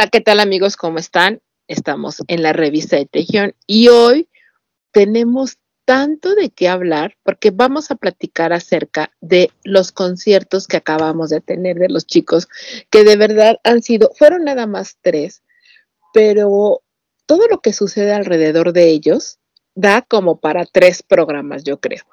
Hola, 0.00 0.08
¿qué 0.08 0.22
tal 0.22 0.40
amigos? 0.40 0.78
¿Cómo 0.78 0.98
están? 0.98 1.42
Estamos 1.68 2.22
en 2.26 2.42
la 2.42 2.54
revista 2.54 2.96
de 2.96 3.04
Tejión 3.04 3.54
y 3.66 3.88
hoy 3.88 4.30
tenemos 4.92 5.58
tanto 5.84 6.34
de 6.34 6.48
qué 6.48 6.70
hablar 6.70 7.18
porque 7.22 7.50
vamos 7.50 7.90
a 7.90 7.96
platicar 7.96 8.54
acerca 8.54 9.12
de 9.20 9.50
los 9.62 9.92
conciertos 9.92 10.66
que 10.66 10.78
acabamos 10.78 11.28
de 11.28 11.42
tener 11.42 11.76
de 11.76 11.90
los 11.90 12.06
chicos, 12.06 12.48
que 12.88 13.04
de 13.04 13.16
verdad 13.16 13.58
han 13.62 13.82
sido, 13.82 14.10
fueron 14.16 14.44
nada 14.44 14.66
más 14.66 14.96
tres, 15.02 15.42
pero 16.14 16.80
todo 17.26 17.46
lo 17.48 17.60
que 17.60 17.74
sucede 17.74 18.14
alrededor 18.14 18.72
de 18.72 18.88
ellos 18.88 19.38
da 19.74 20.00
como 20.00 20.40
para 20.40 20.64
tres 20.64 21.02
programas, 21.02 21.62
yo 21.62 21.78
creo, 21.78 22.04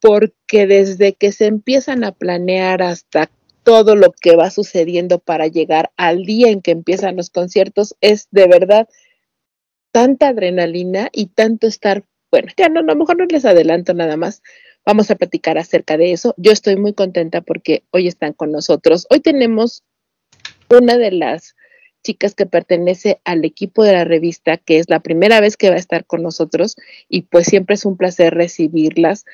porque 0.00 0.66
desde 0.66 1.14
que 1.14 1.30
se 1.30 1.46
empiezan 1.46 2.02
a 2.02 2.10
planear 2.10 2.82
hasta 2.82 3.30
todo 3.64 3.96
lo 3.96 4.12
que 4.12 4.36
va 4.36 4.50
sucediendo 4.50 5.18
para 5.18 5.48
llegar 5.48 5.90
al 5.96 6.24
día 6.24 6.50
en 6.50 6.62
que 6.62 6.70
empiezan 6.70 7.16
los 7.16 7.30
conciertos 7.30 7.96
es 8.00 8.28
de 8.30 8.46
verdad 8.46 8.88
tanta 9.90 10.28
adrenalina 10.28 11.08
y 11.12 11.26
tanto 11.26 11.66
estar, 11.66 12.04
bueno, 12.30 12.52
ya 12.56 12.68
no, 12.68 12.80
a 12.80 12.82
lo 12.82 12.94
mejor 12.96 13.16
no 13.16 13.24
les 13.24 13.44
adelanto 13.44 13.94
nada 13.94 14.16
más, 14.16 14.42
vamos 14.84 15.10
a 15.10 15.16
platicar 15.16 15.56
acerca 15.58 15.96
de 15.96 16.12
eso. 16.12 16.34
Yo 16.36 16.52
estoy 16.52 16.76
muy 16.76 16.92
contenta 16.92 17.40
porque 17.40 17.84
hoy 17.90 18.06
están 18.06 18.32
con 18.34 18.52
nosotros. 18.52 19.06
Hoy 19.10 19.20
tenemos 19.20 19.82
una 20.68 20.98
de 20.98 21.12
las 21.12 21.54
chicas 22.02 22.34
que 22.34 22.44
pertenece 22.44 23.20
al 23.24 23.44
equipo 23.44 23.82
de 23.82 23.94
la 23.94 24.04
revista, 24.04 24.58
que 24.58 24.78
es 24.78 24.90
la 24.90 25.00
primera 25.00 25.40
vez 25.40 25.56
que 25.56 25.70
va 25.70 25.76
a 25.76 25.78
estar 25.78 26.04
con 26.04 26.22
nosotros 26.22 26.76
y 27.08 27.22
pues 27.22 27.46
siempre 27.46 27.74
es 27.74 27.86
un 27.86 27.96
placer 27.96 28.34
recibirlas 28.34 29.24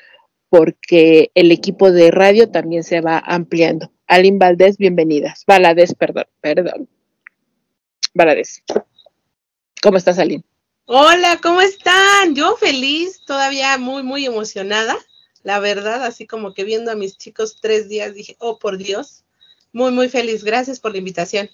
porque 0.51 1.31
el 1.35 1.53
equipo 1.53 1.91
de 1.91 2.11
radio 2.11 2.51
también 2.51 2.85
se 2.85 3.01
va 3.01 3.19
ampliando. 3.19 3.93
Alin 4.11 4.41
Valdés, 4.41 4.77
bienvenidas. 4.77 5.45
Valadez, 5.47 5.95
perdón, 5.95 6.25
perdón. 6.41 6.89
Valadez. 8.13 8.65
¿Cómo 9.81 9.99
estás, 9.99 10.19
Alin? 10.19 10.45
Hola, 10.87 11.39
¿cómo 11.41 11.61
están? 11.61 12.35
Yo 12.35 12.57
feliz, 12.57 13.21
todavía 13.25 13.79
muy, 13.79 14.03
muy 14.03 14.27
emocionada. 14.27 14.97
La 15.45 15.61
verdad, 15.61 16.03
así 16.03 16.27
como 16.27 16.55
que 16.55 16.65
viendo 16.65 16.91
a 16.91 16.97
mis 16.97 17.19
chicos 17.19 17.59
tres 17.63 17.89
días, 17.89 18.13
dije, 18.13 18.35
oh, 18.41 18.59
por 18.59 18.79
Dios, 18.79 19.23
muy, 19.73 19.93
muy 19.93 20.09
feliz. 20.09 20.43
Gracias 20.43 20.81
por 20.81 20.91
la 20.91 20.99
invitación. 20.99 21.49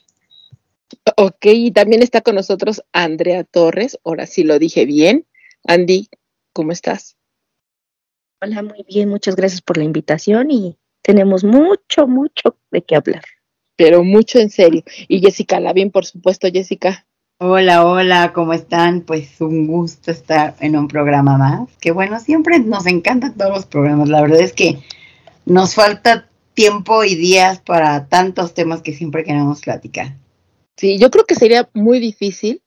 Ok, 1.18 1.44
y 1.44 1.72
también 1.72 2.02
está 2.02 2.22
con 2.22 2.36
nosotros 2.36 2.82
Andrea 2.90 3.44
Torres. 3.44 3.98
Ahora 4.02 4.24
sí 4.26 4.44
lo 4.44 4.58
dije 4.58 4.86
bien. 4.86 5.26
Andy, 5.64 6.08
¿cómo 6.54 6.72
estás? 6.72 7.18
Hola, 8.40 8.62
muy 8.62 8.82
bien, 8.88 9.10
muchas 9.10 9.36
gracias 9.36 9.60
por 9.60 9.76
la 9.76 9.84
invitación 9.84 10.50
y 10.50 10.78
tenemos 11.06 11.44
mucho, 11.44 12.08
mucho 12.08 12.56
de 12.72 12.82
qué 12.82 12.96
hablar. 12.96 13.22
Pero 13.76 14.02
mucho 14.02 14.40
en 14.40 14.50
serio. 14.50 14.82
Y 15.06 15.20
Jessica 15.20 15.60
Lavín, 15.60 15.92
por 15.92 16.04
supuesto, 16.04 16.48
Jessica. 16.52 17.06
Hola, 17.38 17.86
hola, 17.86 18.32
¿cómo 18.32 18.52
están? 18.52 19.02
Pues 19.02 19.40
un 19.40 19.68
gusto 19.68 20.10
estar 20.10 20.56
en 20.58 20.76
un 20.76 20.88
programa 20.88 21.38
más. 21.38 21.68
Que 21.80 21.92
bueno, 21.92 22.18
siempre 22.18 22.58
nos 22.58 22.86
encantan 22.86 23.36
todos 23.36 23.52
los 23.52 23.66
programas. 23.66 24.08
La 24.08 24.20
verdad 24.20 24.40
es 24.40 24.52
que 24.52 24.78
nos 25.44 25.76
falta 25.76 26.28
tiempo 26.54 27.04
y 27.04 27.14
días 27.14 27.60
para 27.60 28.08
tantos 28.08 28.52
temas 28.52 28.82
que 28.82 28.92
siempre 28.92 29.22
queremos 29.22 29.60
platicar. 29.60 30.16
Sí, 30.76 30.98
yo 30.98 31.12
creo 31.12 31.24
que 31.24 31.36
sería 31.36 31.68
muy 31.72 32.00
difícil 32.00 32.62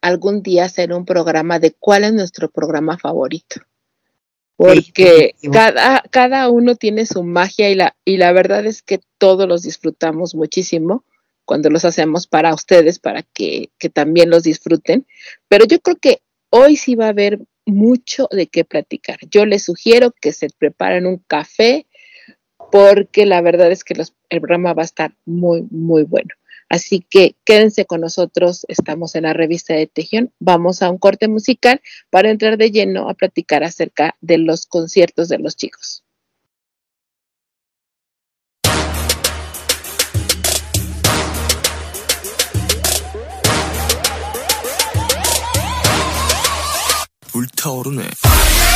algún 0.00 0.44
día 0.44 0.66
hacer 0.66 0.92
un 0.92 1.04
programa 1.04 1.58
de 1.58 1.72
cuál 1.72 2.04
es 2.04 2.12
nuestro 2.12 2.48
programa 2.48 2.96
favorito. 2.96 3.60
Porque 4.56 5.34
cada, 5.52 6.02
cada 6.10 6.48
uno 6.50 6.76
tiene 6.76 7.06
su 7.06 7.22
magia 7.24 7.70
y 7.70 7.74
la, 7.74 7.96
y 8.04 8.16
la 8.18 8.32
verdad 8.32 8.64
es 8.66 8.82
que 8.82 9.00
todos 9.18 9.48
los 9.48 9.62
disfrutamos 9.62 10.34
muchísimo 10.34 11.04
cuando 11.44 11.68
los 11.70 11.84
hacemos 11.84 12.26
para 12.28 12.54
ustedes, 12.54 12.98
para 13.00 13.22
que, 13.22 13.70
que 13.78 13.88
también 13.90 14.30
los 14.30 14.44
disfruten. 14.44 15.06
Pero 15.48 15.64
yo 15.66 15.80
creo 15.80 15.96
que 15.96 16.22
hoy 16.50 16.76
sí 16.76 16.94
va 16.94 17.06
a 17.06 17.10
haber 17.10 17.40
mucho 17.66 18.28
de 18.30 18.46
qué 18.46 18.64
platicar. 18.64 19.18
Yo 19.30 19.46
les 19.46 19.64
sugiero 19.64 20.12
que 20.20 20.32
se 20.32 20.48
preparen 20.56 21.06
un 21.06 21.18
café 21.26 21.86
porque 22.70 23.26
la 23.26 23.40
verdad 23.42 23.70
es 23.72 23.84
que 23.84 23.94
los- 23.94 24.14
el 24.30 24.40
programa 24.40 24.74
va 24.74 24.82
a 24.82 24.84
estar 24.86 25.14
muy, 25.24 25.62
muy 25.70 26.04
bueno. 26.04 26.30
Así 26.71 27.05
que 27.09 27.35
quédense 27.45 27.85
con 27.85 28.01
nosotros, 28.01 28.65
estamos 28.67 29.15
en 29.15 29.23
la 29.23 29.33
revista 29.33 29.73
de 29.73 29.87
Tejión. 29.87 30.33
Vamos 30.39 30.81
a 30.81 30.89
un 30.89 30.97
corte 30.97 31.27
musical 31.27 31.81
para 32.09 32.29
entrar 32.29 32.57
de 32.57 32.71
lleno 32.71 33.09
a 33.09 33.13
platicar 33.13 33.63
acerca 33.63 34.15
de 34.21 34.37
los 34.37 34.65
conciertos 34.65 35.29
de 35.29 35.39
los 35.39 35.55
chicos. 35.55 36.03
불타오르네. 47.37 48.70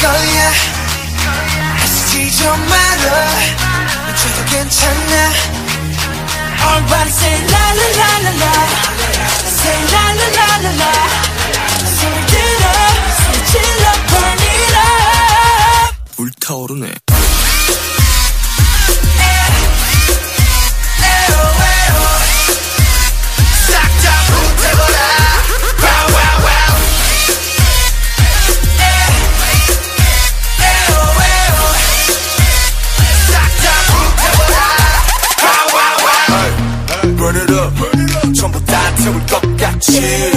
거야 0.00 0.52
애쓰지 1.82 2.36
좀 2.36 2.50
말아 2.68 3.06
이제도 4.10 4.44
괜찮아 4.50 5.32
Everybody 6.58 7.10
say 7.10 7.36
la 7.52 7.64
la 7.78 7.86
la 7.98 8.10
la 8.24 8.32
la 8.42 8.52
Say 9.46 9.78
la 9.92 10.04
la 10.18 10.26
la 10.36 10.48
la 10.64 10.70
la 10.80 10.92
소리 11.96 12.16
들어 12.26 12.64
소리 13.16 13.36
질러 13.46 13.84
burn 14.10 14.40
it 14.40 14.74
up 14.76 15.94
불타오르네. 16.16 16.86
같이. 39.76 40.00
Hey, 40.00 40.32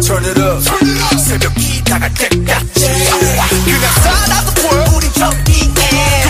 Turn 0.00 0.24
it 0.24 0.40
up. 0.40 0.62
새벽이 1.18 1.84
다갈 1.84 2.12
때까지 2.14 2.88
그냥 3.64 3.92
살아도 4.02 4.50
보여 4.54 4.84
우린 4.96 5.12
정의해 5.12 6.23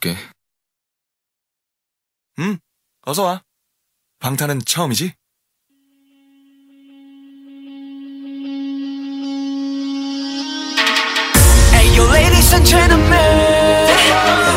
줄게. 0.00 0.16
응, 2.38 2.58
어서 3.02 3.24
와. 3.24 3.42
방탄은 4.18 4.62
처음이지? 4.64 5.12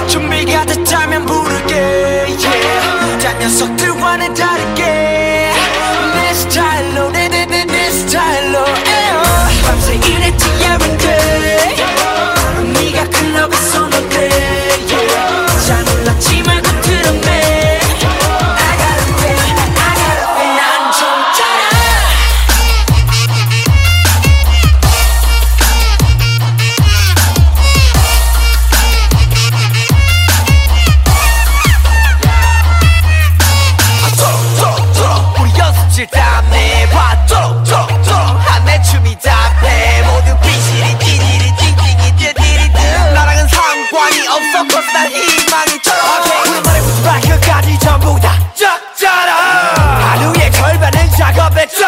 준비가 0.08 0.66
됐다면 0.66 1.26
부를게 1.26 1.76
yeah. 1.76 3.24
딴 3.24 3.40
녀석들과는 3.40 4.34
다 4.36 4.53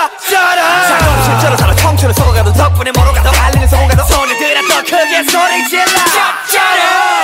것처럼 0.10 0.88
작업실처럼 0.88 1.58
서로 1.58 1.76
청춘을 1.76 2.14
서로 2.14 2.34
가도 2.34 2.54
덕분에 2.54 2.92
모로 2.92 3.12
가도 3.14 3.30
알리는 3.30 3.68
소문 3.68 3.88
가도 3.88 4.04
소녀들아 4.04 4.62
더 4.70 4.82
크게 4.82 5.24
소리 5.24 5.68
질러. 5.70 5.86
적절해 5.86 7.15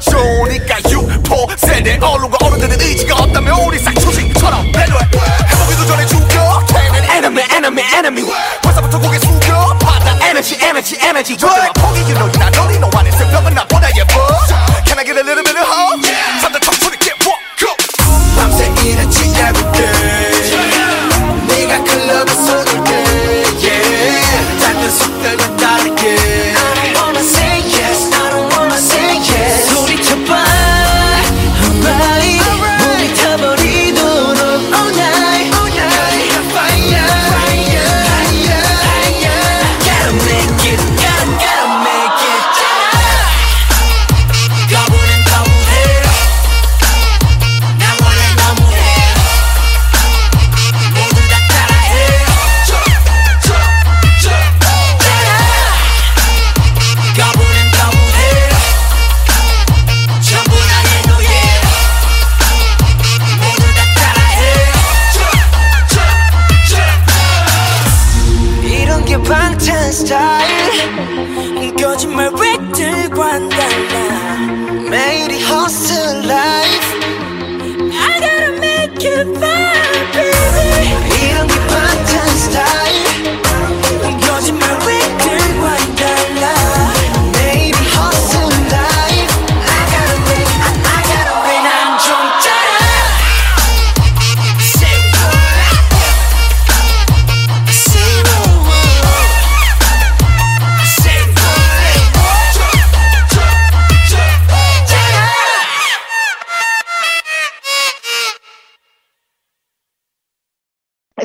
좋으니까 0.00 0.76
6포 0.76 1.58
세대 1.58 1.98
어른과 2.00 2.38
어른들의 2.42 2.78
의지가 2.78 3.14
없다면 3.16 3.60
우리 3.66 3.78
싹초식처럼 3.78 4.72
배려해 4.72 5.04
해보기도 5.50 5.86
전에 5.86 6.06
죽여 6.06 6.64
걔는 6.68 7.04
enemy 7.10 7.44
enemy 7.52 7.84
enemy 7.94 8.24
벌써부터 8.62 8.98
고개 8.98 9.18
숙여 9.18 9.76
받아 9.78 10.12
energy 10.26 10.58
energy 10.62 10.98
energy 11.02 11.36
절대 11.36 11.70
포기 11.80 12.00
you 12.00 12.14
know 12.14 12.28
you're 12.30 12.42
not 12.42 12.56
lonely 12.58 12.80
안에 12.98 13.10
새벽은 13.12 13.54
나보다 13.54 13.88
예뻐 13.96 14.26
Can 14.84 14.98
I 14.98 15.04
get 15.04 15.16
a 15.16 15.22
little 15.22 15.44
bit 15.44 15.56
of 15.56 15.66
hope? 15.66 16.09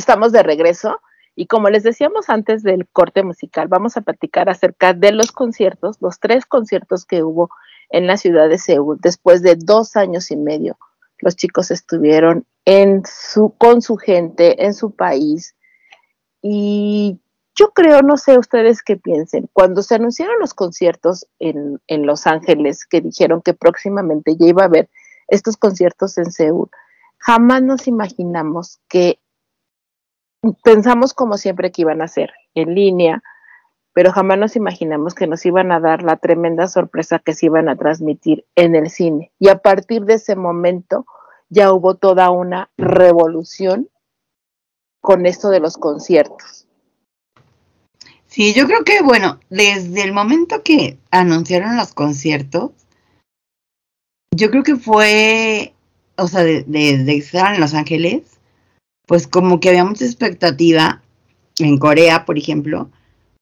Estamos 0.05 0.31
de 0.31 0.43
regreso 0.43 1.01
y 1.35 1.47
como 1.47 1.67
les 1.71 1.81
decíamos 1.81 2.29
antes 2.29 2.61
del 2.61 2.87
corte 2.87 3.23
musical, 3.23 3.67
vamos 3.67 3.97
a 3.97 4.01
platicar 4.01 4.49
acerca 4.49 4.93
de 4.93 5.11
los 5.11 5.31
conciertos, 5.31 5.97
los 5.99 6.19
tres 6.19 6.45
conciertos 6.45 7.05
que 7.05 7.23
hubo 7.23 7.49
en 7.89 8.05
la 8.05 8.15
ciudad 8.15 8.47
de 8.47 8.59
Seúl 8.59 8.99
después 9.01 9.41
de 9.41 9.55
dos 9.55 9.95
años 9.95 10.29
y 10.29 10.37
medio. 10.37 10.77
Los 11.17 11.35
chicos 11.35 11.71
estuvieron 11.71 12.45
en 12.65 13.01
su, 13.03 13.55
con 13.57 13.81
su 13.81 13.97
gente, 13.97 14.63
en 14.63 14.75
su 14.75 14.91
país. 14.91 15.55
Y 16.39 17.19
yo 17.55 17.71
creo, 17.71 18.03
no 18.03 18.17
sé 18.17 18.37
ustedes 18.37 18.83
qué 18.83 18.97
piensen, 18.97 19.49
cuando 19.53 19.81
se 19.81 19.95
anunciaron 19.95 20.35
los 20.39 20.53
conciertos 20.53 21.25
en, 21.39 21.81
en 21.87 22.05
Los 22.05 22.27
Ángeles, 22.27 22.85
que 22.85 23.01
dijeron 23.01 23.41
que 23.41 23.55
próximamente 23.55 24.37
ya 24.37 24.45
iba 24.45 24.61
a 24.61 24.67
haber 24.67 24.87
estos 25.29 25.57
conciertos 25.57 26.19
en 26.19 26.31
Seúl, 26.31 26.69
jamás 27.17 27.63
nos 27.63 27.87
imaginamos 27.87 28.77
que 28.87 29.17
pensamos 30.63 31.13
como 31.13 31.37
siempre 31.37 31.71
que 31.71 31.83
iban 31.83 32.01
a 32.01 32.07
ser 32.07 32.31
en 32.53 32.75
línea, 32.75 33.23
pero 33.93 34.11
jamás 34.11 34.37
nos 34.37 34.55
imaginamos 34.55 35.15
que 35.15 35.27
nos 35.27 35.45
iban 35.45 35.71
a 35.71 35.79
dar 35.79 36.03
la 36.03 36.17
tremenda 36.17 36.67
sorpresa 36.67 37.19
que 37.19 37.33
se 37.33 37.45
iban 37.47 37.69
a 37.69 37.75
transmitir 37.75 38.45
en 38.55 38.75
el 38.75 38.89
cine. 38.89 39.31
Y 39.39 39.49
a 39.49 39.59
partir 39.59 40.03
de 40.03 40.15
ese 40.15 40.35
momento 40.35 41.05
ya 41.49 41.71
hubo 41.71 41.95
toda 41.95 42.29
una 42.29 42.69
revolución 42.77 43.89
con 45.01 45.25
esto 45.25 45.49
de 45.49 45.59
los 45.59 45.77
conciertos. 45.77 46.67
Sí, 48.27 48.53
yo 48.53 48.65
creo 48.65 48.83
que, 48.83 49.01
bueno, 49.01 49.39
desde 49.49 50.03
el 50.03 50.11
momento 50.11 50.61
que 50.61 50.97
anunciaron 51.11 51.77
los 51.77 51.93
conciertos, 51.93 52.71
yo 54.31 54.49
creo 54.49 54.63
que 54.63 54.75
fue 54.75 55.75
o 56.17 56.27
sea, 56.27 56.43
de, 56.43 56.63
de, 56.63 56.97
de 56.99 57.13
que 57.13 57.17
estaban 57.17 57.55
en 57.55 57.61
Los 57.61 57.73
Ángeles, 57.73 58.34
pues 59.05 59.27
como 59.27 59.59
que 59.59 59.69
había 59.69 59.85
mucha 59.85 60.05
expectativa 60.05 61.01
en 61.59 61.77
Corea, 61.77 62.25
por 62.25 62.37
ejemplo, 62.37 62.89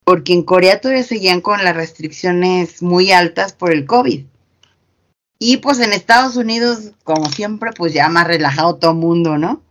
porque 0.03 0.34
en 0.34 0.43
Corea 0.43 0.82
todavía 0.82 1.03
seguían 1.03 1.41
con 1.41 1.63
las 1.63 1.75
restricciones 1.75 2.82
muy 2.82 3.12
altas 3.12 3.53
por 3.53 3.72
el 3.72 3.86
COVID. 3.86 4.25
Y 5.39 5.58
pues 5.58 5.79
en 5.79 5.93
Estados 5.93 6.38
Unidos, 6.38 6.91
como 7.03 7.29
siempre, 7.29 7.72
pues 7.75 7.93
ya 7.93 8.08
más 8.10 8.27
relajado 8.27 8.75
todo 8.75 8.91
el 8.91 8.98
mundo, 8.98 9.38
¿no? 9.38 9.62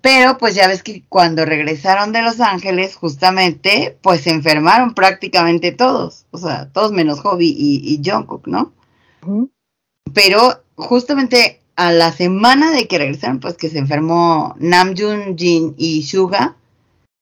Pero 0.00 0.38
pues 0.38 0.54
ya 0.54 0.68
ves 0.68 0.82
que 0.82 1.04
cuando 1.08 1.44
regresaron 1.44 2.12
de 2.12 2.22
Los 2.22 2.40
Ángeles, 2.40 2.94
justamente, 2.94 3.98
pues 4.02 4.22
se 4.22 4.30
enfermaron 4.30 4.94
prácticamente 4.94 5.72
todos, 5.72 6.26
o 6.30 6.38
sea, 6.38 6.70
todos 6.70 6.92
menos 6.92 7.20
Hobby 7.20 7.54
y, 7.56 7.80
y 7.84 8.00
Jungkook, 8.08 8.46
¿no? 8.46 8.72
Pero 10.12 10.62
justamente 10.76 11.60
a 11.78 11.92
la 11.92 12.10
semana 12.10 12.72
de 12.72 12.88
que 12.88 12.98
regresaron, 12.98 13.38
pues 13.38 13.56
que 13.56 13.68
se 13.68 13.78
enfermó 13.78 14.56
Namjoon, 14.58 15.38
Jin 15.38 15.76
y 15.78 16.02
Suga, 16.02 16.56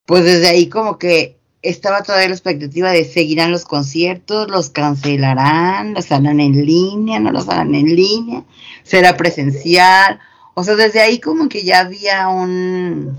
pues 0.07 0.25
desde 0.25 0.49
ahí 0.49 0.71
como 0.71 0.99
que 0.99 1.37
estaba 1.61 2.03
todavía 2.03 2.29
la 2.29 2.37
expectativa 2.37 2.91
de 2.91 3.05
seguirán 3.05 3.51
los 3.51 3.67
conciertos, 3.67 4.51
los 4.51 4.71
cancelarán, 4.71 5.93
los 5.93 6.11
harán 6.11 6.41
en 6.41 6.65
línea, 6.65 7.21
no 7.21 7.33
los 7.33 7.51
harán 7.51 7.75
en 7.75 7.95
línea, 7.95 8.45
será 8.83 9.19
presencial. 9.19 10.21
O 10.55 10.65
sea, 10.65 10.75
desde 10.75 11.03
ahí 11.03 11.21
como 11.21 11.51
que 11.51 11.63
ya 11.63 11.81
había 11.81 12.29
un, 12.29 13.15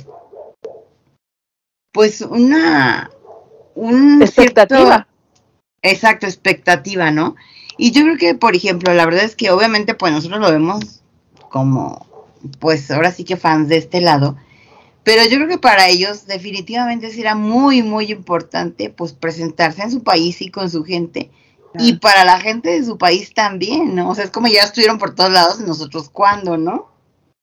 pues 1.91 2.22
una, 2.22 3.12
un 3.75 4.24
Expectativa. 4.24 5.08
Exacto, 5.84 6.25
expectativa, 6.25 7.12
¿no? 7.12 7.36
Y 7.77 7.91
yo 7.91 8.01
creo 8.01 8.17
que, 8.17 8.34
por 8.34 8.56
ejemplo, 8.56 8.91
la 8.96 9.06
verdad 9.06 9.24
es 9.24 9.36
que 9.36 9.51
obviamente 9.51 9.94
pues 9.94 10.12
nosotros 10.12 10.39
lo 10.39 10.50
vemos 10.50 11.03
como, 11.50 12.06
pues 12.60 12.89
ahora 12.92 13.12
sí 13.12 13.24
que 13.24 13.38
fans 13.38 13.70
de 13.70 13.77
este 13.77 14.01
lado, 14.01 14.38
pero 15.04 15.24
yo 15.24 15.38
creo 15.38 15.48
que 15.48 15.58
para 15.58 15.88
ellos 15.88 16.27
definitivamente 16.27 17.10
sí 17.12 17.22
era 17.22 17.36
muy, 17.36 17.82
muy 17.82 18.12
importante 18.12 18.89
pues 18.89 19.13
presentarse 19.13 19.82
en 19.82 19.92
su 19.92 20.04
país 20.04 20.42
y 20.42 20.51
con 20.51 20.70
su 20.70 20.84
gente. 20.84 21.31
Y 21.79 21.98
para 21.98 22.25
la 22.25 22.40
gente 22.40 22.72
de 22.72 22.83
su 22.83 22.98
país 22.98 23.33
también, 23.33 23.94
¿no? 23.94 24.10
O 24.10 24.16
sea, 24.16 24.25
es 24.25 24.31
como 24.31 24.48
ya 24.48 24.64
estuvieron 24.64 24.98
por 24.98 25.14
todos 25.14 25.31
lados, 25.31 25.60
nosotros 25.60 26.10
cuándo, 26.10 26.57
¿no? 26.57 26.90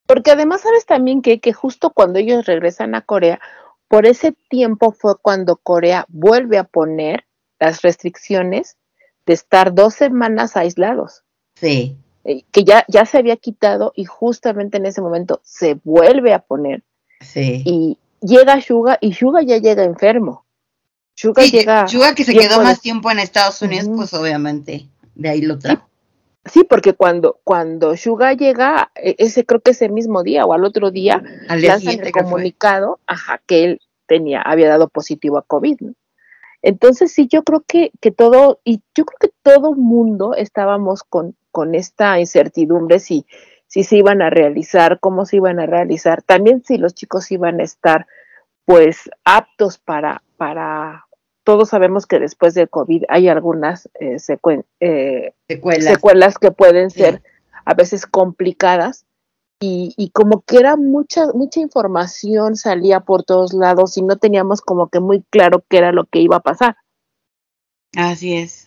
Porque 0.07 0.33
además 0.33 0.63
sabes 0.63 0.87
también 0.87 1.23
que, 1.23 1.41
que 1.41 1.53
justo 1.53 1.91
cuando 1.91 2.19
ellos 2.19 2.45
regresan 2.45 2.95
a 2.95 3.01
Corea, 3.01 3.41
por 3.89 4.07
ese 4.07 4.35
tiempo 4.51 4.93
fue 4.93 5.17
cuando 5.21 5.57
Corea 5.57 6.05
vuelve 6.09 6.59
a 6.59 6.65
poner 6.65 7.27
las 7.61 7.83
restricciones 7.83 8.77
de 9.25 9.35
estar 9.35 9.73
dos 9.73 9.95
semanas 9.95 10.57
aislados, 10.57 11.25
Sí, 11.55 11.97
eh, 12.25 12.43
que 12.51 12.65
ya, 12.65 12.85
ya 12.89 13.05
se 13.07 13.19
había 13.19 13.37
quitado 13.37 13.93
y 13.95 14.05
justamente 14.05 14.79
en 14.79 14.87
ese 14.87 15.01
momento 15.01 15.41
se 15.45 15.79
vuelve 15.85 16.33
a 16.33 16.39
poner 16.41 16.83
sí. 17.21 17.63
y 17.65 17.99
llega 18.21 18.61
Suga 18.61 18.99
y 19.01 19.13
Suga 19.15 19.43
ya 19.43 19.59
llega 19.59 19.85
enfermo. 19.85 20.45
Suga 21.15 21.43
Sí, 21.43 21.51
llega 21.53 21.87
que 22.15 22.25
se 22.25 22.33
quedó 22.35 22.59
de- 22.59 22.65
más 22.65 22.81
tiempo 22.81 23.11
en 23.11 23.19
Estados 23.21 23.61
Unidos, 23.63 23.89
pues 23.95 24.13
obviamente 24.15 24.87
de 25.15 25.29
ahí 25.29 25.43
lo 25.43 25.59
trajo. 25.59 25.89
Sí, 26.47 26.65
porque 26.65 26.93
cuando, 26.93 27.39
cuando 27.45 27.97
llega, 28.35 28.91
e- 28.97 29.15
ese 29.19 29.47
creo 29.47 29.61
que 29.61 29.71
ese 29.71 29.89
mismo 29.89 30.23
día 30.23 30.45
o 30.45 30.53
al 30.53 30.65
otro 30.65 30.91
día, 30.91 31.23
Al 31.49 31.61
día 31.61 31.71
lanzan 31.71 31.81
siguiente 31.81 32.09
el 32.09 32.13
fue. 32.13 32.23
comunicado, 32.25 32.99
ajá, 33.07 33.41
que 33.47 33.65
él 33.65 33.81
tenía, 34.07 34.43
había 34.43 34.69
dado 34.69 34.89
positivo 34.89 35.39
a 35.39 35.43
COVID. 35.43 35.77
¿no? 35.81 35.95
Entonces 36.63 37.13
sí, 37.13 37.29
yo 37.31 37.45
creo 37.45 37.63
que, 37.67 37.93
que 38.01 38.11
todo, 38.11 38.61
y 38.65 38.83
yo 38.95 39.05
creo 39.07 39.19
que 39.21 39.31
todo 39.43 39.75
mundo 39.75 40.35
estábamos 40.35 41.03
con, 41.03 41.35
con 41.55 41.77
esta 41.77 42.19
incertidumbre 42.19 42.99
si, 42.99 43.27
si 43.69 43.85
se 43.85 43.97
iban 43.97 44.23
a 44.23 44.29
realizar, 44.29 44.99
cómo 44.99 45.25
se 45.25 45.37
iban 45.37 45.61
a 45.61 45.67
realizar, 45.67 46.21
también 46.23 46.65
si 46.65 46.79
los 46.79 46.95
chicos 46.95 47.31
iban 47.31 47.61
a 47.61 47.63
estar 47.63 48.09
pues 48.65 49.09
aptos 49.25 49.79
para, 49.79 50.25
para, 50.37 51.07
todos 51.45 51.69
sabemos 51.69 52.07
que 52.07 52.19
después 52.19 52.55
del 52.55 52.69
COVID 52.69 53.05
hay 53.09 53.29
algunas 53.29 53.89
eh, 54.01 54.17
eh, 54.81 55.33
Secuelas. 55.49 55.85
secuelas 55.85 56.39
que 56.39 56.51
pueden 56.51 56.91
Sí. 56.91 57.01
ser 57.01 57.23
a 57.65 57.75
veces 57.75 58.05
complicadas 58.07 59.07
y, 59.61 59.95
y 59.97 60.11
como 60.11 60.41
que 60.41 60.57
era 60.59 60.75
mucha, 60.77 61.29
mucha 61.35 61.61
información 61.61 62.57
salía 62.57 62.99
por 62.99 63.23
todos 63.23 63.53
lados 63.55 63.97
y 63.97 64.03
no 64.03 64.17
teníamos 64.17 64.61
como 64.61 64.89
que 64.89 64.99
muy 64.99 65.23
claro 65.31 65.63
qué 65.69 65.79
era 65.79 65.93
lo 65.93 66.05
que 66.07 66.19
iba 66.19 66.37
a 66.37 66.41
pasar. 66.41 66.77
Así 67.97 68.35
es. 68.37 68.64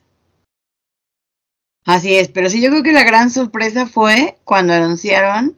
Así 1.87 2.15
es, 2.17 2.27
pero 2.27 2.49
sí, 2.49 2.61
yo 2.61 2.69
creo 2.69 2.83
que 2.83 2.91
la 2.91 3.05
gran 3.05 3.29
sorpresa 3.29 3.87
fue 3.87 4.37
cuando 4.43 4.73
anunciaron 4.73 5.55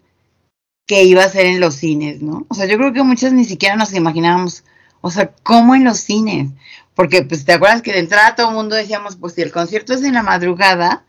que 0.87 1.03
iba 1.03 1.23
a 1.23 1.29
ser 1.29 1.47
en 1.47 1.59
los 1.59 1.73
cines, 1.75 2.21
¿no? 2.21 2.45
O 2.49 2.53
sea, 2.53 2.67
yo 2.67 2.77
creo 2.77 2.93
que 2.93 3.01
muchos 3.01 3.33
ni 3.33 3.45
siquiera 3.45 3.75
nos 3.75 3.93
imaginábamos, 3.95 4.63
o 5.01 5.09
sea, 5.09 5.31
¿cómo 5.41 5.73
en 5.73 5.83
los 5.83 5.97
cines? 5.97 6.51
Porque, 6.93 7.23
pues, 7.23 7.45
¿te 7.45 7.53
acuerdas 7.53 7.81
que 7.81 7.93
de 7.93 7.99
entrada 7.99 8.35
todo 8.35 8.49
el 8.49 8.55
mundo 8.55 8.75
decíamos, 8.75 9.15
pues, 9.15 9.33
si 9.33 9.41
el 9.41 9.51
concierto 9.51 9.93
es 9.93 10.03
en 10.03 10.13
la 10.13 10.21
madrugada, 10.23 11.03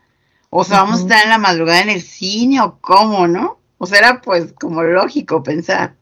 o 0.49 0.63
sea, 0.63 0.81
vamos 0.81 0.99
a 0.99 1.03
estar 1.03 1.23
en 1.23 1.29
la 1.29 1.37
madrugada 1.37 1.81
en 1.81 1.89
el 1.89 2.01
cine, 2.01 2.59
o 2.61 2.79
cómo, 2.81 3.27
¿no? 3.27 3.59
O 3.77 3.85
sea, 3.85 3.99
era, 3.99 4.21
pues, 4.21 4.53
como 4.53 4.81
lógico 4.81 5.43
pensar. 5.43 5.93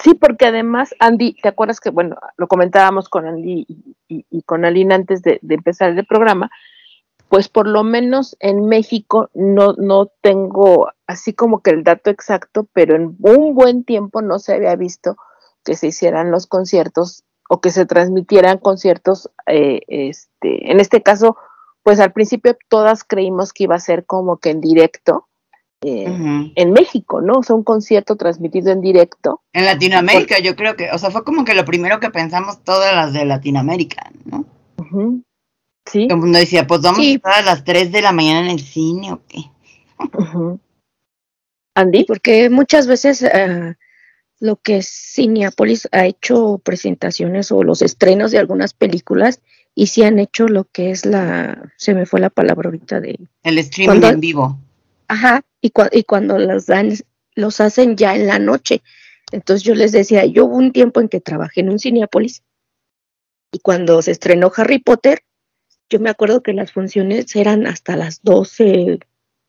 Sí, 0.00 0.14
porque 0.14 0.46
además, 0.46 0.94
Andy, 1.00 1.34
¿te 1.42 1.48
acuerdas 1.48 1.80
que, 1.80 1.90
bueno, 1.90 2.16
lo 2.36 2.46
comentábamos 2.46 3.08
con 3.08 3.26
Andy 3.26 3.66
y, 3.68 3.96
y- 4.08 4.26
y 4.30 4.42
con 4.42 4.64
Alina 4.64 4.94
antes 4.94 5.22
de, 5.22 5.40
de 5.42 5.54
empezar 5.56 5.90
el 5.90 6.06
programa? 6.06 6.48
Pues 7.28 7.48
por 7.48 7.66
lo 7.66 7.84
menos 7.84 8.36
en 8.40 8.66
México 8.66 9.28
no, 9.34 9.74
no 9.74 10.06
tengo 10.22 10.88
así 11.06 11.32
como 11.34 11.60
que 11.60 11.70
el 11.70 11.84
dato 11.84 12.10
exacto, 12.10 12.66
pero 12.72 12.96
en 12.96 13.16
un 13.20 13.54
buen 13.54 13.84
tiempo 13.84 14.22
no 14.22 14.38
se 14.38 14.54
había 14.54 14.76
visto 14.76 15.16
que 15.64 15.74
se 15.74 15.88
hicieran 15.88 16.30
los 16.30 16.46
conciertos 16.46 17.24
o 17.48 17.60
que 17.60 17.70
se 17.70 17.86
transmitieran 17.86 18.58
conciertos, 18.58 19.30
eh, 19.46 19.80
este, 19.88 20.70
en 20.70 20.80
este 20.80 21.02
caso, 21.02 21.36
pues 21.82 22.00
al 22.00 22.12
principio 22.12 22.56
todas 22.68 23.04
creímos 23.04 23.52
que 23.52 23.64
iba 23.64 23.74
a 23.74 23.80
ser 23.80 24.04
como 24.04 24.36
que 24.38 24.50
en 24.50 24.60
directo 24.60 25.28
eh, 25.80 26.52
en 26.56 26.72
México, 26.72 27.20
¿no? 27.20 27.34
O 27.34 27.42
sea, 27.44 27.54
un 27.54 27.62
concierto 27.62 28.16
transmitido 28.16 28.72
en 28.72 28.80
directo. 28.80 29.42
En 29.52 29.64
Latinoamérica, 29.64 30.40
yo 30.40 30.56
creo 30.56 30.74
que, 30.74 30.90
o 30.90 30.98
sea, 30.98 31.10
fue 31.10 31.22
como 31.22 31.44
que 31.44 31.54
lo 31.54 31.64
primero 31.64 32.00
que 32.00 32.10
pensamos 32.10 32.64
todas 32.64 32.92
las 32.94 33.12
de 33.12 33.24
Latinoamérica, 33.24 34.10
¿no? 34.24 34.44
Sí. 35.90 36.06
Todo 36.08 36.16
el 36.16 36.20
mundo 36.22 36.38
decía, 36.38 36.66
pues 36.66 36.80
vamos 36.82 36.98
Sí. 36.98 37.12
a 37.12 37.16
estar 37.16 37.32
a 37.34 37.42
las 37.42 37.64
3 37.64 37.90
de 37.92 38.02
la 38.02 38.12
mañana 38.12 38.40
en 38.40 38.50
el 38.58 38.60
cine 38.60 39.12
o 39.12 39.20
qué. 39.26 39.44
Andy. 41.74 42.04
Porque 42.04 42.50
muchas 42.50 42.86
veces 42.86 43.22
eh, 43.22 43.76
lo 44.40 44.56
que 44.56 44.82
Cineapolis 44.82 45.88
ha 45.92 46.06
hecho 46.06 46.58
presentaciones 46.64 47.52
o 47.52 47.62
los 47.62 47.82
estrenos 47.82 48.30
de 48.30 48.38
algunas 48.38 48.74
películas 48.74 49.40
y 49.74 49.86
sí 49.88 50.02
han 50.02 50.18
hecho 50.18 50.48
lo 50.48 50.64
que 50.64 50.90
es 50.90 51.06
la, 51.06 51.72
se 51.76 51.94
me 51.94 52.04
fue 52.06 52.20
la 52.20 52.30
palabra 52.30 52.68
ahorita 52.68 53.00
de, 53.00 53.18
El 53.44 53.58
streaming 53.58 54.02
en 54.02 54.20
vivo. 54.20 54.58
ajá, 55.06 55.42
y, 55.60 55.70
cua- 55.70 55.90
y 55.92 56.02
cuando 56.02 56.36
las 56.38 56.66
dan, 56.66 56.92
los 57.36 57.60
hacen 57.60 57.96
ya 57.96 58.16
en 58.16 58.26
la 58.26 58.38
noche. 58.40 58.82
Entonces 59.30 59.62
yo 59.62 59.74
les 59.74 59.92
decía, 59.92 60.24
yo 60.26 60.46
hubo 60.46 60.56
un 60.56 60.72
tiempo 60.72 61.00
en 61.00 61.08
que 61.08 61.20
trabajé 61.20 61.60
en 61.60 61.70
un 61.70 61.78
Cineapolis 61.78 62.42
y 63.52 63.60
cuando 63.60 64.02
se 64.02 64.10
estrenó 64.10 64.50
Harry 64.56 64.78
Potter, 64.80 65.22
yo 65.88 66.00
me 66.00 66.10
acuerdo 66.10 66.42
que 66.42 66.52
las 66.52 66.72
funciones 66.72 67.34
eran 67.36 67.66
hasta 67.66 67.96
las 67.96 68.22
12, 68.22 68.98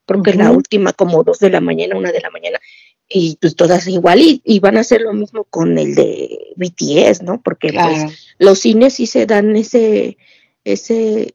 creo 0.06 0.24
que 0.24 0.34
la 0.34 0.52
última 0.52 0.94
como 0.94 1.24
2 1.24 1.40
de 1.40 1.50
la 1.50 1.62
mañana, 1.62 1.98
1 1.98 2.12
de 2.12 2.22
la 2.22 2.30
mañana, 2.30 2.60
y 3.08 3.38
pues 3.42 3.56
todas 3.56 3.88
igual, 3.88 4.22
y, 4.22 4.42
y 4.46 4.60
van 4.60 4.78
a 4.78 4.82
hacer 4.82 5.02
lo 5.02 5.14
mismo 5.14 5.44
con 5.46 5.78
el 5.78 5.96
de 5.96 6.54
BTS, 6.56 7.24
¿no? 7.24 7.42
Porque 7.42 7.74
pues 7.74 8.34
los 8.38 8.60
cines 8.60 8.94
sí 8.94 9.08
se 9.08 9.26
dan 9.26 9.56
ese, 9.56 10.18
ese, 10.64 11.34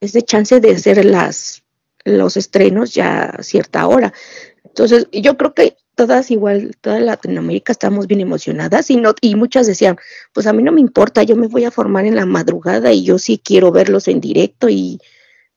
ese 0.00 0.22
chance 0.22 0.60
de 0.60 0.70
hacer 0.70 1.04
las, 1.04 1.64
los 2.04 2.36
estrenos 2.36 2.94
ya 2.94 3.24
a 3.24 3.42
cierta 3.42 3.86
hora. 3.86 4.12
Entonces, 4.64 5.08
yo 5.12 5.36
creo 5.36 5.54
que 5.54 5.76
todas 5.94 6.30
igual, 6.30 6.76
toda 6.80 7.00
Latinoamérica 7.00 7.72
estamos 7.72 8.06
bien 8.06 8.20
emocionadas 8.20 8.90
y 8.90 8.96
no, 8.96 9.14
y 9.20 9.34
muchas 9.34 9.66
decían, 9.66 9.96
pues 10.32 10.46
a 10.46 10.52
mí 10.52 10.62
no 10.62 10.72
me 10.72 10.80
importa, 10.80 11.22
yo 11.22 11.36
me 11.36 11.48
voy 11.48 11.64
a 11.64 11.70
formar 11.70 12.06
en 12.06 12.16
la 12.16 12.26
madrugada 12.26 12.92
y 12.92 13.04
yo 13.04 13.18
sí 13.18 13.40
quiero 13.42 13.72
verlos 13.72 14.08
en 14.08 14.20
directo 14.20 14.68
y, 14.68 15.00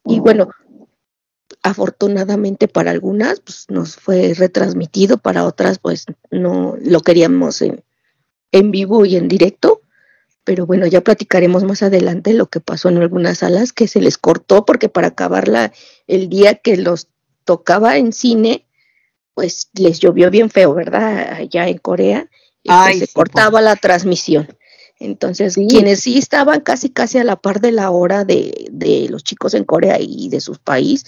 y 0.05 0.19
bueno, 0.19 0.49
afortunadamente 1.63 2.67
para 2.67 2.91
algunas 2.91 3.39
pues 3.39 3.65
nos 3.69 3.95
fue 3.95 4.33
retransmitido, 4.35 5.17
para 5.17 5.45
otras 5.45 5.79
pues 5.79 6.05
no 6.31 6.75
lo 6.81 7.01
queríamos 7.01 7.61
en, 7.61 7.83
en 8.51 8.71
vivo 8.71 9.05
y 9.05 9.15
en 9.15 9.27
directo, 9.27 9.81
pero 10.43 10.67
bueno, 10.67 10.85
ya 10.85 11.01
platicaremos 11.01 11.63
más 11.63 11.81
adelante 11.81 12.33
lo 12.33 12.47
que 12.47 12.59
pasó 12.59 12.89
en 12.89 12.97
algunas 12.97 13.39
salas 13.39 13.73
que 13.73 13.87
se 13.87 13.99
les 13.99 14.17
cortó 14.17 14.63
porque 14.63 14.89
para 14.89 15.07
acabarla 15.07 15.73
el 16.07 16.29
día 16.29 16.55
que 16.55 16.77
los 16.77 17.07
tocaba 17.45 17.97
en 17.97 18.13
cine, 18.13 18.67
pues 19.35 19.69
les 19.75 19.99
llovió 19.99 20.31
bien 20.31 20.49
feo, 20.49 20.73
¿verdad? 20.73 21.33
Allá 21.33 21.67
en 21.69 21.77
Corea, 21.79 22.29
y 22.63 22.69
pues, 22.69 22.79
Ay, 22.79 22.99
se 23.01 23.07
sí, 23.07 23.13
cortaba 23.13 23.61
la 23.61 23.75
transmisión. 23.75 24.47
Entonces, 24.99 25.55
Sí. 25.55 25.67
quienes 25.69 26.01
sí 26.01 26.17
estaban 26.17 26.61
casi 26.61 26.89
casi 26.89 27.19
a 27.19 27.23
la 27.25 27.35
par 27.35 27.61
de 27.61 27.71
la 27.73 27.91
hora 27.91 28.25
de, 28.25 28.67
de 28.71 29.07
los 29.09 29.23
chicos 29.23 29.53
en 29.53 29.65
Corea 29.65 29.97
y 29.99 30.29
de 30.29 30.41
su 30.41 30.55
país, 30.55 31.05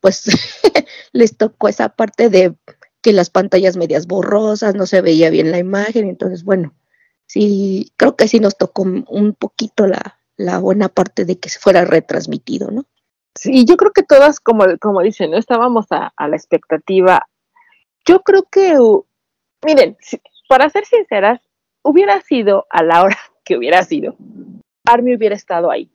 pues 0.00 0.24
les 1.12 1.36
tocó 1.36 1.68
esa 1.68 1.90
parte 1.90 2.30
de 2.30 2.54
que 3.02 3.12
las 3.12 3.30
pantallas 3.30 3.76
medias 3.76 4.06
borrosas, 4.06 4.74
no 4.74 4.86
se 4.86 5.02
veía 5.02 5.30
bien 5.30 5.50
la 5.50 5.58
imagen, 5.58 6.08
entonces 6.08 6.44
bueno, 6.44 6.74
sí, 7.26 7.92
creo 7.98 8.16
que 8.16 8.28
sí 8.28 8.40
nos 8.40 8.56
tocó 8.56 8.82
un 8.82 9.34
poquito 9.38 9.86
la, 9.86 10.18
la 10.36 10.58
buena 10.58 10.88
parte 10.88 11.24
de 11.24 11.38
que 11.38 11.48
se 11.50 11.58
fuera 11.58 11.84
retransmitido, 11.84 12.70
¿no? 12.70 12.86
Sí, 13.34 13.64
yo 13.64 13.76
creo 13.76 13.92
que 13.92 14.02
todas, 14.04 14.40
como, 14.40 14.64
como 14.80 15.02
dicen, 15.02 15.32
¿no? 15.32 15.38
estábamos 15.38 15.86
a, 15.90 16.12
a 16.16 16.28
la 16.28 16.36
expectativa. 16.36 17.28
Yo 18.06 18.20
creo 18.20 18.42
que, 18.44 18.78
uh, 18.78 19.04
miren, 19.64 19.96
para 20.48 20.68
ser 20.68 20.84
sinceras, 20.84 21.40
hubiera 21.82 22.20
sido 22.20 22.66
a 22.70 22.82
la 22.82 23.02
hora 23.02 23.16
que 23.44 23.56
hubiera 23.56 23.82
sido, 23.84 24.16
Army 24.84 25.14
hubiera 25.16 25.34
estado 25.34 25.70
ahí. 25.70 25.90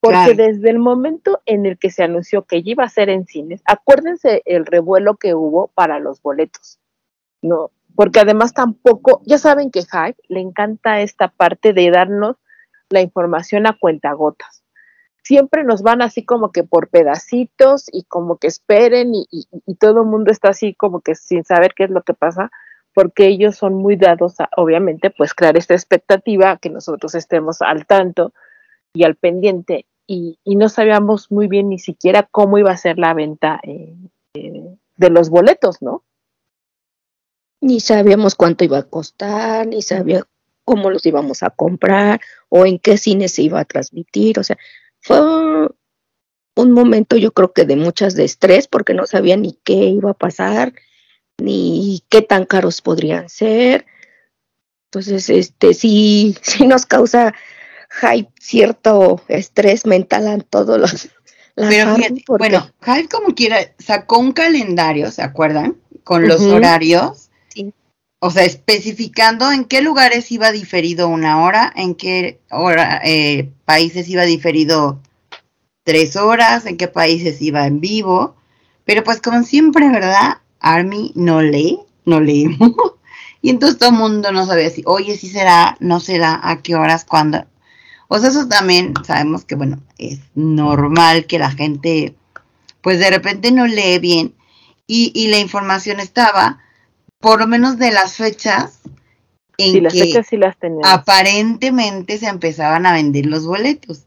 Porque 0.00 0.34
Claro. 0.34 0.34
desde 0.36 0.70
el 0.70 0.78
momento 0.78 1.40
en 1.44 1.66
el 1.66 1.76
que 1.76 1.90
se 1.90 2.04
anunció 2.04 2.44
que 2.44 2.62
iba 2.64 2.84
a 2.84 2.88
ser 2.88 3.08
en 3.08 3.26
cines, 3.26 3.60
acuérdense 3.64 4.42
el 4.44 4.64
revuelo 4.64 5.16
que 5.16 5.34
hubo 5.34 5.68
para 5.68 5.98
los 5.98 6.22
boletos, 6.22 6.78
¿no? 7.42 7.72
Porque 7.96 8.20
además 8.20 8.54
tampoco, 8.54 9.22
ya 9.26 9.38
saben 9.38 9.72
que 9.72 9.80
Hype 9.82 10.22
le 10.28 10.40
encanta 10.40 11.00
esta 11.00 11.26
parte 11.28 11.72
de 11.72 11.90
darnos 11.90 12.36
la 12.90 13.00
información 13.00 13.66
a 13.66 13.76
cuentagotas. 13.76 14.57
Siempre 15.28 15.62
nos 15.62 15.82
van 15.82 16.00
así 16.00 16.24
como 16.24 16.52
que 16.52 16.64
por 16.64 16.88
pedacitos 16.88 17.84
y 17.92 18.04
como 18.04 18.38
que 18.38 18.46
esperen 18.46 19.12
y, 19.12 19.46
todo 19.78 20.00
el 20.00 20.06
mundo 20.06 20.32
está 20.32 20.48
así 20.48 20.72
como 20.72 21.02
que 21.02 21.14
sin 21.14 21.44
saber 21.44 21.74
qué 21.76 21.84
es 21.84 21.90
lo 21.90 22.00
que 22.00 22.14
pasa, 22.14 22.50
porque 22.94 23.26
ellos 23.26 23.54
son 23.54 23.74
muy 23.74 23.96
dados 23.96 24.40
a, 24.40 24.48
obviamente, 24.56 25.10
pues 25.10 25.34
crear 25.34 25.58
esta 25.58 25.74
expectativa, 25.74 26.56
que 26.56 26.70
nosotros 26.70 27.14
estemos 27.14 27.60
al 27.60 27.84
tanto 27.84 28.32
y 28.94 29.04
al 29.04 29.16
pendiente, 29.16 29.84
y, 30.06 30.38
y 30.44 30.56
no 30.56 30.70
sabíamos 30.70 31.30
muy 31.30 31.46
bien 31.46 31.68
ni 31.68 31.78
siquiera 31.78 32.22
cómo 32.22 32.56
iba 32.56 32.70
a 32.70 32.78
ser 32.78 32.98
la 32.98 33.12
venta 33.12 33.60
eh, 33.64 33.94
eh, 34.32 34.78
de 34.96 35.10
los 35.10 35.28
boletos, 35.28 35.82
¿no? 35.82 36.04
Ni 37.60 37.80
sabíamos 37.80 38.34
cuánto 38.34 38.64
iba 38.64 38.78
a 38.78 38.88
costar, 38.88 39.66
ni 39.66 39.82
sabía 39.82 40.24
cómo 40.64 40.88
los 40.88 41.04
íbamos 41.04 41.42
a 41.42 41.50
comprar 41.50 42.18
o 42.48 42.64
en 42.64 42.78
qué 42.78 42.96
cine 42.96 43.28
se 43.28 43.42
iba 43.42 43.60
a 43.60 43.66
transmitir. 43.66 44.38
O 44.38 44.42
sea, 44.42 44.56
fue 45.00 45.20
un 46.54 46.72
momento 46.72 47.16
yo 47.16 47.32
creo 47.32 47.52
que 47.52 47.64
de 47.64 47.76
muchas 47.76 48.14
de 48.14 48.24
estrés 48.24 48.66
porque 48.68 48.94
no 48.94 49.06
sabía 49.06 49.36
ni 49.36 49.52
qué 49.64 49.74
iba 49.74 50.10
a 50.10 50.14
pasar, 50.14 50.72
ni 51.38 52.02
qué 52.08 52.22
tan 52.22 52.44
caros 52.46 52.82
podrían 52.82 53.28
ser. 53.28 53.86
Entonces, 54.86 55.28
este 55.30 55.74
sí, 55.74 56.36
sí 56.42 56.66
nos 56.66 56.86
causa 56.86 57.34
hype, 57.90 58.30
cierto 58.40 59.22
estrés 59.28 59.86
mental 59.86 60.26
a 60.28 60.38
todos 60.38 60.78
los 60.80 61.08
la 61.54 61.68
Pero 61.70 61.90
Harry, 61.90 62.02
fíjate, 62.02 62.24
porque- 62.26 62.38
bueno, 62.50 62.70
Hype 62.84 63.08
como 63.08 63.34
quiera 63.34 63.58
sacó 63.78 64.18
un 64.18 64.32
calendario, 64.32 65.10
¿se 65.10 65.22
acuerdan? 65.22 65.76
Con 66.04 66.26
los 66.28 66.40
horarios. 66.42 67.30
Sí. 67.48 67.72
O 68.20 68.30
sea, 68.30 68.44
especificando 68.44 69.52
en 69.52 69.64
qué 69.64 69.80
lugares 69.80 70.32
iba 70.32 70.50
diferido 70.50 71.08
una 71.08 71.42
hora, 71.42 71.72
en 71.76 71.94
qué 71.94 72.40
hora, 72.50 73.00
eh, 73.04 73.52
países 73.64 74.08
iba 74.08 74.24
diferido 74.24 75.00
tres 75.84 76.16
horas, 76.16 76.66
en 76.66 76.76
qué 76.76 76.88
países 76.88 77.40
iba 77.40 77.66
en 77.66 77.80
vivo. 77.80 78.34
Pero 78.84 79.04
pues 79.04 79.20
como 79.20 79.42
siempre, 79.44 79.88
¿verdad? 79.88 80.38
Army 80.60 81.12
no 81.14 81.42
lee, 81.42 81.78
no 82.04 82.20
leemos. 82.20 82.72
y 83.42 83.50
entonces 83.50 83.78
todo 83.78 83.90
el 83.90 83.96
mundo 83.96 84.32
no 84.32 84.46
sabía 84.46 84.70
si, 84.70 84.82
oye, 84.84 85.16
si 85.16 85.28
será, 85.28 85.76
no 85.78 86.00
será, 86.00 86.40
a 86.42 86.60
qué 86.60 86.74
horas, 86.74 87.04
cuándo. 87.04 87.46
O 88.08 88.18
sea, 88.18 88.30
eso 88.30 88.48
también 88.48 88.94
sabemos 89.06 89.44
que, 89.44 89.54
bueno, 89.54 89.78
es 89.98 90.20
normal 90.34 91.26
que 91.26 91.38
la 91.38 91.50
gente, 91.50 92.16
pues 92.80 92.98
de 92.98 93.10
repente 93.10 93.52
no 93.52 93.66
lee 93.66 93.98
bien 93.98 94.34
y, 94.86 95.12
y 95.14 95.28
la 95.28 95.38
información 95.38 96.00
estaba, 96.00 96.58
por 97.20 97.40
lo 97.40 97.46
menos 97.46 97.78
de 97.78 97.90
las 97.92 98.14
fechas 98.14 98.80
en 99.58 99.72
Sí, 99.72 99.80
las 99.80 99.92
que 99.92 100.00
fechas 100.00 100.26
sí 100.28 100.36
las 100.36 100.56
teníamos. 100.58 100.86
aparentemente 100.86 102.18
se 102.18 102.26
empezaban 102.28 102.86
a 102.86 102.92
vender 102.92 103.26
los 103.26 103.46
boletos. 103.46 104.04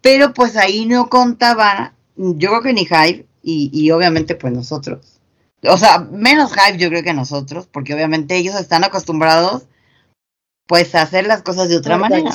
Pero 0.00 0.34
pues 0.34 0.56
ahí 0.56 0.84
no 0.86 1.08
contaban, 1.08 1.92
yo 2.16 2.50
creo 2.50 2.62
que 2.62 2.72
ni 2.72 2.84
Hype 2.84 3.26
y, 3.42 3.70
y 3.72 3.90
obviamente 3.92 4.34
pues 4.34 4.52
nosotros. 4.52 5.20
O 5.64 5.78
sea, 5.78 6.00
menos 6.00 6.52
Hype 6.52 6.78
yo 6.78 6.88
creo 6.88 7.02
que 7.04 7.14
nosotros, 7.14 7.68
porque 7.70 7.94
obviamente 7.94 8.36
ellos 8.36 8.56
están 8.56 8.84
acostumbrados 8.84 9.64
pues 10.66 10.94
a 10.94 11.02
hacer 11.02 11.26
las 11.26 11.42
cosas 11.42 11.68
de 11.68 11.76
otra 11.76 11.98
manera. 11.98 12.30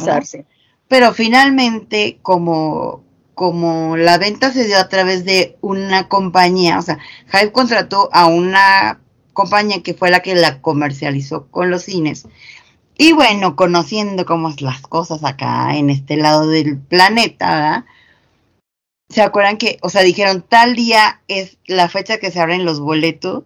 Pero 0.88 1.14
finalmente, 1.14 2.20
como, 2.22 3.04
como 3.36 3.98
la 3.98 4.18
venta 4.18 4.52
se 4.52 4.66
dio 4.66 4.78
a 4.78 4.88
través 4.88 5.26
de 5.26 5.58
una 5.62 6.08
compañía, 6.08 6.80
o 6.80 6.82
sea, 6.82 7.00
Hype 7.32 7.52
contrató 7.52 8.10
a 8.14 8.28
una 8.28 9.02
compañía 9.38 9.84
que 9.84 9.94
fue 9.94 10.10
la 10.10 10.22
que 10.22 10.34
la 10.34 10.62
comercializó 10.62 11.46
con 11.52 11.70
los 11.70 11.84
cines. 11.84 12.26
Y 12.98 13.14
bueno, 13.14 13.56
conociendo 13.56 14.26
cómo 14.26 14.50
es 14.50 14.62
las 14.62 14.82
cosas 14.82 15.24
acá 15.24 15.78
en 15.78 15.92
este 15.92 16.18
lado 16.18 16.48
del 16.48 16.80
planeta, 16.80 17.54
¿verdad? 17.54 17.86
¿Se 19.10 19.22
acuerdan 19.22 19.58
que, 19.58 19.78
o 19.84 19.90
sea, 19.90 20.02
dijeron 20.02 20.42
tal 20.42 20.76
día 20.76 21.22
es 21.28 21.60
la 21.68 21.88
fecha 21.88 22.18
que 22.18 22.32
se 22.32 22.40
abren 22.40 22.66
los 22.66 22.80
boletos? 22.80 23.44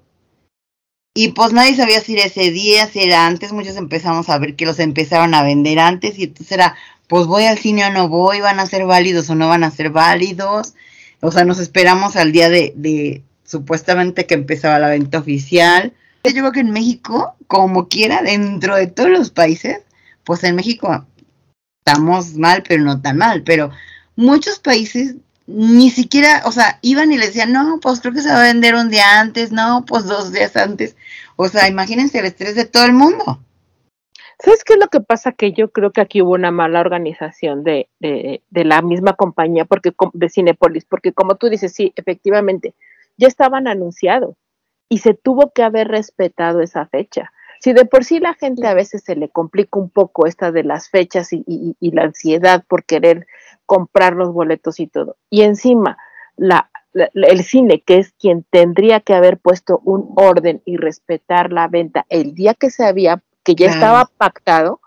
Y 1.13 1.34
pues 1.34 1.51
nadie 1.51 1.75
sabía 1.75 1.99
si 1.99 2.13
era 2.13 2.23
ese 2.23 2.51
día, 2.51 2.88
si 2.88 3.01
era 3.01 3.27
antes. 3.27 3.51
Muchos 3.51 3.75
empezamos 3.75 4.30
a 4.30 4.38
ver 4.38 4.56
que 4.56 4.65
los 4.65 4.80
empezaron 4.80 5.34
a 5.34 5.43
vender 5.43 5.77
antes 5.77 6.17
y 6.17 6.23
entonces 6.23 6.54
era, 6.54 6.77
pues 7.10 7.27
voy 7.27 7.43
al 7.43 7.58
cine 7.58 7.86
o 7.86 7.91
no 7.91 8.08
voy, 8.08 8.39
van 8.39 8.62
a 8.62 8.65
ser 8.65 8.86
válidos 8.86 9.30
o 9.30 9.36
no 9.36 9.49
van 9.49 9.65
a 9.65 9.71
ser 9.71 9.89
válidos. 9.89 10.73
O 11.19 11.34
sea, 11.34 11.43
nos 11.43 11.60
esperamos 11.60 12.15
al 12.15 12.32
día 12.32 12.49
de, 12.49 12.71
de 12.77 13.23
supuestamente 13.52 14.26
que 14.26 14.34
empezaba 14.34 14.80
la 14.80 14.88
venta 14.88 15.20
oficial. 15.20 15.94
Yo 16.24 16.32
creo 16.32 16.52
que 16.54 16.62
en 16.62 16.72
México, 16.72 17.36
como 17.48 17.90
quiera, 17.90 18.22
dentro 18.22 18.76
de 18.76 18.88
todos 18.88 19.10
los 19.10 19.30
países, 19.30 19.82
pues 20.24 20.44
en 20.46 20.56
México 20.56 21.06
estamos 21.86 22.36
mal, 22.36 22.64
pero 22.68 22.84
no 22.84 23.02
tan 23.02 23.18
mal. 23.18 23.44
Pero 23.44 23.72
muchos 24.16 24.60
países 24.60 25.16
ni 25.48 25.90
siquiera, 25.90 26.44
o 26.46 26.52
sea, 26.54 26.80
iban 26.82 27.12
y 27.12 27.18
le 27.18 27.26
decían, 27.26 27.52
no, 27.52 27.80
pues 27.82 28.00
creo 28.00 28.14
que 28.14 28.22
se 28.22 28.30
va 28.30 28.40
a 28.40 28.54
vender 28.54 28.76
un 28.76 28.90
día 28.90 29.20
antes, 29.20 29.52
no, 29.52 29.84
pues 29.86 30.06
dos 30.06 30.32
días 30.32 30.56
antes. 30.56 30.96
O 31.36 31.50
sea, 31.50 31.68
imagínense 31.68 32.20
el 32.20 32.26
estrés 32.26 32.56
de 32.56 32.66
todo 32.66 32.86
el 32.86 32.94
mundo. 32.94 33.42
¿Sabes 34.40 34.64
qué 34.64 34.74
es 34.74 34.80
lo 34.80 34.88
que 34.88 35.02
pasa? 35.02 35.34
Que 35.34 35.52
yo 35.52 35.72
creo 35.72 35.92
que 35.92 36.02
aquí 36.02 36.22
hubo 36.22 36.32
una 36.32 36.52
mala 36.52 36.80
organización 36.80 37.64
de, 37.64 37.90
de, 38.00 38.42
de 38.50 38.64
la 38.64 38.82
misma 38.82 39.14
compañía 39.14 39.66
porque 39.66 39.94
de 40.14 40.30
Cinepolis, 40.30 40.86
porque 40.86 41.12
como 41.12 41.36
tú 41.36 41.50
dices, 41.50 41.74
sí, 41.74 41.92
efectivamente, 41.96 42.74
ya 43.17 43.28
estaban 43.28 43.67
anunciados 43.67 44.36
y 44.89 45.00
se 45.00 45.13
tuvo 45.13 45.52
que 45.52 45.63
haber 45.63 45.88
respetado 45.88 46.62
esa 46.62 46.86
fecha. 46.88 47.32
Si 47.62 47.74
de 47.74 47.86
por 47.86 48.04
sí 48.04 48.19
la 48.19 48.34
gente 48.34 48.67
a 48.67 48.74
veces 48.74 49.04
se 49.04 49.15
le 49.15 49.30
complica 49.30 49.80
un 49.80 49.89
poco 49.89 50.26
esta 50.26 50.52
de 50.52 50.63
las 50.63 50.89
fechas 50.89 51.32
y, 51.32 51.43
y- 51.47 51.76
y 51.80 51.91
la 51.91 52.04
ansiedad 52.04 52.63
por 52.67 52.84
querer 52.86 53.28
comprar 53.65 54.13
los 54.15 54.34
boletos 54.34 54.80
y 54.80 54.88
todo, 54.88 55.15
y 55.30 55.43
encima 55.43 55.97
la, 56.36 56.71
la- 56.93 57.10
el 57.13 57.43
cine, 57.43 57.82
que 57.82 58.00
es 58.00 58.13
quien 58.13 58.43
tendría 58.50 59.00
que 59.00 59.13
haber 59.13 59.38
puesto 59.38 59.80
un 59.86 60.12
orden 60.15 60.62
y 60.65 60.78
respetar 60.78 61.52
la 61.54 61.67
venta 61.67 62.06
el 62.10 62.34
día 62.34 62.54
que 62.56 62.69
se 62.71 62.84
había, 62.86 63.21
que 63.43 63.54
ya 63.56 63.67
Claro. 63.67 63.74
estaba 63.76 64.06
pactado, 64.17 64.82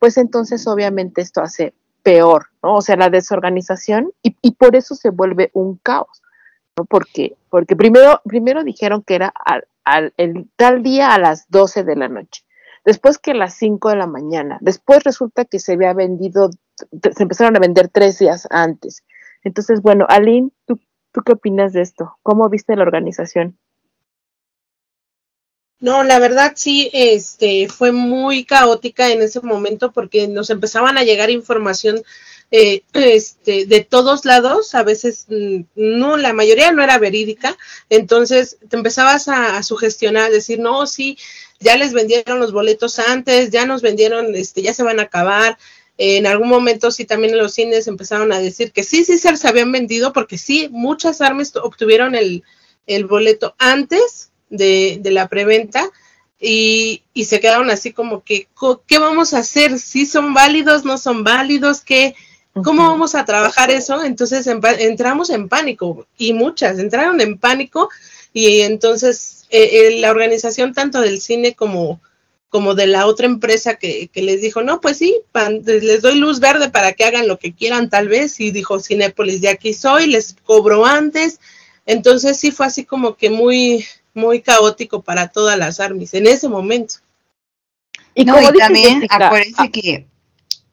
pues 0.00 0.16
entonces 0.16 0.66
obviamente 0.66 1.20
esto 1.20 1.42
hace 1.42 1.74
peor, 2.02 2.46
¿no? 2.62 2.76
O 2.76 2.82
sea, 2.82 2.96
la 2.96 3.10
desorganización 3.10 4.12
y, 4.22 4.36
y 4.42 4.52
por 4.52 4.76
eso 4.76 4.94
se 4.94 5.10
vuelve 5.10 5.50
un 5.52 5.76
caos, 5.82 6.22
¿no? 6.76 6.84
Porque, 6.84 7.36
porque 7.50 7.76
primero, 7.76 8.20
primero 8.24 8.64
dijeron 8.64 9.02
que 9.02 9.14
era 9.16 9.32
al, 9.44 9.66
al- 9.84 10.14
el 10.16 10.48
tal 10.56 10.82
día 10.82 11.14
a 11.14 11.18
las 11.18 11.48
12 11.48 11.84
de 11.84 11.96
la 11.96 12.08
noche, 12.08 12.42
después 12.84 13.18
que 13.18 13.32
a 13.32 13.34
las 13.34 13.54
5 13.54 13.90
de 13.90 13.96
la 13.96 14.06
mañana, 14.06 14.58
después 14.60 15.04
resulta 15.04 15.44
que 15.44 15.58
se 15.58 15.74
había 15.74 15.92
vendido, 15.94 16.50
se 17.14 17.22
empezaron 17.22 17.56
a 17.56 17.60
vender 17.60 17.88
tres 17.88 18.18
días 18.18 18.46
antes. 18.50 19.04
Entonces, 19.42 19.82
bueno, 19.82 20.06
Aline, 20.08 20.50
¿tú, 20.66 20.78
¿tú 21.12 21.22
qué 21.22 21.32
opinas 21.32 21.72
de 21.72 21.82
esto? 21.82 22.16
¿Cómo 22.22 22.48
viste 22.48 22.76
la 22.76 22.82
organización? 22.82 23.58
No, 25.80 26.02
la 26.02 26.18
verdad 26.18 26.52
sí, 26.56 26.88
este, 26.94 27.68
fue 27.68 27.92
muy 27.92 28.44
caótica 28.44 29.10
en 29.12 29.20
ese 29.22 29.40
momento 29.40 29.92
porque 29.92 30.28
nos 30.28 30.48
empezaban 30.50 30.96
a 30.96 31.04
llegar 31.04 31.30
información 31.30 32.02
eh, 32.56 32.84
este, 32.92 33.66
de 33.66 33.80
todos 33.80 34.24
lados, 34.24 34.76
a 34.76 34.84
veces 34.84 35.26
mm, 35.28 35.62
no, 35.74 36.16
la 36.16 36.32
mayoría 36.32 36.70
no 36.70 36.84
era 36.84 36.98
verídica, 36.98 37.58
entonces 37.90 38.58
te 38.68 38.76
empezabas 38.76 39.26
a, 39.26 39.60
sugestionar, 39.64 40.30
decir, 40.30 40.60
no, 40.60 40.86
sí, 40.86 41.18
ya 41.58 41.76
les 41.76 41.92
vendieron 41.92 42.38
los 42.38 42.52
boletos 42.52 43.00
antes, 43.00 43.50
ya 43.50 43.66
nos 43.66 43.82
vendieron, 43.82 44.36
este, 44.36 44.62
ya 44.62 44.72
se 44.72 44.84
van 44.84 45.00
a 45.00 45.04
acabar. 45.04 45.58
En 45.98 46.28
algún 46.28 46.48
momento 46.48 46.92
sí 46.92 47.04
también 47.04 47.36
los 47.36 47.54
cines 47.54 47.88
empezaron 47.88 48.30
a 48.30 48.38
decir 48.38 48.70
que 48.70 48.84
sí, 48.84 49.04
sí 49.04 49.18
se 49.18 49.48
habían 49.48 49.72
vendido, 49.72 50.12
porque 50.12 50.38
sí, 50.38 50.68
muchas 50.70 51.20
armas 51.22 51.56
obtuvieron 51.56 52.14
el, 52.14 52.44
el 52.86 53.04
boleto 53.06 53.56
antes 53.58 54.30
de, 54.48 54.98
de 55.00 55.10
la 55.10 55.26
preventa 55.28 55.90
y, 56.38 57.02
y 57.14 57.24
se 57.24 57.40
quedaron 57.40 57.70
así 57.70 57.92
como 57.92 58.22
que, 58.22 58.46
¿qué 58.86 59.00
vamos 59.00 59.34
a 59.34 59.38
hacer? 59.38 59.80
¿Sí 59.80 60.06
son 60.06 60.34
válidos? 60.34 60.84
¿No 60.84 60.98
son 60.98 61.24
válidos? 61.24 61.80
¿Qué, 61.80 62.14
¿Cómo 62.62 62.88
vamos 62.88 63.14
a 63.14 63.24
trabajar 63.24 63.70
eso? 63.70 64.02
Entonces 64.04 64.46
en 64.46 64.60
entramos 64.78 65.30
en 65.30 65.48
pánico 65.48 66.06
y 66.16 66.32
muchas 66.32 66.78
entraron 66.78 67.20
en 67.20 67.36
pánico 67.36 67.88
y 68.32 68.60
entonces 68.60 69.46
eh, 69.50 69.70
eh, 69.72 70.00
la 70.00 70.10
organización 70.10 70.72
tanto 70.72 71.00
del 71.00 71.20
cine 71.20 71.54
como, 71.54 72.00
como 72.48 72.74
de 72.74 72.86
la 72.86 73.06
otra 73.06 73.26
empresa 73.26 73.74
que, 73.74 74.08
que 74.08 74.22
les 74.22 74.40
dijo, 74.40 74.62
no, 74.62 74.80
pues 74.80 74.98
sí, 74.98 75.20
pan- 75.32 75.62
les 75.64 76.00
doy 76.00 76.16
luz 76.18 76.38
verde 76.38 76.70
para 76.70 76.92
que 76.92 77.04
hagan 77.04 77.26
lo 77.26 77.38
que 77.38 77.52
quieran 77.52 77.90
tal 77.90 78.08
vez 78.08 78.38
y 78.38 78.52
dijo 78.52 78.78
Cinépolis, 78.78 79.40
de 79.40 79.48
aquí 79.48 79.74
soy, 79.74 80.06
les 80.06 80.36
cobro 80.44 80.86
antes. 80.86 81.40
Entonces 81.86 82.38
sí 82.38 82.50
fue 82.52 82.66
así 82.66 82.84
como 82.84 83.16
que 83.16 83.30
muy, 83.30 83.84
muy 84.14 84.40
caótico 84.40 85.02
para 85.02 85.28
todas 85.28 85.58
las 85.58 85.80
armies 85.80 86.14
en 86.14 86.28
ese 86.28 86.48
momento. 86.48 86.96
Y 88.14 88.24
no, 88.24 88.34
como 88.34 88.48
y 88.48 88.52
dice 88.52 88.58
también 88.64 89.06
acuérdense 89.10 89.54
ah, 89.58 89.68
que 89.70 90.06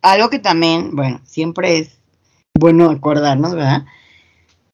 algo 0.01 0.29
que 0.29 0.39
también, 0.39 0.95
bueno, 0.95 1.21
siempre 1.25 1.79
es 1.79 1.99
bueno 2.57 2.89
acordarnos, 2.89 3.55
¿verdad? 3.55 3.85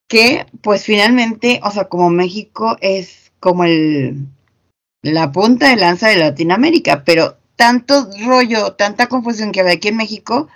Que 0.08 0.46
pues 0.62 0.84
finalmente, 0.84 1.60
o 1.63 1.72
sea, 1.72 1.86
como 1.86 2.10
México 2.10 2.78
es 2.82 3.32
como 3.40 3.63
el 3.63 4.28
la 5.02 5.32
punta 5.32 5.70
de 5.70 5.76
lanza 5.76 6.10
de 6.10 6.18
Latinoamérica, 6.18 7.04
pero 7.06 7.38
tanto 7.56 8.10
rollo, 8.26 8.74
tanta 8.74 9.08
confusión 9.08 9.52
que 9.52 9.62
había 9.62 9.74
aquí 9.74 9.88
en 9.90 9.98
México, 9.98 10.48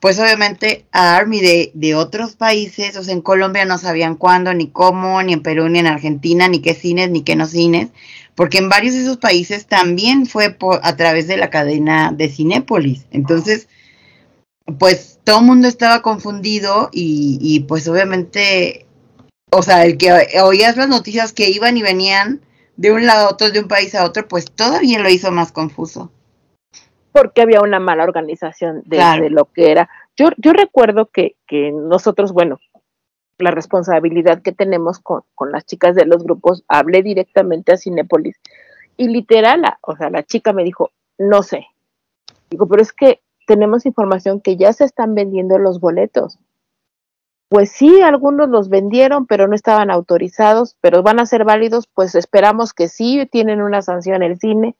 pues 0.00 0.18
obviamente 0.18 0.86
a 0.92 1.16
Army 1.16 1.40
de, 1.40 1.70
de 1.74 1.94
otros 1.94 2.36
países, 2.36 2.96
o 2.96 3.02
sea, 3.02 3.14
en 3.14 3.22
Colombia 3.22 3.64
no 3.64 3.78
sabían 3.78 4.16
cuándo, 4.16 4.52
ni 4.54 4.68
cómo, 4.68 5.22
ni 5.22 5.32
en 5.32 5.42
Perú, 5.42 5.68
ni 5.68 5.78
en 5.78 5.86
Argentina, 5.86 6.48
ni 6.48 6.60
qué 6.60 6.74
cines, 6.74 7.10
ni 7.10 7.22
qué 7.22 7.36
no 7.36 7.46
cines, 7.46 7.88
porque 8.34 8.58
en 8.58 8.68
varios 8.68 8.94
de 8.94 9.02
esos 9.02 9.16
países 9.16 9.66
también 9.66 10.26
fue 10.26 10.50
por, 10.50 10.80
a 10.82 10.96
través 10.96 11.26
de 11.26 11.38
la 11.38 11.50
cadena 11.50 12.12
de 12.12 12.28
Cinépolis. 12.28 13.06
Entonces, 13.10 13.68
pues 14.78 15.20
todo 15.24 15.40
el 15.40 15.46
mundo 15.46 15.68
estaba 15.68 16.02
confundido 16.02 16.88
y, 16.92 17.38
y 17.40 17.60
pues 17.60 17.86
obviamente, 17.88 18.86
o 19.52 19.62
sea, 19.62 19.84
el 19.84 19.96
que 19.96 20.12
oías 20.42 20.76
las 20.76 20.88
noticias 20.88 21.32
que 21.32 21.50
iban 21.50 21.76
y 21.76 21.82
venían 21.82 22.40
de 22.76 22.92
un 22.92 23.06
lado 23.06 23.28
a 23.28 23.30
otro, 23.32 23.50
de 23.50 23.60
un 23.60 23.68
país 23.68 23.94
a 23.94 24.04
otro, 24.04 24.26
pues 24.28 24.50
todavía 24.50 24.98
lo 24.98 25.08
hizo 25.08 25.30
más 25.32 25.52
confuso. 25.52 26.10
porque 27.12 27.40
había 27.40 27.62
una 27.62 27.80
mala 27.80 28.04
organización 28.04 28.82
de, 28.84 28.96
Claro. 28.98 29.22
de 29.22 29.30
lo 29.30 29.46
que 29.46 29.70
era. 29.70 29.88
Yo, 30.18 30.28
yo 30.36 30.52
recuerdo 30.52 31.06
que, 31.06 31.36
que 31.46 31.72
nosotros, 31.72 32.32
bueno, 32.32 32.58
la 33.38 33.50
responsabilidad 33.52 34.42
que 34.42 34.52
tenemos 34.52 34.98
con, 34.98 35.22
con 35.34 35.50
las 35.50 35.64
chicas 35.64 35.94
de 35.94 36.04
los 36.04 36.24
grupos, 36.24 36.62
hablé 36.68 37.02
directamente 37.02 37.72
a 37.72 37.78
Cinépolis 37.78 38.36
y 38.98 39.08
literal, 39.08 39.62
la- 39.62 39.78
o 39.82 39.96
sea, 39.96 40.10
la 40.10 40.24
chica 40.24 40.52
me 40.52 40.62
dijo, 40.64 40.90
no 41.18 41.42
sé. 41.42 41.66
Digo, 42.50 42.66
pero 42.68 42.82
es 42.82 42.92
que 42.92 43.20
tenemos 43.46 43.86
información 43.86 44.40
que 44.40 44.56
ya 44.56 44.72
se 44.72 44.84
están 44.84 45.14
vendiendo 45.14 45.58
los 45.58 45.80
boletos. 45.80 46.38
Pues 47.48 47.70
sí, 47.70 48.02
algunos 48.02 48.48
los 48.48 48.68
vendieron, 48.68 49.26
pero 49.26 49.46
no 49.46 49.54
estaban 49.54 49.90
autorizados, 49.90 50.76
pero 50.80 51.02
van 51.02 51.20
a 51.20 51.26
ser 51.26 51.44
válidos, 51.44 51.86
pues 51.86 52.14
esperamos 52.16 52.74
que 52.74 52.88
sí, 52.88 53.26
tienen 53.30 53.62
una 53.62 53.82
sanción 53.82 54.22
el 54.22 54.38
cine 54.38 54.76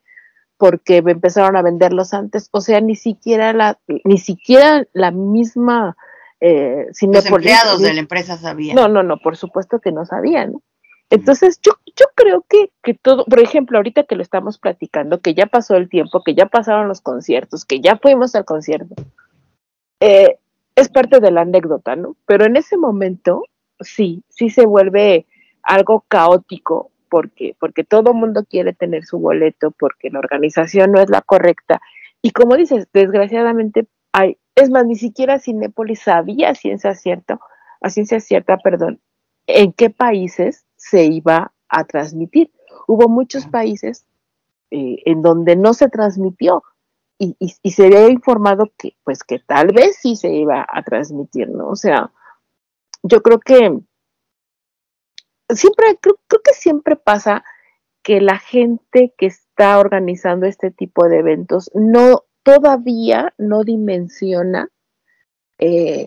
porque 0.59 0.99
empezaron 0.99 1.57
a 1.57 1.63
venderlos 1.63 2.15
antes, 2.15 2.49
o 2.51 2.61
sea, 2.61 2.81
ni 2.81 2.97
siquiera 2.97 3.53
la, 3.53 3.79
ni 4.05 4.19
siquiera 4.19 4.85
la 4.95 5.11
misma 5.11 5.97
eh, 6.41 6.87
Los 7.03 7.27
empleados 7.27 7.83
de 7.83 7.93
la 7.93 8.01
empresa 8.01 8.37
sabían. 8.37 8.75
no, 8.75 8.89
no, 8.89 9.03
no, 9.03 9.19
por 9.19 9.37
supuesto 9.37 9.81
que 9.81 9.93
no 9.93 10.07
sabían. 10.07 10.53
¿no? 10.53 10.63
Entonces, 11.11 11.61
yo, 11.63 11.73
yo 11.95 12.07
creo 12.15 12.45
que, 12.49 12.71
que 12.83 12.95
todo, 12.95 13.25
por 13.25 13.41
ejemplo, 13.41 13.79
ahorita 13.79 14.05
que 14.05 14.17
lo 14.17 14.23
estamos 14.23 14.59
platicando, 14.59 15.21
que 15.21 15.35
ya 15.35 15.47
pasó 15.47 15.77
el 15.77 15.89
tiempo, 15.89 16.23
que 16.25 16.35
ya 16.35 16.47
pasaron 16.47 16.89
los 16.89 17.01
conciertos, 17.01 17.65
que 17.65 17.81
ya 17.81 17.97
fuimos 17.97 18.35
al 18.35 18.45
concierto, 18.45 18.95
eh, 20.01 20.39
es 20.75 20.89
parte 20.89 21.21
de 21.21 21.31
la 21.31 21.43
anécdota, 21.43 21.97
¿no? 21.97 22.17
Pero 22.27 22.45
en 22.45 22.57
ese 22.57 22.77
momento, 22.77 23.43
sí, 23.81 24.25
sí 24.29 24.51
se 24.51 24.67
vuelve 24.67 25.27
algo 25.63 26.05
caótico, 26.09 26.91
porque, 27.09 27.57
porque 27.59 27.85
todo 27.85 28.13
mundo 28.13 28.45
quiere 28.45 28.73
tener 28.73 29.05
su 29.05 29.19
boleto, 29.19 29.71
porque 29.71 30.11
la 30.11 30.19
organización 30.19 30.93
no 30.93 31.01
es 31.01 31.09
la 31.09 31.23
correcta. 31.23 31.81
Y 32.21 32.33
como 32.33 32.57
dices, 32.57 32.89
desgraciadamente 32.93 33.87
hay, 34.13 34.39
es 34.55 34.71
más, 34.71 34.85
ni 34.87 34.97
siquiera 34.97 35.39
Cinépolis 35.39 36.01
sabía 36.01 36.51
a 36.51 36.55
ciencia 36.55 36.95
cierta, 36.95 37.39
a 37.81 37.91
ciencia 37.91 38.21
cierta, 38.21 38.59
perdón, 38.59 39.01
en 39.47 39.73
qué 39.73 39.91
países 39.91 40.66
se 40.89 41.05
iba 41.05 41.53
a 41.69 41.85
transmitir. 41.85 42.53
Hubo 42.87 43.09
muchos 43.09 43.47
países 43.47 44.07
eh, 44.71 44.99
en 45.05 45.23
donde 45.23 45.57
no 45.57 45.75
se 45.75 45.89
transmitió 45.89 46.63
y, 47.19 47.37
y, 47.39 47.55
y 47.63 47.71
se 47.73 47.87
había 47.87 48.09
informado 48.09 48.71
que, 48.77 48.97
pues, 49.05 49.25
que 49.25 49.39
tal 49.39 49.69
vez 49.69 49.97
sí 50.01 50.17
se 50.17 50.31
iba 50.31 50.67
a 50.69 50.83
transmitir, 50.83 51.49
¿no? 51.49 51.69
O 51.69 51.77
sea, 51.77 52.13
yo 53.03 53.23
creo 53.23 53.41
que 53.41 53.81
siempre, 55.49 55.99
creo, 56.01 56.19
creo 56.27 56.43
que 56.43 56.53
siempre 56.53 56.97
pasa 56.97 57.45
que 58.03 58.21
la 58.21 58.39
gente 58.39 59.15
que 59.19 59.27
está 59.27 59.79
organizando 59.79 60.47
este 60.47 60.71
tipo 60.71 61.09
de 61.09 61.19
eventos 61.19 61.71
no 61.75 62.25
todavía 62.43 63.35
no 63.39 63.65
dimensiona 63.65 64.69
eh, 65.59 66.07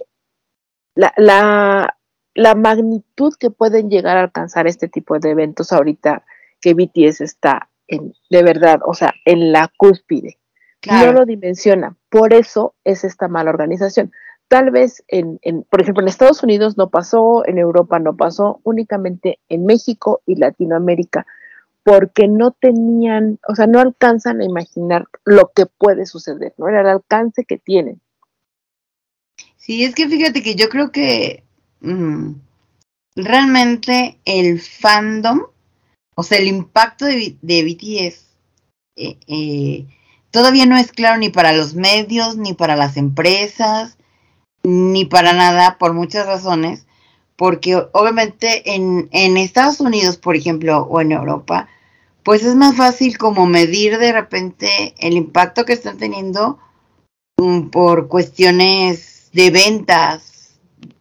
la, 0.95 1.13
la, 1.17 1.98
la 2.33 2.55
magnitud 2.55 3.33
que 3.39 3.49
pueden 3.49 3.89
llegar 3.89 4.17
a 4.17 4.21
alcanzar 4.21 4.67
este 4.67 4.87
tipo 4.87 5.19
de 5.19 5.31
eventos 5.31 5.71
ahorita 5.71 6.23
que 6.61 6.73
BTS 6.73 7.21
está 7.21 7.69
en, 7.87 8.13
de 8.29 8.43
verdad, 8.43 8.79
o 8.85 8.93
sea, 8.93 9.13
en 9.25 9.51
la 9.51 9.71
cúspide. 9.75 10.37
Claro. 10.81 11.07
No 11.07 11.19
lo 11.19 11.25
dimensiona. 11.25 11.95
Por 12.09 12.33
eso 12.33 12.75
es 12.83 13.03
esta 13.03 13.27
mala 13.27 13.49
organización. 13.49 14.11
Tal 14.47 14.71
vez, 14.71 15.03
en, 15.07 15.39
en, 15.41 15.63
por 15.63 15.81
ejemplo, 15.81 16.01
en 16.01 16.07
Estados 16.07 16.41
Unidos 16.41 16.77
no 16.77 16.89
pasó, 16.89 17.45
en 17.45 17.57
Europa 17.57 17.99
no 17.99 18.15
pasó, 18.15 18.61
únicamente 18.63 19.39
en 19.49 19.65
México 19.65 20.21
y 20.25 20.35
Latinoamérica, 20.35 21.27
porque 21.83 22.27
no 22.27 22.51
tenían, 22.51 23.39
o 23.47 23.55
sea, 23.55 23.67
no 23.67 23.79
alcanzan 23.79 24.41
a 24.41 24.45
imaginar 24.45 25.07
lo 25.23 25.51
que 25.53 25.65
puede 25.65 26.05
suceder, 26.05 26.53
¿no? 26.57 26.67
Era 26.67 26.81
el 26.81 26.87
alcance 26.87 27.45
que 27.45 27.57
tienen. 27.57 28.01
Sí, 29.57 29.83
es 29.83 29.93
que 29.93 30.07
fíjate 30.07 30.41
que 30.41 30.55
yo 30.55 30.69
creo 30.69 30.91
que 30.91 31.43
realmente 33.15 34.19
el 34.25 34.61
fandom, 34.61 35.43
o 36.15 36.23
sea, 36.23 36.37
el 36.37 36.47
impacto 36.47 37.05
de, 37.05 37.37
BTS 37.41 38.25
eh, 38.95 39.17
eh, 39.27 39.85
todavía 40.31 40.65
no 40.65 40.77
es 40.77 40.91
claro 40.91 41.17
ni 41.17 41.29
para 41.29 41.53
los 41.53 41.75
medios, 41.75 42.37
ni 42.37 42.53
para 42.53 42.75
las 42.75 42.97
empresas, 42.97 43.97
ni 44.63 45.05
para 45.05 45.33
nada, 45.33 45.77
por 45.77 45.93
muchas 45.93 46.25
razones, 46.25 46.85
porque 47.35 47.75
obviamente 47.93 48.75
en, 48.75 49.07
en 49.11 49.37
Estados 49.37 49.79
Unidos, 49.79 50.17
por 50.17 50.35
ejemplo, 50.35 50.79
o 50.83 50.99
en 51.01 51.13
Europa, 51.13 51.69
pues 52.23 52.43
es 52.43 52.55
más 52.55 52.75
fácil 52.75 53.17
como 53.17 53.45
medir 53.45 53.97
de 53.97 54.11
repente 54.11 54.93
el 54.99 55.13
impacto 55.13 55.65
que 55.65 55.73
están 55.73 55.97
teniendo 55.97 56.59
mm, 57.37 57.69
por 57.69 58.07
cuestiones 58.07 59.29
de 59.33 59.51
ventas, 59.51 60.28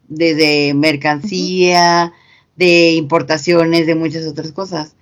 de, 0.08 0.34
de 0.34 0.74
mercancía, 0.74 2.12
de 2.56 2.92
importaciones, 2.92 3.86
de 3.86 3.94
muchas 3.94 4.26
otras 4.26 4.52
cosas. 4.52 4.96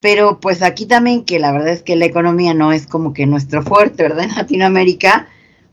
Pero 0.00 0.38
pues 0.38 0.62
aquí 0.62 0.86
también, 0.86 1.24
que 1.24 1.38
la 1.38 1.50
verdad 1.50 1.70
es 1.70 1.82
que 1.82 1.96
la 1.96 2.04
economía 2.04 2.54
no 2.54 2.72
es 2.72 2.86
como 2.86 3.12
que 3.14 3.26
nuestro 3.26 3.62
fuerte, 3.62 4.02
¿verdad? 4.02 4.24
En 4.28 4.34
Latinoamérica, 4.34 5.28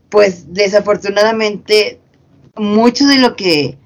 pues 0.08 0.52
desafortunadamente 0.52 2.00
mucho 2.56 3.06
de 3.06 3.18
lo 3.18 3.36
que 3.36 3.78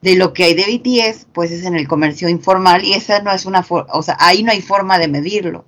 de 0.00 0.14
lo 0.14 0.32
que 0.32 0.44
hay 0.44 0.54
de 0.54 0.64
BTS, 0.64 1.26
pues 1.32 1.50
es 1.50 1.64
en 1.64 1.74
el 1.74 1.88
comercio 1.88 2.28
informal 2.28 2.84
y 2.84 2.92
esa 2.92 3.20
no 3.20 3.32
es 3.32 3.46
una 3.46 3.64
forma, 3.64 3.92
o 3.92 4.02
sea, 4.02 4.16
ahí 4.20 4.44
no 4.44 4.52
hay 4.52 4.60
forma 4.60 4.98
de 4.98 5.08
medirlo. 5.08 5.64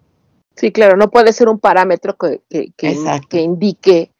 Sí, 0.54 0.70
claro, 0.70 0.96
no 0.96 1.10
puede 1.10 1.32
ser 1.32 1.48
un 1.48 1.58
parámetro 1.58 2.16
que, 2.16 2.40
que, 2.76 2.96
que 3.28 3.40
indique 3.40 4.12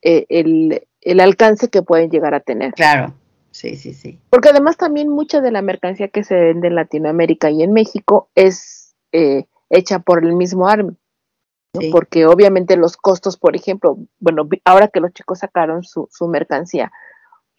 eh, 0.00 0.24
el, 0.28 0.86
el 1.00 1.20
alcance 1.20 1.68
que 1.68 1.82
pueden 1.82 2.10
llegar 2.10 2.34
a 2.34 2.40
tener. 2.40 2.72
Claro, 2.72 3.14
sí, 3.58 3.76
sí, 3.76 3.92
sí. 3.94 4.20
Porque 4.30 4.50
además 4.50 4.76
también 4.76 5.08
mucha 5.08 5.40
de 5.40 5.50
la 5.50 5.62
mercancía 5.62 6.08
que 6.08 6.24
se 6.24 6.34
vende 6.34 6.68
en 6.68 6.74
Latinoamérica 6.74 7.50
y 7.50 7.62
en 7.62 7.72
México 7.72 8.30
es 8.34 8.94
eh, 9.12 9.46
hecha 9.70 9.98
por 9.98 10.24
el 10.24 10.34
mismo 10.34 10.68
Army. 10.68 10.96
¿no? 11.74 11.80
Sí. 11.80 11.90
Porque 11.90 12.26
obviamente 12.26 12.76
los 12.76 12.96
costos, 12.96 13.36
por 13.36 13.56
ejemplo, 13.56 13.98
bueno, 14.20 14.48
ahora 14.64 14.88
que 14.88 15.00
los 15.00 15.12
chicos 15.12 15.40
sacaron 15.40 15.82
su, 15.84 16.08
su 16.10 16.28
mercancía, 16.28 16.92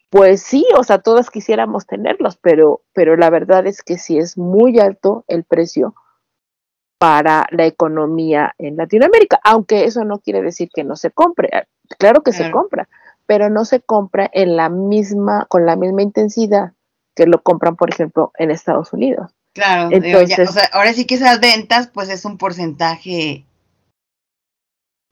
pues 0.09 0.41
sí, 0.41 0.65
o 0.77 0.83
sea, 0.83 0.99
todas 0.99 1.29
quisiéramos 1.29 1.85
tenerlos, 1.85 2.37
pero, 2.37 2.81
pero 2.93 3.15
la 3.15 3.29
verdad 3.29 3.67
es 3.67 3.83
que 3.83 3.97
sí 3.97 4.17
es 4.17 4.37
muy 4.37 4.79
alto 4.79 5.23
el 5.27 5.43
precio 5.43 5.93
para 6.97 7.45
la 7.51 7.65
economía 7.65 8.53
en 8.57 8.75
Latinoamérica, 8.75 9.39
aunque 9.43 9.85
eso 9.85 10.03
no 10.03 10.19
quiere 10.19 10.41
decir 10.41 10.69
que 10.73 10.83
no 10.83 10.95
se 10.95 11.11
compre, 11.11 11.49
ah, 11.53 11.65
claro 11.97 12.23
que 12.23 12.33
se 12.33 12.51
compra, 12.51 12.89
pero 13.29 13.51
no 13.51 13.63
se 13.63 13.79
compra 13.79 14.27
en 14.33 14.57
la 14.57 14.69
misma, 14.69 15.45
con 15.49 15.67
la 15.67 15.75
misma 15.75 16.01
intensidad 16.01 16.73
que 17.15 17.27
lo 17.27 17.43
compran, 17.43 17.75
por 17.75 17.91
ejemplo, 17.91 18.31
en 18.39 18.49
Estados 18.49 18.91
Unidos. 18.91 19.35
Claro, 19.53 19.89
digo, 19.89 20.01
ya, 20.01 20.35
Entonces- 20.35 20.49
o 20.49 20.51
sea, 20.51 20.63
ahora 20.73 20.93
sí 20.93 21.05
que 21.05 21.13
esas 21.13 21.39
ventas, 21.39 21.91
pues 21.93 22.09
es 22.09 22.25
un 22.25 22.39
porcentaje, 22.39 23.45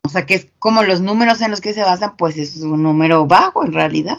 o 0.04 0.08
sea, 0.08 0.26
que 0.26 0.34
es 0.34 0.50
como 0.58 0.82
los 0.82 1.00
números 1.00 1.40
en 1.42 1.52
los 1.52 1.60
que 1.60 1.72
se 1.72 1.82
basan, 1.82 2.16
pues 2.16 2.36
es 2.38 2.60
un 2.60 2.82
número 2.82 3.24
bajo 3.26 3.64
en 3.64 3.72
realidad. 3.72 4.18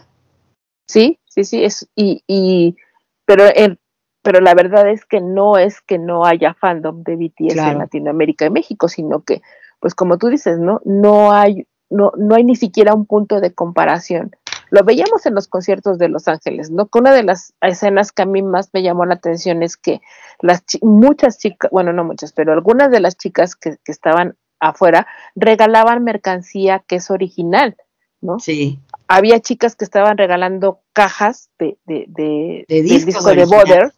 Sí, 0.87 1.19
sí, 1.25 1.43
sí, 1.43 1.65
es, 1.65 1.89
y, 1.93 2.23
y 2.25 2.77
pero 3.25 3.47
el, 3.53 3.81
pero 4.23 4.39
la 4.39 4.53
verdad 4.53 4.89
es 4.89 5.03
que 5.03 5.19
no 5.19 5.57
es 5.57 5.81
que 5.81 5.97
no 5.99 6.25
haya 6.25 6.53
fandom 6.53 7.03
de 7.03 7.17
BTS 7.17 7.53
Claro. 7.53 7.71
en 7.73 7.77
Latinoamérica 7.79 8.45
y 8.45 8.49
México, 8.49 8.87
sino 8.87 9.23
que, 9.23 9.41
pues 9.81 9.93
como 9.93 10.17
tú 10.17 10.27
dices, 10.27 10.57
¿no? 10.57 10.79
No 10.85 11.33
hay, 11.33 11.67
no, 11.89 12.11
no 12.17 12.35
hay 12.35 12.43
ni 12.43 12.55
siquiera 12.55 12.93
un 12.93 13.05
punto 13.05 13.39
de 13.41 13.53
comparación. 13.53 14.35
Lo 14.71 14.83
veíamos 14.83 15.25
en 15.25 15.33
los 15.33 15.47
conciertos 15.47 15.97
de 15.97 16.09
Los 16.09 16.27
Ángeles, 16.27 16.69
¿no? 16.69 16.87
Que 16.87 16.99
una 16.99 17.11
de 17.11 17.23
las 17.23 17.53
escenas 17.61 18.11
que 18.11 18.21
a 18.21 18.25
mí 18.27 18.43
más 18.43 18.69
me 18.71 18.83
llamó 18.83 19.05
la 19.05 19.15
atención 19.15 19.63
es 19.63 19.77
que 19.77 19.99
las 20.41 20.63
chi- 20.65 20.79
muchas 20.83 21.39
chicas, 21.39 21.71
bueno, 21.71 21.91
no 21.91 22.03
muchas, 22.03 22.33
pero 22.33 22.53
algunas 22.53 22.91
de 22.91 22.99
las 22.99 23.17
chicas 23.17 23.55
que, 23.55 23.77
que 23.83 23.91
estaban 23.91 24.35
afuera 24.59 25.07
regalaban 25.35 26.03
mercancía 26.03 26.83
que 26.85 26.97
es 26.97 27.09
original, 27.09 27.77
¿no? 28.21 28.39
Sí. 28.39 28.77
había 29.07 29.39
chicas 29.39 29.75
que 29.75 29.85
estaban 29.85 30.17
regalando 30.17 30.81
cajas 30.93 31.49
de, 31.57 31.77
de, 31.85 32.05
de, 32.09 32.65
De 32.67 32.83
del 32.83 33.05
disco 33.05 33.23
de. 33.33 33.45
Boder 33.45 33.93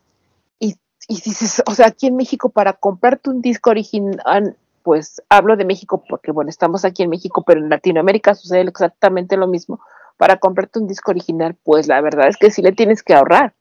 y, 0.60 0.76
y 1.10 1.16
dices, 1.22 1.62
o 1.66 1.74
sea, 1.74 1.88
aquí 1.88 2.08
en 2.08 2.16
México 2.16 2.50
para 2.50 2.74
comprarte 2.74 3.30
un 3.30 3.42
disco 3.42 3.72
original, 3.72 4.56
pues 4.84 5.22
hablo 5.30 5.56
de 5.58 5.66
México 5.66 6.04
porque 6.08 6.32
bueno, 6.32 6.50
estamos 6.50 6.86
aquí 6.86 7.04
en 7.04 7.10
México, 7.10 7.44
pero 7.46 7.60
en 7.60 7.70
Latinoamérica 7.70 8.36
sucede 8.36 8.62
exactamente 8.62 9.38
lo 9.38 9.48
mismo. 9.48 9.80
Para 10.18 10.38
comprarte 10.38 10.80
un 10.80 10.88
disco 10.88 11.12
original, 11.12 11.58
pues 11.64 11.88
la 11.88 12.02
verdad 12.02 12.28
es 12.28 12.38
que 12.38 12.52
sí 12.52 12.62
le 12.62 12.72
tienes 12.72 13.04
que 13.04 13.14
ahorrar. 13.14 13.56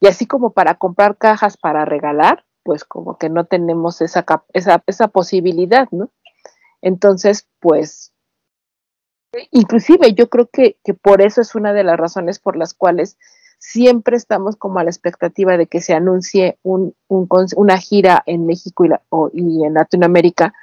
Y 0.00 0.06
así 0.06 0.26
como 0.26 0.52
para 0.52 0.76
comprar 0.76 1.16
cajas 1.18 1.56
para 1.56 1.84
regalar, 1.84 2.44
pues 2.62 2.84
como 2.84 3.18
que 3.18 3.28
no 3.28 3.46
tenemos 3.46 4.00
esa, 4.00 4.24
esa, 4.52 4.82
esa 4.86 5.08
posibilidad, 5.08 5.88
¿no? 5.90 6.10
Entonces, 6.82 7.48
pues 7.60 8.12
inclusive 9.50 10.14
yo 10.14 10.28
creo 10.28 10.48
que, 10.50 10.78
que 10.84 10.94
por 10.94 11.20
eso 11.20 11.40
es 11.40 11.54
una 11.54 11.72
de 11.72 11.84
las 11.84 11.98
razones 11.98 12.38
por 12.38 12.56
las 12.56 12.74
cuales 12.74 13.18
siempre 13.58 14.16
estamos 14.16 14.56
como 14.56 14.78
a 14.78 14.84
la 14.84 14.90
expectativa 14.90 15.56
de 15.56 15.66
que 15.66 15.80
se 15.80 15.92
anuncie 15.94 16.58
un, 16.62 16.94
un 17.08 17.28
una 17.56 17.78
gira 17.78 18.22
en 18.26 18.46
México 18.46 18.84
y, 18.84 18.88
la- 18.88 19.02
o- 19.10 19.30
y 19.32 19.64
en 19.64 19.74
Latinoamérica, 19.74 20.54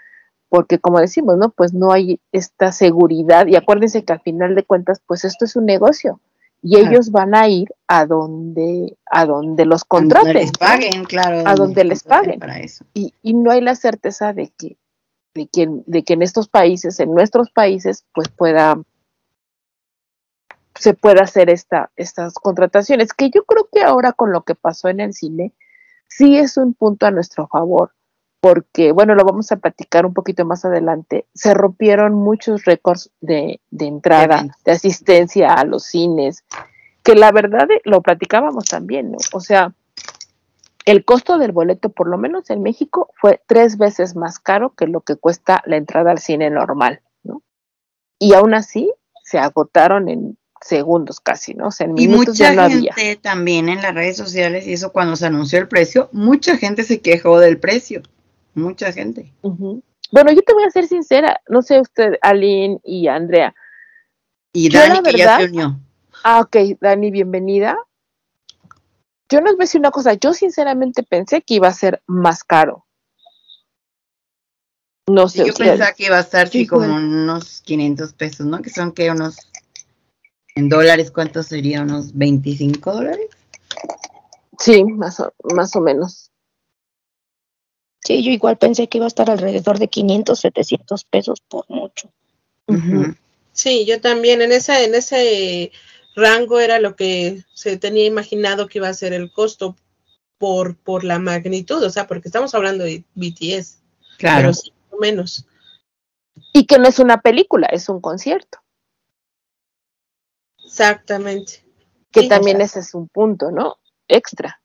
porque 0.49 0.79
como 0.79 0.99
decimos, 0.99 1.37
¿no? 1.37 1.49
Pues 1.49 1.73
no 1.73 1.91
hay 1.91 2.19
esta 2.31 2.71
seguridad 2.71 3.47
y 3.47 3.55
acuérdense 3.55 4.03
que 4.03 4.13
al 4.13 4.21
final 4.21 4.55
de 4.55 4.63
cuentas, 4.63 5.01
pues 5.05 5.25
esto 5.25 5.45
es 5.45 5.55
un 5.55 5.65
negocio 5.65 6.19
y 6.61 6.75
Claro. 6.77 6.91
ellos 6.91 7.11
van 7.11 7.35
a 7.35 7.47
ir 7.49 7.67
a 7.87 8.05
donde, 8.05 8.97
a 9.11 9.25
donde 9.25 9.65
los 9.65 9.81
Donde 9.81 9.87
contraten. 10.13 10.33
les 10.33 10.47
¿no? 10.47 10.59
paguen, 10.59 11.03
claro. 11.03 11.43
A 11.45 11.53
donde 11.55 11.83
les 11.83 12.03
paguen. 12.03 12.39
Para 12.39 12.59
eso. 12.59 12.85
y, 12.93 13.13
y 13.21 13.33
no 13.33 13.51
hay 13.51 13.61
la 13.61 13.75
certeza 13.75 14.33
de 14.33 14.51
que, 14.57 14.77
de 15.35 15.47
que, 15.47 15.67
de 15.85 16.03
que 16.03 16.13
en 16.13 16.21
estos 16.21 16.47
países, 16.47 16.99
en 16.99 17.13
nuestros 17.13 17.51
países, 17.51 18.05
pues 18.13 18.29
pueda 18.29 18.77
se 20.79 20.93
pueda 20.93 21.23
hacer 21.23 21.49
esta, 21.49 21.91
estas 21.95 22.33
contrataciones, 22.33 23.13
que 23.13 23.29
yo 23.29 23.45
creo 23.45 23.69
que 23.71 23.81
ahora 23.81 24.13
con 24.13 24.31
lo 24.31 24.43
que 24.43 24.55
pasó 24.55 24.89
en 24.89 24.99
el 24.99 25.13
cine, 25.13 25.53
sí 26.07 26.37
es 26.37 26.57
un 26.57 26.73
punto 26.73 27.05
a 27.05 27.11
nuestro 27.11 27.47
favor, 27.47 27.93
porque, 28.39 28.91
bueno, 28.91 29.15
lo 29.15 29.23
vamos 29.23 29.51
a 29.51 29.57
platicar 29.57 30.05
un 30.05 30.13
poquito 30.13 30.45
más 30.45 30.65
adelante, 30.65 31.25
se 31.33 31.53
rompieron 31.53 32.13
muchos 32.13 32.65
récords 32.65 33.11
de, 33.21 33.61
de 33.71 33.85
entrada, 33.87 34.45
de 34.63 34.71
asistencia 34.71 35.53
a 35.53 35.65
los 35.65 35.83
cines, 35.85 36.43
que 37.03 37.15
la 37.15 37.31
verdad 37.31 37.69
eh, 37.71 37.81
lo 37.85 38.01
platicábamos 38.01 38.65
también, 38.65 39.11
¿no? 39.11 39.17
O 39.33 39.39
sea, 39.39 39.73
el 40.85 41.03
costo 41.03 41.37
del 41.37 41.51
boleto, 41.51 41.89
por 41.89 42.07
lo 42.07 42.17
menos 42.17 42.49
en 42.49 42.61
México, 42.61 43.09
fue 43.15 43.41
tres 43.47 43.77
veces 43.77 44.15
más 44.15 44.39
caro 44.39 44.75
que 44.75 44.87
lo 44.87 45.01
que 45.01 45.15
cuesta 45.15 45.63
la 45.65 45.77
entrada 45.77 46.11
al 46.11 46.19
cine 46.19 46.49
normal, 46.49 47.01
¿no? 47.23 47.41
Y 48.19 48.33
aún 48.33 48.53
así 48.53 48.91
se 49.23 49.39
agotaron 49.39 50.09
en 50.09 50.37
segundos 50.65 51.19
casi, 51.19 51.53
¿no? 51.53 51.67
O 51.67 51.71
sea, 51.71 51.85
en 51.87 51.97
Y 51.97 52.07
mucha 52.07 52.31
ya 52.33 52.53
no 52.53 52.63
había. 52.63 52.93
gente 52.93 53.15
también 53.21 53.69
en 53.69 53.81
las 53.81 53.93
redes 53.93 54.17
sociales, 54.17 54.65
y 54.67 54.73
eso 54.73 54.91
cuando 54.91 55.15
se 55.15 55.25
anunció 55.27 55.59
el 55.59 55.67
precio, 55.67 56.09
mucha 56.11 56.57
gente 56.57 56.83
se 56.83 57.01
quejó 57.01 57.39
del 57.39 57.59
precio. 57.59 58.01
Mucha 58.55 58.91
gente. 58.91 59.31
Bueno, 59.41 60.31
yo 60.31 60.41
te 60.41 60.53
voy 60.53 60.63
a 60.63 60.71
ser 60.71 60.87
sincera, 60.87 61.41
no 61.49 61.61
sé 61.61 61.79
usted, 61.79 62.13
Aline 62.21 62.79
y 62.83 63.07
Andrea. 63.07 63.53
Y 64.53 64.69
Yo, 64.69 64.79
Dani 64.79 65.01
la 65.03 65.11
que 65.11 65.17
ya 65.17 65.37
se 65.37 65.45
unió. 65.45 65.79
Ah, 66.23 66.39
ok, 66.39 66.55
Dani, 66.79 67.11
bienvenida. 67.11 67.77
Yo 69.29 69.41
les 69.41 69.53
voy 69.53 69.61
a 69.61 69.65
decir 69.65 69.79
una 69.79 69.91
cosa, 69.91 70.13
yo 70.13 70.33
sinceramente 70.33 71.03
pensé 71.03 71.41
que 71.41 71.55
iba 71.55 71.67
a 71.67 71.73
ser 71.73 72.01
más 72.07 72.43
caro. 72.43 72.85
No 75.07 75.27
Sí, 75.27 75.39
sé, 75.39 75.45
yo 75.45 75.51
ustedes. 75.51 75.71
pensaba 75.71 75.93
que 75.93 76.05
iba 76.05 76.17
a 76.17 76.21
estar 76.21 76.47
sí, 76.47 76.59
Sí, 76.61 76.67
como 76.67 76.85
unos 76.95 77.61
500 77.61 78.13
pesos, 78.13 78.45
¿no? 78.47 78.61
Que 78.61 78.69
son 78.71 78.91
que 78.91 79.11
unos 79.11 79.35
en 80.55 80.69
dólares, 80.69 81.11
¿cuánto 81.11 81.43
sería? 81.43 81.81
¿Unos 81.81 82.17
25 82.17 82.93
dólares? 82.93 83.27
Sí, 84.57 84.83
más 84.85 85.19
o, 85.19 85.33
más 85.53 85.75
o 85.75 85.81
menos. 85.81 86.31
Sí, 88.03 88.23
yo 88.23 88.31
igual 88.31 88.57
pensé 88.57 88.87
que 88.87 88.99
iba 88.99 89.05
a 89.05 89.09
estar 89.09 89.29
alrededor 89.29 89.79
de 89.79 89.89
500, 89.89 90.39
700 90.39 91.03
pesos 91.05 91.41
por 91.41 91.65
mucho. 91.69 92.11
Sí, 93.51 93.85
yo 93.85 93.99
también 93.99 94.41
en 94.41 94.51
ese, 94.51 94.85
en 94.85 94.95
ese 94.95 95.71
rango 96.15 96.59
era 96.59 96.79
lo 96.79 96.95
que 96.95 97.43
se 97.53 97.77
tenía 97.77 98.05
imaginado 98.05 98.67
que 98.67 98.77
iba 98.77 98.87
a 98.87 98.93
ser 98.93 99.13
el 99.13 99.31
costo 99.31 99.75
por, 100.37 100.77
por 100.77 101.03
la 101.03 101.19
magnitud, 101.19 101.83
o 101.83 101.89
sea, 101.89 102.07
porque 102.07 102.27
estamos 102.27 102.53
hablando 102.55 102.83
de 102.83 103.03
BTS, 103.15 103.79
Claro. 104.17 104.37
pero 104.41 104.53
sí, 104.53 104.71
más 104.71 104.93
o 104.93 104.97
menos. 104.99 105.45
Y 106.53 106.65
que 106.65 106.77
no 106.77 106.87
es 106.87 106.99
una 106.99 107.21
película, 107.21 107.67
es 107.67 107.89
un 107.89 108.01
concierto. 108.01 108.59
Exactamente. 110.75 111.63
Que 112.11 112.21
Sí, 112.21 112.29
también 112.29 112.59
ese 112.59 112.79
es 112.81 112.93
un 112.93 113.07
punto, 113.07 113.49
¿no? 113.49 113.77
Extra. 114.09 114.59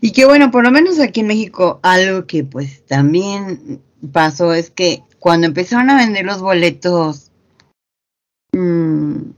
Y 0.00 0.10
que 0.12 0.26
bueno, 0.26 0.50
por 0.50 0.64
lo 0.64 0.72
menos 0.72 0.98
aquí 0.98 1.20
en 1.20 1.28
México, 1.28 1.78
algo 1.82 2.26
que 2.26 2.42
pues 2.42 2.84
también 2.86 3.82
pasó 4.12 4.52
es 4.52 4.70
que 4.70 5.04
cuando 5.20 5.46
empezaron 5.46 5.90
a 5.90 5.96
vender 5.96 6.24
los 6.24 6.40
boletos 6.40 7.30
mm, 8.52 9.30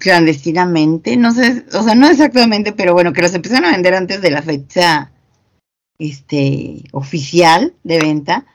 clandestinamente, 0.00 1.16
no 1.16 1.32
sé, 1.32 1.64
o 1.74 1.82
sea, 1.84 1.94
no 1.94 2.08
exactamente, 2.08 2.72
pero 2.72 2.92
bueno, 2.92 3.12
que 3.12 3.22
los 3.22 3.34
empezaron 3.34 3.66
a 3.66 3.72
vender 3.72 3.94
antes 3.94 4.20
de 4.20 4.30
la 4.32 4.42
fecha 4.42 5.12
este 5.98 6.82
oficial 6.90 7.74
de 7.84 8.00
venta. 8.00 8.46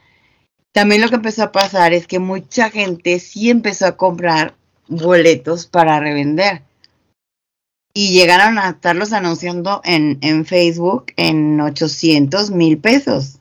También 0.74 1.02
lo 1.02 1.10
que 1.10 1.16
empezó 1.16 1.43
a 1.43 1.52
pasar 1.54 1.93
es 1.93 2.06
que 2.06 2.20
mucha 2.20 2.70
gente 2.70 3.20
sí 3.20 3.50
empezó 3.50 3.88
a 3.88 3.97
comprar 3.97 4.59
boletos 4.90 5.68
para 5.68 6.00
revender. 6.00 6.64
Y 7.94 8.14
llegaron 8.14 8.60
a 8.60 8.70
estarlos 8.70 9.14
anunciando 9.14 9.82
en, 9.84 10.20
en 10.22 10.46
Facebook 10.46 11.08
en 11.16 11.60
800 11.62 12.52
mil 12.52 12.78
pesos. 12.78 13.40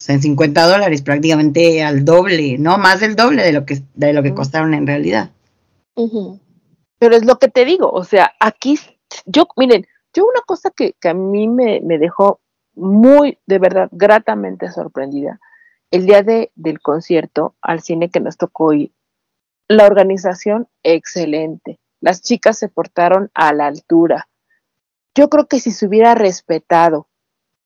O 0.00 0.04
sea, 0.04 0.14
en 0.14 0.22
50 0.22 0.66
dólares, 0.66 1.02
prácticamente 1.02 1.82
al 1.82 2.04
doble, 2.04 2.56
no 2.58 2.78
más 2.78 3.00
del 3.00 3.16
doble 3.16 3.42
de 3.42 3.52
lo 3.52 3.66
que, 3.66 3.82
de 3.94 4.12
lo 4.12 4.22
que 4.22 4.34
costaron 4.34 4.72
en 4.74 4.86
realidad. 4.86 5.32
Pero 6.98 7.16
es 7.16 7.24
lo 7.24 7.38
que 7.38 7.48
te 7.48 7.64
digo, 7.64 7.90
o 7.90 8.04
sea, 8.04 8.32
aquí, 8.38 8.78
yo, 9.26 9.48
miren, 9.56 9.86
yo 10.14 10.24
una 10.24 10.40
cosa 10.46 10.70
que, 10.70 10.94
que 11.00 11.08
a 11.08 11.14
mí 11.14 11.48
me, 11.48 11.80
me 11.80 11.98
dejó 11.98 12.40
muy, 12.74 13.38
de 13.46 13.58
verdad, 13.58 13.88
gratamente 13.90 14.70
sorprendida, 14.70 15.40
el 15.90 16.06
día 16.06 16.22
de, 16.22 16.52
del 16.54 16.80
concierto 16.80 17.56
al 17.60 17.82
cine 17.82 18.10
que 18.10 18.20
nos 18.20 18.36
tocó 18.36 18.72
ir, 18.72 18.92
la 19.68 19.86
organización, 19.86 20.68
excelente. 20.82 21.78
Las 22.00 22.22
chicas 22.22 22.58
se 22.58 22.68
portaron 22.68 23.30
a 23.34 23.52
la 23.52 23.66
altura. 23.66 24.28
Yo 25.14 25.28
creo 25.28 25.46
que 25.46 25.60
si 25.60 25.70
se 25.72 25.86
hubiera 25.86 26.14
respetado, 26.14 27.08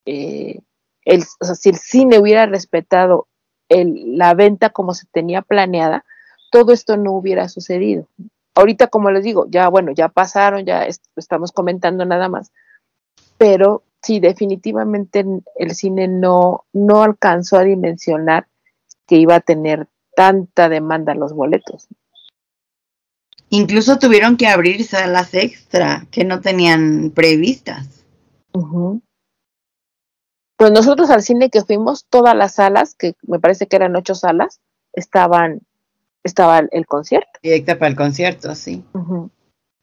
eh, 0.05 0.59
el, 1.05 1.23
o 1.39 1.45
sea, 1.45 1.55
si 1.55 1.69
el 1.69 1.77
cine 1.77 2.19
hubiera 2.19 2.45
respetado 2.45 3.27
la 3.69 4.33
venta 4.35 4.69
como 4.69 4.93
se 4.93 5.07
tenía 5.11 5.41
planeada, 5.41 6.05
todo 6.51 6.73
esto 6.73 6.95
no 6.97 7.13
hubiera 7.13 7.49
sucedido 7.49 8.07
ahorita 8.55 8.87
como 8.87 9.11
les 9.11 9.23
digo, 9.23 9.47
ya 9.49 9.67
bueno, 9.67 9.91
ya 9.93 10.09
pasaron, 10.09 10.65
ya 10.65 10.85
est- 10.85 11.05
estamos 11.15 11.51
comentando 11.51 12.05
nada 12.05 12.29
más, 12.29 12.51
pero 13.37 13.83
sí, 14.01 14.19
definitivamente 14.19 15.25
el 15.57 15.75
cine 15.75 16.07
no, 16.07 16.65
no 16.73 17.03
alcanzó 17.03 17.57
a 17.57 17.63
dimensionar 17.63 18.47
que 19.07 19.15
iba 19.17 19.35
a 19.35 19.39
tener 19.41 19.87
tanta 20.15 20.69
demanda 20.69 21.15
los 21.15 21.33
boletos. 21.33 21.87
Incluso 23.49 23.99
tuvieron 23.99 24.37
que 24.37 24.47
abrir 24.47 24.83
salas 24.83 25.33
extra 25.33 26.07
que 26.09 26.23
no 26.23 26.41
tenían 26.41 27.11
previstas. 27.11 28.03
Pues 30.57 30.71
nosotros 30.71 31.09
al 31.09 31.21
cine 31.21 31.49
que 31.49 31.63
fuimos, 31.63 32.05
todas 32.09 32.35
las 32.35 32.55
salas, 32.55 32.95
que 32.95 33.13
me 33.21 33.39
parece 33.39 33.67
que 33.67 33.75
eran 33.75 33.95
ocho 33.95 34.15
salas, 34.15 34.59
estaban, 34.93 35.61
estaba 36.23 36.59
el, 36.59 36.69
el 36.71 36.85
concierto. 36.85 37.39
Directa 37.43 37.77
para 37.77 37.89
el 37.89 37.95
concierto, 37.95 38.55
sí. 38.55 38.83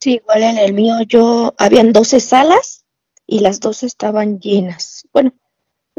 Sí, 0.00 0.14
igual 0.14 0.42
en 0.42 0.58
el 0.58 0.72
mío 0.72 0.94
yo 1.06 1.54
habían 1.58 1.92
12 1.92 2.20
salas 2.20 2.84
y 3.26 3.40
las 3.40 3.60
12 3.60 3.86
estaban 3.86 4.40
llenas. 4.40 5.06
Bueno, 5.12 5.32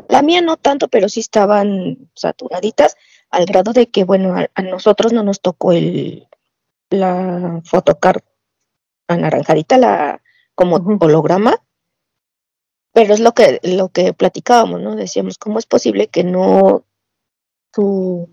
la 0.09 0.21
mía 0.21 0.41
no 0.41 0.57
tanto, 0.57 0.87
pero 0.87 1.07
sí 1.07 1.19
estaban 1.19 2.09
saturaditas 2.15 2.97
al 3.31 3.45
grado 3.45 3.73
de 3.73 3.89
que, 3.89 4.03
bueno, 4.03 4.35
a, 4.37 4.47
a 4.53 4.61
nosotros 4.61 5.13
no 5.13 5.23
nos 5.23 5.41
tocó 5.41 5.71
el, 5.71 6.27
la 6.89 7.61
photocard 7.65 8.21
anaranjadita, 9.07 9.77
la 9.77 10.21
como 10.55 10.75
holograma, 10.99 11.57
pero 12.93 13.13
es 13.13 13.19
lo 13.19 13.33
que, 13.33 13.59
lo 13.63 13.89
que 13.89 14.13
platicábamos, 14.13 14.81
¿no? 14.81 14.95
Decíamos, 14.95 15.37
¿cómo 15.37 15.59
es 15.59 15.65
posible 15.65 16.07
que 16.07 16.23
no 16.23 16.85
su 17.73 18.29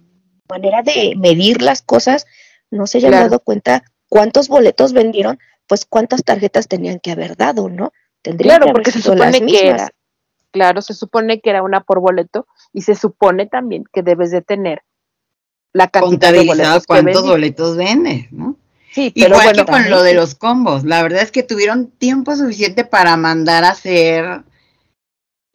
manera 0.50 0.82
de 0.82 1.14
medir 1.16 1.62
las 1.62 1.82
cosas 1.82 2.26
no 2.70 2.86
se 2.86 2.98
Claro. 2.98 3.16
dado 3.16 3.40
cuenta 3.40 3.84
cuántos 4.08 4.48
boletos 4.48 4.92
vendieron, 4.92 5.38
pues 5.66 5.84
cuántas 5.86 6.24
tarjetas 6.24 6.68
tenían 6.68 6.98
que 7.00 7.12
haber 7.12 7.36
dado, 7.36 7.68
¿no? 7.68 7.92
Tendrían 8.22 8.58
Claro, 8.58 8.64
que 8.64 8.70
haber 8.70 8.72
porque 8.72 8.90
se 8.90 8.98
las 8.98 9.04
supone 9.04 9.38
que 9.38 9.44
mismas. 9.44 9.62
era, 9.62 9.90
claro, 10.50 10.82
se 10.82 10.94
supone 10.94 11.40
que 11.40 11.50
era 11.50 11.62
una 11.62 11.82
por 11.84 12.00
boleto 12.00 12.46
y 12.72 12.82
se 12.82 12.94
supone 12.94 13.46
también 13.46 13.84
que 13.92 14.02
debes 14.02 14.30
de 14.30 14.42
tener 14.42 14.82
la 15.72 15.88
cantidad 15.88 16.32
de 16.32 16.44
boletos 16.44 16.86
cuántos 16.86 17.26
boletos 17.26 17.76
vendes, 17.76 18.30
¿no? 18.32 18.56
Sí, 18.92 19.12
pero 19.14 19.28
Igual 19.36 19.44
bueno, 19.46 19.64
que 19.66 19.72
con 19.72 19.90
lo 19.90 20.02
de 20.02 20.14
los 20.14 20.34
combos. 20.34 20.84
La 20.84 21.02
verdad 21.02 21.22
es 21.22 21.30
que 21.30 21.42
tuvieron 21.42 21.88
tiempo 21.88 22.34
suficiente 22.34 22.84
para 22.84 23.16
mandar 23.16 23.64
a 23.64 23.70
hacer 23.70 24.42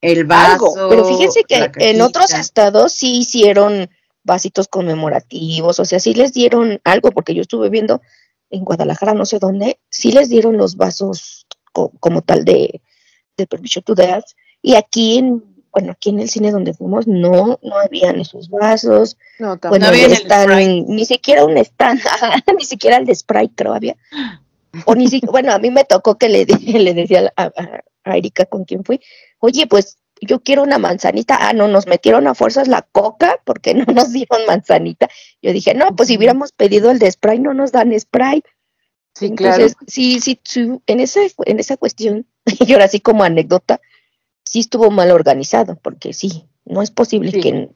el 0.02 0.26
vaso. 0.26 0.74
Algo, 0.78 0.90
Pero 0.90 1.06
fíjense 1.06 1.44
que 1.44 1.72
en 1.78 2.02
otros 2.02 2.34
estados 2.34 2.94
sí 2.94 3.18
hicieron 3.20 3.90
vasitos 4.24 4.68
conmemorativos, 4.68 5.80
o 5.80 5.86
sea, 5.86 6.00
sí 6.00 6.14
les 6.14 6.32
dieron 6.34 6.80
algo, 6.86 7.12
porque 7.12 7.34
yo 7.34 7.42
estuve 7.42 7.70
viendo 7.70 8.02
en 8.50 8.64
Guadalajara, 8.64 9.14
no 9.14 9.26
sé 9.26 9.40
dónde, 9.40 9.80
sí 9.90 10.12
les 10.14 10.30
dieron 10.30 10.56
los 10.58 10.78
vasos 10.78 11.46
co- 11.74 11.92
como 12.00 12.22
tal 12.22 12.46
de, 12.46 12.82
de 13.36 13.48
Permission 13.48 13.84
to 13.84 13.96
Dance, 13.96 14.36
y 14.62 14.76
aquí 14.76 15.18
en, 15.18 15.44
bueno, 15.74 15.92
aquí 15.94 16.12
en 16.12 16.20
el 16.20 16.30
cine 16.30 16.52
donde 16.52 16.74
fuimos, 16.74 17.08
no, 17.08 17.60
no 17.64 17.78
habían 17.80 18.20
esos 18.22 18.50
vasos, 18.50 19.18
no, 19.40 19.58
tampoco. 19.58 19.70
bueno, 19.70 19.86
No 19.88 19.90
había 19.92 20.06
el 20.06 20.14
stand, 20.14 20.52
Sprite. 20.52 20.86
ni 20.88 21.06
siquiera 21.06 21.46
un 21.46 21.58
stand, 21.58 22.00
ni 22.58 22.64
siquiera 22.66 22.98
el 22.98 23.06
de 23.06 23.16
Sprite 23.16 23.54
creo 23.56 23.74
había, 23.74 23.96
o 24.86 24.96
ni 24.96 25.08
siquiera, 25.08 25.32
bueno, 25.32 25.52
a 25.52 25.60
mí 25.60 25.72
me 25.72 25.84
tocó 25.84 26.18
que 26.18 26.30
le, 26.30 26.46
le 26.80 26.94
decía 26.94 27.34
a, 27.36 27.44
a- 27.46 27.84
a 28.06 28.18
Erika 28.18 28.46
con 28.46 28.66
quien 28.66 28.84
fui, 28.84 29.00
oye, 29.40 29.66
pues 29.68 29.98
yo 30.22 30.42
quiero 30.42 30.62
una 30.64 30.78
manzanita. 30.78 31.38
Ah, 31.40 31.54
no, 31.54 31.68
nos 31.68 31.86
metieron 31.88 32.28
a 32.28 32.34
fuerzas 32.36 32.68
la 32.70 32.82
coca 32.84 33.40
porque 33.46 33.74
no 33.74 33.86
nos 33.94 34.12
dieron 34.14 34.46
manzanita. 34.48 35.10
Yo 35.42 35.52
dije, 35.52 35.74
no, 35.74 35.96
pues 35.96 36.08
si 36.10 36.18
hubiéramos 36.18 36.52
pedido 36.54 36.92
el 36.92 37.00
de 37.00 37.12
spray, 37.12 37.40
no 37.40 37.54
nos 37.54 37.72
dan 37.74 37.98
spray. 38.00 38.42
sí, 39.16 39.32
claro. 39.36 39.56
Entonces, 39.56 39.78
sí, 39.88 40.20
sí, 40.22 40.40
sí, 40.44 40.80
en 40.88 41.00
esa, 41.00 41.22
en 41.46 41.60
esa 41.60 41.78
cuestión, 41.78 42.26
y 42.46 42.72
ahora 42.74 42.88
sí 42.88 43.00
como 43.00 43.24
anécdota, 43.24 43.82
sí 44.54 44.60
estuvo 44.60 44.92
mal 44.92 45.10
organizado, 45.10 45.78
porque 45.82 46.14
sí, 46.14 46.48
no 46.64 46.84
es 46.84 46.92
posible 46.92 47.32
Sí. 47.32 47.42
que, 47.42 47.70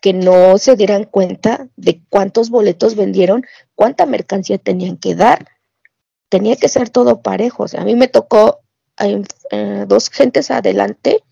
que 0.00 0.12
no 0.12 0.58
se 0.58 0.74
dieran 0.74 1.04
cuenta 1.04 1.68
de 1.76 2.02
cuántos 2.08 2.50
boletos 2.50 2.96
vendieron, 2.96 3.44
cuánta 3.76 4.06
mercancía 4.06 4.58
tenían 4.58 4.96
que 4.96 5.14
dar. 5.14 5.46
Tenía 6.28 6.56
que 6.56 6.68
ser 6.68 6.90
todo 6.90 7.22
parejo. 7.22 7.62
O 7.62 7.68
sea, 7.68 7.82
a 7.82 7.84
mí 7.84 7.94
me 7.94 8.08
tocó 8.08 8.58
eh, 8.98 9.22
eh, 9.52 9.84
dos 9.86 10.10
gentes 10.10 10.50
adelante 10.50 11.22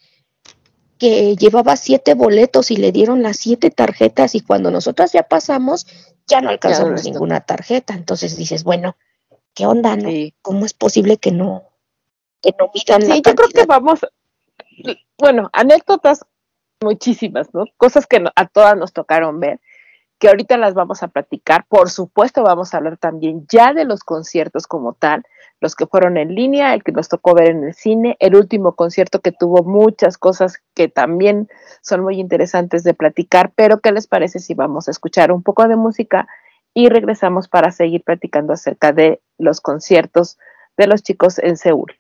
que 0.97 1.35
llevaba 1.35 1.75
siete 1.75 2.15
boletos 2.15 2.71
y 2.71 2.77
le 2.77 2.93
dieron 2.93 3.21
las 3.21 3.39
siete 3.39 3.73
tarjetas 3.73 4.37
y 4.37 4.43
cuando 4.43 4.71
nosotras 4.71 5.11
ya 5.13 5.25
pasamos, 5.25 5.89
ya 6.29 6.41
no 6.41 6.51
alcanzamos 6.51 7.03
ninguna 7.05 7.41
tarjeta. 7.41 7.95
Entonces 7.95 8.37
dices, 8.37 8.63
bueno, 8.63 8.97
¿qué 9.55 9.67
onda? 9.67 9.97
No? 9.97 10.09
Sí. 10.09 10.35
¿Cómo 10.41 10.65
es 10.67 10.73
posible 10.73 11.17
que 11.17 11.33
no, 11.33 11.65
que 12.41 12.55
no 12.57 12.71
midan 12.73 13.09
la 13.09 13.17
Sí, 13.17 13.23
yo 13.27 13.35
creo 13.35 13.49
que 13.49 13.67
vamos, 13.67 13.99
bueno, 15.19 15.51
anécdotas 15.53 16.25
muchísimas, 16.81 17.53
¿no? 17.55 17.65
Cosas 17.77 18.07
que 18.07 18.23
a 18.35 18.47
todas 18.47 18.77
nos 18.77 18.93
tocaron 18.93 19.41
ver, 19.41 19.61
que 20.19 20.29
ahorita 20.29 20.57
las 20.57 20.75
vamos 20.75 21.03
a 21.03 21.09
platicar. 21.09 21.67
Por 21.69 21.91
supuesto, 21.91 22.43
vamos 22.43 22.73
a 22.73 22.79
hablar 22.79 22.99
también 22.99 23.47
ya 23.51 23.73
de 23.73 23.85
los 23.85 24.05
conciertos 24.05 24.67
como 24.67 24.93
tal, 24.93 25.25
los 25.61 25.75
que 25.75 25.87
fueron 25.87 26.17
en 26.17 26.35
línea, 26.35 26.75
el 26.75 26.85
que 26.85 26.93
nos 26.93 27.09
tocó 27.09 27.35
ver 27.35 27.49
en 27.49 27.65
el 27.65 27.75
cine, 27.75 28.17
el 28.21 28.37
último 28.37 28.75
concierto 28.75 29.21
que 29.21 29.33
tuvo 29.33 29.63
muchas 29.65 30.19
cosas 30.19 30.63
que 30.75 30.89
también 30.89 31.49
son 31.81 32.03
muy 32.03 32.21
interesantes 32.21 32.85
de 32.85 32.95
platicar, 32.95 33.53
pero 33.57 33.81
¿qué 33.81 33.93
les 33.93 34.07
parece 34.07 34.41
si 34.41 34.55
vamos 34.55 34.89
a 34.89 34.91
escuchar 34.91 35.33
un 35.33 35.43
poco 35.43 35.67
de 35.67 35.77
música 35.77 36.29
y 36.75 36.89
regresamos 36.89 37.49
para 37.49 37.71
seguir 37.71 38.03
platicando 38.03 38.53
acerca 38.53 38.93
de 38.93 39.21
los 39.39 39.61
conciertos 39.61 40.39
de 40.77 40.87
los 40.87 41.03
chicos 41.03 41.39
en 41.39 41.57
Seúl? 41.57 41.99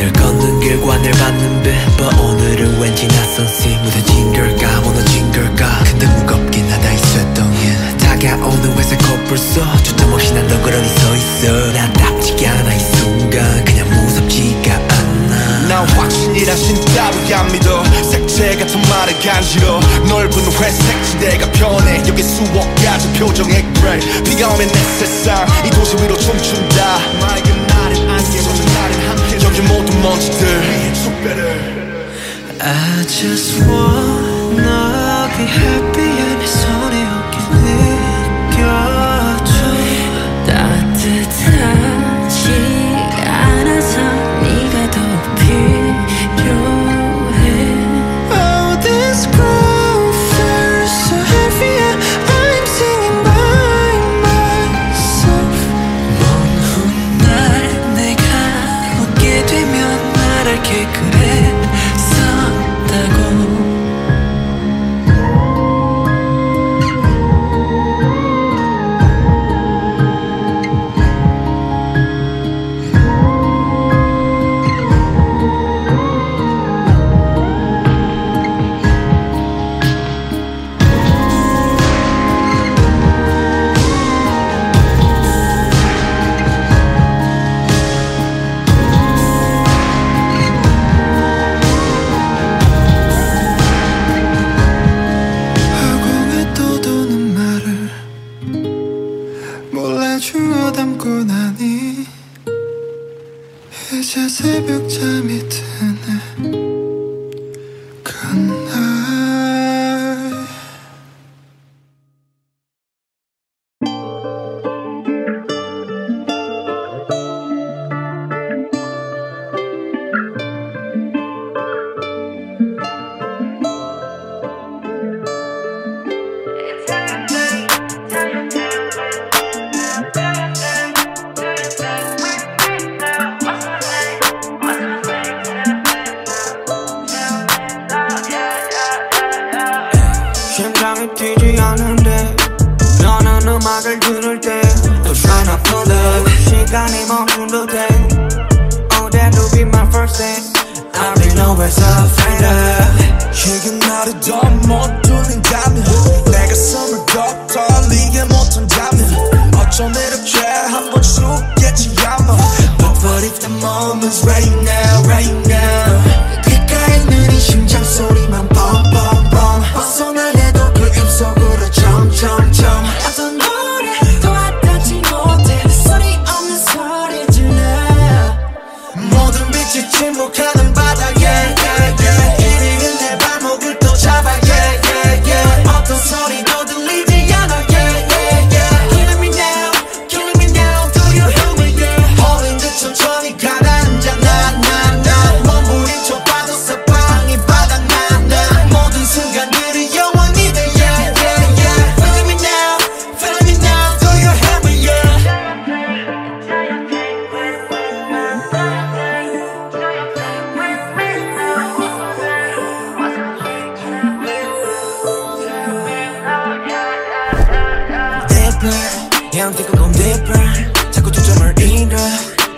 늘 0.00 0.10
걷는 0.14 0.60
길 0.60 0.80
관을 0.80 1.10
맞는 1.10 1.62
빗봐 1.62 2.22
오늘은 2.22 2.80
왠지 2.80 3.06
낯선 3.06 3.46
시 3.46 3.68
무뎌진 3.68 4.32
걸까 4.32 4.80
무너진 4.80 5.30
걸까 5.30 5.84
근데 5.84 6.06
무겁긴 6.06 6.72
하다 6.72 6.90
있었던 6.90 7.52
일 7.52 7.98
다가오는 7.98 8.78
회색 8.78 8.98
커플 8.98 9.36
속 9.36 9.62
초점 9.84 10.12
없이 10.14 10.32
난 10.32 10.46
너그러니 10.48 10.88
서있어. 10.88 11.72
난 11.72 11.92
답지가 11.92 12.50
않아 12.50 12.74
이 12.74 12.78
순간. 12.78 13.64
그냥 13.64 13.88
무섭지가 13.90 14.74
않아. 14.74 15.68
난 15.68 15.88
확신이라 15.90 16.56
신따위 16.56 17.34
안 17.34 17.52
믿어. 17.52 17.84
색채 18.02 18.56
같은 18.56 18.80
말을 18.88 19.18
간지러. 19.20 19.80
넓은 20.08 20.32
회색 20.32 21.04
지대가 21.04 21.52
변해. 21.52 22.02
여기 22.08 22.22
수억 22.22 22.74
가지 22.76 23.06
표정의 23.18 23.64
그레이 23.74 24.00
비가 24.24 24.48
오면 24.48 24.66
내 24.66 24.78
세상 24.98 25.46
이 25.64 25.70
도시 25.70 25.94
위로 25.96 26.16
춤춘다. 26.16 26.98
I 32.62 33.04
just 33.08 33.58
wanna 33.66 35.28
be 35.36 35.44
happy 35.44 36.10
and 36.26 36.42
it's 36.42 36.64
only 36.66 37.02
okay. 37.18 37.89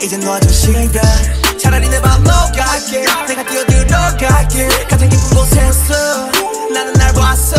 이젠 0.03 0.20
너 0.20 0.38
자신이다 0.40 1.00
차라리 1.59 1.88
내 1.88 2.00
맘 2.00 2.22
녹아게. 2.24 3.05
내가 3.28 3.44
뛰어들어갈게. 3.44 4.68
가장 4.88 5.09
깊은 5.09 5.28
곳에서 5.30 5.94
나는 6.72 6.92
날 6.94 7.12
봤어. 7.12 7.57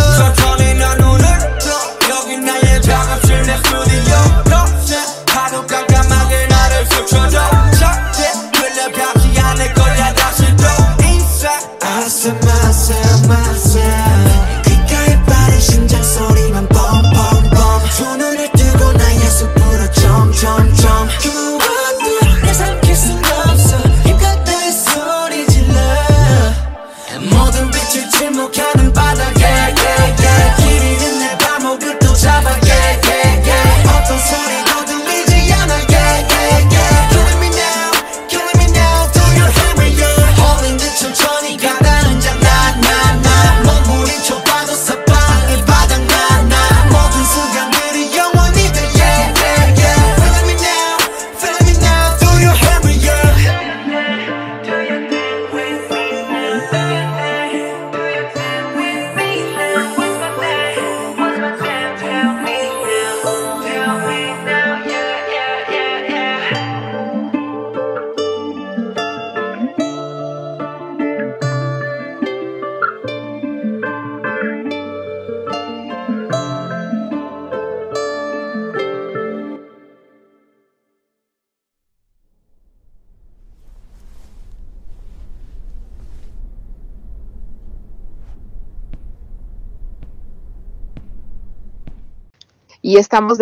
Y 92.94 92.98
estamos, 92.98 93.40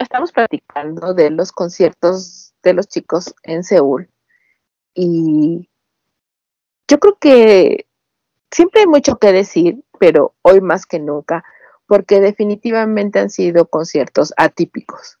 estamos 0.00 0.32
platicando 0.32 1.14
de 1.14 1.30
los 1.30 1.50
conciertos 1.50 2.52
de 2.62 2.74
los 2.74 2.88
chicos 2.88 3.34
en 3.42 3.64
Seúl. 3.64 4.10
Y 4.92 5.70
yo 6.86 7.00
creo 7.00 7.16
que 7.18 7.86
siempre 8.50 8.82
hay 8.82 8.86
mucho 8.86 9.16
que 9.16 9.32
decir, 9.32 9.82
pero 9.98 10.34
hoy 10.42 10.60
más 10.60 10.84
que 10.84 10.98
nunca, 10.98 11.42
porque 11.86 12.20
definitivamente 12.20 13.18
han 13.18 13.30
sido 13.30 13.64
conciertos 13.64 14.34
atípicos. 14.36 15.18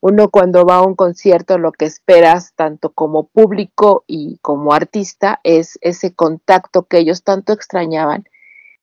Uno 0.00 0.28
cuando 0.28 0.66
va 0.66 0.78
a 0.78 0.82
un 0.82 0.96
concierto 0.96 1.56
lo 1.56 1.70
que 1.70 1.84
esperas 1.84 2.52
tanto 2.56 2.90
como 2.90 3.28
público 3.28 4.02
y 4.08 4.38
como 4.42 4.72
artista 4.72 5.38
es 5.44 5.78
ese 5.82 6.12
contacto 6.12 6.88
que 6.88 6.98
ellos 6.98 7.22
tanto 7.22 7.52
extrañaban. 7.52 8.24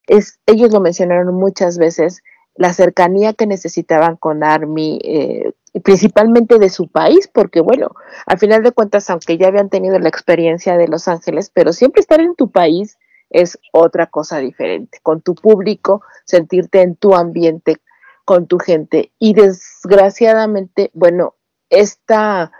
Es, 0.07 0.39
ellos 0.45 0.71
lo 0.71 0.79
mencionaron 0.79 1.35
muchas 1.35 1.77
veces, 1.77 2.23
la 2.55 2.73
cercanía 2.73 3.33
que 3.33 3.47
necesitaban 3.47 4.17
con 4.17 4.43
Army, 4.43 4.99
eh, 5.03 5.53
principalmente 5.83 6.59
de 6.59 6.69
su 6.69 6.87
país, 6.87 7.29
porque 7.33 7.61
bueno, 7.61 7.91
al 8.25 8.37
final 8.39 8.61
de 8.63 8.71
cuentas, 8.71 9.09
aunque 9.09 9.37
ya 9.37 9.47
habían 9.47 9.69
tenido 9.69 9.97
la 9.99 10.09
experiencia 10.09 10.77
de 10.77 10.87
Los 10.87 11.07
Ángeles, 11.07 11.51
pero 11.53 11.71
siempre 11.73 12.01
estar 12.01 12.19
en 12.19 12.35
tu 12.35 12.51
país 12.51 12.97
es 13.29 13.57
otra 13.71 14.07
cosa 14.07 14.39
diferente, 14.39 14.99
con 15.01 15.21
tu 15.21 15.35
público, 15.35 16.01
sentirte 16.25 16.81
en 16.81 16.95
tu 16.95 17.15
ambiente, 17.15 17.77
con 18.25 18.47
tu 18.47 18.59
gente. 18.59 19.11
Y 19.17 19.33
desgraciadamente, 19.33 20.91
bueno, 20.93 21.35
esta 21.69 22.51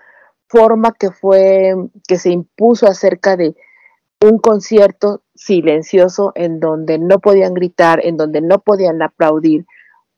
forma 0.48 0.94
que 0.98 1.12
fue, 1.12 1.76
que 2.08 2.18
se 2.18 2.32
impuso 2.32 2.88
acerca 2.88 3.36
de 3.36 3.56
un 4.22 4.38
concierto 4.38 5.24
silencioso 5.36 6.32
en 6.36 6.60
donde 6.60 7.00
no 7.00 7.20
podían 7.20 7.54
gritar, 7.54 8.06
en 8.06 8.18
donde 8.18 8.42
no 8.42 8.60
podían 8.60 9.02
aplaudir 9.02 9.66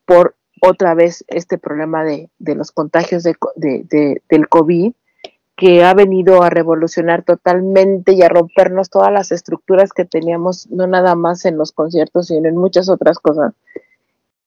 por 0.05 0.35
otra 0.61 0.93
vez 0.93 1.25
este 1.27 1.57
problema 1.57 2.03
de, 2.03 2.29
los 2.39 2.71
contagios 2.71 3.23
de, 3.23 3.35
co- 3.35 3.51
de- 3.55 3.83
de- 3.89 4.21
del 4.29 4.47
COVID, 4.47 4.93
que 5.55 5.83
ha 5.83 5.93
venido 5.93 6.41
a 6.41 6.49
revolucionar 6.49 7.23
totalmente 7.23 8.13
y 8.13 8.21
a 8.23 8.29
rompernos 8.29 8.89
todas 8.89 9.11
las 9.11 9.31
estructuras 9.31 9.91
que 9.93 10.05
teníamos, 10.05 10.67
no 10.71 10.87
nada 10.87 11.15
más 11.15 11.45
en 11.45 11.57
los 11.57 11.71
conciertos, 11.71 12.27
sino 12.27 12.49
en 12.49 12.57
muchas 12.57 12.89
otras 12.89 13.19
cosas. 13.19 13.53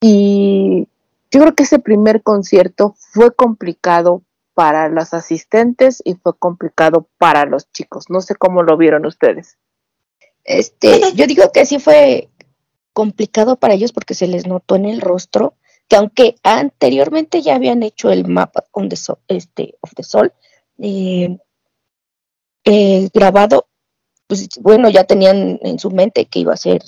Y 0.00 0.88
yo 1.30 1.40
creo 1.40 1.54
que 1.54 1.62
ese 1.62 1.78
primer 1.78 2.22
concierto 2.22 2.94
fue 2.98 3.32
complicado 3.34 4.22
para 4.54 4.88
los 4.88 5.14
asistentes 5.14 6.00
y 6.04 6.14
fue 6.14 6.34
complicado 6.36 7.07
para 7.18 7.44
los 7.44 7.70
chicos. 7.72 8.07
No 8.09 8.20
sé 8.20 8.34
cómo 8.34 8.62
lo 8.62 8.76
vieron 8.76 9.07
ustedes. 9.07 9.59
Este, 10.44 11.00
yo 11.14 11.26
digo 11.26 11.50
que 11.52 11.66
sí 11.66 11.78
fue 11.78 12.30
complicado 12.97 13.57
para 13.57 13.74
ellos 13.74 13.92
porque 13.92 14.14
se 14.14 14.26
les 14.26 14.47
notó 14.47 14.74
en 14.74 14.86
el 14.86 15.03
rostro 15.03 15.53
que 15.86 15.97
aunque 15.97 16.36
anteriormente 16.42 17.42
ya 17.42 17.55
habían 17.55 17.82
hecho 17.82 18.11
el 18.11 18.26
mapa 18.26 18.64
on 18.72 18.88
the 18.88 18.97
Sol- 18.97 19.18
este, 19.28 19.74
of 19.82 19.92
the 19.94 20.03
Sol 20.03 20.32
eh, 20.78 21.36
eh, 22.64 23.11
grabado, 23.12 23.68
pues 24.26 24.49
bueno, 24.62 24.88
ya 24.88 25.05
tenían 25.05 25.59
en 25.61 25.78
su 25.78 25.90
mente 25.90 26.24
que 26.24 26.38
iba 26.38 26.55
a 26.55 26.57
ser 26.57 26.82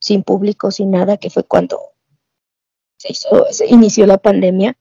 sin 0.00 0.22
público, 0.22 0.70
sin 0.70 0.90
nada, 0.90 1.18
que 1.18 1.28
fue 1.28 1.44
cuando 1.44 1.80
se, 2.96 3.12
hizo, 3.12 3.46
se 3.50 3.66
inició 3.66 4.06
la 4.06 4.16
pandemia. 4.16 4.78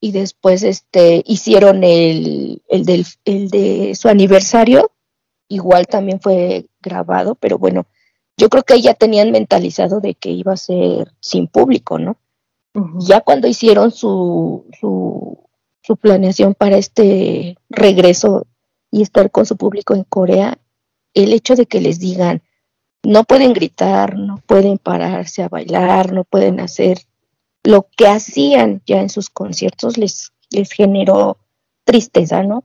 Y 0.00 0.10
después 0.10 0.64
este, 0.64 1.22
hicieron 1.24 1.84
el, 1.84 2.60
el, 2.68 2.84
del, 2.84 3.06
el 3.24 3.50
de 3.50 3.94
su 3.94 4.08
aniversario, 4.08 4.90
igual 5.48 5.86
también 5.86 6.20
fue 6.20 6.66
grabado, 6.80 7.36
pero 7.36 7.56
bueno, 7.56 7.86
yo 8.36 8.48
creo 8.48 8.62
que 8.62 8.80
ya 8.80 8.94
tenían 8.94 9.30
mentalizado 9.30 10.00
de 10.00 10.14
que 10.14 10.30
iba 10.30 10.52
a 10.52 10.56
ser 10.56 11.12
sin 11.20 11.46
público, 11.48 11.98
¿no? 11.98 12.16
Ya 13.00 13.20
cuando 13.20 13.48
hicieron 13.48 13.90
su, 13.90 14.64
su, 14.80 15.38
su 15.82 15.96
planeación 15.98 16.54
para 16.54 16.78
este 16.78 17.58
regreso 17.68 18.46
y 18.90 19.02
estar 19.02 19.30
con 19.30 19.44
su 19.44 19.56
público 19.56 19.94
en 19.94 20.04
Corea, 20.04 20.58
el 21.14 21.32
hecho 21.34 21.54
de 21.54 21.66
que 21.66 21.80
les 21.82 21.98
digan, 22.00 22.42
no 23.02 23.24
pueden 23.24 23.52
gritar, 23.52 24.16
no 24.16 24.38
pueden 24.46 24.78
pararse 24.78 25.42
a 25.42 25.48
bailar, 25.48 26.12
no 26.12 26.24
pueden 26.24 26.60
hacer 26.60 26.98
lo 27.64 27.86
que 27.96 28.06
hacían 28.06 28.80
ya 28.86 29.00
en 29.00 29.10
sus 29.10 29.28
conciertos, 29.28 29.98
les, 29.98 30.32
les 30.50 30.72
generó 30.72 31.36
tristeza, 31.84 32.42
¿no? 32.42 32.64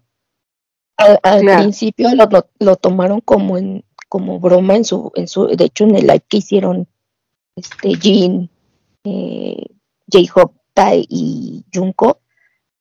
Al, 0.95 1.19
al 1.23 1.41
Claro. 1.41 1.61
principio 1.63 2.15
lo, 2.15 2.25
lo, 2.27 2.47
lo 2.59 2.75
tomaron 2.77 3.19
como 3.21 3.57
en 3.57 3.83
como 4.09 4.39
broma 4.39 4.75
en 4.75 4.85
su 4.85 5.11
en 5.15 5.27
su 5.27 5.47
de 5.47 5.65
hecho 5.65 5.83
en 5.85 5.95
el 5.95 6.07
live 6.07 6.23
que 6.29 6.37
hicieron 6.37 6.87
este 7.55 7.95
Jin 7.95 8.49
eh, 9.05 9.65
J-Hope 10.11 10.55
Tai 10.73 11.05
y 11.09 11.65
Junko 11.73 12.21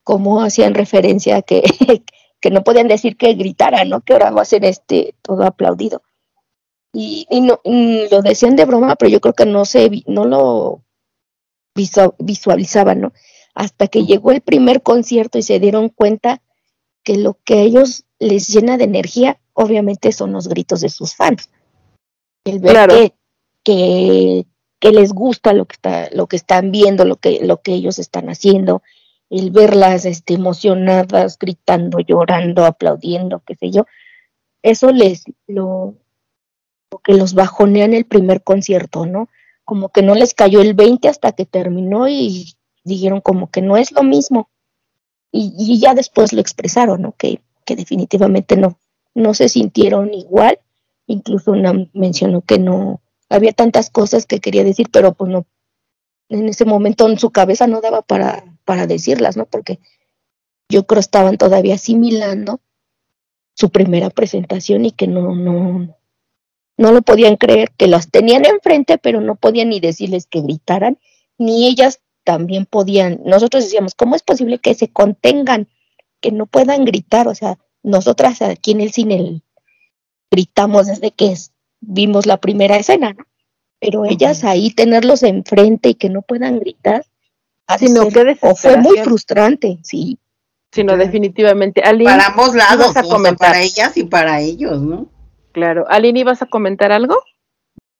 como 0.04 0.42
hacían 0.42 0.74
referencia 0.74 1.38
a 1.38 1.42
que 1.42 1.62
que 2.40 2.50
no 2.50 2.64
podían 2.64 2.88
decir 2.88 3.16
que 3.16 3.34
gritaran 3.34 3.88
no 3.90 4.00
que 4.02 4.14
ahora 4.14 4.30
va 4.30 4.42
a 4.42 4.46
ser 4.46 4.64
este 4.64 5.14
todo 5.22 5.44
aplaudido. 5.44 6.02
Y, 6.92 7.26
y 7.30 7.42
no 7.42 7.60
y 7.64 8.08
lo 8.10 8.22
decían 8.22 8.56
de 8.56 8.64
broma 8.64 8.96
pero 8.96 9.10
yo 9.10 9.20
creo 9.20 9.34
que 9.34 9.46
no 9.46 9.64
se 9.66 9.90
no 10.06 10.24
lo 10.24 10.82
visu- 11.76 12.14
visualizaban 12.18 13.00
no 13.00 13.12
hasta 13.54 13.88
que 13.88 14.04
llegó 14.04 14.32
el 14.32 14.42
primer 14.42 14.82
concierto 14.82 15.38
y 15.38 15.42
se 15.42 15.60
dieron 15.60 15.88
cuenta 15.88 16.42
que 17.04 17.16
lo 17.18 17.38
que 17.44 17.54
a 17.54 17.62
ellos 17.62 18.04
les 18.18 18.48
llena 18.48 18.76
de 18.78 18.84
energía, 18.84 19.40
obviamente 19.56 20.12
son 20.12 20.32
los 20.32 20.48
gritos 20.48 20.82
de 20.82 20.90
sus 20.90 21.14
fans. 21.14 21.50
El 22.44 22.60
ver 22.60 22.72
Claro. 22.72 22.94
que, 22.94 23.14
que, 23.64 24.46
que 24.78 24.90
les 24.92 25.12
gusta 25.12 25.52
lo 25.52 25.64
que 25.64 25.74
está, 25.74 26.10
lo 26.12 26.26
que 26.26 26.36
están 26.36 26.70
viendo, 26.70 27.04
lo 27.04 27.16
que, 27.16 27.40
lo 27.44 27.60
que 27.62 27.72
ellos 27.72 27.98
están 27.98 28.28
haciendo, 28.28 28.82
el 29.30 29.50
verlas 29.50 30.04
este, 30.04 30.34
emocionadas, 30.34 31.38
gritando, 31.38 31.98
llorando, 32.00 32.64
aplaudiendo, 32.66 33.42
qué 33.44 33.56
sé 33.56 33.70
yo, 33.70 33.86
eso 34.62 34.92
les 34.92 35.24
lo, 35.46 35.94
lo 36.90 36.98
que 36.98 37.14
los 37.14 37.34
bajonea 37.34 37.86
en 37.86 37.94
el 37.94 38.04
primer 38.04 38.42
concierto, 38.42 39.06
¿no? 39.06 39.28
Como 39.64 39.88
que 39.88 40.02
no 40.02 40.14
les 40.14 40.34
cayó 40.34 40.60
el 40.60 40.74
20 40.74 41.08
hasta 41.08 41.32
que 41.32 41.46
terminó 41.46 42.08
y 42.08 42.54
dijeron 42.84 43.20
como 43.20 43.50
que 43.50 43.62
no 43.62 43.76
es 43.76 43.90
lo 43.90 44.02
mismo 44.02 44.50
y, 45.32 45.54
y 45.58 45.80
ya 45.80 45.94
después 45.94 46.32
lo 46.32 46.40
expresaron, 46.40 47.02
¿no? 47.02 47.12
Que, 47.16 47.40
que 47.64 47.74
definitivamente 47.74 48.56
no, 48.56 48.78
no 49.16 49.34
se 49.34 49.48
sintieron 49.48 50.14
igual. 50.14 50.60
Incluso 51.06 51.52
una 51.52 51.72
mencionó 51.94 52.42
que 52.42 52.58
no 52.58 53.00
había 53.28 53.52
tantas 53.52 53.90
cosas 53.90 54.26
que 54.26 54.40
quería 54.40 54.62
decir, 54.62 54.88
pero 54.92 55.14
pues 55.14 55.30
no, 55.30 55.46
en 56.28 56.48
ese 56.48 56.64
momento 56.64 57.08
en 57.08 57.18
su 57.18 57.30
cabeza 57.30 57.66
no 57.66 57.80
daba 57.80 58.02
para, 58.02 58.44
para 58.64 58.86
decirlas, 58.86 59.36
¿no? 59.36 59.46
Porque 59.46 59.80
yo 60.68 60.86
creo 60.86 61.00
estaban 61.00 61.38
todavía 61.38 61.74
asimilando 61.74 62.60
su 63.54 63.70
primera 63.70 64.10
presentación 64.10 64.84
y 64.84 64.90
que 64.90 65.06
no, 65.06 65.34
no, 65.34 65.96
no 66.76 66.92
lo 66.92 67.02
podían 67.02 67.36
creer, 67.36 67.70
que 67.76 67.86
las 67.86 68.10
tenían 68.10 68.44
enfrente, 68.44 68.98
pero 68.98 69.20
no 69.20 69.36
podían 69.36 69.70
ni 69.70 69.80
decirles 69.80 70.26
que 70.26 70.42
gritaran, 70.42 70.98
ni 71.38 71.66
ellas 71.66 72.00
también 72.22 72.66
podían, 72.66 73.20
nosotros 73.24 73.64
decíamos, 73.64 73.94
¿cómo 73.94 74.14
es 74.14 74.22
posible 74.22 74.58
que 74.58 74.74
se 74.74 74.88
contengan, 74.88 75.68
que 76.20 76.32
no 76.32 76.46
puedan 76.46 76.84
gritar? 76.84 77.28
O 77.28 77.34
sea, 77.34 77.58
nosotras 77.86 78.42
aquí 78.42 78.72
en 78.72 78.80
el 78.82 78.92
cine 78.92 79.40
gritamos 80.30 80.86
desde 80.86 81.10
que 81.12 81.32
es- 81.32 81.52
vimos 81.80 82.26
la 82.26 82.36
primera 82.38 82.76
escena, 82.76 83.12
¿no? 83.12 83.24
Pero 83.78 84.04
ellas 84.04 84.42
ahí 84.44 84.70
tenerlos 84.70 85.22
enfrente 85.22 85.90
y 85.90 85.94
que 85.94 86.08
no 86.08 86.22
puedan 86.22 86.58
gritar, 86.58 87.04
Sino 87.78 88.10
ser- 88.10 88.38
qué 88.38 88.46
o 88.46 88.54
fue 88.54 88.76
muy 88.78 88.96
frustrante, 88.98 89.78
sí. 89.82 90.18
Sino 90.72 90.96
definitivamente. 90.96 91.80
Aline, 91.82 92.10
Para 92.10 92.26
ambos 92.26 92.54
lados, 92.54 92.86
ibas 92.92 92.96
a 92.96 93.00
o 93.00 93.04
sea, 93.04 93.12
comentar. 93.12 93.48
para 93.48 93.60
ellas 93.62 93.96
y 93.96 94.04
para 94.04 94.40
ellos, 94.40 94.80
¿no? 94.82 95.08
Claro. 95.52 95.84
Aline, 95.88 96.20
¿ibas 96.20 96.42
a 96.42 96.46
comentar 96.46 96.92
algo? 96.92 97.16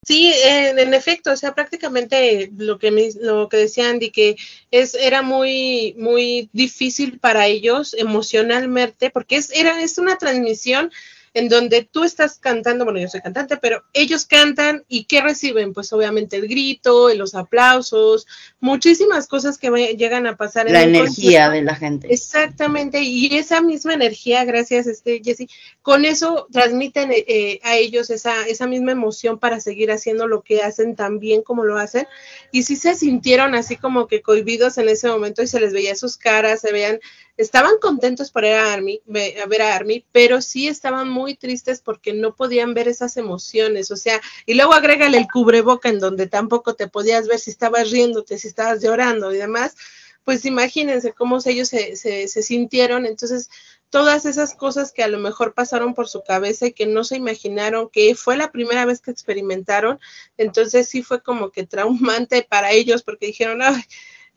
Sí, 0.07 0.31
en, 0.41 0.93
efecto, 0.93 1.33
o 1.33 1.35
sea, 1.35 1.53
prácticamente 1.53 2.49
lo 2.55 2.79
que 2.79 2.91
me, 2.91 3.09
lo 3.19 3.49
que 3.49 3.57
decía 3.57 3.89
Andy, 3.89 4.09
que 4.09 4.37
es, 4.71 4.95
era 4.95 5.21
muy, 5.21 5.95
muy 5.97 6.49
difícil 6.53 7.19
para 7.19 7.45
ellos 7.47 7.93
emocionalmente, 7.93 9.09
porque 9.09 9.35
es, 9.35 9.51
era, 9.51 9.81
es 9.81 9.97
una 9.97 10.17
transmisión 10.17 10.93
en 11.33 11.49
donde 11.49 11.87
tú 11.89 12.03
estás 12.03 12.39
cantando, 12.39 12.83
bueno, 12.83 12.99
yo 12.99 13.07
soy 13.07 13.21
cantante, 13.21 13.57
pero 13.57 13.83
ellos 13.93 14.25
cantan 14.25 14.83
y 14.87 15.05
¿qué 15.05 15.21
reciben? 15.21 15.73
Pues 15.73 15.91
obviamente 15.93 16.37
el 16.37 16.47
grito, 16.47 17.13
los 17.13 17.35
aplausos, 17.35 18.27
muchísimas 18.59 19.27
cosas 19.27 19.57
que 19.57 19.69
llegan 19.97 20.27
a 20.27 20.37
pasar 20.37 20.69
La 20.69 20.83
en 20.83 20.95
energía 20.95 21.49
de 21.49 21.61
la 21.61 21.75
gente. 21.75 22.11
Exactamente, 22.11 23.01
y 23.01 23.35
esa 23.35 23.61
misma 23.61 23.93
energía, 23.93 24.45
gracias, 24.45 24.87
este 24.87 25.21
Jessy, 25.23 25.49
con 25.81 26.05
eso 26.05 26.47
transmiten 26.51 27.11
eh, 27.11 27.25
eh, 27.27 27.59
a 27.63 27.75
ellos 27.75 28.09
esa, 28.09 28.47
esa 28.47 28.67
misma 28.67 28.91
emoción 28.91 29.39
para 29.39 29.59
seguir 29.59 29.91
haciendo 29.91 30.27
lo 30.27 30.41
que 30.41 30.61
hacen 30.61 30.95
tan 30.95 31.19
bien 31.19 31.41
como 31.41 31.63
lo 31.63 31.77
hacen, 31.77 32.07
y 32.51 32.63
sí 32.63 32.75
se 32.75 32.95
sintieron 32.95 33.55
así 33.55 33.75
como 33.77 34.07
que 34.07 34.21
cohibidos 34.21 34.77
en 34.77 34.89
ese 34.89 35.07
momento 35.07 35.41
y 35.41 35.47
se 35.47 35.59
les 35.59 35.73
veía 35.73 35.95
sus 35.95 36.17
caras, 36.17 36.61
se 36.61 36.71
veían 36.71 36.99
estaban 37.37 37.77
contentos 37.79 38.31
por 38.31 38.43
ir 38.43 38.53
a, 38.53 38.73
Army, 38.73 39.01
ver 39.05 39.61
a 39.61 39.75
Army, 39.75 40.03
pero 40.11 40.41
sí 40.41 40.67
estaban 40.67 41.09
muy 41.09 41.35
tristes 41.35 41.81
porque 41.81 42.13
no 42.13 42.35
podían 42.35 42.73
ver 42.73 42.87
esas 42.87 43.15
emociones, 43.15 43.91
o 43.91 43.95
sea, 43.95 44.19
y 44.45 44.55
luego 44.55 44.73
agrégale 44.73 45.17
el 45.17 45.27
cubreboca 45.31 45.89
en 45.89 45.99
donde 45.99 46.27
tampoco 46.27 46.73
te 46.75 46.87
podías 46.87 47.27
ver 47.27 47.39
si 47.39 47.51
estabas 47.51 47.91
riéndote, 47.91 48.37
si 48.37 48.47
estabas 48.47 48.81
llorando 48.81 49.31
y 49.33 49.37
demás, 49.37 49.75
pues 50.23 50.43
imagínense 50.45 51.13
cómo 51.13 51.37
ellos 51.45 51.69
se, 51.69 51.95
se, 51.95 52.27
se 52.27 52.43
sintieron, 52.43 53.05
entonces 53.05 53.49
todas 53.89 54.25
esas 54.25 54.53
cosas 54.53 54.91
que 54.91 55.03
a 55.03 55.07
lo 55.07 55.19
mejor 55.19 55.53
pasaron 55.53 55.93
por 55.93 56.09
su 56.09 56.23
cabeza 56.23 56.67
y 56.67 56.73
que 56.73 56.85
no 56.85 57.03
se 57.03 57.15
imaginaron 57.15 57.89
que 57.89 58.13
fue 58.15 58.35
la 58.35 58.51
primera 58.51 58.85
vez 58.85 58.99
que 58.99 59.11
experimentaron, 59.11 59.99
entonces 60.37 60.89
sí 60.89 61.03
fue 61.03 61.21
como 61.21 61.51
que 61.51 61.65
traumante 61.65 62.45
para 62.49 62.71
ellos 62.71 63.03
porque 63.03 63.27
dijeron, 63.27 63.61
"Ay, 63.61 63.81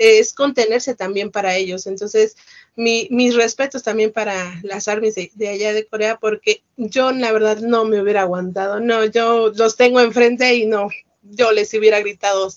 es 0.00 0.32
contenerse 0.32 0.94
también 0.94 1.30
para 1.30 1.56
ellos. 1.56 1.86
Entonces, 1.86 2.34
mi, 2.74 3.06
mis 3.10 3.36
respetos 3.36 3.82
también 3.82 4.12
para 4.12 4.58
las 4.62 4.88
armies 4.88 5.14
de, 5.14 5.30
de 5.34 5.48
allá 5.48 5.74
de 5.74 5.86
Corea, 5.86 6.18
porque 6.18 6.62
yo 6.78 7.12
la 7.12 7.32
verdad 7.32 7.58
no 7.58 7.84
me 7.84 8.00
hubiera 8.00 8.22
aguantado. 8.22 8.80
No, 8.80 9.04
yo 9.04 9.50
los 9.54 9.76
tengo 9.76 10.00
enfrente 10.00 10.54
y 10.54 10.66
no, 10.66 10.88
yo 11.22 11.52
les 11.52 11.74
hubiera 11.74 12.00
gritado 12.00 12.48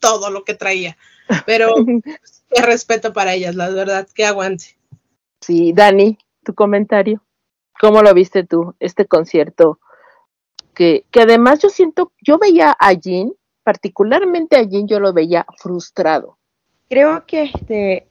todo 0.00 0.30
lo 0.30 0.44
que 0.44 0.54
traía. 0.54 0.96
Pero 1.44 1.74
qué 2.50 2.62
respeto 2.62 3.12
para 3.12 3.34
ellas, 3.34 3.54
la 3.54 3.68
verdad, 3.68 4.08
que 4.14 4.24
aguante. 4.24 4.78
Sí, 5.42 5.74
Dani, 5.74 6.16
tu 6.42 6.54
comentario. 6.54 7.22
¿Cómo 7.78 8.02
lo 8.02 8.14
viste 8.14 8.44
tú, 8.44 8.74
este 8.80 9.06
concierto? 9.06 9.78
Que, 10.74 11.04
que 11.10 11.20
además 11.20 11.58
yo 11.58 11.68
siento, 11.68 12.12
yo 12.22 12.38
veía 12.38 12.74
a 12.78 12.94
Jin, 12.94 13.34
particularmente 13.62 14.56
a 14.56 14.66
Jin, 14.66 14.88
yo 14.88 15.00
lo 15.00 15.12
veía 15.12 15.44
frustrado. 15.58 16.37
Creo 16.88 17.24
que 17.26 17.42
este, 17.42 18.06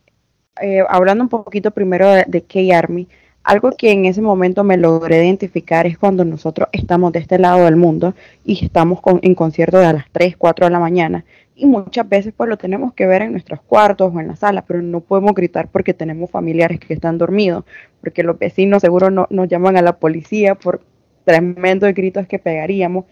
eh, 0.61 0.84
hablando 0.89 1.23
un 1.23 1.30
poquito 1.30 1.71
primero 1.71 2.09
de, 2.09 2.25
de 2.28 2.41
K-Army, 2.43 3.07
algo 3.43 3.71
que 3.71 3.91
en 3.91 4.05
ese 4.05 4.21
momento 4.21 4.63
me 4.63 4.78
logré 4.78 5.23
identificar 5.23 5.88
es 5.88 5.97
cuando 5.97 6.25
nosotros 6.25 6.67
estamos 6.73 7.13
de 7.13 7.19
este 7.19 7.39
lado 7.39 7.63
del 7.63 7.78
mundo 7.78 8.13
y 8.43 8.63
estamos 8.65 8.99
con, 9.01 9.19
en 9.23 9.36
concierto 9.36 9.78
a 9.78 9.93
las 9.93 10.05
3, 10.11 10.36
4 10.38 10.65
de 10.65 10.71
la 10.71 10.80
mañana 10.80 11.23
y 11.57 11.65
muchas 11.65 12.07
veces 12.07 12.34
pues 12.38 12.49
lo 12.49 12.57
tenemos 12.57 12.93
que 12.93 13.07
ver 13.07 13.23
en 13.23 13.32
nuestros 13.32 13.59
cuartos 13.61 14.13
o 14.13 14.19
en 14.19 14.28
la 14.28 14.36
sala, 14.36 14.63
pero 14.63 14.82
no 14.82 15.01
podemos 15.01 15.34
gritar 15.34 15.69
porque 15.69 15.93
tenemos 15.93 16.30
familiares 16.30 16.80
que 16.80 16.93
están 16.93 17.17
dormidos, 17.17 17.65
porque 17.99 18.21
los 18.21 18.38
vecinos 18.38 18.82
seguro 18.82 19.09
no, 19.09 19.28
nos 19.32 19.47
llaman 19.47 19.75
a 19.75 19.82
la 19.82 19.97
policía 19.97 20.55
por 20.55 20.82
tremendos 21.25 21.93
gritos 21.93 22.28
que 22.28 22.39
pegaríamos. 22.39 23.05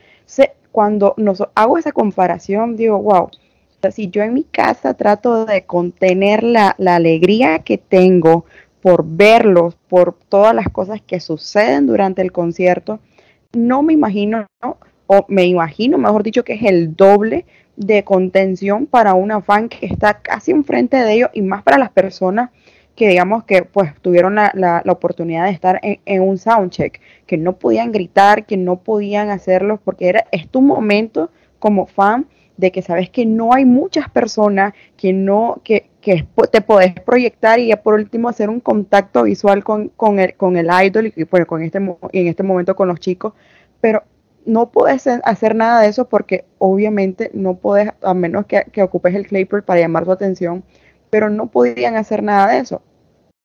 Cuando 0.71 1.13
nos 1.17 1.41
hago 1.55 1.77
esa 1.77 1.93
comparación, 1.93 2.75
digo, 2.75 3.01
wow, 3.01 3.29
si 3.91 4.09
yo 4.09 4.23
en 4.23 4.33
mi 4.33 4.43
casa 4.43 4.93
trato 4.93 5.45
de 5.45 5.65
contener 5.65 6.43
la, 6.43 6.75
la 6.77 6.95
alegría 6.95 7.59
que 7.59 7.77
tengo 7.77 8.45
por 8.81 9.03
verlos, 9.05 9.75
por 9.87 10.17
todas 10.29 10.53
las 10.53 10.69
cosas 10.69 11.01
que 11.01 11.19
suceden 11.19 11.87
durante 11.87 12.21
el 12.21 12.31
concierto, 12.31 12.99
no 13.53 13.81
me 13.81 13.93
imagino, 13.93 14.45
¿no? 14.61 14.77
o 15.07 15.25
me 15.27 15.45
imagino, 15.45 15.97
mejor 15.97 16.23
dicho, 16.23 16.43
que 16.43 16.53
es 16.53 16.63
el 16.63 16.95
doble 16.95 17.45
de 17.75 18.03
contención 18.03 18.85
para 18.85 19.13
una 19.13 19.41
fan 19.41 19.69
que 19.69 19.85
está 19.85 20.19
casi 20.19 20.51
enfrente 20.51 20.97
de 20.97 21.13
ellos 21.13 21.29
y 21.33 21.41
más 21.41 21.63
para 21.63 21.77
las 21.77 21.91
personas 21.91 22.49
que 22.95 23.09
digamos 23.09 23.43
que 23.43 23.63
pues 23.63 23.93
tuvieron 24.01 24.35
la, 24.35 24.51
la, 24.55 24.81
la 24.85 24.91
oportunidad 24.91 25.45
de 25.45 25.51
estar 25.51 25.79
en, 25.83 25.99
en, 26.05 26.21
un 26.21 26.37
soundcheck, 26.37 27.01
que 27.27 27.37
no 27.37 27.57
podían 27.57 27.91
gritar, 27.91 28.45
que 28.45 28.55
no 28.55 28.77
podían 28.77 29.29
hacerlo, 29.29 29.81
porque 29.83 30.07
era, 30.07 30.25
es 30.31 30.47
tu 30.47 30.61
momento 30.61 31.29
como 31.59 31.87
fan 31.87 32.27
de 32.57 32.71
que 32.71 32.81
sabes 32.81 33.09
que 33.09 33.25
no 33.25 33.53
hay 33.53 33.65
muchas 33.65 34.09
personas 34.09 34.73
que 34.97 35.13
no, 35.13 35.61
que, 35.63 35.89
que 36.01 36.25
te 36.51 36.61
podés 36.61 36.93
proyectar 36.93 37.59
y 37.59 37.67
ya 37.67 37.81
por 37.81 37.95
último 37.95 38.29
hacer 38.29 38.49
un 38.49 38.59
contacto 38.59 39.23
visual 39.23 39.63
con, 39.63 39.89
con, 39.89 40.19
el, 40.19 40.35
con 40.35 40.57
el 40.57 40.69
idol 40.85 41.11
y 41.15 41.23
bueno, 41.25 41.45
con 41.45 41.63
este, 41.63 41.77
en 41.77 42.27
este 42.27 42.43
momento 42.43 42.75
con 42.75 42.87
los 42.87 42.99
chicos, 42.99 43.33
pero 43.81 44.03
no 44.45 44.71
puedes 44.71 45.07
hacer 45.07 45.55
nada 45.55 45.81
de 45.81 45.87
eso 45.87 46.07
porque 46.07 46.45
obviamente 46.59 47.31
no 47.33 47.55
puedes, 47.55 47.91
a 48.01 48.13
menos 48.13 48.45
que, 48.45 48.83
ocupes 48.83 49.15
el 49.15 49.27
clapper 49.27 49.63
para 49.63 49.79
llamar 49.79 50.05
tu 50.05 50.11
atención, 50.11 50.63
pero 51.09 51.29
no 51.29 51.47
podían 51.47 51.95
hacer 51.95 52.23
nada 52.23 52.51
de 52.51 52.59
eso. 52.59 52.81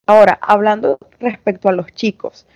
Ahora, 0.06 0.38
hablando 0.42 0.98
respecto 1.18 1.68
a 1.68 1.72
los 1.72 1.92
chicos, 1.92 2.46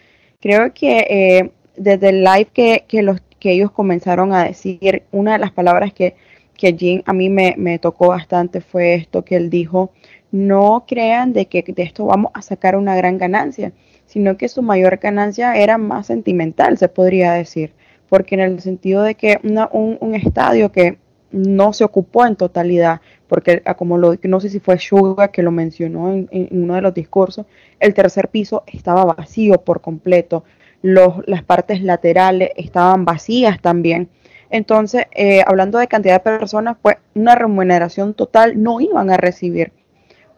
creo 0.40 0.72
que 0.74 1.06
eh, 1.08 1.52
desde 1.76 2.10
el 2.10 2.24
live 2.24 2.48
que, 2.52 2.84
que, 2.86 3.02
los, 3.02 3.20
que 3.38 3.52
ellos 3.52 3.70
comenzaron 3.70 4.32
a 4.32 4.44
decir, 4.44 5.04
una 5.12 5.32
de 5.32 5.38
las 5.38 5.52
palabras 5.52 5.92
que, 5.92 6.16
que 6.56 6.74
Jim 6.74 7.02
a 7.06 7.12
mí 7.12 7.28
me, 7.28 7.54
me 7.58 7.78
tocó 7.78 8.08
bastante 8.08 8.60
fue 8.60 8.94
esto 8.94 9.24
que 9.24 9.36
él 9.36 9.50
dijo, 9.50 9.92
no 10.30 10.84
crean 10.86 11.32
de 11.32 11.46
que 11.46 11.62
de 11.62 11.82
esto 11.82 12.06
vamos 12.06 12.32
a 12.34 12.42
sacar 12.42 12.76
una 12.76 12.96
gran 12.96 13.18
ganancia, 13.18 13.72
sino 14.06 14.36
que 14.36 14.48
su 14.48 14.62
mayor 14.62 14.98
ganancia 14.98 15.54
era 15.56 15.78
más 15.78 16.06
sentimental, 16.06 16.78
se 16.78 16.88
podría 16.88 17.32
decir 17.32 17.72
porque 18.14 18.36
en 18.36 18.42
el 18.42 18.60
sentido 18.60 19.02
de 19.02 19.16
que 19.16 19.40
una, 19.42 19.68
un, 19.72 19.98
un, 20.00 20.14
estadio 20.14 20.70
que 20.70 20.98
no 21.32 21.72
se 21.72 21.82
ocupó 21.82 22.24
en 22.26 22.36
totalidad, 22.36 23.00
porque 23.26 23.60
como 23.76 23.98
lo, 23.98 24.14
no 24.22 24.38
sé 24.38 24.50
si 24.50 24.60
fue 24.60 24.78
Suga 24.78 25.28
que 25.28 25.42
lo 25.42 25.50
mencionó 25.50 26.12
en, 26.12 26.28
en, 26.30 26.62
uno 26.62 26.76
de 26.76 26.82
los 26.82 26.94
discursos, 26.94 27.46
el 27.80 27.92
tercer 27.92 28.28
piso 28.28 28.62
estaba 28.66 29.04
vacío 29.04 29.62
por 29.62 29.80
completo, 29.80 30.44
los, 30.80 31.26
las 31.26 31.42
partes 31.42 31.82
laterales 31.82 32.50
estaban 32.56 33.04
vacías 33.04 33.60
también. 33.60 34.08
Entonces, 34.54 35.06
eh, 35.16 35.42
hablando 35.44 35.78
de 35.78 35.88
cantidad 35.88 36.14
de 36.14 36.38
personas, 36.38 36.76
pues 36.80 36.98
una 37.16 37.34
remuneración 37.34 38.14
total 38.14 38.62
no 38.62 38.80
iban 38.80 39.10
a 39.10 39.16
recibir, 39.16 39.72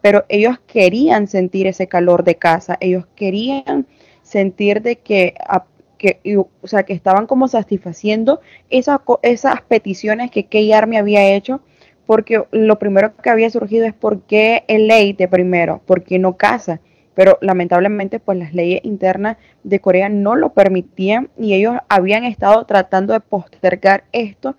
pero 0.01 0.25
ellos 0.27 0.57
querían 0.65 1.27
sentir 1.27 1.67
ese 1.67 1.87
calor 1.87 2.23
de 2.23 2.33
casa, 2.33 2.77
ellos 2.79 3.05
querían 3.15 3.85
sentir 4.23 4.81
de 4.81 4.95
que 4.95 5.35
a, 5.47 5.65
que, 5.99 6.19
o 6.35 6.67
sea, 6.67 6.81
que 6.81 6.93
estaban 6.93 7.27
como 7.27 7.47
satisfaciendo 7.47 8.41
esas, 8.71 9.01
esas 9.21 9.61
peticiones 9.61 10.31
que 10.31 10.47
Key 10.47 10.73
Army 10.73 10.97
había 10.97 11.35
hecho, 11.35 11.61
porque 12.07 12.43
lo 12.49 12.79
primero 12.79 13.15
que 13.17 13.29
había 13.29 13.51
surgido 13.51 13.85
es 13.85 13.93
por 13.93 14.21
qué 14.21 14.63
el 14.67 14.87
ley 14.87 15.13
de 15.13 15.27
primero, 15.27 15.79
por 15.85 16.03
qué 16.03 16.17
no 16.17 16.37
casa, 16.37 16.81
pero 17.17 17.39
lamentablemente 17.41 18.19
pues 18.19 18.37
las 18.37 18.53
leyes 18.53 18.81
internas 18.83 19.37
de 19.63 19.79
Corea 19.79 20.07
no 20.07 20.35
lo 20.35 20.53
permitían 20.53 21.31
y 21.35 21.55
ellos 21.55 21.75
habían 21.89 22.23
estado 22.23 22.63
tratando 22.65 23.11
de 23.13 23.21
postergar 23.21 24.03
esto, 24.11 24.55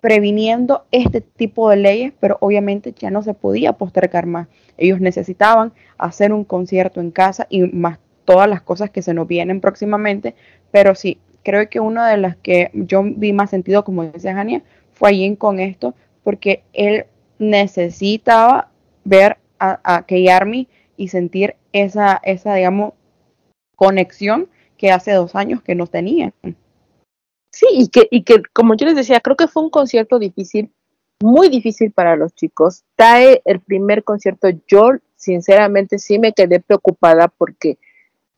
previniendo 0.00 0.86
este 0.90 1.20
tipo 1.20 1.70
de 1.70 1.76
leyes, 1.76 2.12
pero 2.18 2.36
obviamente 2.40 2.92
ya 2.98 3.12
no 3.12 3.22
se 3.22 3.32
podía 3.32 3.74
postergar 3.74 4.26
más. 4.26 4.48
Ellos 4.76 5.00
necesitaban 5.00 5.72
hacer 5.98 6.32
un 6.32 6.42
concierto 6.42 7.00
en 7.00 7.12
casa 7.12 7.46
y 7.48 7.62
más 7.62 8.00
todas 8.24 8.50
las 8.50 8.60
cosas 8.60 8.90
que 8.90 9.00
se 9.00 9.14
nos 9.14 9.28
vienen 9.28 9.60
próximamente, 9.60 10.34
pero 10.72 10.96
sí, 10.96 11.18
creo 11.44 11.68
que 11.70 11.78
una 11.78 12.08
de 12.08 12.16
las 12.16 12.36
que 12.38 12.72
yo 12.74 13.04
vi 13.04 13.32
más 13.32 13.50
sentido, 13.50 13.84
como 13.84 14.02
dice 14.02 14.32
Jania, 14.32 14.64
fue 14.94 15.10
allí 15.10 15.36
con 15.36 15.60
esto, 15.60 15.94
porque 16.24 16.64
él 16.72 17.06
necesitaba 17.38 18.68
ver 19.04 19.36
a, 19.60 19.78
a 19.84 20.02
K-Army 20.02 20.66
y 20.98 21.08
sentir 21.08 21.54
esa, 21.72 22.20
esa, 22.24 22.54
digamos, 22.56 22.92
conexión 23.76 24.48
que 24.76 24.90
hace 24.90 25.12
dos 25.12 25.34
años 25.34 25.62
que 25.62 25.74
no 25.74 25.86
tenían. 25.86 26.34
Sí, 27.50 27.66
y 27.72 27.88
que, 27.88 28.06
y 28.10 28.24
que, 28.24 28.42
como 28.52 28.74
yo 28.74 28.84
les 28.84 28.96
decía, 28.96 29.20
creo 29.20 29.36
que 29.36 29.48
fue 29.48 29.62
un 29.62 29.70
concierto 29.70 30.18
difícil, 30.18 30.70
muy 31.20 31.48
difícil 31.48 31.92
para 31.92 32.16
los 32.16 32.34
chicos. 32.34 32.84
TAE, 32.96 33.40
el 33.44 33.60
primer 33.60 34.04
concierto, 34.04 34.48
yo 34.66 34.90
sinceramente 35.16 35.98
sí 35.98 36.18
me 36.18 36.32
quedé 36.32 36.60
preocupada 36.60 37.28
porque 37.28 37.78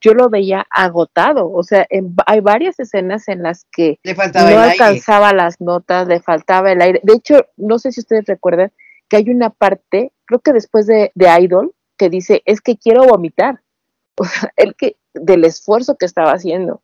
yo 0.01 0.15
lo 0.15 0.31
veía 0.31 0.67
agotado, 0.71 1.51
o 1.53 1.63
sea, 1.63 1.87
en, 1.91 2.15
hay 2.27 2.41
varias 2.41 2.81
escenas 2.81 3.29
en 3.29 3.43
las 3.43 3.67
que 3.71 3.99
no 4.05 4.59
alcanzaba 4.59 5.29
aire. 5.29 5.37
las 5.37 5.61
notas, 5.61 6.09
le 6.09 6.21
faltaba 6.21 6.73
el 6.73 6.81
aire. 6.81 7.01
De 7.03 7.15
hecho, 7.15 7.47
no 7.57 7.79
sé 7.79 7.93
si 7.93 8.01
ustedes 8.01 8.25
recuerdan 8.25 8.73
que 9.09 9.19
hay 9.19 9.29
una 9.29 9.51
parte, 9.51 10.13
creo 10.25 10.41
que 10.41 10.55
después 10.55 10.87
de, 10.87 11.13
de 11.15 11.41
Idol, 11.41 11.75
que 12.01 12.09
dice, 12.09 12.43
es 12.47 12.63
que 12.63 12.79
quiero 12.79 13.05
vomitar, 13.05 13.61
o 14.17 14.25
sea, 14.25 14.51
el 14.57 14.75
que, 14.75 14.97
del 15.13 15.45
esfuerzo 15.45 15.97
que 15.97 16.07
estaba 16.07 16.33
haciendo. 16.33 16.83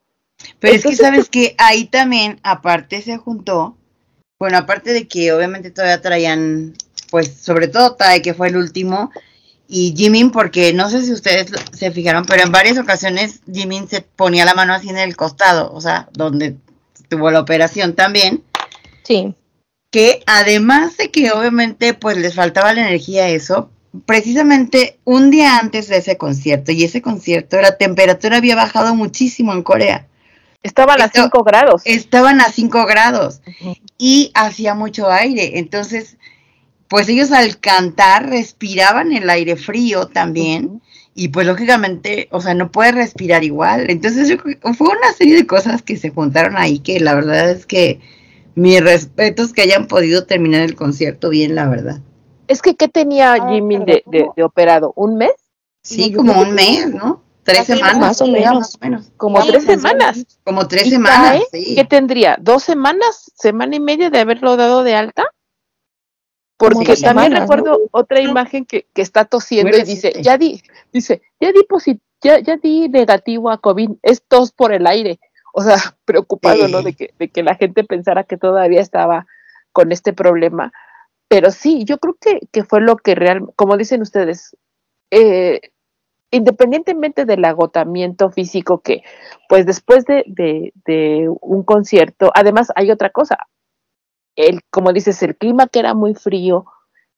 Pero 0.61 0.75
Entonces, 0.75 0.93
es 0.93 0.99
que 0.99 1.05
sabes 1.05 1.29
que 1.31 1.55
ahí 1.57 1.87
también, 1.87 2.39
aparte 2.43 3.01
se 3.01 3.17
juntó, 3.17 3.79
bueno, 4.39 4.59
aparte 4.59 4.93
de 4.93 5.09
que 5.09 5.33
obviamente 5.33 5.71
todavía 5.71 6.03
traían, 6.03 6.75
pues 7.11 7.33
sobre 7.33 7.69
todo 7.69 7.95
Tai, 7.95 8.21
que 8.21 8.35
fue 8.35 8.49
el 8.49 8.59
último, 8.59 9.11
y 9.69 9.95
Jimin, 9.97 10.31
porque 10.31 10.75
no 10.75 10.91
sé 10.91 11.03
si 11.03 11.13
ustedes 11.13 11.51
se 11.73 11.91
fijaron, 11.91 12.27
pero 12.27 12.43
en 12.43 12.53
varias 12.53 12.77
ocasiones 12.79 13.41
Jimin 13.51 13.89
se 13.89 14.03
ponía 14.03 14.45
la 14.45 14.55
mano 14.55 14.75
así 14.75 14.91
en 14.91 14.99
el 14.99 15.17
costado, 15.17 15.73
o 15.73 15.81
sea, 15.81 16.09
donde 16.13 16.57
tuvo 17.09 17.31
la 17.31 17.41
operación 17.41 17.95
también. 17.95 18.45
Sí. 19.03 19.35
Que 19.91 20.23
además 20.27 20.99
de 20.99 21.11
que 21.11 21.33
obviamente 21.33 21.95
pues 21.95 22.19
les 22.19 22.35
faltaba 22.35 22.75
la 22.75 22.83
energía 22.83 23.29
eso, 23.29 23.71
precisamente 24.05 24.99
un 25.05 25.31
día 25.31 25.59
antes 25.59 25.89
de 25.89 25.99
ese 25.99 26.17
concierto, 26.17 26.73
y 26.73 26.85
ese 26.85 27.03
concierto, 27.03 27.61
la 27.61 27.77
temperatura 27.79 28.39
había 28.39 28.57
bajado 28.57 28.95
muchísimo 28.95 29.53
en 29.53 29.63
Corea. 29.63 30.07
Estaban 30.63 31.01
a 31.01 31.09
5 31.09 31.45
grados. 31.45 31.83
Estaban 31.85 32.41
a 32.41 32.51
5 32.51 32.87
grados 32.87 33.41
uh 33.47 33.51
-huh. 33.51 33.81
y 33.99 34.33
hacía 34.35 34.75
mucho 34.75 35.11
aire, 35.11 35.59
entonces 35.59 36.17
pues 36.89 37.09
ellos 37.09 37.33
al 37.33 37.59
cantar 37.59 38.29
respiraban 38.29 39.13
el 39.13 39.29
aire 39.29 39.57
frío 39.57 40.07
también 40.07 40.67
uh 40.67 40.69
-huh. 40.75 40.81
y 41.15 41.29
pues 41.29 41.47
lógicamente, 41.47 42.29
o 42.31 42.41
sea, 42.41 42.55
no 42.55 42.71
puede 42.73 42.93
respirar 42.93 43.45
igual. 43.45 43.91
Entonces 43.91 44.29
yo 44.29 44.37
fue 44.75 44.89
una 44.89 45.13
serie 45.17 45.37
de 45.37 45.47
cosas 45.47 45.83
que 45.83 45.97
se 45.97 46.11
juntaron 46.11 46.57
ahí 46.57 46.81
que 46.81 47.01
la 47.01 47.15
verdad 47.15 47.51
es 47.51 47.67
que 47.67 48.01
mis 48.57 48.81
respetos 48.81 49.53
que 49.53 49.63
hayan 49.63 49.87
podido 49.87 50.27
terminar 50.27 50.63
el 50.63 50.75
concierto 50.75 51.29
bien, 51.29 51.55
la 51.55 51.69
verdad. 51.69 52.01
Es 52.49 52.63
que, 52.63 52.77
¿qué 52.77 52.89
tenía 52.89 53.49
Jimmy 53.49 53.79
de, 53.79 54.03
de- 54.07 54.31
de 54.37 54.43
operado? 54.45 54.93
¿Un 54.97 55.17
mes? 55.17 55.33
Sí, 55.83 56.13
como 56.13 56.41
un 56.41 56.53
mes, 56.53 56.93
¿no? 56.93 57.23
Tres 57.45 57.67
semanas. 57.67 57.99
más 57.99 58.21
o 58.21 58.27
menos. 58.27 58.55
Más 58.55 58.75
o 58.75 58.79
menos. 58.81 59.13
Como 59.17 59.41
Sí, 59.43 59.49
tres 59.49 59.65
semanas. 59.65 60.17
menos. 60.17 60.39
Como 60.43 60.67
tres 60.67 60.87
¿Y 60.87 60.91
semanas, 60.91 61.43
sí. 61.53 61.75
¿Qué 61.77 61.85
tendría? 61.85 62.37
¿Dos 62.41 62.65
semanas? 62.65 63.31
¿Semana 63.37 63.77
y 63.77 63.81
media 63.81 64.11
de 64.11 64.19
haberlo 64.19 64.57
dado 64.57 64.83
de 64.83 64.97
alta? 64.97 65.31
Porque 66.57 66.97
también 66.97 66.97
semanas, 66.97 67.41
recuerdo 67.41 67.81
otra 67.93 68.21
imagen 68.21 68.65
que, 68.65 68.87
que 68.95 69.03
está 69.03 69.27
tosiendo 69.27 69.77
y 69.77 69.83
dice, 69.83 70.13
ya 70.23 70.39
di, 70.39 70.63
dice, 70.93 71.23
ya 71.39 71.53
di 71.53 71.61
ya, 72.23 72.39
ya 72.41 72.57
di 72.57 72.89
negativo 72.89 73.51
a 73.51 73.59
COVID, 73.59 73.91
es 74.03 74.23
tos 74.27 74.53
por 74.53 74.73
el 74.73 74.87
aire. 74.87 75.21
O 75.53 75.63
sea, 75.63 75.77
preocupado, 76.05 76.67
¿no? 76.69 76.83
De 76.83 76.95
que, 76.95 77.15
de 77.19 77.29
que 77.29 77.43
la 77.43 77.55
gente 77.55 77.85
pensara 77.85 78.25
que 78.25 78.37
todavía 78.39 78.81
estaba 78.81 79.27
con 79.73 79.93
este 79.93 80.13
problema. 80.13 80.73
Pero 81.29 81.51
sí, 81.51 81.85
yo 81.85 81.99
creo 81.99 82.17
que, 82.21 82.41
que 82.53 82.65
fue 82.65 82.81
lo 82.81 82.97
que 82.97 83.15
real, 83.15 83.47
como 83.57 83.77
dicen 83.77 84.03
ustedes, 84.03 84.57
eh, 85.11 85.61
independientemente 86.31 87.25
del 87.25 87.45
agotamiento 87.45 88.31
físico 88.31 88.81
que, 88.81 89.03
pues 89.49 89.67
después 89.67 90.05
de, 90.05 90.25
de, 90.27 90.73
de 90.85 91.29
un 91.41 91.65
concierto, 91.65 92.31
además 92.35 92.73
hay 92.77 92.91
otra 92.91 93.11
cosa, 93.11 93.39
el, 94.37 94.61
como 94.71 94.93
dices, 94.93 95.23
el 95.23 95.37
clima 95.37 95.67
que 95.67 95.81
era 95.81 95.95
muy 95.95 96.15
frío, 96.15 96.67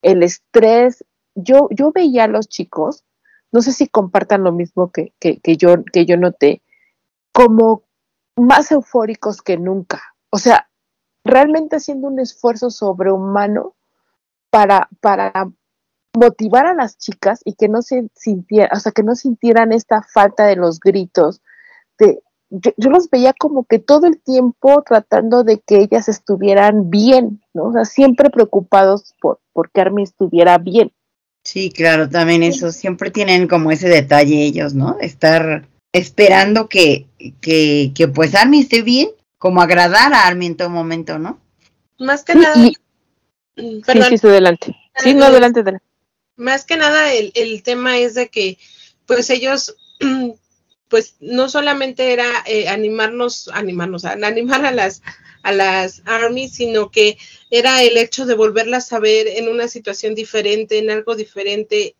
el 0.02 0.22
estrés, 0.22 1.04
yo, 1.34 1.68
yo 1.70 1.92
veía 1.92 2.24
a 2.24 2.28
los 2.28 2.48
chicos, 2.48 3.04
no 3.52 3.62
sé 3.62 3.72
si 3.72 3.88
compartan 3.88 4.44
lo 4.44 4.52
mismo 4.52 4.90
que, 4.90 5.12
que, 5.18 5.40
que 5.40 5.56
yo, 5.56 5.84
que 5.92 6.06
yo 6.06 6.16
noté, 6.16 6.62
como 7.32 7.82
más 8.36 8.70
eufóricos 8.70 9.42
que 9.42 9.56
nunca. 9.56 10.14
O 10.30 10.38
sea, 10.38 10.68
realmente 11.24 11.76
haciendo 11.76 12.08
un 12.08 12.20
esfuerzo 12.20 12.70
sobrehumano 12.70 13.74
para, 14.50 14.88
para 15.00 15.50
motivar 16.16 16.66
a 16.66 16.74
las 16.74 16.98
chicas 16.98 17.40
y 17.44 17.54
que 17.54 17.68
no 17.68 17.82
se 17.82 18.08
sintieran, 18.14 18.70
o 18.76 18.80
sea, 18.80 18.92
que 18.92 19.02
no 19.02 19.14
sintieran 19.14 19.72
esta 19.72 20.02
falta 20.02 20.46
de 20.46 20.56
los 20.56 20.80
gritos. 20.80 21.40
De, 21.98 22.22
yo, 22.50 22.72
yo 22.76 22.90
los 22.90 23.10
veía 23.10 23.34
como 23.38 23.64
que 23.64 23.78
todo 23.78 24.06
el 24.06 24.20
tiempo 24.20 24.82
tratando 24.86 25.44
de 25.44 25.60
que 25.60 25.78
ellas 25.80 26.08
estuvieran 26.08 26.90
bien, 26.90 27.42
¿no? 27.52 27.64
O 27.64 27.72
sea, 27.72 27.84
siempre 27.84 28.30
preocupados 28.30 29.14
por, 29.20 29.40
por 29.52 29.70
que 29.70 29.80
Army 29.80 30.02
estuviera 30.02 30.58
bien. 30.58 30.92
Sí, 31.44 31.70
claro, 31.70 32.08
también 32.08 32.42
eso, 32.42 32.72
siempre 32.72 33.10
tienen 33.10 33.48
como 33.48 33.70
ese 33.70 33.88
detalle 33.88 34.42
ellos, 34.42 34.74
¿no? 34.74 34.98
Estar 35.00 35.68
esperando 35.92 36.68
que, 36.68 37.06
que, 37.40 37.92
que 37.94 38.08
pues 38.08 38.34
Army 38.34 38.60
esté 38.60 38.82
bien, 38.82 39.08
como 39.38 39.62
agradar 39.62 40.12
a 40.12 40.26
Army 40.26 40.46
en 40.46 40.56
todo 40.56 40.68
momento, 40.70 41.18
¿no? 41.18 41.38
Más 41.98 42.24
que 42.24 42.34
Sí, 42.34 42.38
nada, 42.38 42.66
y- 42.66 42.74
perdón, 43.86 44.10
sí, 44.10 44.18
sí, 44.18 44.26
adelante. 44.26 44.76
Sí, 44.96 45.14
no, 45.14 45.26
adelante, 45.26 45.60
adelante. 45.60 45.86
más 46.36 46.64
que 46.64 46.76
nada 46.76 47.12
el, 47.12 47.32
el 47.34 47.62
tema 47.62 47.98
es 47.98 48.14
de 48.14 48.28
que 48.28 48.58
pues 49.06 49.30
ellos 49.30 49.76
pues 50.88 51.16
no 51.20 51.48
solamente 51.48 52.12
era 52.12 52.28
eh, 52.46 52.68
animarnos, 52.68 53.48
animarnos, 53.52 54.04
a- 54.04 54.12
animar 54.12 54.64
a 54.64 54.72
las 54.72 55.02
a 55.42 55.52
las 55.52 56.02
armies, 56.04 56.54
sino 56.54 56.90
que 56.90 57.16
era 57.50 57.82
el 57.82 57.96
hecho 57.96 58.26
de 58.26 58.34
volverlas 58.34 58.92
a 58.92 58.98
ver 58.98 59.28
en 59.28 59.48
una 59.48 59.68
situación 59.68 60.14
diferente, 60.16 60.78
en 60.78 60.90
algo 60.90 61.14
diferente. 61.14 61.94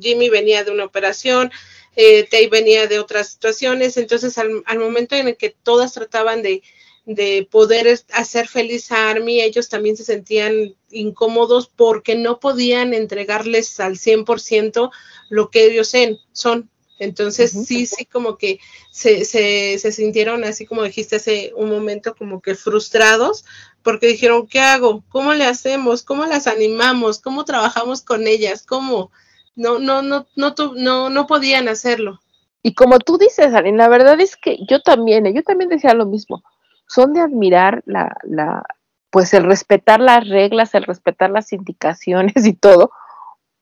Jimmy 0.00 0.28
venía 0.30 0.62
de 0.64 0.70
una 0.70 0.84
operación, 0.84 1.50
eh, 1.96 2.24
Tay 2.30 2.46
venía 2.46 2.86
de 2.86 3.00
otras 3.00 3.30
situaciones, 3.30 3.96
entonces 3.96 4.38
al, 4.38 4.62
al 4.64 4.78
momento 4.78 5.16
en 5.16 5.26
el 5.28 5.36
que 5.36 5.50
todas 5.50 5.92
trataban 5.92 6.40
de, 6.42 6.62
de 7.08 7.48
poder 7.50 7.98
hacer 8.12 8.48
feliz 8.48 8.92
a 8.92 9.08
Army, 9.08 9.40
ellos 9.40 9.70
también 9.70 9.96
se 9.96 10.04
sentían 10.04 10.76
incómodos 10.90 11.70
porque 11.74 12.16
no 12.16 12.38
podían 12.38 12.92
entregarles 12.92 13.80
al 13.80 13.96
100% 13.96 14.90
lo 15.30 15.50
que 15.50 15.64
ellos 15.64 15.90
son. 16.32 16.68
Entonces, 16.98 17.52
sí, 17.66 17.86
sí, 17.86 18.04
como 18.04 18.36
que 18.36 18.60
se, 18.90 19.24
se, 19.24 19.78
se 19.78 19.90
sintieron 19.90 20.44
así 20.44 20.66
como 20.66 20.82
dijiste 20.82 21.16
hace 21.16 21.52
un 21.56 21.70
momento, 21.70 22.14
como 22.14 22.42
que 22.42 22.54
frustrados, 22.54 23.46
porque 23.82 24.08
dijeron, 24.08 24.46
¿qué 24.46 24.60
hago? 24.60 25.02
¿Cómo 25.08 25.32
le 25.32 25.44
hacemos? 25.44 26.02
¿Cómo 26.02 26.26
las 26.26 26.46
animamos? 26.46 27.20
¿Cómo 27.20 27.46
trabajamos 27.46 28.02
con 28.02 28.26
ellas? 28.26 28.66
¿Cómo? 28.66 29.10
No, 29.56 29.78
no, 29.78 30.02
no, 30.02 30.26
no, 30.36 30.54
no, 30.74 31.08
no 31.08 31.26
podían 31.26 31.68
hacerlo. 31.68 32.20
Y 32.62 32.74
como 32.74 32.98
tú 32.98 33.16
dices, 33.16 33.54
Arin, 33.54 33.78
la 33.78 33.88
verdad 33.88 34.20
es 34.20 34.36
que 34.36 34.58
yo 34.68 34.82
también, 34.82 35.24
eh, 35.24 35.32
yo 35.34 35.42
también 35.42 35.70
decía 35.70 35.94
lo 35.94 36.04
mismo. 36.04 36.42
Son 36.88 37.12
de 37.12 37.20
admirar 37.20 37.82
la, 37.86 38.16
la, 38.24 38.64
pues 39.10 39.32
el 39.34 39.44
respetar 39.44 40.00
las 40.00 40.28
reglas, 40.28 40.74
el 40.74 40.84
respetar 40.84 41.30
las 41.30 41.52
indicaciones 41.52 42.44
y 42.46 42.54
todo, 42.54 42.90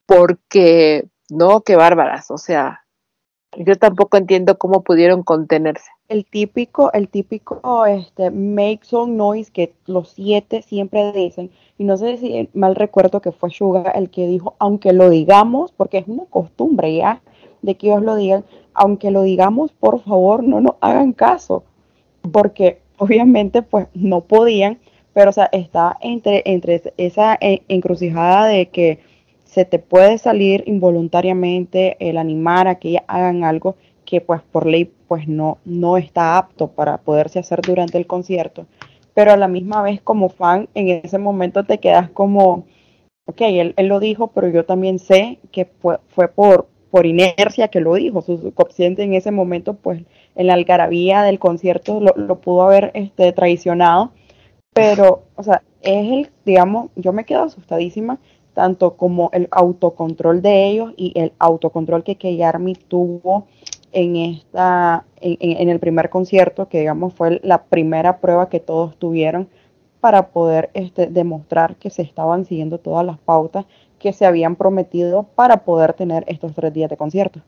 porque 0.06 1.08
no, 1.28 1.60
qué 1.62 1.76
bárbaras. 1.76 2.30
O 2.30 2.38
sea, 2.38 2.86
yo 3.56 3.76
tampoco 3.76 4.16
entiendo 4.16 4.58
cómo 4.58 4.82
pudieron 4.82 5.22
contenerse. 5.22 5.90
el 6.08 6.24
típico, 6.24 6.92
el 6.92 7.08
típico 7.08 7.86
este 7.86 8.30
make 8.30 8.80
some 8.82 9.14
noise 9.14 9.50
que 9.50 9.74
los 9.86 10.10
siete 10.10 10.62
siempre 10.62 11.12
dicen, 11.12 11.50
y 11.78 11.84
no 11.84 11.96
sé 11.96 12.18
si 12.18 12.48
mal 12.54 12.76
recuerdo 12.76 13.20
que 13.20 13.32
fue 13.32 13.50
Suga 13.50 13.90
el 13.90 14.10
que 14.10 14.26
dijo, 14.26 14.54
aunque 14.58 14.92
lo 14.92 15.10
digamos, 15.10 15.72
porque 15.72 15.98
es 15.98 16.08
una 16.08 16.24
costumbre 16.26 16.94
ya 16.94 17.22
de 17.62 17.76
que 17.76 17.88
ellos 17.88 18.02
lo 18.02 18.14
digan, 18.14 18.44
aunque 18.74 19.10
lo 19.10 19.22
digamos, 19.22 19.72
por 19.72 20.00
favor, 20.00 20.44
no 20.44 20.60
nos 20.60 20.76
hagan 20.80 21.12
caso, 21.12 21.64
porque 22.30 22.80
obviamente 22.98 23.62
pues 23.62 23.88
no 23.94 24.22
podían, 24.22 24.78
pero 25.12 25.30
o 25.30 25.32
sea, 25.32 25.48
está 25.52 25.96
entre, 26.00 26.42
entre 26.46 26.82
esa 26.96 27.36
eh, 27.40 27.62
encrucijada 27.68 28.46
de 28.46 28.68
que 28.68 29.00
se 29.44 29.64
te 29.64 29.78
puede 29.78 30.18
salir 30.18 30.64
involuntariamente 30.66 31.96
el 32.00 32.18
animar 32.18 32.68
a 32.68 32.74
que 32.76 32.90
ellas 32.90 33.04
hagan 33.06 33.44
algo 33.44 33.76
que 34.04 34.20
pues 34.20 34.42
por 34.42 34.66
ley 34.66 34.90
pues 35.08 35.28
no, 35.28 35.58
no 35.64 35.96
está 35.96 36.36
apto 36.36 36.68
para 36.68 36.98
poderse 36.98 37.38
hacer 37.38 37.60
durante 37.62 37.98
el 37.98 38.06
concierto, 38.06 38.66
pero 39.14 39.32
a 39.32 39.36
la 39.36 39.48
misma 39.48 39.82
vez 39.82 40.00
como 40.00 40.28
fan 40.28 40.68
en 40.74 40.88
ese 40.88 41.18
momento 41.18 41.64
te 41.64 41.78
quedas 41.78 42.10
como, 42.10 42.66
ok, 43.26 43.40
él, 43.40 43.74
él 43.76 43.86
lo 43.86 44.00
dijo, 44.00 44.28
pero 44.28 44.48
yo 44.48 44.64
también 44.64 44.98
sé 44.98 45.38
que 45.52 45.64
fue, 45.64 45.98
fue 46.08 46.28
por, 46.28 46.68
por 46.96 47.06
inercia 47.06 47.68
que 47.68 47.80
lo 47.80 47.94
dijo, 47.94 48.22
su 48.22 48.38
subconsciente 48.38 49.02
en 49.02 49.14
ese 49.14 49.30
momento 49.30 49.74
pues 49.74 50.02
en 50.34 50.46
la 50.46 50.54
algarabía 50.54 51.22
del 51.22 51.38
concierto 51.38 52.00
lo, 52.00 52.12
lo 52.16 52.40
pudo 52.40 52.62
haber 52.62 52.90
este, 52.94 53.32
traicionado, 53.32 54.12
pero 54.72 55.24
o 55.36 55.42
sea, 55.42 55.62
es 55.82 56.08
el, 56.12 56.30
digamos, 56.44 56.90
yo 56.96 57.12
me 57.12 57.24
quedo 57.24 57.44
asustadísima 57.44 58.18
tanto 58.54 58.96
como 58.96 59.30
el 59.34 59.48
autocontrol 59.50 60.42
de 60.42 60.66
ellos 60.66 60.94
y 60.96 61.12
el 61.16 61.32
autocontrol 61.38 62.04
que 62.04 62.16
Keyarmi 62.16 62.74
tuvo 62.74 63.46
en 63.92 64.16
esta 64.16 65.04
en- 65.20 65.36
en 65.40 65.68
el 65.68 65.78
primer 65.80 66.10
concierto 66.10 66.68
que 66.68 66.80
digamos 66.80 67.14
fue 67.14 67.40
la 67.42 67.64
primera 67.64 68.18
prueba 68.20 68.48
que 68.48 68.60
todos 68.60 68.96
tuvieron 68.96 69.48
para 70.00 70.28
poder 70.28 70.70
este, 70.74 71.06
demostrar 71.08 71.76
que 71.76 71.90
se 71.90 72.02
estaban 72.02 72.44
siguiendo 72.44 72.78
todas 72.78 73.04
las 73.04 73.18
pautas 73.18 73.66
que 73.98 74.12
se 74.12 74.26
habían 74.26 74.56
prometido 74.56 75.24
para 75.34 75.64
poder 75.64 75.94
tener 75.94 76.24
estos 76.28 76.54
tres 76.54 76.72
días 76.72 76.90
de 76.90 76.96
concierto. 76.96 77.40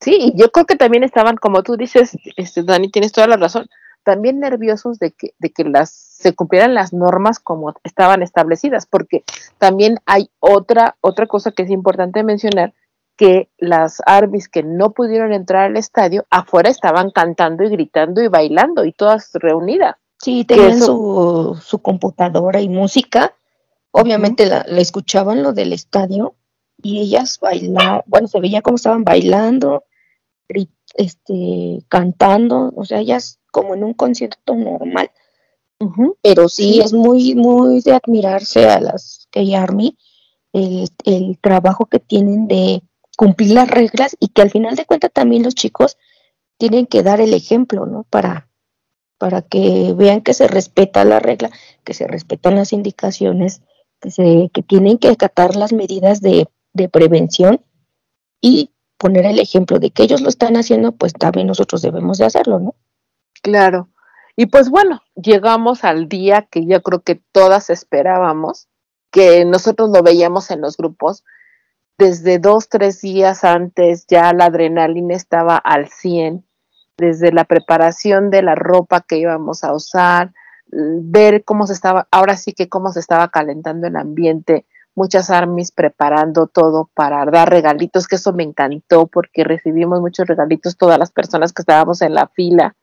Sí, 0.00 0.16
y 0.20 0.36
yo 0.36 0.50
creo 0.50 0.66
que 0.66 0.76
también 0.76 1.02
estaban, 1.02 1.36
como 1.36 1.62
tú 1.62 1.76
dices, 1.76 2.16
este, 2.36 2.62
Dani, 2.62 2.90
tienes 2.90 3.12
toda 3.12 3.26
la 3.26 3.36
razón, 3.36 3.66
también 4.04 4.40
nerviosos 4.40 4.98
de 4.98 5.10
que, 5.10 5.34
de 5.38 5.50
que 5.50 5.64
las 5.64 5.90
se 5.90 6.34
cumplieran 6.34 6.74
las 6.74 6.92
normas 6.92 7.38
como 7.38 7.74
estaban 7.84 8.22
establecidas, 8.22 8.86
porque 8.86 9.24
también 9.58 9.98
hay 10.06 10.30
otra, 10.40 10.96
otra 11.00 11.26
cosa 11.26 11.52
que 11.52 11.62
es 11.64 11.70
importante 11.70 12.22
mencionar, 12.22 12.74
que 13.16 13.48
las 13.58 14.00
armies 14.06 14.48
que 14.48 14.62
no 14.62 14.90
pudieron 14.90 15.32
entrar 15.32 15.64
al 15.64 15.76
estadio, 15.76 16.24
afuera 16.30 16.70
estaban 16.70 17.10
cantando 17.10 17.64
y 17.64 17.68
gritando 17.68 18.22
y 18.22 18.28
bailando, 18.28 18.84
y 18.84 18.92
todas 18.92 19.30
reunidas. 19.34 19.96
Sí, 20.20 20.44
tenían 20.44 20.70
eso- 20.70 20.86
su, 20.86 21.60
su 21.60 21.78
computadora 21.80 22.60
y 22.60 22.68
música. 22.68 23.34
Obviamente 23.92 24.46
la, 24.46 24.64
la 24.68 24.80
escuchaban 24.80 25.42
lo 25.42 25.52
del 25.52 25.72
estadio 25.72 26.36
y 26.82 27.00
ellas 27.00 27.38
bailaban, 27.40 28.02
bueno, 28.06 28.28
se 28.28 28.40
veía 28.40 28.62
cómo 28.62 28.76
estaban 28.76 29.04
bailando, 29.04 29.84
este, 30.94 31.84
cantando, 31.88 32.72
o 32.74 32.84
sea, 32.84 33.00
ellas 33.00 33.38
como 33.50 33.74
en 33.74 33.84
un 33.84 33.94
concierto 33.94 34.54
normal. 34.54 35.10
Pero 36.22 36.48
sí, 36.48 36.74
Sí. 36.74 36.80
es 36.80 36.92
muy, 36.92 37.34
muy 37.34 37.80
de 37.80 37.92
admirarse 37.92 38.66
a 38.68 38.80
las 38.80 39.28
K-Army, 39.30 39.96
el, 40.52 40.88
el 41.04 41.38
trabajo 41.40 41.86
que 41.86 42.00
tienen 42.00 42.48
de 42.48 42.82
cumplir 43.16 43.52
las 43.52 43.68
reglas 43.70 44.16
y 44.20 44.28
que 44.28 44.42
al 44.42 44.50
final 44.50 44.76
de 44.76 44.86
cuentas 44.86 45.12
también 45.12 45.42
los 45.42 45.54
chicos 45.54 45.96
tienen 46.58 46.86
que 46.86 47.02
dar 47.02 47.20
el 47.20 47.34
ejemplo, 47.34 47.86
¿no? 47.86 48.04
Para, 48.10 48.48
para 49.18 49.42
que 49.42 49.94
vean 49.96 50.22
que 50.22 50.34
se 50.34 50.48
respeta 50.48 51.04
la 51.04 51.20
regla, 51.20 51.50
que 51.84 51.94
se 51.94 52.06
respetan 52.06 52.56
las 52.56 52.72
indicaciones, 52.72 53.62
que, 54.00 54.10
se, 54.10 54.50
que 54.52 54.62
tienen 54.62 54.98
que 54.98 55.08
acatar 55.08 55.56
las 55.56 55.72
medidas 55.72 56.20
de, 56.20 56.48
prevención 56.92 57.60
y 58.40 58.70
poner 58.98 59.26
el 59.26 59.40
ejemplo 59.40 59.80
de 59.80 59.90
que 59.90 60.04
ellos 60.04 60.20
lo 60.20 60.28
están 60.28 60.56
haciendo, 60.56 60.92
pues 60.92 61.12
también 61.12 61.48
nosotros 61.48 61.82
debemos 61.82 62.18
de 62.18 62.26
hacerlo, 62.26 62.60
¿no? 62.60 62.74
Claro. 63.42 63.88
Y 64.36 64.46
pues 64.46 64.70
bueno, 64.70 65.02
llegamos 65.16 65.82
al 65.82 66.08
día 66.08 66.42
que 66.42 66.64
yo 66.66 66.82
creo 66.82 67.00
que 67.00 67.20
todas 67.32 67.70
esperábamos, 67.70 68.68
que 69.10 69.44
nosotros 69.44 69.90
lo 69.90 70.02
veíamos 70.04 70.52
en 70.52 70.60
los 70.60 70.76
grupos. 70.76 71.24
Desde 71.98 72.38
dos, 72.38 72.68
tres 72.68 73.00
días 73.00 73.42
antes 73.42 74.06
ya 74.06 74.32
la 74.32 74.44
adrenalina 74.44 75.16
estaba 75.16 75.56
al 75.56 75.88
100, 75.88 76.44
desde 76.96 77.32
la 77.32 77.44
preparación 77.44 78.30
de 78.30 78.42
la 78.42 78.54
ropa 78.54 79.00
que 79.00 79.18
íbamos 79.18 79.64
a 79.64 79.72
usar, 79.72 80.32
ver 80.70 81.44
cómo 81.44 81.66
se 81.66 81.72
estaba, 81.72 82.08
ahora 82.10 82.36
sí 82.36 82.52
que 82.52 82.68
cómo 82.68 82.92
se 82.92 83.00
estaba 83.00 83.28
calentando 83.28 83.86
el 83.86 83.96
ambiente, 83.96 84.66
muchas 84.94 85.30
armies 85.30 85.70
preparando 85.70 86.46
todo 86.46 86.90
para 86.94 87.24
dar 87.24 87.48
regalitos, 87.48 88.06
que 88.06 88.16
eso 88.16 88.32
me 88.32 88.42
encantó 88.42 89.06
porque 89.06 89.44
recibimos 89.44 90.00
muchos 90.00 90.26
regalitos 90.26 90.76
todas 90.76 90.98
las 90.98 91.12
personas 91.12 91.52
que 91.52 91.62
estábamos 91.62 92.02
en 92.02 92.14
la 92.14 92.26
fila. 92.28 92.74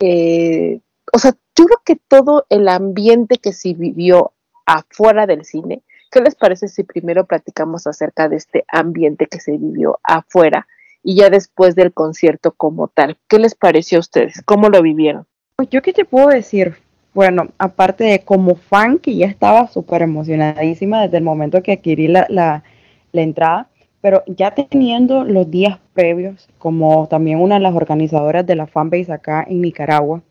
Eh, 0.00 0.80
o 1.12 1.18
sea, 1.18 1.32
yo 1.56 1.64
creo 1.66 1.80
que 1.84 1.96
todo 2.08 2.44
el 2.48 2.68
ambiente 2.68 3.38
que 3.38 3.52
se 3.52 3.72
vivió 3.74 4.32
afuera 4.66 5.26
del 5.26 5.44
cine, 5.44 5.82
¿qué 6.10 6.20
les 6.20 6.34
parece 6.34 6.68
si 6.68 6.82
primero 6.82 7.26
platicamos 7.26 7.86
acerca 7.86 8.28
de 8.28 8.36
este 8.36 8.64
ambiente 8.68 9.26
que 9.26 9.40
se 9.40 9.52
vivió 9.52 10.00
afuera 10.02 10.66
y 11.02 11.16
ya 11.16 11.30
después 11.30 11.76
del 11.76 11.92
concierto 11.92 12.52
como 12.52 12.88
tal? 12.88 13.18
¿Qué 13.28 13.38
les 13.38 13.54
pareció 13.54 13.98
a 13.98 14.00
ustedes? 14.00 14.42
¿Cómo 14.44 14.68
lo 14.68 14.82
vivieron? 14.82 15.26
Pues 15.56 15.68
yo 15.70 15.82
qué 15.82 15.92
te 15.92 16.04
puedo 16.04 16.28
decir, 16.28 16.76
bueno, 17.14 17.48
aparte 17.58 18.04
de 18.04 18.20
como 18.20 18.56
fan, 18.56 18.98
que 18.98 19.14
ya 19.14 19.26
estaba 19.26 19.68
súper 19.68 20.02
emocionadísima 20.02 21.02
desde 21.02 21.18
el 21.18 21.24
momento 21.24 21.62
que 21.62 21.72
adquirí 21.72 22.08
la, 22.08 22.26
la, 22.28 22.64
la, 23.12 23.22
entrada, 23.22 23.68
pero 24.00 24.22
ya 24.26 24.50
teniendo 24.52 25.24
los 25.24 25.50
días 25.50 25.78
previos, 25.94 26.48
como 26.58 27.06
también 27.08 27.40
una 27.40 27.54
de 27.54 27.60
las 27.62 27.74
organizadoras 27.74 28.44
de 28.44 28.56
la 28.56 28.66
fanbase 28.66 29.12
acá 29.12 29.46
en 29.48 29.62
Nicaragua, 29.62 30.22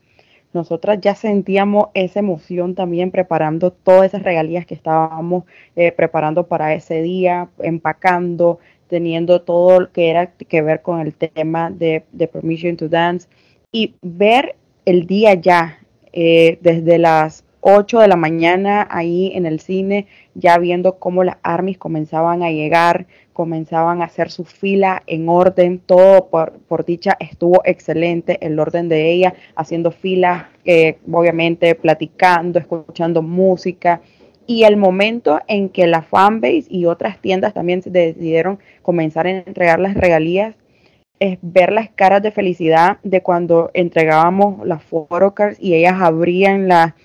nosotras 0.53 0.99
ya 1.01 1.15
sentíamos 1.15 1.87
esa 1.95 2.19
emoción 2.19 2.75
también 2.75 3.09
preparando 3.11 3.71
todas 3.71 4.05
esas 4.05 4.21
regalías 4.21 4.65
que 4.65 4.75
estábamos 4.75 5.45
eh, 5.75 5.91
preparando 5.91 6.47
para 6.47 6.75
ese 6.75 7.01
día, 7.01 7.49
empacando, 7.59 8.59
teniendo 8.87 9.41
todo 9.41 9.79
lo 9.79 9.91
que 9.91 10.11
era 10.11 10.27
que 10.27 10.61
ver 10.61 10.83
con 10.83 10.99
el 10.99 11.15
tema 11.15 11.71
de, 11.71 12.03
de 12.11 12.27
Permission 12.27 12.77
to 12.77 12.87
Dance. 12.87 13.27
Y 13.71 13.95
ver 14.03 14.55
el 14.85 15.07
día 15.07 15.33
ya, 15.33 15.79
eh, 16.13 16.57
desde 16.61 16.97
las 16.97 17.43
8 17.61 17.99
de 17.99 18.07
la 18.07 18.17
mañana 18.17 18.87
ahí 18.91 19.31
en 19.33 19.45
el 19.45 19.59
cine, 19.59 20.07
ya 20.35 20.57
viendo 20.57 20.99
cómo 20.99 21.23
las 21.23 21.37
armies 21.43 21.77
comenzaban 21.77 22.43
a 22.43 22.51
llegar, 22.51 23.07
comenzaban 23.31 24.01
a 24.01 24.05
hacer 24.05 24.29
su 24.29 24.43
fila 24.43 25.01
en 25.07 25.29
orden, 25.29 25.79
todo 25.79 26.27
por, 26.29 26.85
dicha 26.85 27.15
estuvo 27.19 27.61
excelente, 27.63 28.37
el 28.45 28.59
orden 28.59 28.89
de 28.89 29.11
ella, 29.11 29.33
haciendo 29.55 29.91
filas, 29.91 30.45
eh, 30.65 30.97
obviamente 31.11 31.73
platicando, 31.75 32.59
escuchando 32.59 33.21
música. 33.21 34.01
Y 34.45 34.63
el 34.63 34.75
momento 34.75 35.39
en 35.47 35.69
que 35.69 35.87
la 35.87 36.01
fanbase 36.01 36.65
y 36.69 36.85
otras 36.85 37.19
tiendas 37.19 37.53
también 37.53 37.81
decidieron 37.85 38.59
comenzar 38.81 39.25
a 39.25 39.31
entregar 39.31 39.79
las 39.79 39.93
regalías, 39.93 40.55
es 41.19 41.37
ver 41.41 41.71
las 41.71 41.89
caras 41.89 42.21
de 42.21 42.31
felicidad 42.31 42.97
de 43.03 43.21
cuando 43.21 43.71
entregábamos 43.73 44.65
las 44.67 44.83
photocards 44.83 45.57
y 45.59 45.73
ellas 45.73 46.01
abrían 46.01 46.67
la, 46.67 46.95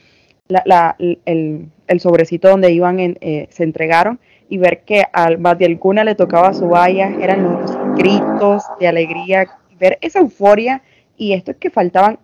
el, 0.98 2.00
sobrecito 2.00 2.48
donde 2.48 2.72
iban, 2.72 2.98
eh, 2.98 3.46
se 3.50 3.62
entregaron 3.64 4.18
y 4.48 4.59
ver 4.59 4.80
que 4.80 5.04
al 5.12 5.38
más 5.38 5.59
de 5.59 5.66
alguna 5.66 6.04
le 6.04 6.14
tocaba 6.14 6.54
su 6.54 6.68
valla, 6.68 7.14
eran 7.20 7.44
los 7.44 7.96
gritos 7.96 8.64
de 8.80 8.88
alegría, 8.88 9.46
ver 9.78 9.98
esa 10.00 10.20
euforia 10.20 10.82
y 11.16 11.34
esto 11.34 11.50
es 11.50 11.59
que 11.59 11.70
faltaban 11.70 12.18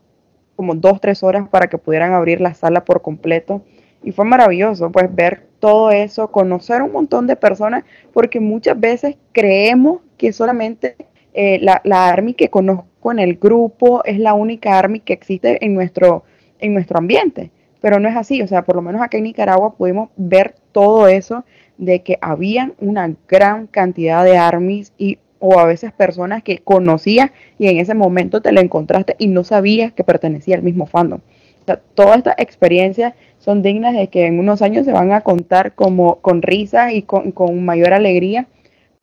como 0.57 0.75
dos, 0.75 1.01
tres 1.01 1.23
horas 1.23 1.49
para 1.49 1.69
que 1.69 1.79
pudieran 1.79 2.13
abrir 2.13 2.41
la 2.41 2.55
sala 2.55 2.85
por 2.85 3.03
completo. 3.03 3.63
Y 4.03 4.13
fue 4.13 4.25
maravilloso, 4.25 4.91
pues 4.93 5.15
ver 5.15 5.47
todo 5.61 5.91
eso, 5.91 6.31
conocer 6.31 6.83
un 6.83 6.93
montón 6.93 7.27
de 7.27 7.37
personas, 7.37 7.85
porque 8.13 8.39
muchas 8.39 8.79
veces 8.79 9.17
creemos 9.33 10.01
que 10.19 10.33
solamente 10.33 10.97
eh, 11.35 11.59
la, 11.61 11.81
la 11.85 12.09
ARMY 12.09 12.35
que 12.35 12.49
conozco 12.49 13.13
en 13.13 13.19
el 13.19 13.35
grupo 13.37 14.05
es 14.05 14.19
la 14.19 14.35
única 14.35 14.79
ARMY 14.79 15.01
que 15.01 15.13
existe 15.13 15.65
en 15.65 15.75
nuestro, 15.75 16.25
en 16.61 16.75
nuestro 16.75 16.99
ambiente, 16.99 17.51
pero 17.81 18.01
no 18.01 18.09
es 18.09 18.17
así, 18.17 18.41
o 18.41 18.47
sea, 18.47 18.63
por 18.63 18.77
lo 18.77 18.83
menos 18.83 19.03
acá 19.03 19.19
en 19.19 19.25
Nicaragua 19.25 19.75
pudimos 19.75 20.11
ver 20.17 20.55
todo 20.73 21.09
eso 21.09 21.45
de 21.77 22.03
que 22.03 22.19
habían 22.21 22.75
una 22.79 23.15
gran 23.29 23.67
cantidad 23.67 24.25
de 24.25 24.39
ARMYs 24.39 24.93
y 24.97 25.19
o 25.47 25.59
a 25.59 25.67
veces 25.67 25.93
personas 25.93 26.43
que 26.43 26.61
conocías 26.61 27.31
y 27.59 27.69
en 27.69 27.77
ese 27.77 27.93
momento 27.93 28.41
te 28.41 28.51
la 28.51 28.63
encontraste 28.63 29.15
y 29.19 29.27
no 29.27 29.45
sabías 29.45 29.93
que 29.93 30.03
pertenecía 30.03 30.57
al 30.57 30.63
mismo 30.63 30.87
fandom. 30.87 31.21
O 31.21 31.65
sea, 31.67 31.81
todas 31.95 32.17
estas 32.17 32.37
experiencias 32.39 33.13
son 33.39 33.61
dignas 33.61 33.95
de 33.95 34.09
que 34.09 34.25
en 34.25 34.39
unos 34.39 34.63
años 34.63 34.87
se 34.87 34.93
van 34.93 35.13
a 35.13 35.21
contar 35.21 35.75
como 35.75 36.17
con 36.17 36.41
risas 36.41 36.93
y 36.93 37.03
con, 37.03 37.33
con 37.33 37.63
mayor 37.63 37.93
alegría 37.93 38.47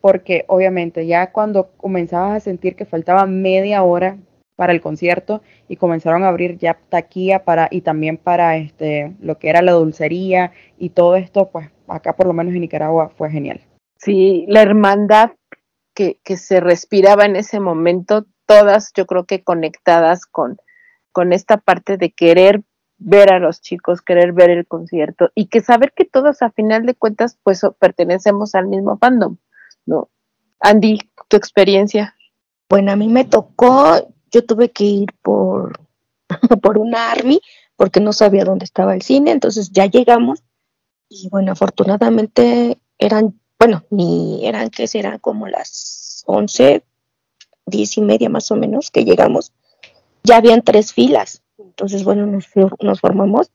porque 0.01 0.45
obviamente 0.47 1.05
ya 1.05 1.31
cuando 1.31 1.71
comenzabas 1.77 2.35
a 2.35 2.39
sentir 2.39 2.75
que 2.75 2.85
faltaba 2.85 3.25
media 3.25 3.83
hora 3.83 4.17
para 4.55 4.73
el 4.73 4.81
concierto 4.81 5.41
y 5.67 5.77
comenzaron 5.77 6.23
a 6.23 6.27
abrir 6.27 6.57
ya 6.57 6.77
taquilla 6.89 7.43
para 7.45 7.67
y 7.71 7.81
también 7.81 8.17
para 8.17 8.57
este 8.57 9.15
lo 9.19 9.37
que 9.39 9.49
era 9.49 9.61
la 9.61 9.71
dulcería 9.71 10.51
y 10.77 10.89
todo 10.89 11.15
esto, 11.15 11.49
pues 11.49 11.69
acá 11.87 12.15
por 12.15 12.27
lo 12.27 12.33
menos 12.33 12.53
en 12.53 12.61
Nicaragua 12.61 13.09
fue 13.09 13.29
genial. 13.29 13.61
Sí, 13.97 14.45
la 14.47 14.61
hermandad 14.61 15.31
que, 15.93 16.19
que 16.23 16.37
se 16.37 16.59
respiraba 16.59 17.25
en 17.25 17.35
ese 17.35 17.59
momento, 17.59 18.25
todas 18.45 18.91
yo 18.95 19.05
creo 19.05 19.25
que 19.25 19.43
conectadas 19.43 20.25
con, 20.25 20.57
con 21.11 21.33
esta 21.33 21.57
parte 21.57 21.97
de 21.97 22.11
querer 22.11 22.61
ver 22.97 23.33
a 23.33 23.39
los 23.39 23.61
chicos, 23.61 24.01
querer 24.01 24.31
ver 24.31 24.51
el 24.51 24.67
concierto 24.67 25.31
y 25.33 25.47
que 25.47 25.61
saber 25.61 25.91
que 25.95 26.05
todos 26.05 26.41
a 26.41 26.51
final 26.51 26.85
de 26.85 26.93
cuentas 26.93 27.37
pues 27.43 27.61
pertenecemos 27.79 28.53
al 28.53 28.67
mismo 28.67 28.97
fandom. 28.97 29.37
Andy, 30.61 30.99
tu 31.27 31.37
experiencia. 31.37 32.15
Bueno, 32.69 32.91
a 32.91 32.95
mí 32.95 33.07
me 33.07 33.25
tocó, 33.25 34.13
yo 34.31 34.45
tuve 34.45 34.71
que 34.71 34.85
ir 34.85 35.09
por, 35.21 35.79
por 36.61 36.77
una 36.77 37.11
army 37.11 37.41
porque 37.75 37.99
no 37.99 38.13
sabía 38.13 38.45
dónde 38.45 38.65
estaba 38.65 38.93
el 38.93 39.01
cine, 39.01 39.31
entonces 39.31 39.71
ya 39.71 39.87
llegamos 39.87 40.43
y 41.09 41.29
bueno, 41.29 41.51
afortunadamente 41.51 42.77
eran, 42.99 43.39
bueno, 43.57 43.83
ni 43.89 44.45
eran 44.45 44.69
que 44.69 44.87
serán 44.87 45.17
como 45.17 45.47
las 45.47 46.23
11, 46.27 46.83
10 47.65 47.97
y 47.97 48.01
media 48.01 48.29
más 48.29 48.51
o 48.51 48.55
menos 48.55 48.91
que 48.91 49.03
llegamos, 49.03 49.51
ya 50.23 50.37
habían 50.37 50.61
tres 50.61 50.93
filas, 50.93 51.41
entonces 51.57 52.03
bueno, 52.03 52.27
nos, 52.27 52.47
nos 52.81 53.01
formamos 53.01 53.51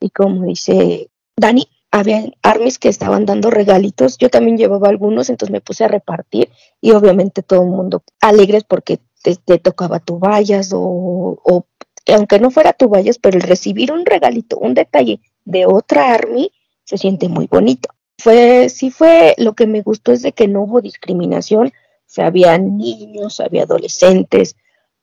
y 0.00 0.10
como 0.10 0.44
dice 0.44 1.08
Dani, 1.34 1.66
había 1.92 2.24
armies 2.42 2.78
que 2.78 2.88
estaban 2.88 3.26
dando 3.26 3.50
regalitos, 3.50 4.16
yo 4.16 4.30
también 4.30 4.56
llevaba 4.56 4.88
algunos, 4.88 5.28
entonces 5.28 5.52
me 5.52 5.60
puse 5.60 5.84
a 5.84 5.88
repartir 5.88 6.48
y 6.80 6.92
obviamente 6.92 7.42
todo 7.42 7.62
el 7.62 7.68
mundo 7.68 8.02
alegres 8.20 8.64
porque 8.64 8.98
te, 9.22 9.36
tocaba 9.58 10.00
tu 10.00 10.18
vallas 10.18 10.72
o, 10.72 10.80
o, 10.80 11.66
aunque 12.08 12.40
no 12.40 12.50
fuera 12.50 12.72
tu 12.72 12.88
vallas, 12.88 13.18
pero 13.18 13.36
el 13.36 13.42
recibir 13.42 13.92
un 13.92 14.06
regalito, 14.06 14.58
un 14.58 14.72
detalle 14.72 15.20
de 15.44 15.66
otra 15.66 16.14
army 16.14 16.50
se 16.84 16.96
siente 16.96 17.28
muy 17.28 17.46
bonito. 17.46 17.90
Fue, 18.18 18.70
sí 18.70 18.90
fue, 18.90 19.34
lo 19.36 19.52
que 19.52 19.66
me 19.66 19.82
gustó 19.82 20.12
es 20.12 20.22
de 20.22 20.32
que 20.32 20.48
no 20.48 20.62
hubo 20.62 20.80
discriminación, 20.80 21.68
o 21.68 21.72
sea, 22.06 22.26
había 22.26 22.56
niños, 22.56 23.38
había 23.38 23.64
adolescentes, 23.64 24.56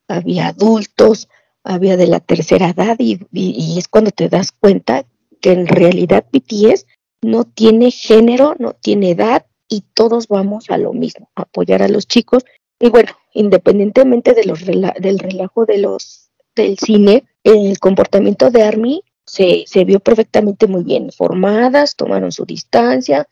había 0.08 0.48
adultos, 0.48 1.30
había 1.64 1.98
de 1.98 2.08
la 2.08 2.20
tercera 2.20 2.70
edad 2.70 2.96
y, 2.98 3.20
y 3.32 3.78
es 3.78 3.88
cuando 3.88 4.10
te 4.10 4.28
das 4.28 4.52
cuenta 4.52 5.06
que 5.42 5.52
en 5.52 5.68
realidad 5.68 6.26
BTS 6.32 6.86
no 7.22 7.44
tiene 7.44 7.92
género, 7.92 8.56
no 8.60 8.74
tiene 8.74 9.12
edad 9.12 9.46
y 9.68 9.84
todos 9.94 10.28
vamos 10.28 10.70
a 10.70 10.78
lo 10.78 10.94
mismo, 10.94 11.30
apoyar 11.36 11.82
a 11.82 11.88
los 11.88 12.08
chicos. 12.08 12.46
Y 12.80 12.90
bueno, 12.90 13.12
independientemente 13.34 14.34
de 14.34 14.46
los 14.46 14.66
del 14.66 15.20
relajo 15.20 15.66
de 15.66 15.78
los 15.80 16.30
del 16.56 16.78
cine, 16.78 17.26
el 17.44 17.78
comportamiento 17.80 18.50
de 18.50 18.64
Army 18.64 19.04
se, 19.26 19.64
se 19.68 19.86
vio 19.86 20.00
perfectamente 20.00 20.68
muy 20.68 20.84
bien, 20.84 21.12
formadas, 21.12 21.96
tomaron 21.96 22.32
su 22.32 22.46
distancia, 22.46 23.28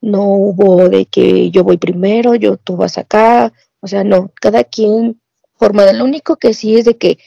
no 0.00 0.24
hubo 0.24 0.88
de 0.88 1.06
que 1.06 1.50
yo 1.50 1.62
voy 1.62 1.76
primero, 1.76 2.34
yo 2.34 2.56
tú 2.56 2.76
vas 2.76 2.98
acá, 2.98 3.52
o 3.80 3.86
sea, 3.86 4.02
no, 4.04 4.30
cada 4.40 4.64
quien 4.64 5.20
formada. 5.54 5.92
Lo 5.92 6.04
único 6.04 6.36
que 6.36 6.54
sí 6.54 6.76
es 6.76 6.84
de 6.84 6.96
que 6.96 7.18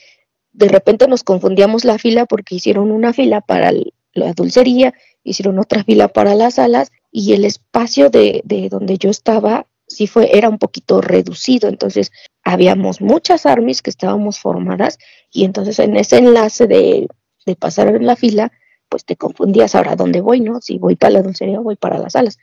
de 0.52 0.68
repente 0.68 1.06
nos 1.06 1.22
confundíamos 1.22 1.84
la 1.84 1.98
fila 1.98 2.26
porque 2.26 2.56
hicieron 2.56 2.90
una 2.90 3.12
fila 3.12 3.40
para 3.40 3.68
el, 3.70 3.92
la 4.16 4.32
dulcería, 4.32 4.94
hicieron 5.24 5.58
otra 5.58 5.84
fila 5.84 6.08
para 6.08 6.34
las 6.34 6.54
salas 6.54 6.90
y 7.10 7.32
el 7.32 7.44
espacio 7.44 8.10
de, 8.10 8.42
de 8.44 8.68
donde 8.68 8.98
yo 8.98 9.10
estaba 9.10 9.66
sí 9.86 10.06
fue, 10.06 10.36
era 10.36 10.48
un 10.48 10.58
poquito 10.58 11.00
reducido, 11.00 11.68
entonces 11.68 12.12
habíamos 12.42 13.00
muchas 13.00 13.46
armies 13.46 13.82
que 13.82 13.90
estábamos 13.90 14.38
formadas 14.38 14.98
y 15.32 15.44
entonces 15.44 15.78
en 15.78 15.96
ese 15.96 16.18
enlace 16.18 16.66
de, 16.66 17.08
de 17.46 17.56
pasar 17.56 17.88
en 17.88 18.06
la 18.06 18.16
fila, 18.16 18.52
pues 18.88 19.04
te 19.04 19.16
confundías 19.16 19.74
ahora 19.74 19.96
dónde 19.96 20.20
voy, 20.20 20.40
¿no? 20.40 20.60
Si 20.60 20.78
voy 20.78 20.96
para 20.96 21.14
la 21.14 21.22
dulcería 21.22 21.60
o 21.60 21.64
voy 21.64 21.76
para 21.76 21.98
las 21.98 22.12
salas. 22.14 22.38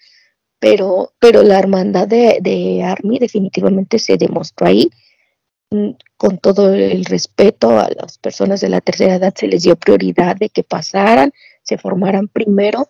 pero, 0.60 1.14
pero 1.20 1.44
la 1.44 1.60
hermandad 1.60 2.08
de, 2.08 2.40
de 2.42 2.84
Army 2.84 3.20
definitivamente 3.20 4.00
se 4.00 4.18
demostró 4.18 4.68
ahí 4.68 4.90
mm, 5.72 5.92
con 6.18 6.38
todo 6.38 6.74
el 6.74 7.06
respeto 7.06 7.80
a 7.80 7.90
las 7.90 8.18
personas 8.18 8.62
de 8.62 8.70
la 8.70 8.82
tercera 8.82 9.16
edad 9.16 9.34
se 9.36 9.48
les 9.48 9.64
dio 9.64 9.76
prioridad 9.76 10.38
de 10.38 10.50
que 10.50 10.64
pasaran, 10.64 11.34
se 11.64 11.78
formaran 11.78 12.28
primero 12.28 12.88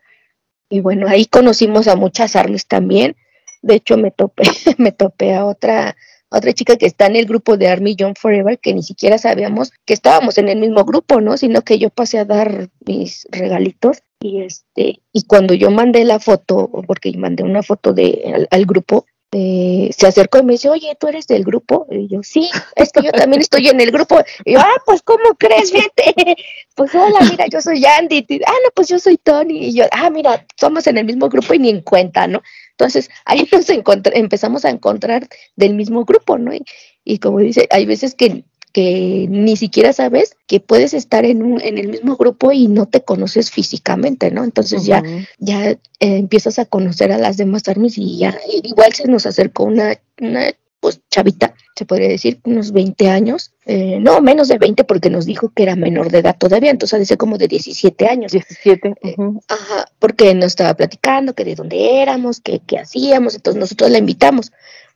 y 0.74 0.80
bueno, 0.82 1.08
ahí 1.08 1.26
conocimos 1.26 1.88
a 1.88 1.96
muchas 1.96 2.36
armies 2.36 2.66
también. 2.66 3.16
De 3.62 3.76
hecho, 3.76 3.96
me 3.96 4.10
topé, 4.10 4.44
me 4.80 4.92
topé 4.92 5.36
a 5.36 5.46
otra, 5.46 5.96
otra 6.30 6.52
chica 6.54 6.78
que 6.78 6.88
está 6.88 7.06
en 7.06 7.16
el 7.16 7.28
grupo 7.28 7.58
de 7.58 7.68
Army 7.68 7.96
John 7.98 8.16
Forever, 8.16 8.58
que 8.58 8.74
ni 8.74 8.82
siquiera 8.82 9.20
sabíamos 9.20 9.72
que 9.86 9.94
estábamos 9.94 10.40
en 10.40 10.50
el 10.50 10.58
mismo 10.58 10.84
grupo, 10.84 11.22
¿no? 11.22 11.38
Sino 11.38 11.62
que 11.62 11.78
yo 11.78 11.92
pasé 11.92 12.18
a 12.18 12.26
dar 12.26 12.70
mis 12.88 13.28
regalitos 13.30 14.00
y 14.20 14.42
este, 14.42 15.02
y 15.12 15.24
cuando 15.28 15.54
yo 15.54 15.70
mandé 15.70 16.06
la 16.06 16.20
foto, 16.20 16.72
porque 16.88 17.16
mandé 17.18 17.44
una 17.44 17.62
foto 17.62 17.94
de 17.94 18.48
al 18.50 18.66
grupo, 18.66 19.06
eh, 19.34 19.90
se 19.98 20.08
acercó 20.08 20.38
y 20.38 20.44
me 20.44 20.54
dice, 20.54 20.70
oye, 20.70 20.96
¿tú 21.00 21.08
eres 21.08 21.26
del 21.28 21.44
grupo? 21.44 21.88
Y 21.90 22.08
yo, 22.08 22.22
sí, 22.22 22.50
es 22.76 22.92
que 22.92 23.02
yo 23.02 23.12
también 23.12 23.42
estoy 23.42 23.68
en 23.68 23.82
el 23.82 23.92
grupo. 23.92 24.20
Y 24.46 24.54
yo, 24.54 24.60
ah, 24.60 24.82
pues, 24.86 25.02
¿cómo 25.02 25.36
crees, 25.38 25.72
gente? 25.72 26.36
Pues, 26.76 26.96
hola, 26.96 27.20
mira, 27.30 27.46
yo 27.46 27.62
soy 27.62 27.86
Andy. 27.86 28.26
Y, 28.28 28.42
ah, 28.44 28.54
no, 28.64 28.72
pues 28.74 28.88
yo 28.88 28.98
soy 28.98 29.18
Tony. 29.18 29.68
Y 29.68 29.74
yo, 29.76 29.86
ah, 29.92 30.10
mira, 30.10 30.44
somos 30.60 30.88
en 30.88 30.98
el 30.98 31.06
mismo 31.06 31.30
grupo 31.30 31.54
y 31.54 31.60
ni 31.60 31.70
en 31.70 31.82
cuenta, 31.82 32.26
¿no? 32.26 32.42
Entonces, 32.72 33.10
ahí 33.26 33.48
nos 33.52 33.70
empezamos 33.70 34.66
a 34.66 34.72
encontrar 34.72 35.28
del 35.56 35.76
mismo 35.76 36.04
grupo, 36.04 36.40
¿no? 36.40 36.54
Y, 36.54 36.64
y 37.04 37.20
como 37.20 37.40
dice, 37.40 37.68
hay 37.70 37.86
veces 37.86 38.16
que 38.16 38.44
que 38.74 39.28
ni 39.30 39.56
siquiera 39.56 39.94
sabes 39.94 40.36
que 40.48 40.60
puedes 40.60 40.96
estar 40.96 41.26
en, 41.26 41.44
un, 41.44 41.62
en 41.62 41.78
el 41.78 41.90
mismo 41.90 42.18
grupo 42.18 42.52
y 42.52 42.68
no 42.68 42.88
te 42.88 43.02
conoces 43.02 43.52
físicamente, 43.52 44.32
¿no? 44.32 44.44
Entonces 44.44 44.84
ya, 44.86 45.04
ya 45.38 45.70
eh, 45.70 45.78
empiezas 46.00 46.58
a 46.58 46.66
conocer 46.66 47.12
a 47.12 47.20
las 47.20 47.38
demás 47.38 47.68
armies 47.68 47.98
y 48.00 48.18
ya 48.18 48.36
igual 48.64 48.92
se 48.94 49.08
nos 49.08 49.28
acercó 49.28 49.66
una, 49.66 50.00
una 50.20 50.48
pues 50.80 51.00
chavita, 51.10 51.54
se 51.78 51.86
podría 51.86 52.10
decir, 52.10 52.42
unos 52.44 52.74
20 52.74 53.10
años, 53.10 53.54
eh, 53.66 54.00
no, 54.02 54.20
menos 54.20 54.50
de 54.50 54.58
20 54.58 54.84
porque 54.84 55.10
nos 55.10 55.26
dijo 55.26 55.50
que 55.56 55.64
era 55.64 55.78
menor 55.78 56.12
de 56.12 56.18
edad 56.18 56.36
todavía, 56.38 56.72
entonces 56.72 57.00
dice 57.00 57.16
como 57.16 57.38
de 57.38 57.48
17 57.48 58.08
años. 58.08 58.34
17. 58.34 58.96
Eh, 59.02 59.16
ajá, 59.48 59.86
porque 60.00 60.34
nos 60.34 60.48
estaba 60.48 60.74
platicando 60.74 61.36
que 61.36 61.46
de 61.46 61.56
dónde 61.56 62.02
éramos, 62.02 62.42
que 62.42 62.60
qué 62.60 62.80
hacíamos, 62.80 63.36
entonces 63.36 63.60
nosotros 63.62 63.92
la 63.92 64.00
invitamos 64.00 64.52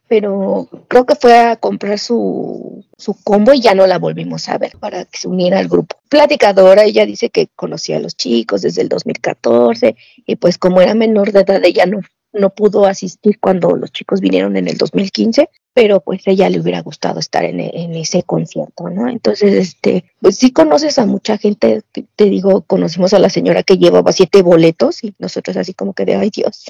pero 0.07 0.67
creo 0.87 1.05
que 1.05 1.15
fue 1.15 1.37
a 1.37 1.55
comprar 1.57 1.99
su, 1.99 2.85
su 2.97 3.13
combo 3.23 3.53
y 3.53 3.61
ya 3.61 3.75
no 3.75 3.85
la 3.87 3.99
volvimos 3.99 4.47
a 4.49 4.57
ver 4.57 4.77
para 4.79 5.05
que 5.05 5.17
se 5.17 5.27
uniera 5.27 5.59
al 5.59 5.67
grupo. 5.67 5.97
Platicadora, 6.09 6.83
ella 6.83 7.05
dice 7.05 7.29
que 7.29 7.47
conocía 7.55 7.97
a 7.97 7.99
los 7.99 8.15
chicos 8.15 8.61
desde 8.61 8.81
el 8.81 8.89
2014 8.89 9.95
y 10.25 10.35
pues 10.37 10.57
como 10.57 10.81
era 10.81 10.93
menor 10.93 11.31
de 11.31 11.41
edad 11.41 11.63
ella 11.63 11.85
no, 11.85 12.01
no 12.33 12.49
pudo 12.51 12.85
asistir 12.85 13.39
cuando 13.39 13.75
los 13.75 13.91
chicos 13.91 14.21
vinieron 14.21 14.55
en 14.57 14.67
el 14.67 14.77
2015, 14.77 15.49
pero 15.77 15.99
pues 15.99 16.27
a 16.27 16.31
ella 16.31 16.49
le 16.49 16.59
hubiera 16.59 16.81
gustado 16.81 17.19
estar 17.19 17.43
en, 17.43 17.59
en, 17.59 17.93
ese 17.93 18.23
concierto, 18.23 18.89
¿no? 18.89 19.07
Entonces, 19.07 19.53
este, 19.53 20.05
pues 20.19 20.35
sí 20.35 20.51
conoces 20.51 20.97
a 20.97 21.05
mucha 21.05 21.37
gente, 21.37 21.83
te, 21.91 22.03
te, 22.15 22.25
digo, 22.25 22.63
conocimos 22.63 23.13
a 23.13 23.19
la 23.19 23.29
señora 23.29 23.61
que 23.61 23.77
llevaba 23.77 24.11
siete 24.11 24.41
boletos 24.41 25.03
y 25.03 25.13
nosotros 25.19 25.55
así 25.55 25.75
como 25.75 25.93
que 25.93 26.05
de, 26.05 26.15
ay 26.15 26.31
Dios, 26.31 26.63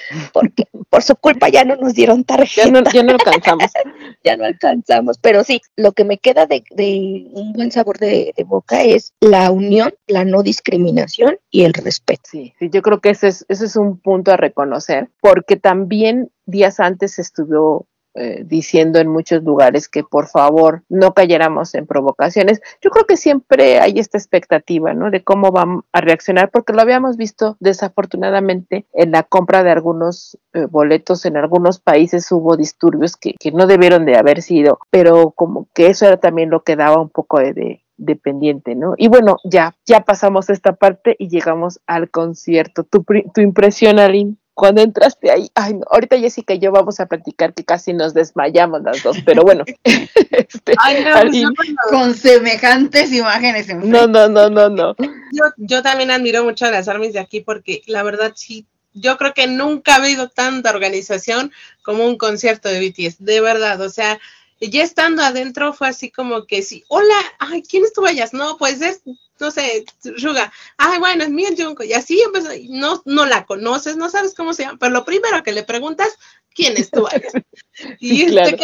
porque 0.32 0.64
por 0.88 1.02
su 1.02 1.14
culpa 1.14 1.50
ya 1.50 1.66
no 1.66 1.76
nos 1.76 1.92
dieron 1.92 2.24
tarjeta. 2.24 2.68
Ya 2.68 2.72
no, 2.72 2.90
ya 2.90 3.02
no 3.02 3.12
alcanzamos. 3.12 3.70
ya 4.24 4.36
no 4.38 4.46
alcanzamos, 4.46 5.18
pero 5.18 5.44
sí, 5.44 5.60
lo 5.76 5.92
que 5.92 6.04
me 6.04 6.16
queda 6.16 6.46
de, 6.46 6.64
de 6.70 7.26
un 7.34 7.52
buen 7.52 7.70
sabor 7.70 7.98
de, 7.98 8.32
de, 8.34 8.44
boca 8.44 8.82
es 8.82 9.12
la 9.20 9.50
unión, 9.50 9.92
la 10.06 10.24
no 10.24 10.42
discriminación 10.42 11.36
y 11.50 11.64
el 11.64 11.74
respeto. 11.74 12.30
Sí, 12.32 12.54
sí 12.58 12.70
yo 12.72 12.80
creo 12.80 13.02
que 13.02 13.10
ese 13.10 13.28
es, 13.28 13.44
ese 13.50 13.66
es 13.66 13.76
un 13.76 13.98
punto 13.98 14.32
a 14.32 14.38
reconocer, 14.38 15.10
porque 15.20 15.56
también 15.56 16.30
días 16.46 16.80
antes 16.80 17.18
estuvo 17.18 17.88
eh, 18.14 18.42
diciendo 18.44 19.00
en 19.00 19.08
muchos 19.08 19.42
lugares 19.42 19.88
que 19.88 20.04
por 20.04 20.28
favor 20.28 20.82
no 20.88 21.14
cayéramos 21.14 21.74
en 21.74 21.86
provocaciones. 21.86 22.60
Yo 22.80 22.90
creo 22.90 23.06
que 23.06 23.16
siempre 23.16 23.80
hay 23.80 23.98
esta 23.98 24.18
expectativa, 24.18 24.94
¿no? 24.94 25.10
De 25.10 25.24
cómo 25.24 25.50
van 25.50 25.82
a 25.92 26.00
reaccionar, 26.00 26.50
porque 26.50 26.72
lo 26.72 26.82
habíamos 26.82 27.16
visto 27.16 27.56
desafortunadamente 27.60 28.86
en 28.92 29.10
la 29.10 29.24
compra 29.24 29.64
de 29.64 29.70
algunos 29.70 30.38
eh, 30.52 30.66
boletos 30.66 31.26
en 31.26 31.36
algunos 31.36 31.80
países 31.80 32.30
hubo 32.30 32.56
disturbios 32.56 33.16
que, 33.16 33.34
que, 33.38 33.50
no 33.50 33.66
debieron 33.66 34.04
de 34.04 34.16
haber 34.16 34.42
sido, 34.42 34.78
pero 34.90 35.32
como 35.32 35.66
que 35.74 35.88
eso 35.88 36.06
era 36.06 36.18
también 36.18 36.50
lo 36.50 36.62
que 36.62 36.76
daba 36.76 37.00
un 37.00 37.08
poco 37.08 37.40
de, 37.40 37.52
de 37.52 37.84
dependiente, 37.96 38.74
¿no? 38.74 38.94
Y 38.96 39.08
bueno, 39.08 39.38
ya, 39.44 39.74
ya 39.86 40.00
pasamos 40.00 40.50
esta 40.50 40.74
parte 40.74 41.16
y 41.18 41.28
llegamos 41.28 41.80
al 41.86 42.10
concierto. 42.10 42.84
Tu, 42.84 43.04
tu 43.34 43.40
impresión, 43.40 43.98
Aline 43.98 44.36
cuando 44.54 44.82
entraste 44.82 45.30
ahí, 45.30 45.50
ay, 45.54 45.74
no, 45.74 45.84
ahorita 45.90 46.18
Jessica 46.18 46.54
y 46.54 46.60
yo 46.60 46.70
vamos 46.70 47.00
a 47.00 47.06
platicar 47.06 47.52
que 47.54 47.64
casi 47.64 47.92
nos 47.92 48.14
desmayamos 48.14 48.82
las 48.82 49.02
dos, 49.02 49.18
pero 49.26 49.42
bueno. 49.42 49.64
este, 49.84 50.74
ay, 50.78 51.04
no, 51.04 51.14
alguien, 51.14 51.54
pues 51.54 51.70
con 51.90 52.14
semejantes 52.14 53.12
imágenes. 53.12 53.68
En 53.68 53.90
no, 53.90 54.06
no, 54.06 54.28
no, 54.28 54.48
no, 54.48 54.68
no. 54.68 54.94
Yo, 55.32 55.42
yo 55.56 55.82
también 55.82 56.12
admiro 56.12 56.44
mucho 56.44 56.66
a 56.66 56.70
las 56.70 56.86
armies 56.86 57.12
de 57.12 57.18
aquí 57.18 57.40
porque 57.40 57.82
la 57.86 58.04
verdad 58.04 58.32
sí, 58.36 58.66
yo 58.92 59.16
creo 59.18 59.34
que 59.34 59.48
nunca 59.48 59.94
ha 59.94 59.96
habido 59.96 60.28
tanta 60.28 60.70
organización 60.70 61.50
como 61.82 62.06
un 62.06 62.16
concierto 62.16 62.68
de 62.68 62.78
BTS, 62.78 63.24
de 63.24 63.40
verdad, 63.40 63.80
o 63.80 63.88
sea, 63.88 64.20
ya 64.60 64.84
estando 64.84 65.24
adentro 65.24 65.72
fue 65.72 65.88
así 65.88 66.12
como 66.12 66.46
que 66.46 66.62
sí, 66.62 66.84
hola, 66.86 67.16
ay, 67.40 67.62
¿quién 67.62 67.84
estuvo 67.84 68.06
allá? 68.06 68.28
No, 68.32 68.56
pues 68.58 68.80
es 68.80 69.02
no 69.40 69.50
sé, 69.50 69.84
Suga, 70.16 70.52
ay, 70.76 70.98
bueno, 70.98 71.24
es 71.24 71.30
mi 71.30 71.44
Junko, 71.56 71.84
y 71.84 71.92
así 71.92 72.20
empezó, 72.20 72.50
no, 72.68 73.02
no 73.04 73.26
la 73.26 73.44
conoces, 73.44 73.96
no 73.96 74.08
sabes 74.08 74.34
cómo 74.34 74.54
se 74.54 74.62
llama, 74.62 74.78
pero 74.78 74.92
lo 74.92 75.04
primero 75.04 75.42
que 75.42 75.52
le 75.52 75.64
preguntas, 75.64 76.08
¿quién 76.54 76.76
es 76.76 76.90
tú? 76.90 77.06
y, 78.00 78.20
sí, 78.20 78.26
claro. 78.26 78.56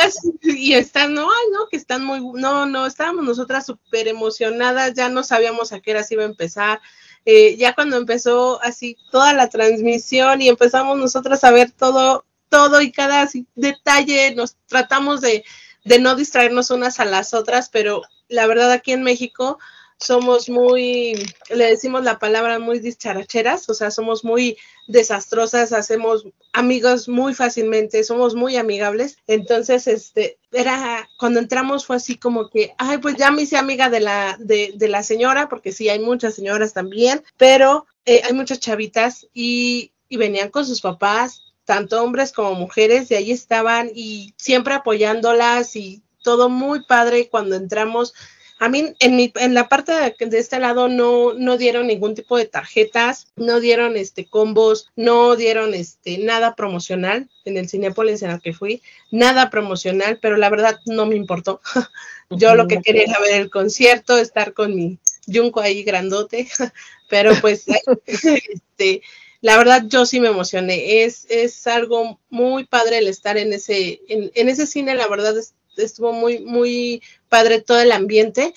y 0.42 0.74
están, 0.74 1.14
no, 1.14 1.22
ay, 1.22 1.46
no, 1.52 1.68
que 1.68 1.76
están 1.76 2.04
muy, 2.04 2.20
no, 2.20 2.66
no, 2.66 2.86
estábamos 2.86 3.24
nosotras 3.24 3.66
súper 3.66 4.08
emocionadas, 4.08 4.94
ya 4.94 5.08
no 5.08 5.22
sabíamos 5.22 5.72
a 5.72 5.80
qué 5.80 5.90
hora 5.90 6.04
se 6.04 6.14
iba 6.14 6.22
a 6.22 6.26
empezar, 6.26 6.80
eh, 7.24 7.56
ya 7.56 7.74
cuando 7.74 7.96
empezó 7.96 8.62
así 8.62 8.96
toda 9.10 9.32
la 9.32 9.48
transmisión 9.48 10.40
y 10.40 10.48
empezamos 10.48 10.96
nosotras 10.96 11.42
a 11.44 11.50
ver 11.50 11.70
todo, 11.72 12.24
todo 12.48 12.80
y 12.80 12.92
cada 12.92 13.22
así, 13.22 13.46
detalle, 13.54 14.34
nos 14.34 14.56
tratamos 14.66 15.20
de, 15.20 15.44
de 15.84 15.98
no 15.98 16.14
distraernos 16.14 16.70
unas 16.70 17.00
a 17.00 17.04
las 17.04 17.34
otras, 17.34 17.68
pero 17.68 18.02
la 18.28 18.46
verdad 18.46 18.70
aquí 18.70 18.92
en 18.92 19.02
México, 19.02 19.58
somos 20.00 20.48
muy, 20.48 21.12
le 21.50 21.66
decimos 21.66 22.04
la 22.04 22.18
palabra 22.18 22.58
muy 22.58 22.78
discharacheras, 22.78 23.68
o 23.68 23.74
sea, 23.74 23.90
somos 23.90 24.24
muy 24.24 24.56
desastrosas, 24.88 25.72
hacemos 25.72 26.24
amigos 26.52 27.08
muy 27.08 27.34
fácilmente, 27.34 28.02
somos 28.02 28.34
muy 28.34 28.56
amigables. 28.56 29.18
Entonces, 29.26 29.86
este, 29.86 30.38
era, 30.52 31.08
cuando 31.18 31.38
entramos 31.38 31.84
fue 31.84 31.96
así 31.96 32.16
como 32.16 32.48
que, 32.48 32.72
ay, 32.78 32.98
pues 32.98 33.16
ya 33.16 33.30
me 33.30 33.42
hice 33.42 33.58
amiga 33.58 33.90
de 33.90 34.00
la, 34.00 34.36
de, 34.40 34.72
de 34.74 34.88
la 34.88 35.02
señora, 35.02 35.48
porque 35.48 35.70
sí, 35.70 35.88
hay 35.90 35.98
muchas 36.00 36.34
señoras 36.34 36.72
también, 36.72 37.22
pero 37.36 37.86
eh, 38.06 38.22
hay 38.24 38.32
muchas 38.32 38.58
chavitas 38.58 39.26
y, 39.34 39.92
y 40.08 40.16
venían 40.16 40.48
con 40.48 40.64
sus 40.64 40.80
papás, 40.80 41.42
tanto 41.66 42.02
hombres 42.02 42.32
como 42.32 42.54
mujeres, 42.54 43.10
y 43.10 43.16
ahí 43.16 43.32
estaban 43.32 43.90
y 43.94 44.34
siempre 44.38 44.74
apoyándolas 44.74 45.76
y 45.76 46.02
todo 46.22 46.48
muy 46.48 46.84
padre 46.86 47.28
cuando 47.28 47.56
entramos 47.56 48.14
a 48.60 48.68
mí, 48.68 48.94
en, 49.00 49.16
mi, 49.16 49.32
en 49.36 49.54
la 49.54 49.70
parte 49.70 49.92
de, 49.92 50.26
de, 50.26 50.38
este 50.38 50.60
lado 50.60 50.86
no, 50.86 51.32
no 51.32 51.56
dieron 51.56 51.86
ningún 51.86 52.14
tipo 52.14 52.36
de 52.36 52.44
tarjetas, 52.44 53.32
no 53.34 53.58
dieron 53.58 53.96
este 53.96 54.26
combos, 54.26 54.90
no 54.96 55.34
dieron 55.34 55.72
este 55.72 56.18
nada 56.18 56.54
promocional 56.54 57.30
en 57.46 57.56
el 57.56 57.70
Cinepolis 57.70 58.20
en 58.22 58.32
el 58.32 58.42
que 58.42 58.52
fui, 58.52 58.82
nada 59.10 59.48
promocional, 59.48 60.18
pero 60.20 60.36
la 60.36 60.50
verdad 60.50 60.78
no 60.84 61.06
me 61.06 61.16
importó. 61.16 61.62
Yo 62.28 62.54
lo 62.54 62.68
que 62.68 62.82
quería 62.82 63.04
era 63.04 63.18
ver 63.20 63.40
el 63.40 63.50
concierto, 63.50 64.18
estar 64.18 64.52
con 64.52 64.74
mi 64.74 64.98
yunco 65.26 65.60
ahí 65.60 65.82
grandote, 65.82 66.46
pero 67.08 67.32
pues 67.40 67.64
este, 68.06 69.00
la 69.40 69.56
verdad 69.56 69.84
yo 69.86 70.06
sí 70.06 70.20
me 70.20 70.28
emocioné. 70.28 71.04
Es, 71.04 71.26
es 71.30 71.66
algo 71.66 72.20
muy 72.28 72.64
padre 72.64 72.98
el 72.98 73.08
estar 73.08 73.38
en 73.38 73.52
ese, 73.52 74.00
en, 74.08 74.30
en 74.34 74.48
ese 74.48 74.66
cine, 74.66 74.94
la 74.94 75.08
verdad 75.08 75.36
es, 75.38 75.54
estuvo 75.76 76.12
muy, 76.12 76.40
muy 76.40 77.02
padre 77.28 77.60
todo 77.60 77.80
el 77.80 77.92
ambiente, 77.92 78.52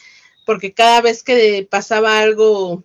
porque 0.46 0.74
cada 0.74 1.02
vez 1.02 1.24
que 1.24 1.68
pasaba 1.70 2.20
algo 2.20 2.84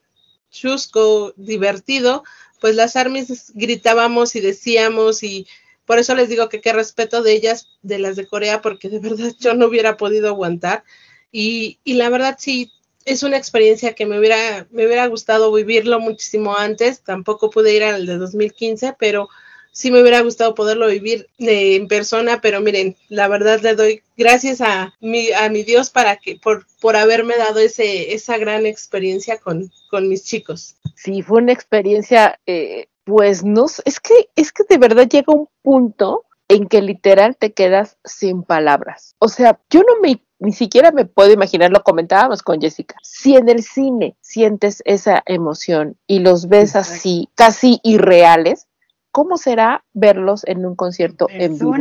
chusco, 0.51 1.33
divertido, 1.37 2.25
pues 2.61 2.75
las 2.75 2.97
armies 2.97 3.53
gritábamos 3.55 4.35
y 4.37 4.41
decíamos 4.41 5.23
y 5.23 5.47
por 5.87 5.99
eso 5.99 6.15
les 6.15 6.29
digo 6.29 6.49
que 6.49 6.61
qué 6.61 6.73
respeto 6.73 7.23
de 7.23 7.33
ellas, 7.33 7.69
de 7.83 7.99
las 7.99 8.16
de 8.16 8.27
Corea, 8.27 8.61
porque 8.62 8.89
de 8.89 8.99
verdad 9.01 9.33
yo 9.41 9.55
no 9.55 9.66
hubiera 9.66 9.97
podido 9.97 10.29
aguantar. 10.29 10.85
Y, 11.33 11.79
y 11.85 11.95
la 11.95 12.09
verdad 12.11 12.37
sí, 12.39 12.73
es 13.09 13.23
una 13.23 13.37
experiencia 13.37 13.95
que 13.95 14.07
me 14.07 14.19
hubiera, 14.19 14.67
me 14.71 14.87
hubiera 14.87 15.07
gustado 15.07 15.53
vivirlo 15.53 16.01
muchísimo 16.01 16.57
antes. 16.57 17.03
Tampoco 17.03 17.51
pude 17.51 17.75
ir 17.75 17.83
al 17.83 18.07
de 18.07 18.19
2015, 18.19 18.95
pero 18.99 19.29
sí 19.73 19.91
me 19.91 20.01
hubiera 20.01 20.21
gustado 20.21 20.55
poderlo 20.55 20.89
vivir 20.89 21.29
en 21.39 21.89
persona, 21.89 22.41
pero 22.41 22.61
miren, 22.61 22.97
la 23.09 23.29
verdad 23.29 23.61
le 23.61 23.75
doy 23.75 24.03
gracias 24.17 24.61
a 24.61 24.95
mi, 25.01 25.33
a 25.33 25.49
mi 25.49 25.63
Dios 25.63 25.91
para 25.91 26.17
que, 26.17 26.37
por, 26.37 26.67
por 26.81 26.97
haberme 26.97 27.37
dado 27.37 27.61
ese, 27.61 28.15
esa 28.15 28.39
gran 28.39 28.67
experiencia 28.67 29.39
con, 29.39 29.71
con 29.91 30.09
mis 30.09 30.25
chicos. 30.25 30.77
Sí, 30.97 31.23
fue 31.23 31.39
una 31.39 31.53
experiencia 31.53 32.41
eh, 32.47 32.89
pues 33.05 33.43
no, 33.43 33.65
es 33.87 34.01
que, 34.01 34.29
es 34.37 34.53
que 34.53 34.65
de 34.69 34.77
verdad 34.77 35.09
llega 35.09 35.33
un 35.33 35.49
punto 35.63 36.27
en 36.49 36.67
que 36.67 36.83
literal 36.83 37.37
te 37.39 37.53
quedas 37.53 37.97
sin 38.05 38.43
palabras. 38.43 39.15
O 39.19 39.29
sea, 39.29 39.61
yo 39.71 39.81
no 39.81 40.01
me 40.03 40.21
ni 40.39 40.52
siquiera 40.52 40.93
me 40.93 41.05
puedo 41.05 41.32
imaginar, 41.32 41.70
lo 41.70 41.82
comentábamos 41.82 42.43
con 42.43 42.60
Jessica, 42.60 42.97
si 43.02 43.36
en 43.36 43.48
el 43.48 43.62
cine 43.62 44.16
sientes 44.20 44.82
esa 44.85 45.23
emoción 45.27 45.97
y 46.06 46.20
los 46.20 46.48
ves 46.48 46.77
así, 46.77 47.28
casi 47.35 47.81
irreales, 47.82 48.66
¿cómo 49.10 49.36
será 49.36 49.85
verlos 49.93 50.47
en 50.47 50.65
un 50.65 50.77
concierto 50.77 51.27
en 51.31 51.59
vivo? 51.59 51.74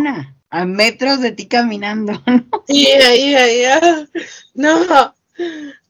A 0.49 0.65
metros 0.65 1.21
de 1.21 1.34
ti 1.34 1.47
caminando. 1.47 2.13
Sí, 2.67 2.88
ahí, 2.88 3.35
ahí, 3.35 3.63
ah, 3.65 4.05
no. 4.53 5.13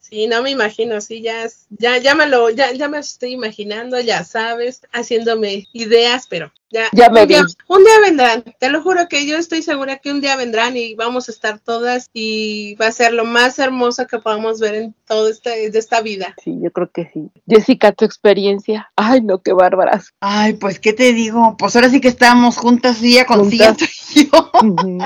Sí, 0.09 0.27
no 0.27 0.41
me 0.41 0.51
imagino, 0.51 1.01
sí, 1.01 1.21
ya, 1.21 1.43
es- 1.43 1.65
ya, 1.69 1.97
ya 1.97 2.15
me 2.15 2.27
lo, 2.27 2.49
ya, 2.49 2.71
ya 2.71 2.87
me 2.87 2.99
estoy 2.99 3.33
imaginando, 3.33 3.99
ya 3.99 4.23
sabes, 4.23 4.81
haciéndome 4.93 5.67
ideas, 5.73 6.27
pero 6.29 6.51
ya, 6.69 6.85
Ya 6.93 7.09
me 7.09 7.23
un, 7.23 7.27
día, 7.27 7.45
un 7.67 7.83
día 7.83 7.99
vendrán, 8.01 8.43
te 8.59 8.69
lo 8.69 8.81
juro 8.81 9.07
que 9.09 9.25
yo 9.25 9.37
estoy 9.37 9.61
segura 9.61 9.97
que 9.97 10.11
un 10.11 10.21
día 10.21 10.35
vendrán 10.37 10.77
y 10.77 10.95
vamos 10.95 11.27
a 11.27 11.31
estar 11.33 11.59
todas 11.59 12.09
y 12.13 12.75
va 12.75 12.87
a 12.87 12.91
ser 12.91 13.13
lo 13.13 13.25
más 13.25 13.59
hermoso 13.59 14.07
que 14.07 14.19
podamos 14.19 14.59
ver 14.59 14.75
en 14.75 14.95
todo 15.05 15.29
este, 15.29 15.69
de 15.71 15.79
esta 15.79 16.01
vida. 16.01 16.33
Sí, 16.43 16.57
yo 16.61 16.71
creo 16.71 16.89
que 16.91 17.09
sí. 17.13 17.29
Jessica, 17.47 17.91
tu 17.91 18.05
experiencia. 18.05 18.89
Ay, 18.95 19.21
no, 19.21 19.41
qué 19.41 19.51
bárbaras. 19.53 20.13
Ay, 20.21 20.53
pues, 20.53 20.79
¿qué 20.79 20.93
te 20.93 21.11
digo? 21.13 21.55
Pues 21.57 21.75
ahora 21.75 21.89
sí 21.89 21.99
que 22.01 22.07
estábamos 22.09 22.57
juntas 22.57 22.97
silla 22.97 23.25
con 23.25 23.39
Juntas. 23.39 23.77
silla. 23.77 24.29
Ujú. 24.61 24.99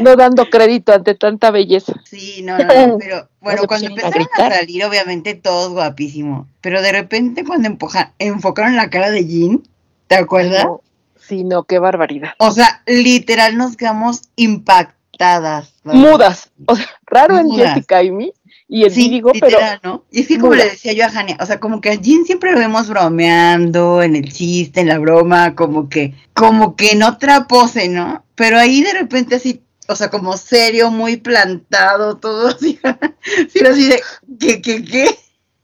No 0.00 0.16
dando 0.16 0.48
crédito 0.50 0.92
ante 0.92 1.14
tanta 1.14 1.50
belleza. 1.50 1.94
Sí, 2.04 2.42
no, 2.42 2.58
no, 2.58 2.86
no, 2.86 2.98
pero 2.98 3.28
bueno, 3.40 3.62
se 3.62 3.66
cuando 3.66 3.86
a 3.86 3.90
empezaron 3.90 4.28
a, 4.38 4.50
salir, 4.50 4.84
obviamente 4.84 5.34
todos 5.34 5.72
guapísimos, 5.72 6.46
pero 6.60 6.82
de 6.82 6.92
repente 6.92 7.44
cuando 7.44 7.68
empuja- 7.68 8.12
enfocaron 8.18 8.76
la 8.76 8.90
cara 8.90 9.10
de 9.10 9.26
Jean, 9.26 9.62
¿te 10.06 10.16
acuerdas? 10.16 10.64
No, 10.64 10.80
sí, 11.18 11.44
no, 11.44 11.64
qué 11.64 11.78
barbaridad. 11.78 12.30
O 12.38 12.50
sea, 12.50 12.82
literal 12.86 13.56
nos 13.56 13.76
quedamos 13.76 14.22
impactadas. 14.36 15.72
¿verdad? 15.84 16.00
Mudas. 16.00 16.50
O 16.66 16.76
sea, 16.76 16.86
raro 17.06 17.38
en. 17.38 17.50
Jessica 17.50 18.02
y 18.02 18.10
mí. 18.10 18.32
Y 18.68 18.84
en 18.84 18.90
Sí, 18.90 19.08
digo, 19.08 19.30
pero 19.32 19.46
literal, 19.46 19.80
¿no? 19.84 20.04
Y 20.10 20.22
es 20.22 20.28
que 20.28 20.38
como 20.38 20.54
le 20.54 20.64
decía 20.64 20.92
yo 20.92 21.04
a 21.04 21.08
Jania, 21.10 21.36
o 21.40 21.46
sea, 21.46 21.60
como 21.60 21.80
que 21.80 21.90
a 21.90 21.94
Jean 21.94 22.24
siempre 22.24 22.50
lo 22.50 22.58
vemos 22.58 22.88
bromeando, 22.88 24.02
en 24.02 24.16
el 24.16 24.32
chiste, 24.32 24.80
en 24.80 24.88
la 24.88 24.98
broma, 24.98 25.54
como 25.54 25.88
que, 25.88 26.14
como 26.34 26.74
que 26.74 26.90
en 26.90 27.04
otra 27.04 27.46
pose, 27.46 27.88
¿no? 27.88 28.24
Pero 28.34 28.58
ahí 28.58 28.82
de 28.82 28.92
repente 28.92 29.36
así, 29.36 29.62
o 29.88 29.94
sea, 29.94 30.10
como 30.10 30.36
serio, 30.36 30.90
muy 30.90 31.16
plantado, 31.16 32.16
todo 32.18 32.48
así, 32.48 32.78
así 32.84 33.88
de, 33.88 34.00
¿qué, 34.38 34.62
qué, 34.62 34.84
qué? 34.84 35.06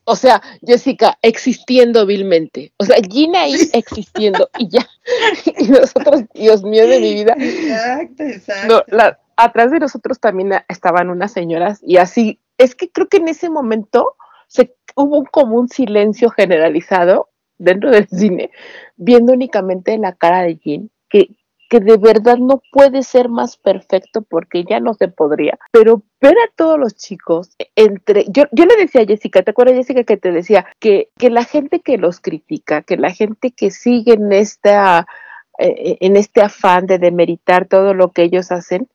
O 0.04 0.16
sea, 0.16 0.42
Jessica 0.66 1.16
existiendo 1.22 2.06
vilmente. 2.06 2.72
O 2.78 2.84
sea, 2.84 2.96
Gina 3.08 3.42
ahí 3.42 3.54
existiendo 3.72 4.50
y 4.58 4.68
ya. 4.68 4.86
Y 5.58 5.68
nosotros, 5.68 6.22
Dios 6.34 6.62
mío 6.64 6.86
de 6.88 7.00
mi 7.00 7.14
vida. 7.14 7.34
Exacto, 7.38 8.22
exacto. 8.24 8.84
No, 8.88 8.96
la- 8.96 9.18
atrás 9.36 9.70
de 9.70 9.78
nosotros 9.78 10.18
también 10.18 10.52
estaban 10.68 11.08
unas 11.10 11.32
señoras 11.32 11.80
y 11.82 11.98
así. 11.98 12.40
Es 12.58 12.74
que 12.74 12.90
creo 12.90 13.08
que 13.08 13.16
en 13.18 13.28
ese 13.28 13.48
momento 13.48 14.16
se, 14.48 14.74
hubo 14.96 15.24
como 15.24 15.56
un 15.56 15.68
silencio 15.68 16.30
generalizado 16.30 17.30
dentro 17.58 17.90
del 17.90 18.08
cine, 18.08 18.50
viendo 18.96 19.32
únicamente 19.32 19.96
la 19.98 20.14
cara 20.14 20.42
de 20.42 20.56
Jean, 20.56 20.90
que, 21.08 21.28
que 21.72 21.80
de 21.80 21.96
verdad 21.96 22.36
no 22.36 22.60
puede 22.70 23.02
ser 23.02 23.30
más 23.30 23.56
perfecto 23.56 24.20
porque 24.20 24.62
ya 24.68 24.78
no 24.78 24.92
se 24.92 25.08
podría. 25.08 25.58
Pero 25.72 26.02
ver 26.20 26.34
a 26.34 26.52
todos 26.54 26.78
los 26.78 26.96
chicos 26.96 27.56
entre. 27.76 28.26
Yo, 28.28 28.44
yo 28.52 28.66
le 28.66 28.76
decía 28.76 29.00
a 29.00 29.06
Jessica, 29.06 29.40
¿te 29.42 29.52
acuerdas, 29.52 29.76
Jessica, 29.76 30.04
que 30.04 30.18
te 30.18 30.32
decía 30.32 30.66
que, 30.80 31.08
que 31.16 31.30
la 31.30 31.44
gente 31.44 31.80
que 31.80 31.96
los 31.96 32.20
critica, 32.20 32.82
que 32.82 32.98
la 32.98 33.10
gente 33.10 33.52
que 33.52 33.70
sigue 33.70 34.12
en 34.12 34.32
esta. 34.32 35.06
eh, 35.58 35.96
en 36.00 36.16
este 36.16 36.42
afán 36.42 36.84
de 36.86 36.98
demeritar 36.98 37.66
todo 37.68 37.94
lo 37.94 38.10
que 38.12 38.24
ellos 38.24 38.52
hacen, 38.52 38.88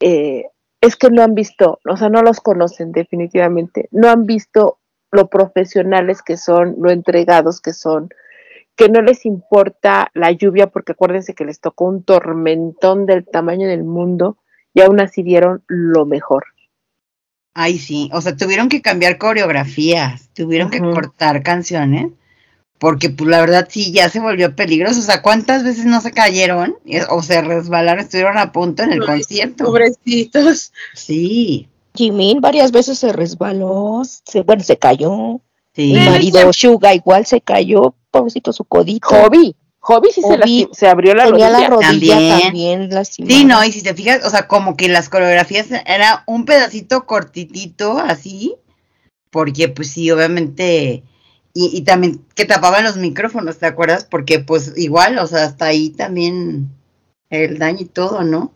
eh, 0.00 0.46
es 0.80 0.96
que 0.96 1.10
no 1.10 1.22
han 1.22 1.34
visto, 1.34 1.78
o 1.88 1.96
sea, 1.96 2.08
no 2.08 2.22
los 2.22 2.40
conocen 2.40 2.90
definitivamente, 2.90 3.88
no 3.92 4.08
han 4.08 4.24
visto 4.24 4.78
lo 5.12 5.28
profesionales 5.28 6.22
que 6.22 6.36
son, 6.36 6.74
lo 6.78 6.90
entregados 6.90 7.60
que 7.60 7.72
son, 7.72 8.08
que 8.76 8.88
no 8.88 9.02
les 9.02 9.26
importa 9.26 10.10
la 10.14 10.32
lluvia, 10.32 10.68
porque 10.68 10.92
acuérdense 10.92 11.34
que 11.34 11.44
les 11.44 11.60
tocó 11.60 11.84
un 11.86 12.02
tormentón 12.02 13.06
del 13.06 13.26
tamaño 13.26 13.68
del 13.68 13.84
mundo 13.84 14.38
y 14.72 14.80
aún 14.80 15.00
así 15.00 15.22
dieron 15.22 15.62
lo 15.66 16.06
mejor. 16.06 16.44
Ay, 17.52 17.78
sí, 17.78 18.08
o 18.12 18.20
sea, 18.20 18.36
tuvieron 18.36 18.68
que 18.68 18.80
cambiar 18.80 19.18
coreografías, 19.18 20.30
tuvieron 20.34 20.70
que 20.70 20.80
cortar 20.80 21.42
canciones, 21.42 22.12
porque 22.78 23.10
pues 23.10 23.28
la 23.28 23.40
verdad 23.40 23.68
sí, 23.70 23.92
ya 23.92 24.08
se 24.08 24.20
volvió 24.20 24.54
peligroso. 24.56 25.00
O 25.00 25.02
sea, 25.02 25.20
¿cuántas 25.22 25.64
veces 25.64 25.84
no 25.84 26.00
se 26.00 26.12
cayeron 26.12 26.76
o 27.10 27.22
se 27.22 27.42
resbalaron, 27.42 28.04
estuvieron 28.04 28.38
a 28.38 28.52
punto 28.52 28.82
en 28.82 28.92
el 28.92 29.02
Ay, 29.02 29.06
concierto? 29.06 29.64
Pobrecitos. 29.64 30.72
Sí, 30.94 31.68
Jimin 31.94 32.40
varias 32.40 32.72
veces 32.72 32.98
se 32.98 33.12
resbaló, 33.12 34.02
se, 34.04 34.42
bueno, 34.42 34.62
se 34.62 34.78
cayó. 34.78 35.40
sí. 35.74 35.92
Mi 35.92 36.00
marido 36.00 36.52
Suga 36.52 36.94
igual 36.94 37.26
se 37.26 37.40
cayó, 37.40 37.94
pobrecito 38.10 38.52
su 38.52 38.64
codito. 38.64 39.08
Hobby, 39.08 39.54
Hobby 39.80 40.10
sí 40.12 40.20
se, 40.22 40.28
Hobby 40.36 40.68
se 40.72 40.88
abrió 40.88 41.14
la 41.14 41.24
Tenía 41.24 41.50
la 41.50 41.68
rodilla. 41.68 41.90
rodilla 41.90 42.14
También. 42.14 42.40
también, 42.42 42.90
lastimada. 42.90 43.34
Sí, 43.34 43.44
no, 43.44 43.64
y 43.64 43.72
si 43.72 43.82
te 43.82 43.94
fijas, 43.94 44.24
o 44.26 44.30
sea, 44.30 44.46
como 44.48 44.76
que 44.76 44.88
las 44.88 45.08
coreografías 45.08 45.68
era 45.86 46.24
un 46.26 46.44
pedacito 46.44 47.06
cortitito 47.06 47.98
así, 47.98 48.56
porque 49.30 49.68
pues 49.68 49.90
sí, 49.90 50.10
obviamente, 50.10 51.02
y, 51.54 51.76
y 51.76 51.80
también 51.82 52.24
que 52.34 52.44
tapaban 52.44 52.84
los 52.84 52.96
micrófonos, 52.96 53.58
¿te 53.58 53.66
acuerdas? 53.66 54.04
Porque 54.04 54.38
pues 54.40 54.72
igual, 54.76 55.18
o 55.18 55.26
sea, 55.26 55.44
hasta 55.44 55.66
ahí 55.66 55.90
también 55.90 56.68
el 57.30 57.58
daño 57.58 57.80
y 57.80 57.84
todo, 57.86 58.22
¿no? 58.22 58.52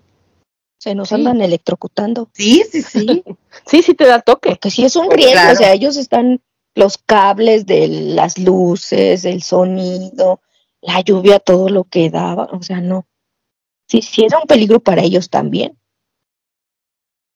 Se 0.80 0.94
nos 0.94 1.08
Sí. 1.08 1.14
andan 1.14 1.40
electrocutando. 1.40 2.28
Sí, 2.34 2.62
sí, 2.70 2.82
sí. 2.82 3.24
Sí, 3.66 3.82
sí 3.82 3.94
te 3.94 4.04
da 4.04 4.20
toque. 4.20 4.50
Porque 4.50 4.70
sí 4.70 4.84
es 4.84 4.96
un 4.96 5.10
riesgo, 5.10 5.32
Claro. 5.32 5.52
o 5.54 5.56
sea, 5.56 5.72
ellos 5.72 5.96
están 5.96 6.42
los 6.74 6.98
cables 6.98 7.66
de 7.66 7.88
las 7.88 8.38
luces, 8.38 9.24
el 9.24 9.42
sonido, 9.42 10.40
la 10.80 11.00
lluvia, 11.00 11.38
todo 11.38 11.68
lo 11.68 11.84
que 11.84 12.10
daba, 12.10 12.44
o 12.52 12.62
sea, 12.62 12.80
no. 12.80 13.06
Sí, 13.86 14.02
sí 14.02 14.24
era 14.24 14.38
un 14.38 14.46
peligro 14.46 14.80
para 14.80 15.02
ellos 15.02 15.30
también. 15.30 15.78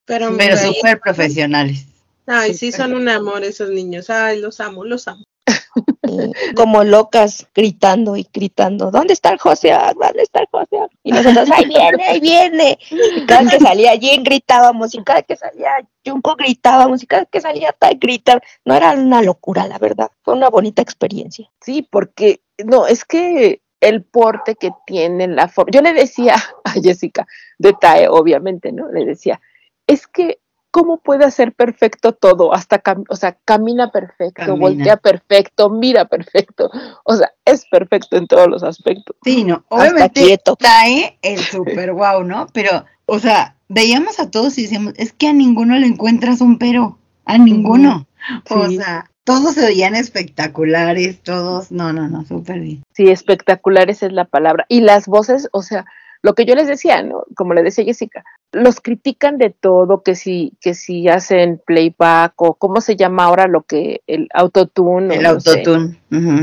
Pero, 0.05 0.35
Pero 0.35 0.57
súper 0.57 0.99
profesionales. 0.99 1.85
ay, 2.25 2.55
sí 2.55 2.71
son 2.71 2.93
un 2.93 3.07
amor 3.09 3.43
esos 3.43 3.69
niños. 3.69 4.09
Ay, 4.09 4.39
los 4.39 4.59
amo, 4.59 4.83
los 4.83 5.07
amo. 5.07 5.23
Y 5.49 6.53
como 6.55 6.83
locas 6.83 7.47
gritando 7.53 8.15
y 8.15 8.27
gritando, 8.31 8.91
¿dónde 8.91 9.13
está 9.13 9.31
el 9.31 9.39
José? 9.39 9.71
¿Dónde 9.99 10.23
está 10.23 10.41
el 10.41 10.47
José? 10.51 10.77
Y 11.03 11.11
nosotros, 11.11 11.49
ahí 11.51 11.65
viene, 11.65 12.03
ahí 12.05 12.19
viene. 12.19 12.79
Y 12.89 13.25
cada 13.25 13.41
vez 13.41 13.53
que 13.53 13.59
salía 13.59 13.97
Jen 13.99 14.23
gritábamos, 14.23 14.93
y 14.95 15.03
cada 15.03 15.21
que 15.21 15.35
salía 15.35 15.71
Junko 16.05 16.35
gritábamos, 16.35 17.03
y 17.03 17.07
cada 17.07 17.23
vez 17.23 17.29
que 17.31 17.41
salía 17.41 17.73
Tai 17.73 17.95
gritar. 17.95 18.41
No 18.65 18.75
era 18.75 18.91
una 18.91 19.21
locura, 19.21 19.67
la 19.67 19.77
verdad. 19.77 20.11
Fue 20.23 20.33
una 20.33 20.49
bonita 20.49 20.81
experiencia. 20.81 21.49
Sí, 21.61 21.87
porque 21.89 22.41
no, 22.63 22.87
es 22.87 23.05
que 23.05 23.61
el 23.81 24.03
porte 24.03 24.55
que 24.55 24.71
tienen, 24.85 25.35
la 25.35 25.47
forma. 25.47 25.71
Yo 25.71 25.81
le 25.81 25.93
decía 25.93 26.35
a 26.63 26.71
Jessica, 26.71 27.25
de 27.57 27.73
TAE, 27.73 28.07
obviamente, 28.09 28.71
¿no? 28.71 28.91
Le 28.91 29.05
decía, 29.05 29.41
es 29.87 30.07
que, 30.07 30.39
¿cómo 30.71 30.97
puede 30.97 31.25
hacer 31.25 31.53
perfecto 31.53 32.13
todo? 32.13 32.53
Hasta, 32.53 32.81
cam- 32.81 33.05
o 33.09 33.15
sea, 33.15 33.37
camina 33.45 33.91
perfecto, 33.91 34.33
Camina. 34.45 34.59
voltea 34.59 34.97
perfecto, 34.97 35.69
mira 35.69 36.05
perfecto. 36.05 36.69
O 37.03 37.15
sea, 37.15 37.31
es 37.45 37.65
perfecto 37.69 38.17
en 38.17 38.27
todos 38.27 38.47
los 38.47 38.63
aspectos. 38.63 39.15
Sí, 39.23 39.43
no, 39.43 39.63
obviamente 39.69 40.39
trae 40.57 41.17
el 41.21 41.39
super 41.39 41.93
guau, 41.93 42.23
¿no? 42.23 42.47
Pero, 42.53 42.85
o 43.05 43.19
sea, 43.19 43.55
veíamos 43.67 44.19
a 44.19 44.29
todos 44.29 44.57
y 44.57 44.63
decíamos, 44.63 44.93
es 44.97 45.13
que 45.13 45.27
a 45.27 45.33
ninguno 45.33 45.77
le 45.77 45.87
encuentras 45.87 46.41
un 46.41 46.57
pero, 46.57 46.97
a 47.25 47.37
ninguno. 47.37 48.07
O 48.49 48.69
sea, 48.69 49.09
todos 49.23 49.55
se 49.55 49.65
veían 49.65 49.95
espectaculares, 49.95 51.21
todos, 51.21 51.71
no, 51.71 51.93
no, 51.93 52.07
no, 52.07 52.25
súper 52.25 52.59
bien. 52.59 52.83
Sí, 52.93 53.09
espectaculares 53.09 54.03
es 54.03 54.11
la 54.11 54.25
palabra. 54.25 54.65
Y 54.69 54.81
las 54.81 55.07
voces, 55.07 55.47
o 55.51 55.61
sea, 55.61 55.85
lo 56.21 56.33
que 56.33 56.45
yo 56.45 56.55
les 56.55 56.67
decía, 56.67 57.01
¿no? 57.03 57.23
Como 57.35 57.53
le 57.53 57.63
decía 57.63 57.85
Jessica, 57.85 58.23
los 58.51 58.79
critican 58.79 59.37
de 59.37 59.51
todo, 59.51 60.01
que 60.01 60.15
si, 60.15 60.53
que 60.59 60.73
si 60.73 61.07
hacen 61.07 61.61
playback 61.65 62.33
o 62.41 62.55
cómo 62.55 62.81
se 62.81 62.95
llama 62.95 63.25
ahora 63.25 63.47
lo 63.47 63.63
que, 63.63 64.01
el 64.07 64.27
autotune. 64.33 65.15
El 65.15 65.23
no 65.23 65.29
autotune. 65.29 66.01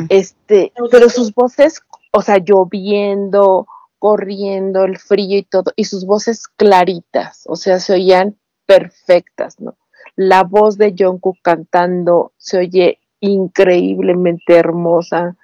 Este, 0.08 0.72
pero 0.90 1.08
sus 1.08 1.34
voces, 1.34 1.82
o 2.12 2.22
sea, 2.22 2.38
lloviendo, 2.38 3.66
corriendo, 3.98 4.84
el 4.84 4.98
frío 4.98 5.38
y 5.38 5.42
todo, 5.42 5.72
y 5.74 5.84
sus 5.84 6.06
voces 6.06 6.46
claritas, 6.46 7.44
o 7.46 7.56
sea, 7.56 7.80
se 7.80 7.94
oían 7.94 8.36
perfectas, 8.66 9.60
¿no? 9.60 9.76
La 10.14 10.44
voz 10.44 10.78
de 10.78 10.94
Jungkook 10.96 11.38
cantando 11.42 12.32
se 12.36 12.58
oye 12.58 13.00
increíblemente 13.20 14.56
hermosa. 14.56 15.36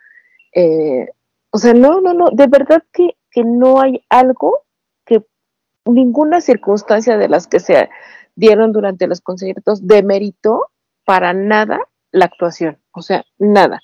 eh, 0.55 1.09
o 1.51 1.59
sea, 1.59 1.74
no, 1.74 2.01
no, 2.01 2.14
no, 2.14 2.30
de 2.30 2.47
verdad 2.47 2.82
que, 2.93 3.16
que 3.30 3.44
no 3.44 3.80
hay 3.80 4.02
algo 4.09 4.62
ninguna 5.84 6.40
circunstancia 6.40 7.16
de 7.16 7.28
las 7.28 7.46
que 7.46 7.60
se 7.60 7.88
dieron 8.34 8.72
durante 8.72 9.06
los 9.06 9.20
conciertos 9.20 9.86
demeritó 9.86 10.66
para 11.04 11.32
nada 11.32 11.80
la 12.10 12.26
actuación, 12.26 12.78
o 12.92 13.02
sea, 13.02 13.24
nada. 13.38 13.80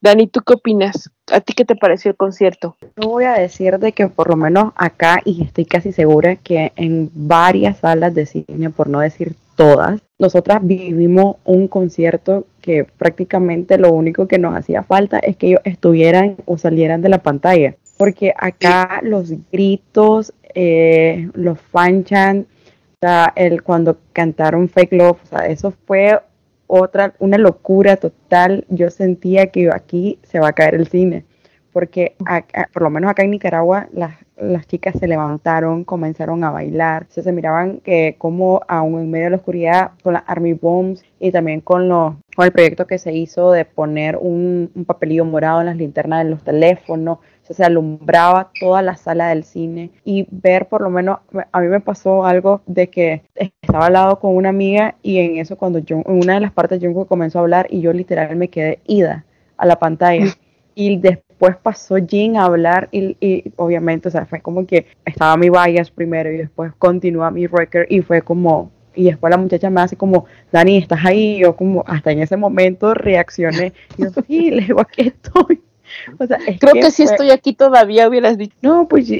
Dani, 0.00 0.26
¿tú 0.26 0.40
qué 0.42 0.52
opinas? 0.52 1.10
¿A 1.32 1.40
ti 1.40 1.54
qué 1.54 1.64
te 1.64 1.76
pareció 1.76 2.10
el 2.10 2.16
concierto? 2.18 2.76
No 2.96 3.08
voy 3.08 3.24
a 3.24 3.32
decir 3.32 3.78
de 3.78 3.92
que 3.92 4.08
por 4.08 4.28
lo 4.28 4.36
menos 4.36 4.72
acá, 4.76 5.20
y 5.24 5.42
estoy 5.42 5.64
casi 5.64 5.92
segura 5.92 6.36
que 6.36 6.72
en 6.76 7.10
varias 7.14 7.78
salas 7.78 8.14
de 8.14 8.26
cine, 8.26 8.68
por 8.68 8.88
no 8.88 9.00
decir 9.00 9.34
todas, 9.56 10.02
nosotras 10.18 10.58
vivimos 10.62 11.36
un 11.44 11.68
concierto 11.68 12.46
que 12.60 12.84
prácticamente 12.84 13.78
lo 13.78 13.92
único 13.92 14.28
que 14.28 14.38
nos 14.38 14.54
hacía 14.54 14.82
falta 14.82 15.18
es 15.20 15.36
que 15.36 15.46
ellos 15.48 15.60
estuvieran 15.64 16.36
o 16.44 16.58
salieran 16.58 17.00
de 17.00 17.08
la 17.08 17.22
pantalla. 17.22 17.74
Porque 18.04 18.34
acá 18.36 19.00
los 19.02 19.32
gritos, 19.50 20.32
eh, 20.54 21.28
los 21.34 21.58
fanchan, 21.60 22.46
o 22.94 22.96
sea, 23.00 23.32
el, 23.36 23.62
cuando 23.62 23.98
cantaron 24.12 24.68
Fake 24.68 24.92
Love, 24.92 25.18
o 25.22 25.26
sea, 25.26 25.46
eso 25.46 25.72
fue 25.86 26.20
otra, 26.66 27.14
una 27.18 27.38
locura 27.38 27.96
total. 27.96 28.64
Yo 28.68 28.90
sentía 28.90 29.46
que 29.48 29.70
aquí 29.72 30.18
se 30.22 30.38
va 30.40 30.48
a 30.48 30.52
caer 30.52 30.74
el 30.74 30.86
cine, 30.88 31.24
porque 31.72 32.14
acá- 32.24 32.68
por 32.72 32.82
lo 32.82 32.90
menos 32.90 33.10
acá 33.10 33.22
en 33.24 33.30
Nicaragua 33.32 33.88
las, 33.92 34.14
las 34.36 34.66
chicas 34.66 34.94
se 34.98 35.06
levantaron, 35.08 35.84
comenzaron 35.84 36.42
a 36.44 36.50
bailar, 36.50 37.06
se, 37.08 37.22
se 37.22 37.32
miraban 37.32 37.78
que 37.80 38.14
como 38.18 38.60
aún 38.68 39.00
en 39.00 39.10
medio 39.10 39.24
de 39.24 39.30
la 39.30 39.36
oscuridad 39.36 39.90
con 40.02 40.14
las 40.14 40.22
Army 40.26 40.54
Bombs 40.54 41.04
y 41.20 41.30
también 41.30 41.60
con, 41.60 41.88
los, 41.88 42.14
con 42.36 42.44
el 42.46 42.52
proyecto 42.52 42.86
que 42.86 42.98
se 42.98 43.12
hizo 43.12 43.52
de 43.52 43.64
poner 43.64 44.16
un, 44.16 44.70
un 44.74 44.84
papelillo 44.84 45.24
morado 45.24 45.60
en 45.60 45.66
las 45.66 45.76
linternas 45.76 46.24
de 46.24 46.30
los 46.30 46.42
teléfonos, 46.42 47.18
o 47.44 47.46
sea, 47.46 47.56
se 47.56 47.64
alumbraba 47.64 48.50
toda 48.58 48.80
la 48.80 48.96
sala 48.96 49.28
del 49.28 49.44
cine 49.44 49.90
y 50.02 50.26
ver 50.30 50.66
por 50.66 50.80
lo 50.80 50.88
menos, 50.88 51.18
a 51.52 51.60
mí 51.60 51.68
me 51.68 51.80
pasó 51.80 52.24
algo 52.24 52.62
de 52.66 52.88
que 52.88 53.22
estaba 53.34 53.86
al 53.86 53.92
lado 53.92 54.18
con 54.18 54.34
una 54.34 54.48
amiga 54.48 54.94
y 55.02 55.18
en 55.18 55.36
eso 55.36 55.56
cuando 55.56 55.78
yo, 55.78 55.98
en 55.98 56.04
una 56.06 56.34
de 56.34 56.40
las 56.40 56.52
partes 56.52 56.80
Jungkook 56.82 57.06
comenzó 57.06 57.38
a 57.38 57.42
hablar 57.42 57.66
y 57.68 57.82
yo 57.82 57.92
literal 57.92 58.34
me 58.36 58.48
quedé 58.48 58.80
ida 58.86 59.26
a 59.58 59.66
la 59.66 59.78
pantalla 59.78 60.24
y 60.74 60.96
después 60.96 61.56
pasó 61.56 61.96
Jin 61.96 62.38
a 62.38 62.46
hablar 62.46 62.88
y, 62.90 63.16
y 63.20 63.52
obviamente, 63.56 64.08
o 64.08 64.10
sea, 64.10 64.24
fue 64.24 64.40
como 64.40 64.66
que 64.66 64.86
estaba 65.04 65.36
mi 65.36 65.50
bias 65.50 65.90
primero 65.90 66.32
y 66.32 66.38
después 66.38 66.72
continúa 66.78 67.30
mi 67.30 67.46
record 67.46 67.84
y 67.90 68.00
fue 68.00 68.22
como, 68.22 68.70
y 68.94 69.04
después 69.04 69.30
la 69.30 69.36
muchacha 69.36 69.68
me 69.68 69.82
hace 69.82 69.96
como, 69.96 70.24
Dani, 70.50 70.78
¿estás 70.78 71.04
ahí? 71.04 71.36
Y 71.36 71.40
yo 71.40 71.56
como, 71.56 71.84
hasta 71.86 72.10
en 72.10 72.20
ese 72.20 72.36
momento 72.36 72.94
reaccioné. 72.94 73.72
Y 73.98 74.04
yo, 74.04 74.10
sí, 74.26 74.50
le 74.50 74.62
digo, 74.62 74.80
aquí 74.80 75.08
estoy. 75.08 75.60
O 76.18 76.26
sea, 76.26 76.38
es 76.46 76.58
Creo 76.60 76.74
que 76.74 76.90
si 76.90 77.04
fue- 77.04 77.12
estoy 77.12 77.30
aquí 77.30 77.52
todavía 77.52 78.08
hubieras 78.08 78.36
dicho. 78.38 78.54
no, 78.62 78.88
pues 78.88 79.10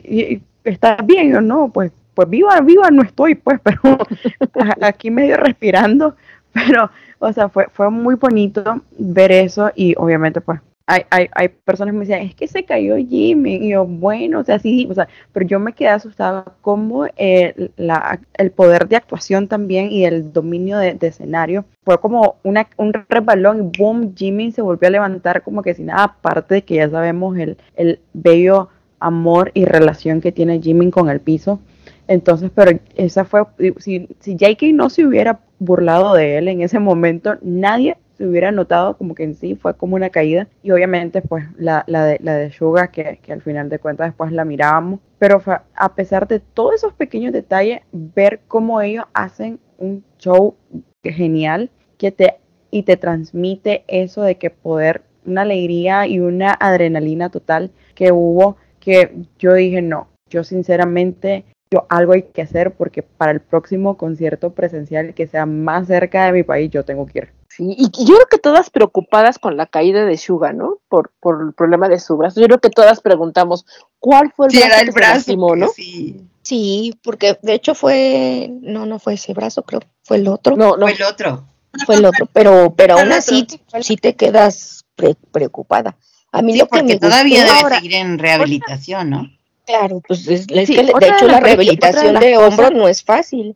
estás 0.65 1.05
bien, 1.07 1.33
yo 1.33 1.41
no, 1.41 1.69
pues, 1.69 1.93
pues 2.15 2.29
viva, 2.31 2.61
viva 2.61 2.91
no 2.91 3.03
estoy, 3.03 3.35
pues, 3.35 3.61
pero 3.63 3.81
aquí 4.81 5.11
medio 5.11 5.37
respirando, 5.37 6.17
pero, 6.53 6.91
o 7.19 7.33
sea, 7.33 7.49
fue, 7.49 7.67
fue 7.73 7.91
muy 7.91 8.15
bonito 8.17 8.81
ver 8.99 9.33
eso 9.33 9.71
y 9.75 9.95
obviamente, 9.97 10.41
pues, 10.41 10.61
hay, 10.87 11.03
hay, 11.11 11.29
hay 11.35 11.49
personas 11.49 11.93
que 11.93 11.99
me 11.99 12.05
decían, 12.05 12.23
es 12.23 12.35
que 12.35 12.47
se 12.47 12.65
cayó 12.65 12.97
Jimmy, 12.97 13.55
y 13.57 13.71
yo, 13.71 13.87
bueno, 13.87 14.41
o 14.41 14.45
sea, 14.45 14.59
sí, 14.59 14.87
o 14.91 14.95
sea, 14.95 15.09
pero 15.33 15.47
yo 15.47 15.59
me 15.59 15.73
quedé 15.73 15.89
asustada 15.89 16.45
como 16.61 17.07
eh, 17.17 17.71
la, 17.77 18.21
el 18.35 18.51
poder 18.51 18.89
de 18.89 18.97
actuación 18.97 19.49
también 19.49 19.91
y 19.91 20.05
el 20.05 20.33
dominio 20.33 20.77
de, 20.79 20.95
de 20.95 21.07
escenario 21.07 21.65
fue 21.85 21.99
como 21.99 22.37
una, 22.43 22.69
un 22.77 22.93
resbalón 23.09 23.71
y 23.73 23.79
boom, 23.79 24.15
Jimmy 24.15 24.53
se 24.53 24.63
volvió 24.63 24.89
a 24.89 24.93
levantar 24.93 25.43
como 25.43 25.63
que 25.63 25.75
sin 25.75 25.87
nada, 25.87 26.05
aparte 26.05 26.55
de 26.55 26.63
que 26.63 26.77
ya 26.77 26.91
sabemos 26.91 27.39
el, 27.39 27.57
el 27.77 28.01
bello 28.13 28.69
amor 29.01 29.51
y 29.55 29.65
relación 29.65 30.21
que 30.21 30.33
tiene 30.33 30.61
Jimmy 30.61 30.91
con 30.91 31.09
el 31.09 31.21
piso. 31.21 31.61
Entonces, 32.09 32.51
pero 32.55 32.79
esa 32.97 33.25
fue, 33.25 33.45
si, 33.79 34.09
si 34.21 34.37
JK 34.37 34.75
no 34.75 34.91
se 34.91 35.07
hubiera 35.07 35.41
burlado 35.59 36.15
de 36.15 36.39
él 36.39 36.49
en 36.49 36.61
ese 36.61 36.79
momento, 36.79 37.37
nadie 37.43 37.97
se 38.17 38.27
hubiera 38.27 38.53
notado 38.53 38.97
como 38.97 39.15
que 39.15 39.25
en 39.25 39.35
sí 39.35 39.55
fue 39.55 39.77
como 39.77 39.97
una 39.97 40.11
caída. 40.11 40.49
Y 40.63 40.71
obviamente, 40.71 41.23
pues 41.23 41.45
la, 41.57 41.85
la 41.87 42.05
de, 42.05 42.19
la 42.23 42.35
de 42.37 42.53
Suga, 42.53 42.89
que, 42.89 43.19
que 43.23 43.33
al 43.33 43.43
final 43.43 43.69
de 43.69 43.79
cuentas 43.79 44.09
después 44.09 44.33
la 44.33 44.45
mirábamos. 44.45 45.01
Pero 45.19 45.43
a 45.75 45.95
pesar 45.95 46.29
de 46.29 46.41
todos 46.41 46.75
esos 46.75 46.93
pequeños 46.93 47.33
detalles, 47.33 47.81
ver 47.93 48.41
cómo 48.49 48.81
ellos 48.81 49.05
hacen 49.15 49.59
un 49.79 50.05
show 50.19 50.55
genial 51.03 51.71
que 51.99 52.13
te 52.13 52.39
y 52.75 52.83
te 52.83 52.97
transmite 52.97 53.85
eso 53.87 54.23
de 54.23 54.35
que 54.37 54.51
poder, 54.51 55.03
una 55.25 55.43
alegría 55.43 56.09
y 56.09 56.19
una 56.19 56.51
adrenalina 56.59 57.31
total 57.31 57.71
que 57.95 58.11
hubo, 58.11 58.57
que 58.81 59.15
yo 59.39 59.55
dije, 59.55 59.81
no, 59.81 60.09
yo 60.29 60.43
sinceramente, 60.43 61.45
yo 61.71 61.87
algo 61.89 62.15
hay 62.15 62.25
que 62.25 62.43
hacer 62.43 62.73
porque 62.73 63.05
para 63.05 63.31
el 63.31 63.39
próximo 63.39 63.97
concierto 63.97 64.55
presencial 64.55 65.15
que 65.15 65.29
sea 65.29 65.47
más 65.47 65.87
cerca 65.87 66.27
de 66.27 66.33
mi 66.33 66.43
país, 66.43 66.69
yo 66.69 66.85
tengo 66.85 67.07
que 67.07 67.19
ir. 67.21 67.29
Sí, 67.57 67.77
y 67.79 68.05
yo 68.05 68.15
creo 68.15 68.27
que 68.31 68.39
todas 68.39 68.71
preocupadas 68.71 69.39
con 69.39 69.57
la 69.57 69.67
caída 69.67 70.05
de 70.05 70.17
Suga, 70.17 70.53
¿no? 70.53 70.79
Por, 70.89 71.13
por 71.21 71.41
el 71.41 71.53
problema 71.53 71.89
de 71.89 72.01
su 72.01 72.17
brazo. 72.17 72.41
Yo 72.41 72.47
creo 72.47 72.59
que 72.61 72.71
todas 72.71 73.01
preguntamos, 73.01 73.65
¿cuál 74.01 74.33
fue 74.35 74.47
el 74.47 74.53
Sí, 74.53 74.59
brazo 74.59 74.73
era 74.73 74.77
que 74.81 74.87
el 74.89 74.93
se 74.93 74.99
brazo, 74.99 75.15
lastimó, 75.15 75.57
no? 75.57 75.69
Sí, 75.69 76.21
Sí, 76.43 76.99
porque 77.03 77.39
de 77.41 77.55
hecho 77.55 77.75
fue, 77.75 78.51
no, 78.61 78.85
no 78.85 78.99
fue 78.99 79.15
ese 79.15 79.33
brazo, 79.33 79.63
creo, 79.63 79.81
fue 80.03 80.19
el 80.19 80.29
otro. 80.29 80.57
No, 80.57 80.77
no. 80.77 80.87
fue 80.87 80.93
el 80.93 81.03
otro. 81.03 81.45
Fue 81.87 81.95
el 81.95 82.05
otro, 82.05 82.27
pero, 82.33 82.75
pero 82.77 82.99
aún 82.99 83.13
así, 83.13 83.47
sí 83.81 83.97
te 83.97 84.15
quedas 84.15 84.85
pre- 84.95 85.17
preocupada. 85.33 85.97
A 86.33 86.43
mí 86.43 86.53
Sí, 86.53 86.59
lo 86.59 86.67
que 86.67 86.79
porque 86.81 86.95
me 86.95 87.01
todavía 87.01 87.45
debe 87.45 87.57
ahora, 87.59 87.77
seguir 87.77 87.95
en 87.95 88.19
rehabilitación, 88.19 89.11
¿no? 89.11 89.31
claro, 89.65 90.03
pues 90.07 90.27
es, 90.29 90.47
es 90.51 90.67
Sí, 90.67 90.75
que, 90.77 90.83
de 90.83 91.09
hecho 91.09 91.27
la 91.27 91.41
rehabilitación 91.41 92.19
de 92.21 92.37
hombro 92.37 92.71
no 92.71 92.89
es 92.89 93.03
fácil. 93.03 93.55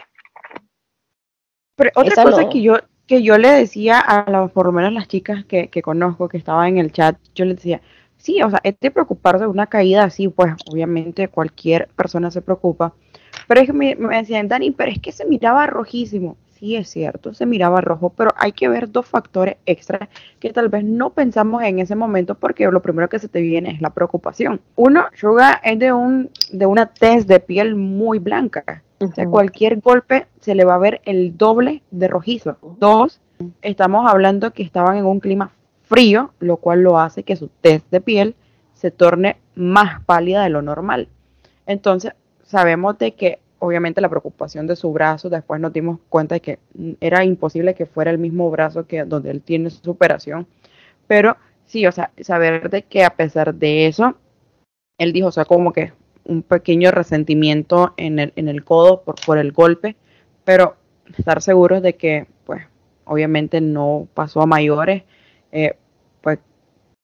Pero 1.76 1.90
otra 1.94 2.12
Esa 2.12 2.22
cosa 2.24 2.42
no. 2.42 2.48
que 2.48 2.62
yo 2.62 2.78
que 3.08 3.22
yo 3.22 3.38
le 3.38 3.50
decía 3.50 3.98
a 4.00 4.30
las, 4.30 4.52
por 4.52 4.66
lo 4.66 4.72
menos 4.72 4.92
las 4.92 5.08
chicas 5.08 5.44
que, 5.46 5.68
que 5.68 5.82
conozco 5.82 6.28
que 6.28 6.36
estaban 6.38 6.68
en 6.68 6.78
el 6.78 6.92
chat, 6.92 7.18
yo 7.34 7.44
les 7.46 7.56
decía, 7.56 7.80
sí, 8.18 8.42
o 8.42 8.50
sea, 8.50 8.60
es 8.64 8.78
de 8.80 8.90
preocuparse 8.92 9.44
de 9.44 9.50
una 9.50 9.66
caída 9.66 10.04
así, 10.04 10.28
pues 10.28 10.54
obviamente 10.70 11.28
cualquier 11.28 11.88
persona 11.96 12.30
se 12.30 12.42
preocupa, 12.42 12.94
pero 13.48 13.60
es 13.60 13.66
que 13.66 13.72
me 13.72 13.96
decían, 13.96 14.48
Dani, 14.48 14.70
pero 14.72 14.92
es 14.92 15.00
que 15.00 15.12
se 15.12 15.26
miraba 15.26 15.66
rojísimo. 15.66 16.36
Sí, 16.58 16.74
es 16.74 16.88
cierto, 16.88 17.34
se 17.34 17.46
miraba 17.46 17.80
rojo, 17.80 18.10
pero 18.10 18.32
hay 18.36 18.50
que 18.50 18.68
ver 18.68 18.90
dos 18.90 19.06
factores 19.06 19.58
extra 19.64 20.08
que 20.40 20.52
tal 20.52 20.68
vez 20.68 20.82
no 20.82 21.10
pensamos 21.10 21.62
en 21.62 21.78
ese 21.78 21.94
momento 21.94 22.34
porque 22.34 22.66
lo 22.66 22.82
primero 22.82 23.08
que 23.08 23.20
se 23.20 23.28
te 23.28 23.40
viene 23.40 23.70
es 23.70 23.80
la 23.80 23.90
preocupación. 23.90 24.60
Uno, 24.74 25.06
Suga 25.14 25.60
es 25.62 25.78
de, 25.78 25.92
un, 25.92 26.30
de 26.50 26.66
una 26.66 26.86
tez 26.86 27.28
de 27.28 27.38
piel 27.38 27.76
muy 27.76 28.18
blanca. 28.18 28.82
O 28.98 29.06
sea, 29.06 29.26
cualquier 29.26 29.80
golpe 29.80 30.26
se 30.40 30.56
le 30.56 30.64
va 30.64 30.74
a 30.74 30.78
ver 30.78 31.00
el 31.04 31.36
doble 31.36 31.84
de 31.92 32.08
rojizo. 32.08 32.56
Dos, 32.80 33.20
estamos 33.62 34.10
hablando 34.10 34.52
que 34.52 34.64
estaban 34.64 34.96
en 34.96 35.06
un 35.06 35.20
clima 35.20 35.52
frío, 35.84 36.32
lo 36.40 36.56
cual 36.56 36.82
lo 36.82 36.98
hace 36.98 37.22
que 37.22 37.36
su 37.36 37.48
tez 37.60 37.88
de 37.92 38.00
piel 38.00 38.34
se 38.74 38.90
torne 38.90 39.36
más 39.54 40.02
pálida 40.02 40.42
de 40.42 40.50
lo 40.50 40.62
normal. 40.62 41.08
Entonces, 41.66 42.14
sabemos 42.42 42.98
de 42.98 43.14
que 43.14 43.38
obviamente 43.58 44.00
la 44.00 44.08
preocupación 44.08 44.66
de 44.66 44.76
su 44.76 44.92
brazo, 44.92 45.28
después 45.28 45.60
nos 45.60 45.72
dimos 45.72 45.98
cuenta 46.08 46.34
de 46.36 46.40
que 46.40 46.58
mm, 46.74 46.92
era 47.00 47.24
imposible 47.24 47.74
que 47.74 47.86
fuera 47.86 48.10
el 48.10 48.18
mismo 48.18 48.50
brazo 48.50 48.86
que 48.86 49.04
donde 49.04 49.30
él 49.30 49.42
tiene 49.42 49.70
su 49.70 49.90
operación. 49.90 50.46
Pero 51.06 51.36
sí, 51.66 51.86
o 51.86 51.92
sea, 51.92 52.10
saber 52.20 52.70
de 52.70 52.82
que 52.82 53.04
a 53.04 53.10
pesar 53.10 53.54
de 53.54 53.86
eso, 53.86 54.16
él 54.98 55.12
dijo, 55.12 55.28
o 55.28 55.32
sea, 55.32 55.44
como 55.44 55.72
que 55.72 55.92
un 56.24 56.42
pequeño 56.42 56.90
resentimiento 56.90 57.94
en 57.96 58.18
el, 58.18 58.32
en 58.36 58.48
el 58.48 58.64
codo 58.64 59.02
por, 59.02 59.16
por 59.24 59.38
el 59.38 59.52
golpe, 59.52 59.96
pero 60.44 60.76
estar 61.16 61.40
seguros 61.42 61.82
de 61.82 61.94
que, 61.94 62.26
pues, 62.44 62.62
obviamente 63.04 63.60
no 63.60 64.08
pasó 64.14 64.42
a 64.42 64.46
mayores, 64.46 65.04
eh, 65.52 65.76
pues, 66.20 66.38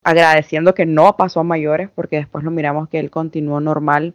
agradeciendo 0.02 0.74
que 0.74 0.86
no 0.86 1.16
pasó 1.16 1.40
a 1.40 1.44
mayores, 1.44 1.88
porque 1.94 2.16
después 2.16 2.44
lo 2.44 2.50
miramos 2.50 2.88
que 2.88 2.98
él 2.98 3.10
continuó 3.10 3.60
normal, 3.60 4.14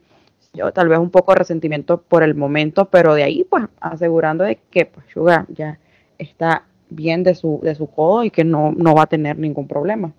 yo 0.53 0.71
tal 0.73 0.87
vez 0.89 0.99
un 0.99 1.09
poco 1.11 1.31
de 1.33 1.39
resentimiento 1.39 2.01
por 2.01 2.23
el 2.23 2.35
momento, 2.35 2.85
pero 2.85 3.13
de 3.13 3.23
ahí, 3.23 3.43
pues, 3.43 3.65
asegurando 3.79 4.43
de 4.43 4.57
que, 4.69 4.85
pues, 4.85 5.05
ya 5.49 5.79
está 6.17 6.65
bien 6.89 7.23
de 7.23 7.35
su, 7.35 7.59
de 7.63 7.75
su 7.75 7.87
codo 7.87 8.23
y 8.23 8.31
que 8.31 8.43
no, 8.43 8.71
no 8.71 8.95
va 8.95 9.03
a 9.03 9.07
tener 9.07 9.37
ningún 9.37 9.67
problema. 9.67 10.11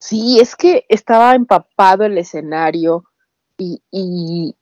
Sí, 0.00 0.38
es 0.40 0.56
que 0.56 0.84
estaba 0.88 1.34
empapado 1.34 2.04
el 2.04 2.18
escenario 2.18 3.04
y, 3.58 3.82
y, 3.90 4.56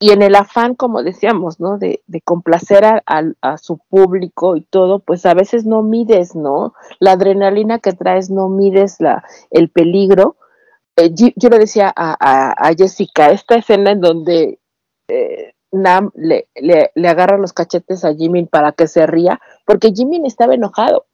y 0.00 0.10
en 0.10 0.22
el 0.22 0.34
afán, 0.34 0.74
como 0.74 1.02
decíamos, 1.02 1.60
¿no? 1.60 1.78
De, 1.78 2.02
de 2.06 2.20
complacer 2.20 2.84
a, 2.84 3.02
a- 3.06 3.32
a 3.40 3.58
su 3.58 3.78
público 3.78 4.56
y 4.56 4.62
todo, 4.62 4.98
pues 5.00 5.24
a 5.26 5.34
veces 5.34 5.64
no 5.64 5.82
mides, 5.82 6.34
¿no? 6.34 6.74
La 7.00 7.12
adrenalina 7.12 7.78
que 7.78 7.92
traes 7.92 8.30
no 8.30 8.48
mides 8.48 9.00
la, 9.00 9.24
el 9.50 9.70
peligro. 9.70 10.36
Eh, 10.96 11.10
yo, 11.14 11.48
le 11.48 11.58
decía 11.58 11.92
a, 11.94 12.16
a- 12.18 12.68
a 12.68 12.74
Jessica, 12.74 13.30
esta 13.30 13.56
escena 13.56 13.90
en 13.90 14.00
donde 14.00 14.58
eh, 15.08 15.54
Nam 15.72 16.10
le, 16.14 16.48
le, 16.54 16.92
le 16.94 17.08
agarra 17.08 17.36
los 17.36 17.52
cachetes 17.52 18.04
a 18.04 18.14
Jimin 18.14 18.46
para 18.46 18.72
que 18.72 18.86
se 18.86 19.06
ría, 19.06 19.40
porque 19.66 19.92
Jimin 19.92 20.24
estaba 20.24 20.54
enojado. 20.54 21.06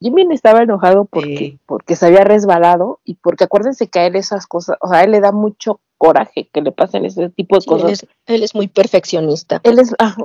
Jimin 0.00 0.32
estaba 0.32 0.62
enojado 0.62 1.04
porque, 1.04 1.36
Sí. 1.36 1.58
porque 1.66 1.94
se 1.94 2.06
había 2.06 2.24
resbalado 2.24 2.98
y 3.04 3.14
porque 3.14 3.44
acuérdense 3.44 3.86
que 3.88 4.00
a 4.00 4.06
él 4.06 4.16
esas 4.16 4.48
cosas, 4.48 4.76
o 4.80 4.88
sea, 4.88 4.98
a 4.98 5.04
él 5.04 5.12
le 5.12 5.20
da 5.20 5.30
mucho 5.30 5.78
coraje 5.98 6.48
que 6.52 6.60
le 6.60 6.72
pasen 6.72 7.04
ese 7.04 7.28
tipo 7.30 7.54
de 7.56 7.60
él, 7.60 7.66
cosas. 7.66 7.92
es, 7.92 8.06
él 8.26 8.42
es 8.42 8.56
muy 8.56 8.66
perfeccionista. 8.66 9.60
Él 9.62 9.78
es, 9.78 9.94
ajá, 10.00 10.20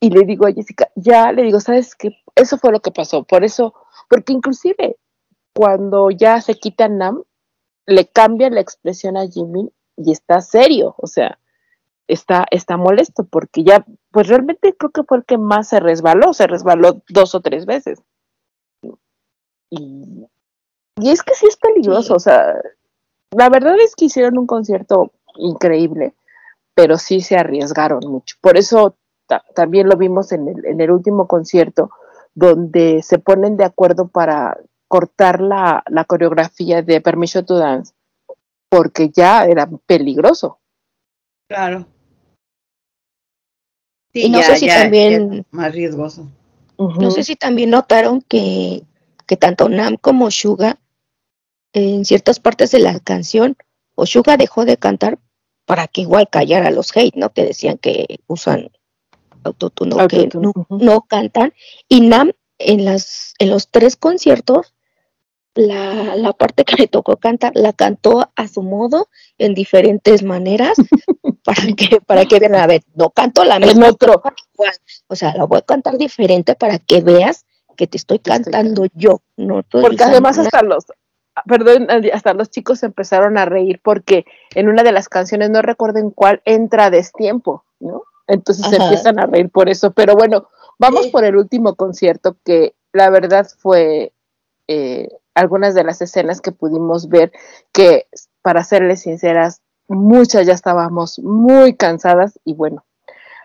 y 0.00 0.10
le 0.10 0.24
digo 0.24 0.46
a 0.48 0.52
Jessica, 0.52 0.88
ya 0.96 1.30
le 1.30 1.44
digo, 1.44 1.60
¿sabes 1.60 1.94
qué? 1.94 2.16
Eso 2.34 2.58
fue 2.58 2.72
lo 2.72 2.80
que 2.80 2.90
pasó, 2.90 3.22
por 3.22 3.44
eso, 3.44 3.72
porque 4.08 4.32
inclusive 4.32 4.96
cuando 5.54 6.10
ya 6.10 6.40
se 6.40 6.54
quita 6.54 6.88
Nam, 6.88 7.22
le 7.86 8.06
cambia 8.08 8.50
la 8.50 8.60
expresión 8.60 9.16
a 9.16 9.26
Jimin 9.26 9.70
y 9.96 10.12
está 10.12 10.40
serio, 10.40 10.94
o 10.98 11.06
sea, 11.06 11.38
está, 12.08 12.46
está 12.50 12.76
molesto 12.76 13.24
porque 13.24 13.64
ya, 13.64 13.84
pues 14.10 14.28
realmente 14.28 14.74
creo 14.76 14.90
que 14.90 15.04
fue 15.04 15.18
el 15.18 15.24
que 15.24 15.38
más 15.38 15.68
se 15.68 15.80
resbaló, 15.80 16.32
se 16.32 16.46
resbaló 16.46 17.02
dos 17.08 17.34
o 17.34 17.40
tres 17.40 17.66
veces. 17.66 18.00
Y, 19.70 20.26
y 20.96 21.10
es 21.10 21.22
que 21.22 21.34
sí 21.34 21.46
es 21.46 21.56
peligroso, 21.56 22.14
o 22.14 22.18
sea, 22.18 22.56
la 23.30 23.48
verdad 23.48 23.76
es 23.80 23.94
que 23.94 24.06
hicieron 24.06 24.38
un 24.38 24.46
concierto 24.46 25.12
increíble, 25.36 26.14
pero 26.74 26.98
sí 26.98 27.20
se 27.20 27.36
arriesgaron 27.36 28.00
mucho. 28.06 28.36
Por 28.40 28.56
eso 28.56 28.96
ta- 29.26 29.44
también 29.54 29.88
lo 29.88 29.96
vimos 29.96 30.32
en 30.32 30.48
el, 30.48 30.66
en 30.66 30.80
el 30.80 30.90
último 30.90 31.28
concierto, 31.28 31.90
donde 32.34 33.02
se 33.02 33.18
ponen 33.18 33.56
de 33.56 33.64
acuerdo 33.64 34.08
para 34.08 34.58
cortar 34.90 35.40
la, 35.40 35.84
la 35.86 36.04
coreografía 36.04 36.82
de 36.82 37.00
Permission 37.00 37.46
to 37.46 37.56
Dance, 37.56 37.94
porque 38.68 39.08
ya 39.08 39.44
era 39.46 39.70
peligroso. 39.86 40.58
Claro. 41.48 41.86
Y 44.12 44.28
no 44.30 44.42
sé 44.42 44.56
si 44.56 44.66
también- 44.66 45.32
ya 45.32 45.44
más 45.52 45.72
riesgoso. 45.72 46.28
No 46.76 47.10
sé 47.12 47.22
si 47.22 47.36
también 47.36 47.70
notaron 47.70 48.20
que, 48.20 48.82
que 49.26 49.36
tanto 49.36 49.68
Nam 49.68 49.96
como 49.96 50.32
Suga, 50.32 50.80
en 51.72 52.04
ciertas 52.04 52.40
partes 52.40 52.72
de 52.72 52.80
la 52.80 52.98
canción, 52.98 53.56
o 53.94 54.06
Suga 54.06 54.36
dejó 54.36 54.64
de 54.64 54.76
cantar 54.76 55.20
para 55.66 55.86
que 55.86 56.00
igual 56.00 56.28
callara 56.28 56.66
a 56.66 56.72
los 56.72 56.96
hate, 56.96 57.14
¿no? 57.14 57.32
Que 57.32 57.44
decían 57.44 57.78
que 57.78 58.18
usan 58.26 58.72
autotune, 59.44 59.94
o 59.94 60.08
que 60.08 60.28
no, 60.34 60.52
no 60.68 61.02
cantan. 61.02 61.54
Y 61.88 62.00
Nam, 62.00 62.32
en, 62.58 62.84
las, 62.84 63.34
en 63.38 63.50
los 63.50 63.68
tres 63.68 63.94
conciertos, 63.94 64.74
la, 65.54 66.16
la 66.16 66.32
parte 66.32 66.64
que 66.64 66.76
le 66.76 66.86
tocó 66.86 67.16
cantar, 67.16 67.52
la 67.54 67.72
cantó 67.72 68.30
a 68.36 68.48
su 68.48 68.62
modo, 68.62 69.08
en 69.38 69.54
diferentes 69.54 70.22
maneras, 70.22 70.76
para 71.44 71.66
que, 71.76 72.00
para 72.00 72.24
que 72.24 72.38
vean, 72.38 72.54
a 72.54 72.66
ver, 72.66 72.82
no 72.94 73.10
canto 73.10 73.44
la 73.44 73.58
misma 73.58 73.88
otro. 73.88 74.22
igual, 74.54 74.72
o 75.08 75.16
sea, 75.16 75.34
la 75.36 75.44
voy 75.44 75.58
a 75.58 75.62
cantar 75.62 75.98
diferente 75.98 76.54
para 76.54 76.78
que 76.78 77.00
veas 77.00 77.44
que 77.76 77.86
te 77.86 77.96
estoy 77.96 78.18
cantando 78.18 78.86
yo, 78.94 79.22
no 79.36 79.62
Porque 79.62 80.04
además 80.04 80.38
hasta 80.38 80.62
los, 80.62 80.84
perdón, 81.46 81.88
hasta 82.12 82.34
los 82.34 82.50
chicos 82.50 82.80
se 82.80 82.86
empezaron 82.86 83.38
a 83.38 83.46
reír 83.46 83.80
porque 83.82 84.26
en 84.54 84.68
una 84.68 84.82
de 84.82 84.92
las 84.92 85.08
canciones, 85.08 85.50
no 85.50 85.62
recuerdo 85.62 85.98
en 85.98 86.10
cuál, 86.10 86.42
entra 86.44 86.90
destiempo, 86.90 87.64
¿no? 87.78 88.02
Entonces 88.26 88.66
se 88.68 88.76
Ajá. 88.76 88.84
empiezan 88.84 89.18
a 89.18 89.26
reír 89.26 89.48
por 89.50 89.68
eso. 89.68 89.92
Pero 89.92 90.14
bueno, 90.14 90.48
vamos 90.78 91.08
por 91.08 91.24
el 91.24 91.36
último 91.36 91.74
concierto 91.74 92.36
que 92.44 92.74
la 92.92 93.10
verdad 93.10 93.48
fue 93.58 94.12
eh, 94.72 95.08
algunas 95.34 95.74
de 95.74 95.82
las 95.82 96.00
escenas 96.00 96.40
que 96.40 96.52
pudimos 96.52 97.08
ver 97.08 97.32
que, 97.72 98.06
para 98.40 98.62
serles 98.62 99.02
sinceras, 99.02 99.62
muchas 99.88 100.46
ya 100.46 100.52
estábamos 100.52 101.18
muy 101.18 101.74
cansadas 101.74 102.38
y 102.44 102.54
bueno, 102.54 102.84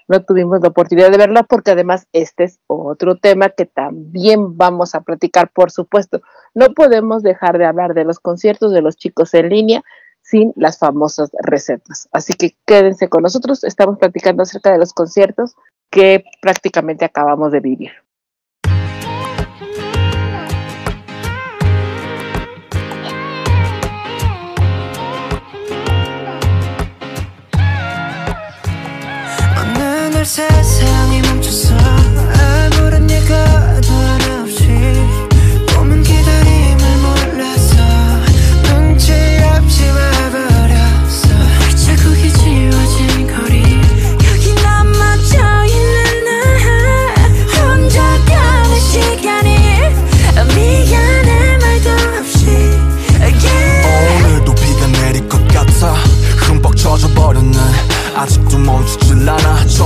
no 0.08 0.24
tuvimos 0.24 0.62
la 0.62 0.68
oportunidad 0.68 1.10
de 1.10 1.18
verla 1.18 1.42
porque 1.42 1.72
además 1.72 2.06
este 2.14 2.44
es 2.44 2.60
otro 2.68 3.16
tema 3.16 3.50
que 3.50 3.66
también 3.66 4.56
vamos 4.56 4.94
a 4.94 5.02
platicar, 5.02 5.50
por 5.50 5.72
supuesto. 5.72 6.22
No 6.54 6.76
podemos 6.76 7.24
dejar 7.24 7.58
de 7.58 7.66
hablar 7.66 7.96
de 7.96 8.06
los 8.06 8.20
conciertos 8.20 8.72
de 8.72 8.84
los 8.84 8.96
chicos 8.96 9.34
en 9.34 9.50
línea 9.50 9.84
sin 10.22 10.54
las 10.56 10.78
famosas 10.78 11.32
recetas. 11.42 12.08
Así 12.12 12.34
que 12.34 12.56
quédense 12.68 13.10
con 13.10 13.24
nosotros, 13.24 13.64
estamos 13.64 13.98
platicando 13.98 14.44
acerca 14.44 14.72
de 14.72 14.78
los 14.78 14.94
conciertos 14.94 15.56
que 15.90 16.24
prácticamente 16.40 17.04
acabamos 17.04 17.52
de 17.52 17.62
vivir. 17.62 18.05
세상이 30.26 31.22
멈췄어. 31.22 31.76
아무런 31.76 33.08
예고도 33.10 33.94
하나 33.94 34.42
없이 34.42 34.66
꿈은 35.68 36.02
기다림을 36.02 36.98
몰라서 36.98 37.76
눈치 38.64 39.14
없이 39.56 39.84
와버렸어. 39.88 41.28
자국이 41.76 42.34
지워진 42.34 43.28
거리. 43.28 43.80
여기 44.28 44.56
남아져 44.64 45.66
있는 45.66 46.26
나 46.26 46.30
혼자 47.62 48.02
가는 48.26 48.80
시간이 48.80 49.48
미안해 50.56 51.58
말도 51.60 51.90
없이. 52.18 52.48
Yeah. 53.22 54.26
오늘도 54.26 54.56
비가 54.56 54.88
내릴 54.88 55.30
것 55.30 55.48
같아. 55.50 55.94
흠뻑 56.48 56.76
젖어버렸네. 56.76 57.58
아직도 58.16 58.58
멈추질 58.58 59.28
않아. 59.28 59.66
저 59.68 59.86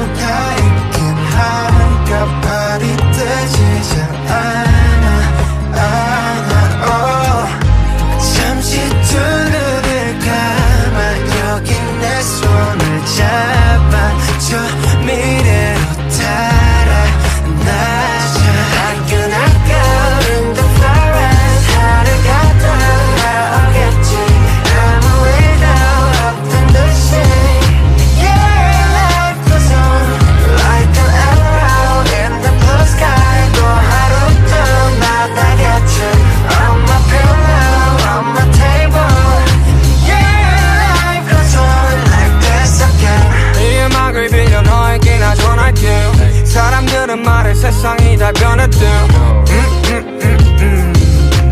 변했대 48.61 48.85
음, 48.85 49.45
음, 49.89 50.19
음, 50.21 50.93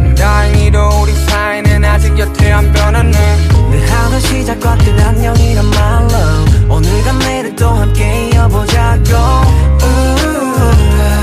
음. 0.02 0.15
다행히도 0.15 0.77
우리 1.02 1.14
사이는 1.26 1.84
아직 1.84 2.18
여태 2.19 2.52
안 2.52 2.72
변했네. 2.72 3.38
내 3.72 3.88
하루 3.88 4.19
시작과 4.19 4.77
끝 4.77 4.99
안녕이란 4.99 5.65
말로 5.65 6.76
오늘과 6.76 7.14
내일 7.19 7.56
또 7.56 7.69
함께 7.69 8.30
이어보자고. 8.34 9.02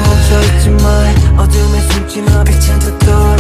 멈춰있지 0.07 0.71
마 0.71 1.43
어둠에 1.43 1.81
숨지 1.91 2.23
마 2.23 2.43
빛은 2.43 2.79
더 2.81 2.99
떠 2.99 3.36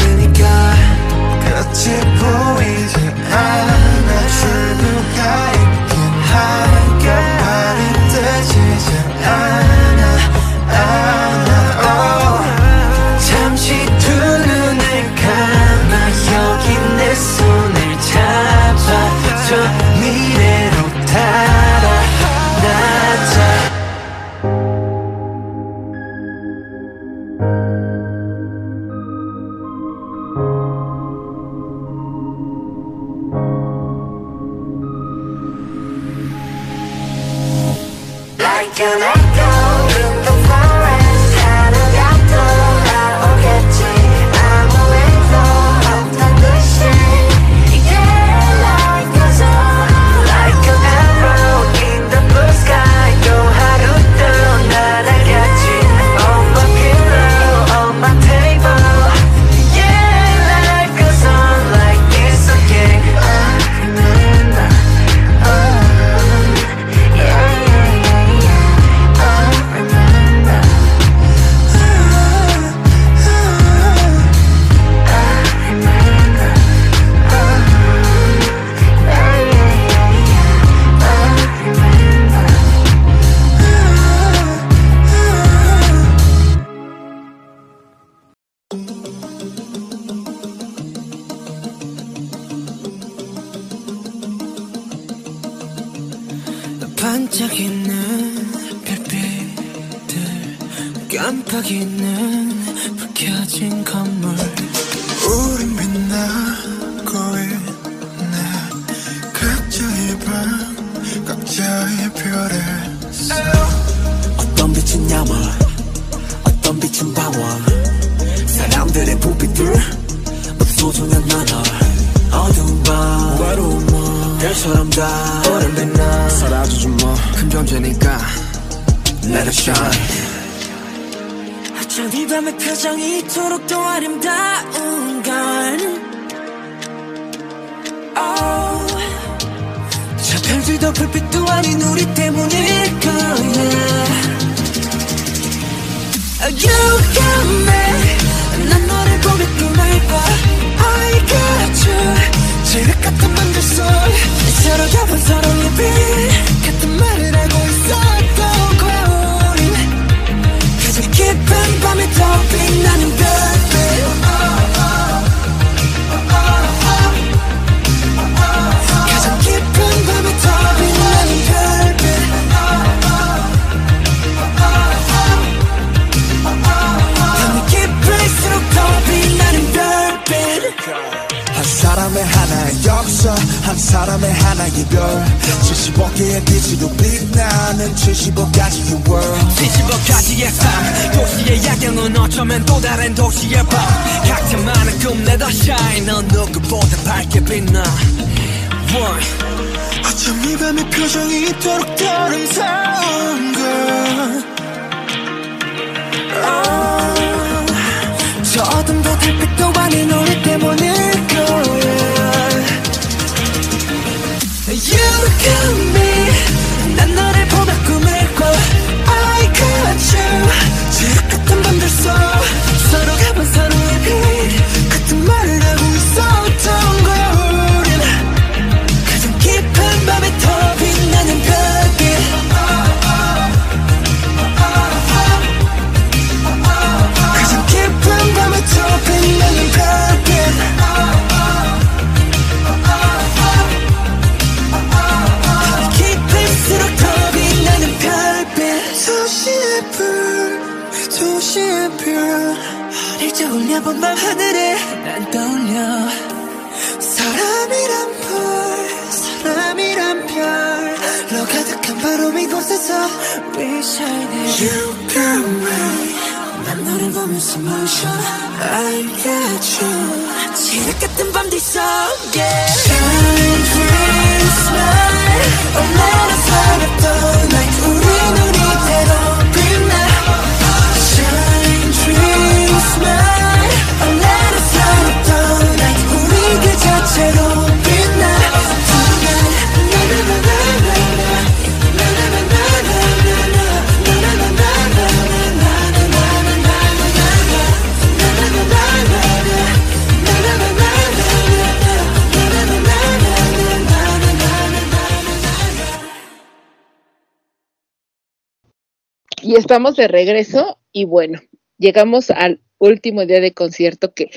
estamos 309.66 309.96
de 309.96 310.06
regreso 310.06 310.78
y 310.92 311.06
bueno, 311.06 311.40
llegamos 311.76 312.30
al 312.30 312.60
último 312.78 313.26
día 313.26 313.40
de 313.40 313.52
concierto 313.52 314.14
que 314.14 314.30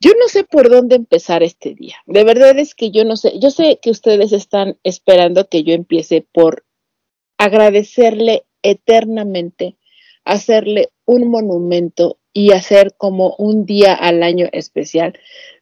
yo 0.00 0.12
no 0.20 0.28
sé 0.28 0.44
por 0.44 0.70
dónde 0.70 0.94
empezar 0.94 1.42
este 1.42 1.74
día. 1.74 1.96
De 2.06 2.22
verdad 2.22 2.56
es 2.58 2.74
que 2.74 2.90
yo 2.90 3.04
no 3.04 3.16
sé. 3.16 3.38
Yo 3.40 3.50
sé 3.50 3.78
que 3.82 3.90
ustedes 3.90 4.32
están 4.32 4.78
esperando 4.84 5.48
que 5.48 5.64
yo 5.64 5.72
empiece 5.72 6.24
por 6.32 6.64
agradecerle 7.36 8.44
eternamente, 8.62 9.76
hacerle 10.24 10.90
un 11.04 11.30
monumento 11.30 12.18
y 12.32 12.52
hacer 12.52 12.94
como 12.96 13.34
un 13.38 13.66
día 13.66 13.94
al 13.94 14.22
año 14.22 14.46
especial 14.52 15.18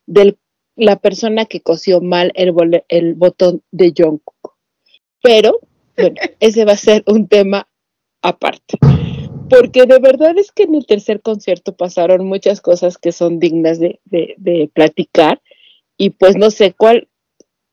de 0.06 0.36
la 0.76 0.96
persona 0.96 1.46
que 1.46 1.60
cosió 1.60 2.00
mal 2.00 2.32
el, 2.34 2.52
el 2.88 3.14
botón 3.14 3.62
de 3.70 3.94
Jungkook. 3.96 4.54
Pero 5.22 5.60
bueno, 5.96 6.16
ese 6.40 6.64
va 6.64 6.72
a 6.72 6.76
ser 6.76 7.04
un 7.06 7.28
tema 7.28 7.68
aparte. 8.22 8.78
Porque 9.50 9.84
de 9.84 9.98
verdad 9.98 10.38
es 10.38 10.50
que 10.52 10.62
en 10.62 10.74
el 10.74 10.86
tercer 10.86 11.20
concierto 11.20 11.76
pasaron 11.76 12.24
muchas 12.24 12.60
cosas 12.60 12.96
que 12.96 13.12
son 13.12 13.38
dignas 13.38 13.78
de, 13.78 14.00
de, 14.04 14.70
platicar. 14.72 15.42
Y 15.98 16.10
pues 16.10 16.36
no 16.36 16.50
sé 16.50 16.72
cuál. 16.72 17.08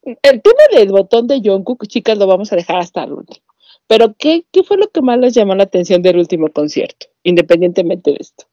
El 0.03 0.41
tema 0.41 0.61
del 0.73 0.89
botón 0.89 1.27
de 1.27 1.39
Jungkook, 1.41 1.88
chicas, 1.88 2.17
lo 2.17 2.27
vamos 2.27 2.51
a 2.51 2.55
dejar 2.55 2.77
hasta 2.77 3.03
el 3.03 3.13
último. 3.13 3.45
Pero, 3.88 4.13
¿qué, 4.17 4.45
qué 4.51 4.63
fue 4.63 4.77
lo 4.77 4.89
que 4.89 5.01
más 5.01 5.17
les 5.19 5.34
llamó 5.34 5.55
la 5.55 5.63
atención 5.63 6.01
del 6.01 6.17
último 6.17 6.49
concierto, 6.49 7.07
independientemente 7.23 8.11
de 8.11 8.17
esto? 8.19 8.45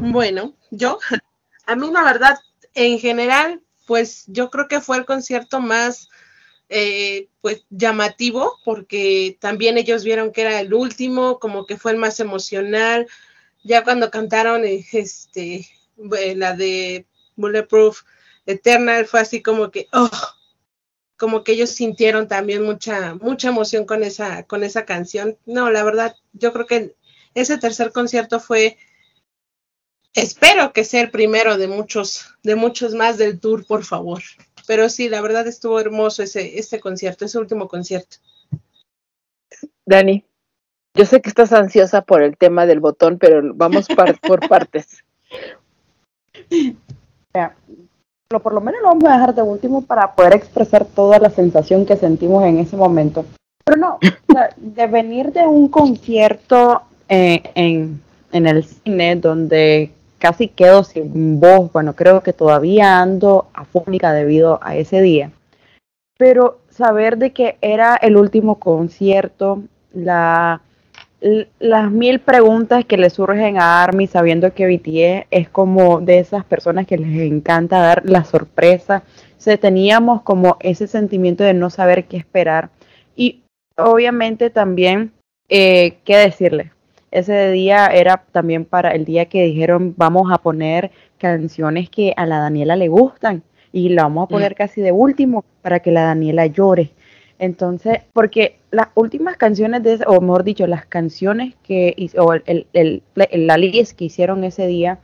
Bueno, 0.00 0.54
yo, 0.70 0.98
a 1.66 1.76
mí 1.76 1.90
la 1.90 2.04
verdad, 2.04 2.38
en 2.74 2.98
general, 2.98 3.62
pues 3.86 4.24
yo 4.26 4.50
creo 4.50 4.68
que 4.68 4.80
fue 4.80 4.98
el 4.98 5.06
concierto 5.06 5.60
más 5.60 6.08
eh, 6.68 7.28
pues 7.40 7.64
llamativo 7.70 8.58
porque 8.64 9.36
también 9.40 9.78
ellos 9.78 10.04
vieron 10.04 10.32
que 10.32 10.42
era 10.42 10.60
el 10.60 10.74
último, 10.74 11.38
como 11.38 11.66
que 11.66 11.76
fue 11.76 11.92
el 11.92 11.98
más 11.98 12.20
emocional. 12.20 13.06
Ya 13.64 13.84
cuando 13.84 14.10
cantaron 14.10 14.64
eh, 14.64 14.84
este, 14.92 15.66
eh, 16.18 16.34
la 16.36 16.54
de 16.56 17.06
Bulletproof 17.36 18.02
Eternal 18.46 19.06
fue 19.06 19.20
así 19.20 19.42
como 19.42 19.70
que, 19.70 19.88
oh, 19.92 20.10
como 21.16 21.44
que 21.44 21.52
ellos 21.52 21.70
sintieron 21.70 22.28
también 22.28 22.62
mucha, 22.62 23.14
mucha 23.14 23.48
emoción 23.48 23.84
con 23.86 24.02
esa, 24.02 24.44
con 24.44 24.64
esa 24.64 24.84
canción. 24.84 25.38
No, 25.46 25.70
la 25.70 25.84
verdad, 25.84 26.16
yo 26.32 26.52
creo 26.52 26.66
que 26.66 26.94
ese 27.34 27.58
tercer 27.58 27.92
concierto 27.92 28.40
fue, 28.40 28.76
espero 30.14 30.72
que 30.72 30.84
sea 30.84 31.02
el 31.02 31.10
primero 31.10 31.58
de 31.58 31.68
muchos, 31.68 32.26
de 32.42 32.56
muchos 32.56 32.94
más 32.94 33.18
del 33.18 33.40
tour, 33.40 33.66
por 33.66 33.84
favor 33.84 34.22
pero 34.66 34.88
sí, 34.88 35.08
la 35.08 35.20
verdad 35.20 35.46
estuvo 35.46 35.78
hermoso 35.80 36.22
ese, 36.22 36.58
ese 36.58 36.80
concierto, 36.80 37.24
ese 37.24 37.38
último 37.38 37.68
concierto. 37.68 38.16
Dani, 39.86 40.24
yo 40.94 41.04
sé 41.04 41.20
que 41.20 41.28
estás 41.28 41.52
ansiosa 41.52 42.02
por 42.02 42.22
el 42.22 42.36
tema 42.36 42.66
del 42.66 42.80
botón, 42.80 43.18
pero 43.18 43.42
vamos 43.54 43.86
par- 43.88 44.18
por 44.26 44.48
partes. 44.48 45.04
sea, 47.32 47.54
lo, 48.30 48.40
por 48.40 48.52
lo 48.54 48.60
menos 48.60 48.80
lo 48.82 48.88
vamos 48.88 49.04
a 49.04 49.12
dejar 49.12 49.34
de 49.34 49.42
último 49.42 49.82
para 49.82 50.14
poder 50.14 50.34
expresar 50.34 50.84
toda 50.84 51.18
la 51.18 51.30
sensación 51.30 51.86
que 51.86 51.96
sentimos 51.96 52.44
en 52.44 52.58
ese 52.58 52.76
momento. 52.76 53.24
Pero 53.64 53.78
no, 53.78 53.94
o 53.96 54.32
sea, 54.32 54.50
de 54.56 54.86
venir 54.86 55.32
de 55.32 55.46
un 55.46 55.68
concierto 55.68 56.82
eh, 57.08 57.42
en, 57.54 58.00
en 58.32 58.46
el 58.46 58.64
cine 58.64 59.16
donde 59.16 59.92
casi 60.18 60.48
quedo 60.48 60.84
sin 60.84 61.40
voz, 61.40 61.72
bueno, 61.72 61.94
creo 61.94 62.22
que 62.22 62.32
todavía 62.32 63.00
ando 63.00 63.48
afónica 63.54 64.12
debido 64.12 64.58
a 64.62 64.76
ese 64.76 65.00
día, 65.00 65.30
pero 66.18 66.60
saber 66.70 67.18
de 67.18 67.32
que 67.32 67.56
era 67.60 67.96
el 67.96 68.16
último 68.16 68.58
concierto, 68.58 69.62
la, 69.92 70.60
las 71.58 71.90
mil 71.90 72.20
preguntas 72.20 72.84
que 72.84 72.96
le 72.96 73.10
surgen 73.10 73.58
a 73.58 73.82
Army 73.82 74.06
sabiendo 74.06 74.52
que 74.52 74.66
BTS 74.66 75.26
es 75.30 75.48
como 75.48 76.00
de 76.00 76.18
esas 76.18 76.44
personas 76.44 76.86
que 76.86 76.98
les 76.98 77.20
encanta 77.20 77.78
dar 77.78 78.02
la 78.04 78.24
sorpresa. 78.24 79.02
O 79.48 79.58
teníamos 79.58 80.22
como 80.22 80.56
ese 80.58 80.88
sentimiento 80.88 81.44
de 81.44 81.54
no 81.54 81.70
saber 81.70 82.06
qué 82.06 82.16
esperar. 82.16 82.70
Y 83.14 83.42
obviamente 83.76 84.50
también, 84.50 85.12
eh, 85.48 85.98
¿qué 86.04 86.16
decirle? 86.16 86.72
Ese 87.16 87.50
día 87.50 87.86
era 87.86 88.24
también 88.32 88.64
para 88.64 88.90
el 88.90 89.04
día 89.04 89.26
que 89.26 89.44
dijeron 89.44 89.94
vamos 89.96 90.30
a 90.32 90.38
poner 90.38 90.90
canciones 91.18 91.88
que 91.90 92.12
a 92.16 92.26
la 92.26 92.38
Daniela 92.40 92.76
le 92.76 92.88
gustan 92.88 93.42
y 93.72 93.88
la 93.90 94.02
vamos 94.04 94.24
a 94.24 94.28
poner 94.28 94.54
casi 94.54 94.80
de 94.82 94.92
último 94.92 95.44
para 95.62 95.80
que 95.80 95.90
la 95.92 96.02
Daniela 96.04 96.46
llore. 96.46 96.90
Entonces, 97.38 98.00
porque 98.12 98.58
las 98.70 98.88
últimas 98.94 99.36
canciones 99.36 99.82
de, 99.82 99.94
ese- 99.94 100.04
o 100.06 100.20
mejor 100.20 100.44
dicho, 100.44 100.66
las 100.66 100.86
canciones 100.86 101.54
que, 101.62 102.10
o 102.18 102.32
el, 102.34 102.66
el, 102.72 103.02
la 103.14 103.56
list 103.58 103.96
que 103.96 104.06
hicieron 104.06 104.44
ese 104.44 104.66
día 104.66 104.98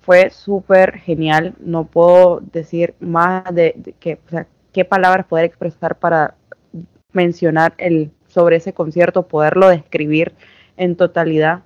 fue 0.00 0.30
súper 0.30 0.98
genial. 0.98 1.54
No 1.60 1.84
puedo 1.86 2.40
decir 2.52 2.94
más 3.00 3.44
de, 3.54 3.74
de 3.76 3.92
que, 3.92 4.18
o 4.26 4.30
sea, 4.30 4.46
qué 4.72 4.84
palabras 4.84 5.26
poder 5.26 5.44
expresar 5.46 5.98
para 5.98 6.34
mencionar 7.12 7.74
el, 7.78 8.10
sobre 8.28 8.56
ese 8.56 8.72
concierto, 8.72 9.28
poderlo 9.28 9.68
describir 9.68 10.32
en 10.76 10.96
totalidad. 10.96 11.60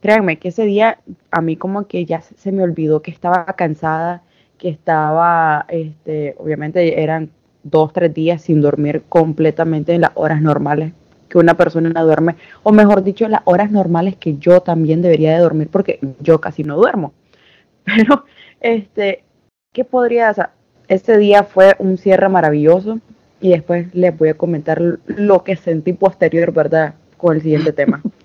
Créanme 0.00 0.38
que 0.38 0.48
ese 0.48 0.64
día 0.64 0.98
a 1.30 1.40
mí 1.40 1.56
como 1.56 1.86
que 1.86 2.04
ya 2.04 2.20
se 2.20 2.52
me 2.52 2.62
olvidó 2.62 3.02
que 3.02 3.10
estaba 3.10 3.44
cansada, 3.56 4.22
que 4.58 4.68
estaba, 4.68 5.66
este, 5.68 6.34
obviamente 6.38 7.02
eran 7.02 7.30
dos, 7.62 7.92
tres 7.92 8.12
días 8.12 8.42
sin 8.42 8.60
dormir 8.60 9.02
completamente 9.08 9.94
en 9.94 10.02
las 10.02 10.12
horas 10.14 10.40
normales 10.42 10.92
que 11.28 11.38
una 11.38 11.54
persona 11.54 12.02
duerme, 12.02 12.36
o 12.62 12.70
mejor 12.70 13.02
dicho, 13.02 13.28
las 13.28 13.40
horas 13.44 13.70
normales 13.70 14.16
que 14.16 14.36
yo 14.36 14.60
también 14.60 15.02
debería 15.02 15.34
de 15.34 15.40
dormir, 15.40 15.68
porque 15.70 15.98
yo 16.20 16.40
casi 16.40 16.62
no 16.62 16.76
duermo. 16.76 17.12
Pero, 17.84 18.24
este, 18.60 19.24
¿qué 19.72 19.84
podría 19.84 20.28
hacer? 20.28 20.50
Ese 20.86 21.16
día 21.18 21.44
fue 21.44 21.74
un 21.78 21.96
cierre 21.96 22.28
maravilloso 22.28 23.00
y 23.40 23.50
después 23.50 23.92
les 23.94 24.16
voy 24.16 24.28
a 24.28 24.34
comentar 24.34 24.80
lo 25.06 25.44
que 25.44 25.56
sentí 25.56 25.92
posterior, 25.92 26.52
¿verdad? 26.52 26.94
Con 27.16 27.36
el 27.36 27.42
siguiente 27.42 27.72
tema. 27.72 28.02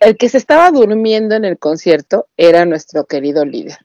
El 0.00 0.16
que 0.16 0.28
se 0.28 0.38
estaba 0.38 0.70
durmiendo 0.70 1.34
en 1.34 1.44
el 1.44 1.58
concierto 1.58 2.28
era 2.36 2.64
nuestro 2.64 3.06
querido 3.06 3.44
líder, 3.44 3.78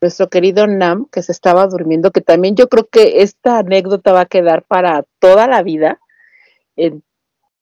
nuestro 0.00 0.28
querido 0.28 0.66
Nam, 0.66 1.06
que 1.10 1.22
se 1.22 1.32
estaba 1.32 1.66
durmiendo, 1.66 2.10
que 2.10 2.20
también 2.20 2.56
yo 2.56 2.68
creo 2.68 2.88
que 2.88 3.22
esta 3.22 3.58
anécdota 3.58 4.12
va 4.12 4.22
a 4.22 4.26
quedar 4.26 4.64
para 4.64 5.04
toda 5.18 5.46
la 5.46 5.62
vida. 5.62 6.00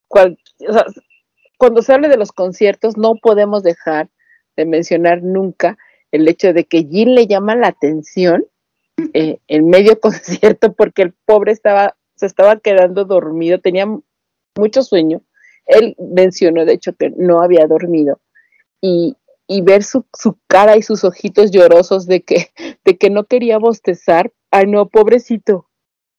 Cuando 0.09 1.83
se 1.83 1.93
hable 1.93 2.09
de 2.09 2.17
los 2.17 2.33
conciertos, 2.33 2.97
no 2.97 3.17
podemos 3.17 3.63
dejar 3.63 4.09
de 4.57 4.65
mencionar 4.65 5.23
nunca 5.23 5.79
el 6.11 6.27
hecho 6.29 6.53
de 6.53 6.65
que 6.65 6.85
Jin 6.85 7.15
le 7.15 7.27
llama 7.27 7.55
la 7.55 7.69
atención 7.69 8.47
eh, 9.15 9.39
en 9.47 9.69
medio 9.69 10.01
concierto 10.01 10.73
porque 10.73 11.03
el 11.03 11.13
pobre 11.25 11.53
estaba, 11.53 11.97
se 12.17 12.27
estaba 12.27 12.59
quedando 12.59 13.05
dormido, 13.05 13.61
tenía 13.61 13.87
mucho 14.57 14.83
sueño. 14.83 15.23
Él 15.69 15.95
mencionó, 15.99 16.65
de 16.65 16.75
hecho, 16.75 16.95
que 16.95 17.11
no 17.17 17.43
había 17.43 17.67
dormido. 17.67 18.21
Y, 18.81 19.17
y 19.47 19.61
ver 19.63 19.85
su, 19.85 20.05
su 20.13 20.39
cara 20.47 20.77
y 20.77 20.83
sus 20.83 21.05
ojitos 21.05 21.51
llorosos 21.51 22.07
de 22.07 22.23
que, 22.23 22.51
de 22.85 22.99
que 22.99 23.11
no 23.11 23.25
quería 23.25 23.59
bostezar. 23.59 24.33
Ay, 24.51 24.67
no, 24.67 24.89
pobrecito. 24.89 25.69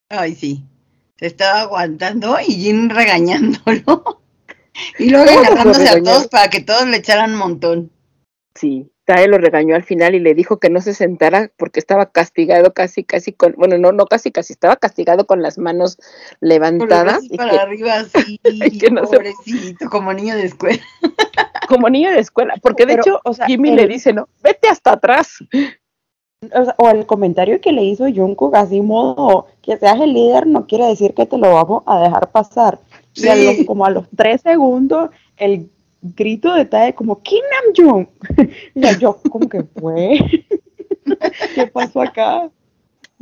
Ay, 0.08 0.34
sí. 0.34 0.64
Se 1.18 1.26
estaba 1.26 1.60
aguantando 1.60 2.38
y 2.40 2.54
Jin 2.54 2.90
regañándolo. 2.90 4.22
Y 4.98 5.10
luego 5.10 5.26
¿Cómo 5.26 5.40
lo 5.40 5.46
agarrándose 5.46 5.88
a 5.88 6.02
todos 6.02 6.28
para 6.28 6.48
que 6.48 6.60
todos 6.60 6.86
le 6.86 6.96
echaran 6.96 7.32
un 7.32 7.38
montón. 7.38 7.90
Sí, 8.54 8.90
Lo 9.28 9.38
regañó 9.38 9.74
al 9.74 9.82
final 9.82 10.14
y 10.14 10.20
le 10.20 10.34
dijo 10.34 10.58
que 10.58 10.70
no 10.70 10.80
se 10.80 10.94
sentara 10.94 11.50
porque 11.56 11.80
estaba 11.80 12.06
castigado 12.10 12.72
casi, 12.72 13.04
casi 13.04 13.32
con, 13.32 13.54
bueno, 13.56 13.76
no, 13.78 13.92
no 13.92 14.06
casi, 14.06 14.30
casi, 14.30 14.52
estaba 14.52 14.76
castigado 14.76 15.26
con 15.26 15.42
las 15.42 15.58
manos 15.58 15.98
los 15.98 16.38
levantadas. 16.40 17.20
y 17.24 17.36
para 17.36 17.50
que- 17.52 17.58
arriba 17.58 17.94
así, 18.14 18.40
no 18.90 19.06
se- 19.06 19.16
pobrecito, 19.16 19.90
como 19.90 20.12
niño 20.12 20.36
de 20.36 20.44
escuela. 20.44 20.82
como 21.68 21.88
niño 21.88 22.10
de 22.10 22.20
escuela, 22.20 22.54
porque 22.62 22.86
de 22.86 22.94
Pero, 22.94 23.02
hecho 23.02 23.20
o 23.24 23.34
sea, 23.34 23.46
Jimmy 23.46 23.70
el- 23.70 23.76
le 23.76 23.86
dice, 23.88 24.12
no, 24.12 24.28
vete 24.42 24.68
hasta 24.68 24.92
atrás. 24.92 25.38
O, 26.54 26.64
sea, 26.64 26.74
o 26.78 26.88
el 26.88 27.04
comentario 27.04 27.60
que 27.60 27.70
le 27.72 27.82
hizo 27.84 28.04
Jungkook 28.08 28.54
así 28.54 28.80
modo 28.80 29.46
que 29.60 29.76
seas 29.76 30.00
el 30.00 30.14
líder 30.14 30.46
no 30.46 30.66
quiere 30.66 30.86
decir 30.86 31.12
que 31.14 31.26
te 31.26 31.36
lo 31.36 31.52
vamos 31.52 31.82
a 31.86 32.00
dejar 32.00 32.30
pasar. 32.30 32.78
Y 33.14 33.28
a 33.28 33.34
Sí. 33.34 33.58
lo- 33.58 33.66
como 33.66 33.84
a 33.84 33.90
los 33.90 34.06
tres 34.16 34.40
segundos 34.40 35.10
el 35.36 35.70
grito 36.02 36.54
de 36.54 36.64
Tae 36.64 36.94
como 36.94 37.22
Kim 37.22 37.42
Nam 37.50 37.74
Jung. 37.76 38.06
y 38.74 38.98
yo 39.00 39.20
como 39.30 39.48
que 39.48 39.62
fue. 39.62 40.18
¿Qué 41.54 41.66
pasó 41.66 42.02
acá? 42.02 42.50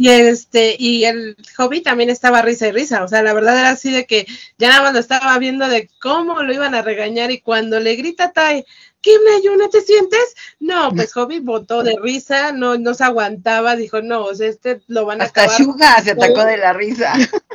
Y 0.01 0.09
este, 0.11 0.77
y 0.79 1.05
el 1.07 1.37
hobby 1.57 1.81
también 1.83 2.09
estaba 2.09 2.41
risa 2.41 2.69
y 2.69 2.71
risa, 2.71 3.03
o 3.03 3.09
sea, 3.09 3.21
la 3.21 3.35
verdad 3.35 3.59
era 3.59 3.71
así 3.71 3.91
de 3.91 4.07
que 4.07 4.27
ya 4.57 4.69
nada 4.69 4.83
más 4.83 4.93
lo 4.93 5.01
estaba 5.01 5.37
viendo 5.41 5.67
de 5.69 5.91
cómo 6.01 6.41
lo 6.45 6.55
iban 6.55 6.77
a 6.77 6.83
regañar 6.83 7.33
y 7.33 7.41
cuando 7.41 7.81
le 7.81 7.97
grita 7.97 8.33
Tai, 8.33 8.65
¿qué 9.01 9.13
me 9.25 9.37
ayuna 9.37 9.69
te 9.69 9.81
sientes? 9.81 10.35
No, 10.61 10.91
pues 10.95 11.13
hobby 11.15 11.41
botó 11.41 11.83
de 11.83 11.97
risa, 12.03 12.53
no, 12.53 12.77
no 12.79 12.95
se 12.95 13.05
aguantaba, 13.05 13.77
dijo, 13.77 14.03
no, 14.03 14.25
o 14.25 14.35
sea, 14.35 14.49
este 14.49 14.83
lo 14.87 15.07
van 15.07 15.21
a 15.21 15.25
Hasta 15.25 15.43
acabar. 15.45 16.03
Se 16.05 16.11
atacó 16.13 16.45
de 16.45 16.57
la 16.57 16.73
risa. 16.73 17.13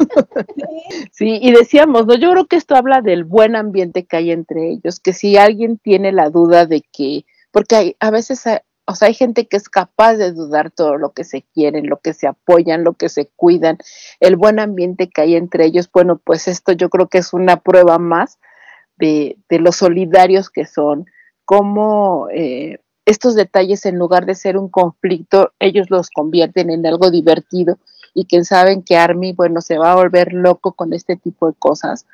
Sí, 1.12 1.40
y 1.42 1.52
decíamos, 1.52 2.06
¿no? 2.08 2.16
Yo 2.16 2.32
creo 2.32 2.46
que 2.48 2.56
esto 2.56 2.76
habla 2.76 3.02
del 3.02 3.24
buen 3.24 3.56
ambiente 3.56 4.06
que 4.06 4.18
hay 4.18 4.32
entre 4.32 4.70
ellos, 4.70 5.00
que 5.00 5.14
si 5.14 5.38
alguien 5.38 5.78
tiene 5.78 6.12
la 6.12 6.30
duda 6.30 6.66
de 6.66 6.82
que, 6.82 7.26
porque 7.52 7.76
hay, 7.76 7.96
a 8.00 8.12
veces, 8.12 8.46
hay- 8.48 8.60
o 8.86 8.96
sea, 8.96 9.08
hay 9.08 9.14
gente 9.14 9.48
que 9.48 9.56
es 9.58 9.70
capaz 9.70 10.16
de 10.16 10.32
dudar 10.34 10.72
todo 10.72 10.98
lo 10.98 11.12
que 11.14 11.24
se 11.24 11.44
quieren, 11.54 11.88
lo 11.88 11.98
que 12.00 12.14
se 12.14 12.28
apoyan, 12.28 12.84
lo 12.84 12.94
que 12.94 13.08
se 13.10 13.28
cuidan, 13.36 13.78
el 14.20 14.36
buen 14.36 14.60
ambiente 14.60 15.10
que 15.10 15.22
hay 15.22 15.36
entre 15.36 15.66
ellos, 15.66 15.90
bueno, 15.92 16.20
pues 16.24 16.48
esto 16.48 16.74
yo 16.74 16.90
creo 16.90 17.08
que 17.08 17.20
es 17.20 17.32
una 17.34 17.58
prueba 17.62 17.98
más 17.98 18.40
de, 18.98 19.38
de 19.50 19.60
los 19.60 19.78
solidarios 19.78 20.50
que 20.50 20.66
son, 20.66 21.06
cómo 21.46 22.28
eh, 22.32 22.80
estos 23.06 23.36
detalles 23.36 23.86
en 23.86 23.98
lugar 23.98 24.26
de 24.26 24.36
ser 24.36 24.58
un 24.58 24.70
conflicto, 24.70 25.52
ellos 25.60 25.90
los 25.90 26.10
convierten 26.10 26.70
en 26.70 26.86
algo 26.86 27.12
divertido 27.12 27.78
y 28.14 28.26
que 28.26 28.44
saben 28.44 28.84
que 28.84 28.98
Army, 28.98 29.34
bueno, 29.34 29.62
se 29.62 29.78
va 29.78 29.92
a 29.92 29.96
volver 29.96 30.34
loco 30.34 30.74
con 30.74 30.94
este 30.94 31.16
tipo 31.16 31.48
de 31.48 31.56
cosas, 31.58 32.06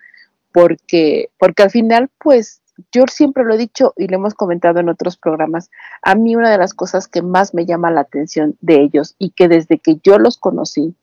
porque, 0.54 1.30
porque 1.38 1.64
al 1.64 1.72
final, 1.72 2.10
pues, 2.18 2.62
yo 2.92 3.04
siempre 3.12 3.44
lo 3.44 3.54
he 3.54 3.58
dicho 3.58 3.94
y 3.98 4.08
lo 4.08 4.16
hemos 4.16 4.34
comentado 4.34 4.80
en 4.80 4.90
otros 4.90 5.18
programas, 5.18 5.70
a 6.02 6.16
mí 6.16 6.36
una 6.36 6.50
de 6.50 6.58
las 6.58 6.74
cosas 6.74 7.08
que 7.08 7.22
más 7.22 7.54
me 7.54 7.66
llama 7.66 7.92
la 7.92 8.02
atención 8.02 8.56
de 8.62 8.82
ellos 8.82 9.16
y 9.20 9.32
que 9.32 9.48
desde 9.48 9.80
que 9.80 10.00
yo 10.02 10.18
los 10.18 10.38
conocí, 10.38 10.96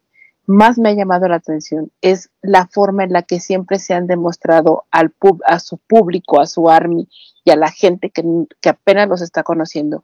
más 0.46 0.78
me 0.78 0.90
ha 0.90 0.94
llamado 0.94 1.28
la 1.28 1.36
atención 1.36 1.90
es 2.00 2.30
la 2.40 2.66
forma 2.66 3.04
en 3.04 3.12
la 3.12 3.22
que 3.22 3.40
siempre 3.40 3.78
se 3.78 3.94
han 3.94 4.06
demostrado 4.06 4.84
al 4.90 5.10
pub, 5.10 5.42
a 5.46 5.58
su 5.58 5.78
público, 5.78 6.40
a 6.40 6.46
su 6.46 6.70
army 6.70 7.08
y 7.44 7.50
a 7.50 7.56
la 7.56 7.70
gente 7.70 8.10
que, 8.10 8.24
que 8.60 8.68
apenas 8.68 9.08
los 9.08 9.22
está 9.22 9.42
conociendo, 9.42 10.02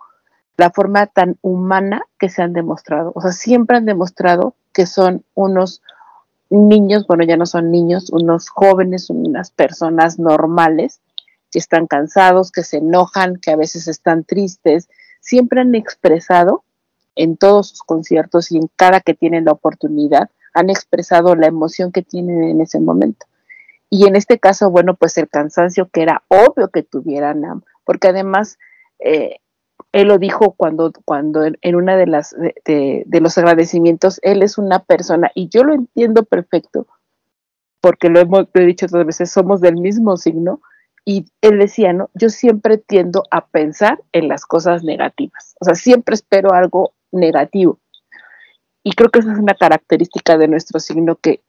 la 0.57 0.71
forma 0.71 1.07
tan 1.07 1.39
humana 1.43 2.03
que 2.19 2.29
se 2.29 2.43
han 2.43 2.53
demostrado. 2.53 3.13
O 3.15 3.21
sea, 3.21 3.33
siempre 3.33 3.77
han 3.77 3.87
demostrado 3.87 4.55
que 4.73 4.87
son 4.87 5.25
unos 5.35 5.83
niños, 6.51 7.07
bueno, 7.07 7.25
ya 7.25 7.37
no 7.37 7.47
son 7.47 7.71
niños, 7.71 8.11
unos 8.11 8.49
jóvenes, 8.49 9.11
unas 9.11 9.51
personas 9.51 10.19
normales 10.19 11.01
que 11.51 11.59
están 11.59 11.87
cansados, 11.87 12.51
que 12.51 12.63
se 12.63 12.79
enojan, 12.79 13.37
que 13.37 13.51
a 13.51 13.57
veces 13.57 13.89
están 13.89 14.25
tristes. 14.25 14.89
Siempre 15.21 15.61
han 15.61 15.75
expresado 15.75 16.65
en 17.17 17.37
todos 17.37 17.71
sus 17.71 17.83
conciertos 17.83 18.51
y 18.53 18.59
en 18.59 18.69
cada 18.77 19.01
que 19.01 19.15
tienen 19.15 19.45
la 19.45 19.53
oportunidad, 19.53 20.31
han 20.55 20.71
expresado 20.71 21.35
la 21.35 21.47
emoción 21.47 21.93
que 21.93 22.03
tienen 22.03 22.45
en 22.45 22.61
ese 22.61 22.81
momento. 22.81 23.27
Y 23.91 24.07
en 24.07 24.17
este 24.17 24.39
caso, 24.39 24.71
bueno, 24.71 24.95
pues 24.95 25.19
el 25.19 25.29
cansancio 25.29 25.89
que 25.93 26.03
era 26.03 26.23
obvio 26.29 26.69
que 26.69 26.83
tuvieran, 26.83 27.63
porque 27.85 28.09
además, 28.09 28.59
eh, 28.99 29.37
él 29.93 30.09
lo 30.09 30.17
dijo 30.17 30.53
cuando, 30.53 30.93
cuando 31.05 31.45
en, 31.45 31.75
una 31.75 31.97
de 31.97 32.07
las 32.07 32.35
de 32.65 33.21
los 33.21 33.37
agradecimientos, 33.37 34.19
él 34.23 34.43
es 34.43 34.57
una 34.57 34.79
persona, 34.79 35.31
y 35.35 35.49
yo 35.49 35.65
lo 35.65 35.75
entiendo 35.75 36.25
perfecto, 36.25 36.87
porque 37.83 38.09
lo 38.09 38.21
hemos 38.21 38.49
lo 38.53 38.63
he 38.63 38.65
dicho 38.65 38.87
otras 38.87 39.05
veces, 39.05 39.31
somos 39.31 39.61
del 39.61 39.77
mismo 39.77 40.17
signo, 40.17 40.63
y 41.05 41.27
él 41.43 41.59
decía, 41.59 41.93
¿no? 41.93 42.09
Yo 42.15 42.31
siempre 42.31 42.79
tiendo 42.79 43.25
a 43.31 43.47
pensar 43.47 44.01
en 44.13 44.29
las 44.29 44.47
cosas 44.47 44.85
negativas, 44.85 45.55
o 45.61 45.67
sea, 45.67 45.75
siempre 45.75 46.15
espero 46.15 46.55
algo 46.55 46.95
negativo. 47.13 47.79
Y 48.83 48.93
creo 48.93 49.11
que 49.11 49.21
esa 49.21 49.33
es 49.33 49.39
una 49.39 49.55
característica 49.55 50.37
de 50.37 50.49
nuestro 50.49 50.81
signo, 50.81 51.17
que, 51.17 51.41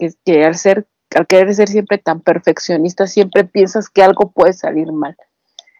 al 0.45 0.55
ser, 0.55 0.85
al 1.15 1.25
querer 1.25 1.53
ser 1.55 1.67
siempre 1.67 1.97
tan 1.97 2.21
perfeccionista, 2.21 3.07
siempre 3.07 3.43
piensas 3.43 3.89
que 3.89 4.03
algo 4.03 4.31
puede 4.31 4.53
salir 4.53 4.91
mal. 4.91 5.15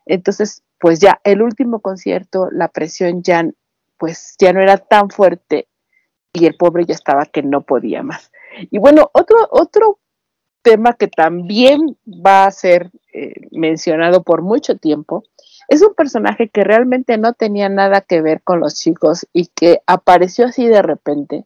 Entonces, 0.06 0.64
pues 0.80 1.00
ya 1.00 1.20
el 1.24 1.42
último 1.42 1.80
concierto, 1.80 2.50
la 2.52 2.70
presión 2.70 3.22
ya, 3.22 3.48
pues 3.98 4.36
ya 4.40 4.52
no 4.52 4.62
era 4.62 4.78
tan 4.78 5.10
fuerte 5.10 5.68
y 6.34 6.48
el 6.48 6.56
pobre 6.56 6.86
ya 6.86 6.96
estaba 6.96 7.26
que 7.26 7.44
no 7.44 7.62
podía 7.62 8.02
más. 8.02 8.32
Y 8.72 8.80
bueno, 8.80 9.10
otro, 9.14 9.48
otro 9.52 10.00
tema 10.64 10.94
que 10.94 11.08
también 11.08 11.98
va 12.08 12.46
a 12.46 12.52
ser 12.52 12.90
eh, 13.14 13.34
mencionado 13.52 14.24
por 14.24 14.42
mucho 14.42 14.78
tiempo 14.78 15.24
es 15.74 15.82
un 15.82 15.96
personaje 15.96 16.50
que 16.50 16.64
realmente 16.64 17.18
no 17.18 17.34
tenía 17.34 17.68
nada 17.68 18.02
que 18.02 18.22
ver 18.22 18.44
con 18.44 18.60
los 18.60 18.76
chicos 18.76 19.28
y 19.34 19.48
que 19.48 19.82
apareció 19.88 20.46
así 20.46 20.68
de 20.68 20.84
repente 20.84 21.46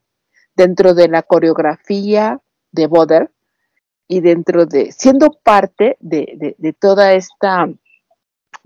dentro 0.54 0.94
de 0.94 1.08
la 1.08 1.24
coreografía 1.24 2.42
de 2.74 2.88
Boder 2.88 3.32
y 4.06 4.20
dentro 4.20 4.66
de, 4.66 4.92
siendo 4.92 5.32
parte 5.32 5.96
de, 6.02 6.34
de, 6.36 6.56
de 6.58 6.74
toda 6.74 7.14
esta, 7.14 7.70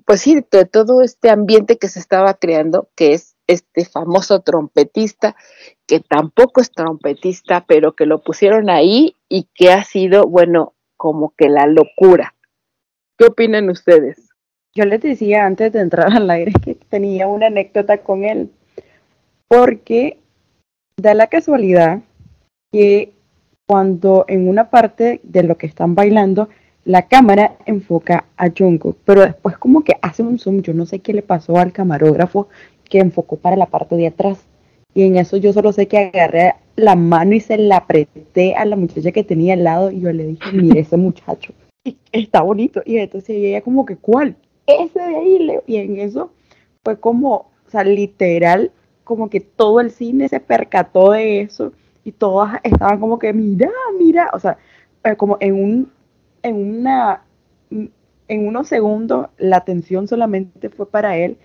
pues 0.06 0.22
sí, 0.22 0.44
de 0.52 0.66
todo 0.66 1.04
este 1.04 1.30
ambiente 1.30 1.78
que 1.78 1.90
se 1.90 2.00
estaba 2.00 2.34
creando, 2.34 2.90
que 2.96 3.14
es 3.14 3.36
este 3.46 3.86
famoso 3.86 4.42
trompetista, 4.42 5.36
que 5.86 6.00
tampoco 6.00 6.62
es 6.62 6.72
trompetista, 6.72 7.66
pero 7.68 7.94
que 7.96 8.08
lo 8.08 8.24
pusieron 8.24 8.72
ahí 8.72 9.16
y 9.30 9.48
que 9.54 9.72
ha 9.72 9.84
sido, 9.84 10.26
bueno, 10.26 10.74
como 10.98 11.36
que 11.38 11.50
la 11.50 11.68
locura. 11.68 12.34
¿Qué 13.16 13.26
opinan 13.26 13.70
ustedes? 13.70 14.31
Yo 14.74 14.86
les 14.86 15.02
decía 15.02 15.46
antes 15.46 15.74
de 15.74 15.82
entrar 15.82 16.14
al 16.14 16.30
aire 16.30 16.54
que 16.64 16.76
tenía 16.76 17.28
una 17.28 17.48
anécdota 17.48 17.98
con 17.98 18.24
él, 18.24 18.50
porque 19.50 20.18
da 20.96 21.14
la 21.14 21.28
casualidad 21.28 22.00
que 22.72 23.12
cuando 23.68 24.24
en 24.30 24.48
una 24.48 24.70
parte 24.70 25.20
de 25.24 25.44
lo 25.44 25.58
que 25.58 25.68
están 25.68 25.94
bailando, 25.94 26.48
la 26.86 27.08
cámara 27.08 27.58
enfoca 27.66 28.26
a 28.38 28.50
Jungkook, 28.50 28.98
pero 29.04 29.22
después 29.22 29.58
como 29.58 29.84
que 29.84 29.98
hace 30.02 30.24
un 30.24 30.40
zoom, 30.40 30.62
yo 30.62 30.74
no 30.74 30.86
sé 30.86 31.00
qué 31.00 31.14
le 31.14 31.22
pasó 31.22 31.58
al 31.58 31.74
camarógrafo 31.74 32.48
que 32.86 33.00
enfocó 33.00 33.36
para 33.36 33.58
la 33.58 33.66
parte 33.66 33.96
de 33.96 34.08
atrás. 34.08 34.40
Y 34.94 35.04
en 35.04 35.18
eso 35.18 35.38
yo 35.38 35.54
solo 35.54 35.74
sé 35.74 35.88
que 35.88 35.98
agarré 35.98 36.56
la 36.76 36.96
mano 36.96 37.34
y 37.34 37.40
se 37.40 37.58
la 37.58 37.78
apreté 37.78 38.56
a 38.56 38.66
la 38.66 38.76
muchacha 38.78 39.12
que 39.12 39.24
tenía 39.24 39.54
al 39.54 39.64
lado 39.64 39.92
y 39.92 40.02
yo 40.02 40.12
le 40.12 40.28
dije, 40.28 40.52
mire 40.54 40.82
ese 40.82 40.98
muchacho, 40.98 41.54
está 42.12 42.42
bonito. 42.42 42.82
Y 42.86 42.98
entonces 42.98 43.30
ella 43.32 43.62
como 43.62 43.86
que, 43.86 43.98
¿cuál? 43.98 44.36
Ese 44.80 45.00
de 45.00 45.16
ahí, 45.16 45.40
Leo. 45.40 45.64
Y 45.68 45.78
en 45.78 45.98
eso 45.98 46.32
fue 46.84 47.00
como, 47.00 47.52
o 47.68 47.70
sea, 47.70 47.84
literal, 47.84 48.72
como 49.04 49.30
que 49.30 49.40
todo 49.40 49.80
el 49.80 49.92
cine 49.92 50.30
se 50.30 50.40
percató 50.40 51.12
de 51.12 51.42
eso 51.42 51.74
y 52.04 52.12
todas 52.12 52.60
estaban 52.64 53.00
como 53.00 53.20
que, 53.20 53.34
mira, 53.34 53.70
mira, 53.98 54.30
o 54.34 54.40
sea, 54.40 54.58
eh, 55.04 55.16
como 55.16 55.38
en 55.40 55.56
un, 55.56 55.92
en 56.44 56.56
una, 56.80 57.24
en 57.70 58.48
unos 58.48 58.68
segundos 58.68 59.28
la 59.38 59.58
atención 59.58 60.08
solamente 60.08 60.70
fue 60.70 60.90
para 60.90 61.18
él 61.18 61.38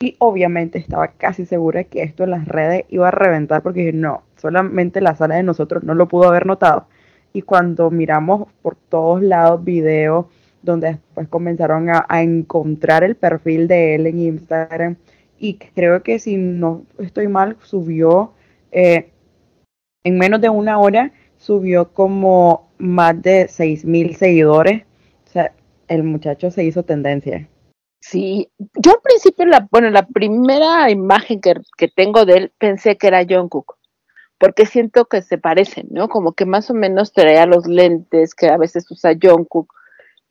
y 0.00 0.14
obviamente 0.18 0.78
estaba 0.78 1.08
casi 1.08 1.44
segura 1.44 1.84
que 1.84 2.02
esto 2.02 2.24
en 2.24 2.30
las 2.30 2.46
redes 2.46 2.84
iba 2.88 3.08
a 3.08 3.10
reventar 3.10 3.62
porque 3.62 3.80
dije, 3.80 3.92
no, 3.92 4.22
solamente 4.36 5.00
la 5.00 5.16
sala 5.16 5.36
de 5.36 5.42
nosotros 5.42 5.82
no 5.82 5.94
lo 5.94 6.08
pudo 6.08 6.28
haber 6.28 6.46
notado. 6.46 6.86
Y 7.32 7.42
cuando 7.42 7.90
miramos 7.90 8.48
por 8.62 8.76
todos 8.76 9.22
lados 9.22 9.64
videos 9.64 10.26
donde 10.62 10.88
después 10.88 11.28
comenzaron 11.28 11.88
a, 11.90 12.06
encontrar 12.22 13.04
el 13.04 13.16
perfil 13.16 13.68
de 13.68 13.94
él 13.94 14.06
en 14.06 14.18
Instagram 14.20 14.96
y 15.38 15.54
creo 15.54 16.02
que 16.02 16.18
si 16.18 16.36
no 16.36 16.84
estoy 16.98 17.28
mal, 17.28 17.56
subió 17.62 18.32
eh, 18.72 19.10
en 20.04 20.18
menos 20.18 20.40
de 20.40 20.48
una 20.48 20.78
hora, 20.78 21.12
subió 21.36 21.92
como 21.92 22.70
más 22.78 23.20
de 23.22 23.48
6 23.48 23.84
mil 23.84 24.16
seguidores. 24.16 24.84
O 25.26 25.30
sea, 25.30 25.52
el 25.86 26.02
muchacho 26.02 26.50
se 26.50 26.64
hizo 26.64 26.82
tendencia. 26.82 27.48
Sí, 28.00 28.50
yo 28.74 28.92
al 28.92 29.00
principio, 29.02 29.46
la, 29.46 29.68
bueno, 29.70 29.90
la 29.90 30.06
primera 30.06 30.90
imagen 30.90 31.40
que, 31.40 31.54
que 31.76 31.88
tengo 31.88 32.24
de 32.24 32.34
él 32.34 32.52
pensé 32.58 32.96
que 32.96 33.08
era 33.08 33.24
Jungkook, 33.28 33.76
porque 34.38 34.66
siento 34.66 35.06
que 35.06 35.20
se 35.22 35.36
parecen, 35.36 35.88
¿no? 35.90 36.08
Como 36.08 36.32
que 36.32 36.46
más 36.46 36.70
o 36.70 36.74
menos 36.74 37.12
traía 37.12 37.44
los 37.46 37.66
lentes 37.66 38.34
que 38.34 38.48
a 38.48 38.56
veces 38.56 38.90
usa 38.90 39.16
Jungkook 39.20 39.72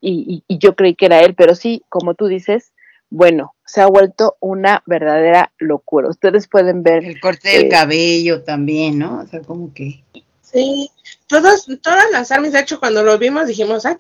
y, 0.01 0.43
y, 0.47 0.55
y 0.55 0.57
yo 0.59 0.75
creí 0.75 0.95
que 0.95 1.05
era 1.07 1.21
él, 1.21 1.35
pero 1.35 1.55
sí, 1.55 1.83
como 1.89 2.13
tú 2.13 2.27
dices, 2.27 2.71
bueno, 3.09 3.55
se 3.65 3.81
ha 3.81 3.87
vuelto 3.87 4.35
una 4.39 4.83
verdadera 4.85 5.51
locura. 5.57 6.09
Ustedes 6.09 6.47
pueden 6.47 6.83
ver. 6.83 7.03
El 7.03 7.19
corte 7.19 7.49
del 7.49 7.69
cabello 7.69 8.43
también, 8.43 8.99
¿no? 8.99 9.21
O 9.21 9.27
sea, 9.27 9.41
como 9.41 9.73
que. 9.73 10.03
Sí, 10.41 10.89
todas, 11.27 11.65
todas 11.81 12.09
las 12.11 12.31
armies, 12.31 12.53
de 12.53 12.59
hecho, 12.61 12.79
cuando 12.79 13.03
lo 13.03 13.17
vimos 13.17 13.47
dijimos, 13.47 13.85
ah, 13.85 13.97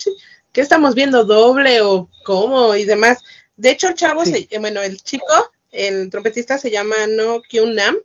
¿qué 0.51 0.61
estamos 0.61 0.95
viendo? 0.95 1.23
¿Doble 1.25 1.81
o 1.81 2.09
cómo? 2.23 2.75
Y 2.75 2.85
demás. 2.85 3.23
De 3.55 3.71
hecho, 3.71 3.87
el 3.89 3.95
chavo, 3.95 4.23
se- 4.25 4.47
eh, 4.49 4.59
bueno, 4.59 4.81
el 4.81 5.01
chico, 5.01 5.25
el 5.71 6.09
trompetista 6.09 6.57
se 6.57 6.71
llama 6.71 6.95
No 7.09 7.41
Kyun 7.41 7.75
Nam. 7.75 7.95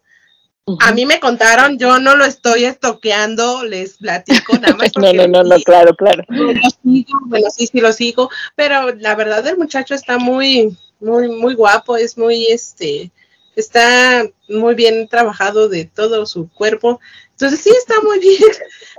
A 0.79 0.93
mí 0.93 1.07
me 1.07 1.19
contaron, 1.19 1.77
yo 1.77 1.99
no 1.99 2.15
lo 2.15 2.25
estoy 2.25 2.65
estoqueando, 2.65 3.65
les 3.65 3.99
platico 3.99 4.53
nada 4.61 4.77
más. 4.77 4.93
No, 4.97 5.13
no, 5.13 5.27
no, 5.27 5.43
no, 5.43 5.57
claro, 5.61 5.95
claro. 5.97 6.25
lo 6.29 6.53
sigo, 6.83 7.19
bueno, 7.27 7.51
sí, 7.51 7.67
sí 7.67 7.81
lo 7.81 7.93
sigo, 7.93 8.31
pero 8.55 8.95
la 8.95 9.17
verdad 9.17 9.45
el 9.49 9.59
muchacho 9.59 9.95
está 9.95 10.19
muy, 10.19 10.77
muy, 11.01 11.29
muy 11.29 11.55
guapo, 11.55 11.97
es 11.97 12.17
muy, 12.17 12.47
este, 12.47 13.11
está 13.57 14.25
muy 14.49 14.75
bien 14.77 15.09
trabajado 15.09 15.69
de 15.69 15.85
todo 15.85 16.27
su 16.27 16.49
cuerpo, 16.49 17.01
entonces 17.43 17.61
sí 17.61 17.71
está 17.77 18.01
muy 18.03 18.21
bien. 18.21 18.39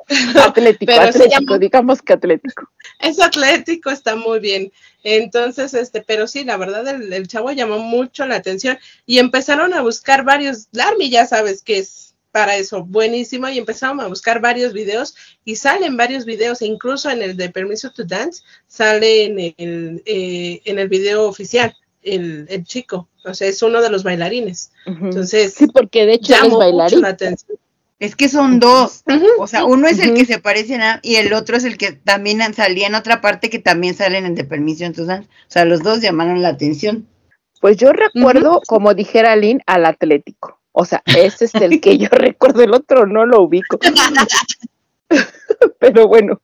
Atlético, 0.44 0.92
pero 0.92 1.04
atlético, 1.04 1.58
digamos 1.58 2.02
que 2.02 2.12
atlético. 2.12 2.70
Es 3.00 3.22
atlético, 3.22 3.90
está 3.90 4.18
muy 4.18 4.40
bien. 4.40 4.70
Entonces, 5.04 5.74
este, 5.74 6.02
pero 6.02 6.28
sí, 6.28 6.44
la 6.44 6.58
verdad, 6.58 6.86
el, 6.90 7.14
el 7.14 7.28
chavo 7.28 7.52
llamó 7.54 7.80
mucho 7.80 8.26
la 8.26 8.36
atención 8.36 8.78
y 9.06 9.20
empezaron 9.20 9.74
a 9.74 9.82
buscar 9.82 10.26
varios, 10.26 10.68
la 10.74 10.90
Army 10.90 11.10
ya 11.10 11.26
sabes 11.26 11.64
que 11.64 11.78
es 11.78 12.16
para 12.32 12.58
eso 12.58 12.84
buenísimo 12.84 13.48
y 13.48 13.60
empezaron 13.60 14.02
a 14.02 14.08
buscar 14.08 14.42
varios 14.42 14.74
videos 14.74 15.16
y 15.46 15.56
salen 15.56 15.96
varios 15.96 16.26
videos, 16.26 16.62
e 16.62 16.66
incluso 16.66 17.10
en 17.10 17.22
el 17.22 17.38
de 17.38 17.50
Permiso 17.50 17.92
to 17.92 18.04
Dance 18.04 18.44
sale 18.68 19.24
en 19.24 19.40
el, 19.40 20.04
eh, 20.06 20.62
en 20.66 20.80
el 20.80 20.90
video 20.90 21.30
oficial 21.30 21.74
el, 22.02 22.46
el 22.50 22.66
chico, 22.66 23.08
o 23.24 23.34
sea, 23.34 23.48
es 23.48 23.62
uno 23.62 23.82
de 23.82 23.90
los 23.90 24.04
bailarines. 24.04 24.72
Entonces, 24.86 25.54
sí, 25.54 25.68
porque 25.68 26.06
de 26.06 26.16
hecho 26.16 26.34
él 26.34 26.40
es 26.40 26.42
llamó 26.42 26.56
mucho 26.56 26.60
bailarín. 26.60 27.02
la 27.02 27.08
atención. 27.10 27.58
Es 28.04 28.18
que 28.18 28.28
son 28.28 28.60
dos. 28.60 29.06
O 29.38 29.48
sea, 29.48 29.64
uno 29.64 29.88
es 29.88 29.98
el 30.00 30.14
que 30.14 30.26
se 30.26 30.38
parece 30.38 30.76
a 30.76 31.00
y 31.02 31.16
el 31.16 31.32
otro 31.32 31.56
es 31.56 31.64
el 31.64 31.78
que 31.78 31.94
también 31.94 32.42
salía 32.54 32.88
en 32.88 32.96
otra 32.96 33.22
parte 33.22 33.50
que 33.50 33.60
también 33.60 33.94
salen 33.94 34.26
en 34.26 34.36
The 34.36 34.44
Permission 34.44 34.92
to 34.92 35.06
Dance. 35.06 35.30
O 35.30 35.52
sea, 35.52 35.64
los 35.64 35.84
dos 35.84 36.02
llamaron 36.02 36.42
la 36.42 36.50
atención. 36.50 37.08
Pues 37.62 37.78
yo 37.78 37.94
recuerdo, 37.94 38.60
como 38.68 38.94
dijera 38.94 39.38
Lynn, 39.38 39.62
al 39.68 39.86
Atlético. 39.86 40.60
O 40.74 40.84
sea, 40.84 41.02
ese 41.06 41.46
es 41.46 41.56
el 41.56 41.80
que 41.80 41.98
yo 41.98 42.08
recuerdo, 42.12 42.62
el 42.62 42.74
otro 42.74 43.08
no 43.08 43.26
lo 43.26 43.42
ubico. 43.42 43.80
Pero 45.80 46.06
bueno, 46.06 46.42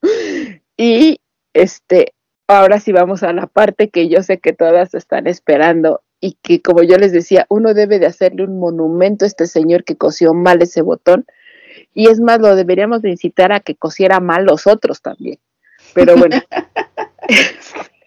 y 0.77 1.19
este, 1.53 2.14
ahora 2.48 2.80
sí 2.80 2.94
vamos 2.94 3.22
a 3.23 3.34
la 3.34 3.48
parte 3.48 3.90
que 3.90 4.07
yo 4.07 4.23
sé 4.23 4.38
que 4.38 4.53
todas 4.53 4.94
están 4.94 5.27
esperando 5.27 6.03
y 6.22 6.38
que 6.41 6.61
como 6.61 6.84
yo 6.84 6.98
les 6.98 7.11
decía, 7.11 7.45
uno 7.49 7.73
debe 7.73 7.99
de 7.99 8.06
hacerle 8.06 8.45
un 8.45 8.60
monumento 8.60 9.26
a 9.26 9.27
este 9.27 9.45
señor 9.45 9.84
que 9.84 9.98
cosió 9.98 10.34
mal 10.34 10.61
ese 10.61 10.81
botón 10.81 11.26
y 11.93 12.09
es 12.09 12.19
más, 12.19 12.39
lo 12.39 12.55
deberíamos 12.55 13.01
de 13.01 13.11
incitar 13.11 13.51
a 13.51 13.59
que 13.59 13.75
cosiera 13.75 14.19
mal 14.19 14.45
los 14.45 14.67
otros 14.67 15.01
también. 15.01 15.39
Pero 15.93 16.15
bueno, 16.15 16.37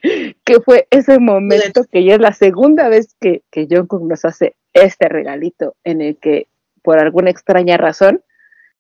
que 0.44 0.60
fue 0.60 0.86
ese 0.90 1.18
momento 1.18 1.84
que 1.90 2.04
ya 2.04 2.14
es 2.14 2.20
la 2.20 2.32
segunda 2.32 2.88
vez 2.88 3.14
que, 3.20 3.42
que 3.50 3.66
Jungkook 3.70 4.02
nos 4.02 4.24
hace 4.24 4.56
este 4.72 5.09
regalito 5.09 5.76
en 5.84 6.00
el 6.00 6.16
que 6.16 6.48
por 6.82 6.98
alguna 6.98 7.30
extraña 7.30 7.76
razón, 7.76 8.22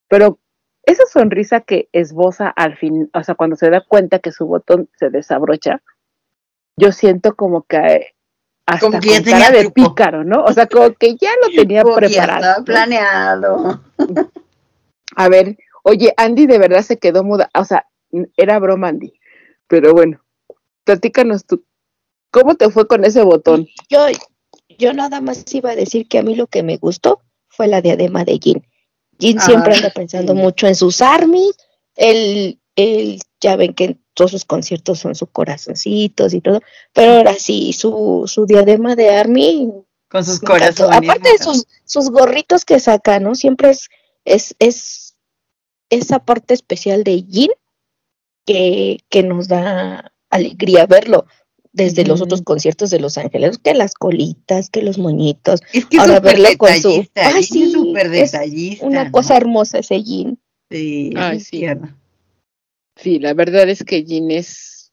pero 0.08 0.38
esa 0.84 1.04
sonrisa 1.06 1.60
que 1.60 1.88
esboza 1.92 2.48
al 2.48 2.76
fin, 2.76 3.08
o 3.14 3.22
sea, 3.22 3.36
cuando 3.36 3.56
se 3.56 3.70
da 3.70 3.84
cuenta 3.86 4.18
que 4.18 4.32
su 4.32 4.46
botón 4.46 4.88
se 4.98 5.10
desabrocha, 5.10 5.80
yo 6.76 6.90
siento 6.90 7.36
como 7.36 7.62
que 7.62 8.14
hasta 8.66 8.86
Como 8.86 9.00
que 9.00 9.08
ya 9.08 9.14
con 9.16 9.24
tenía 9.24 9.48
cara 9.48 9.58
de 9.58 9.70
pícaro, 9.70 10.24
¿no? 10.24 10.44
O 10.44 10.52
sea, 10.52 10.66
como 10.66 10.92
que 10.94 11.16
ya 11.16 11.30
lo 11.42 11.48
tenía 11.56 11.82
que 11.82 11.88
ya 11.88 11.94
preparado. 11.94 12.40
estaba 12.40 12.64
planeado. 12.64 13.80
A 15.16 15.28
ver, 15.28 15.56
oye, 15.82 16.12
Andy 16.16 16.46
de 16.46 16.58
verdad 16.58 16.82
se 16.82 16.98
quedó 16.98 17.24
muda, 17.24 17.50
o 17.54 17.64
sea, 17.64 17.86
era 18.36 18.58
broma 18.58 18.88
Andy, 18.88 19.12
pero 19.66 19.92
bueno, 19.92 20.22
platícanos 20.84 21.44
tú, 21.46 21.64
¿cómo 22.30 22.54
te 22.54 22.70
fue 22.70 22.86
con 22.86 23.04
ese 23.04 23.22
botón? 23.22 23.66
Yo, 23.88 24.06
yo 24.78 24.92
nada 24.92 25.20
más 25.20 25.44
iba 25.54 25.70
a 25.70 25.76
decir 25.76 26.08
que 26.08 26.18
a 26.18 26.22
mí 26.22 26.34
lo 26.34 26.46
que 26.46 26.62
me 26.62 26.76
gustó 26.76 27.22
fue 27.48 27.68
la 27.68 27.80
diadema 27.80 28.24
de 28.24 28.38
Jin. 28.38 28.66
Jin 29.18 29.40
siempre 29.40 29.74
Ah, 29.74 29.76
anda 29.76 29.90
pensando 29.90 30.32
sí. 30.32 30.38
mucho 30.38 30.66
en 30.66 30.74
sus 30.74 31.00
armies, 31.02 31.56
él, 31.94 32.58
él, 32.76 33.20
ya 33.40 33.56
ven 33.56 33.74
que 33.74 33.98
todos 34.14 34.30
sus 34.30 34.44
conciertos 34.44 34.98
son 34.98 35.14
sus 35.14 35.28
corazoncitos 35.30 36.34
y 36.34 36.40
todo, 36.40 36.60
pero 36.92 37.12
ahora 37.18 37.34
sí, 37.34 37.72
su, 37.72 38.24
su 38.26 38.46
diadema 38.46 38.94
de 38.96 39.10
army 39.10 39.72
Con 40.08 40.24
sus 40.24 40.40
corazones. 40.40 40.98
Aparte 40.98 41.32
de 41.32 41.38
sus, 41.38 41.66
sus 41.84 42.10
gorritos 42.10 42.64
que 42.64 42.80
saca, 42.80 43.20
¿no? 43.20 43.34
Siempre 43.34 43.70
es, 43.70 43.88
es, 44.24 44.54
es 44.58 45.01
esa 45.92 46.24
parte 46.24 46.54
especial 46.54 47.04
de 47.04 47.24
Jin 47.30 47.50
que, 48.46 48.98
que 49.10 49.22
nos 49.22 49.46
da 49.46 50.12
alegría 50.30 50.86
verlo 50.86 51.26
desde 51.72 52.04
los 52.04 52.20
otros 52.20 52.42
conciertos 52.42 52.90
de 52.90 53.00
Los 53.00 53.16
Ángeles, 53.18 53.58
que 53.58 53.74
las 53.74 53.94
colitas, 53.94 54.68
que 54.70 54.82
los 54.82 54.98
moñitos. 54.98 55.60
Es 55.72 55.86
que 55.86 55.96
es 55.96 56.02
Ahora 56.02 56.16
súper 56.16 56.36
verlo 56.36 56.58
con 56.58 56.74
su... 56.74 56.88
detallista, 56.88 57.28
Ay, 57.34 57.42
Jin 57.44 57.62
es 57.62 57.72
súper 57.72 58.06
es 58.06 58.32
detallista, 58.32 58.86
una 58.86 59.04
¿no? 59.04 59.12
cosa 59.12 59.36
hermosa 59.36 59.78
ese 59.78 60.02
Jin. 60.02 60.38
Sí, 60.70 61.12
Ay, 61.16 61.36
es 61.36 61.46
sí. 61.46 61.66
Sí, 62.96 63.18
la 63.18 63.34
verdad 63.34 63.68
es 63.68 63.84
que 63.84 64.04
Jin 64.04 64.30
es, 64.30 64.92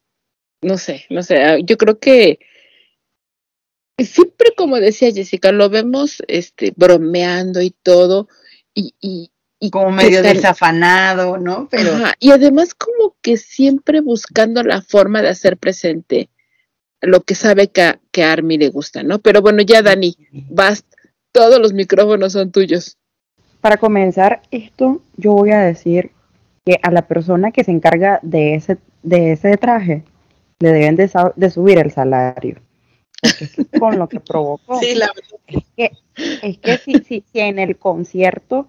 no 0.62 0.78
sé, 0.78 1.04
no 1.10 1.22
sé, 1.22 1.42
ah, 1.42 1.58
yo 1.58 1.76
creo 1.76 1.98
que 1.98 2.38
siempre 3.98 4.52
como 4.56 4.76
decía 4.76 5.12
Jessica, 5.12 5.52
lo 5.52 5.68
vemos 5.68 6.22
este 6.28 6.72
bromeando 6.76 7.60
y 7.60 7.70
todo, 7.70 8.28
y, 8.74 8.94
y, 9.00 9.30
y 9.62 9.70
Como 9.70 9.90
medio 9.90 10.22
desafanado, 10.22 11.36
¿no? 11.36 11.68
Pero 11.70 11.92
Ajá, 11.92 12.14
y 12.18 12.30
además 12.30 12.74
como 12.74 13.14
que 13.20 13.36
siempre 13.36 14.00
buscando 14.00 14.62
la 14.62 14.80
forma 14.80 15.20
de 15.20 15.28
hacer 15.28 15.58
presente 15.58 16.30
lo 17.02 17.20
que 17.22 17.34
sabe 17.34 17.68
que 17.68 17.82
a, 17.82 18.00
que 18.10 18.24
a 18.24 18.32
Army 18.32 18.56
le 18.56 18.70
gusta, 18.70 19.02
¿no? 19.02 19.18
Pero 19.18 19.42
bueno, 19.42 19.62
ya 19.62 19.82
Dani, 19.82 20.16
vas, 20.48 20.84
todos 21.32 21.60
los 21.60 21.74
micrófonos 21.74 22.32
son 22.32 22.50
tuyos. 22.50 22.96
Para 23.60 23.76
comenzar 23.76 24.40
esto, 24.50 25.02
yo 25.16 25.32
voy 25.32 25.50
a 25.50 25.60
decir 25.60 26.10
que 26.64 26.78
a 26.82 26.90
la 26.90 27.06
persona 27.06 27.52
que 27.52 27.62
se 27.62 27.70
encarga 27.70 28.18
de 28.22 28.54
ese, 28.54 28.78
de 29.02 29.32
ese 29.32 29.58
traje 29.58 30.04
le 30.58 30.72
deben 30.72 30.96
de, 30.96 31.50
subir 31.50 31.78
el 31.78 31.90
salario. 31.90 32.60
Porque 33.20 33.78
con 33.78 33.98
lo 33.98 34.08
que 34.08 34.20
provocó. 34.20 34.78
Sí, 34.80 34.94
la 34.94 35.08
verdad. 35.14 35.40
Es 35.46 35.64
que, 35.76 35.92
es 36.42 36.58
que 36.58 36.78
si, 36.78 36.94
si, 37.04 37.24
si 37.30 37.40
en 37.40 37.58
el 37.58 37.76
concierto, 37.76 38.66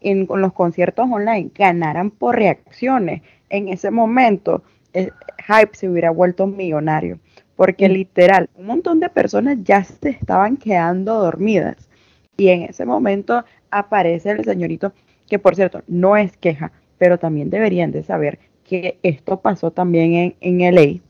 en, 0.00 0.26
los 0.28 0.52
conciertos 0.52 1.08
online 1.10 1.50
ganaran 1.54 2.10
por 2.10 2.36
reacciones, 2.36 3.22
en 3.48 3.68
ese 3.68 3.90
momento 3.90 4.62
Hype 4.92 5.74
se 5.74 5.88
hubiera 5.88 6.10
vuelto 6.10 6.46
millonario. 6.46 7.18
Porque 7.56 7.88
literal, 7.88 8.48
un 8.54 8.66
montón 8.66 9.00
de 9.00 9.10
personas 9.10 9.58
ya 9.62 9.84
se 9.84 10.10
estaban 10.10 10.56
quedando 10.56 11.14
dormidas. 11.14 11.88
Y 12.36 12.48
en 12.48 12.62
ese 12.62 12.86
momento 12.86 13.44
aparece 13.70 14.30
el 14.30 14.44
señorito, 14.44 14.92
que 15.28 15.38
por 15.38 15.54
cierto, 15.56 15.82
no 15.86 16.16
es 16.16 16.36
queja, 16.36 16.72
pero 16.96 17.18
también 17.18 17.50
deberían 17.50 17.92
de 17.92 18.02
saber 18.02 18.38
que 18.64 18.98
esto 19.02 19.40
pasó 19.40 19.70
también 19.70 20.14
en, 20.14 20.60
en 20.60 20.74
LA. 20.74 21.00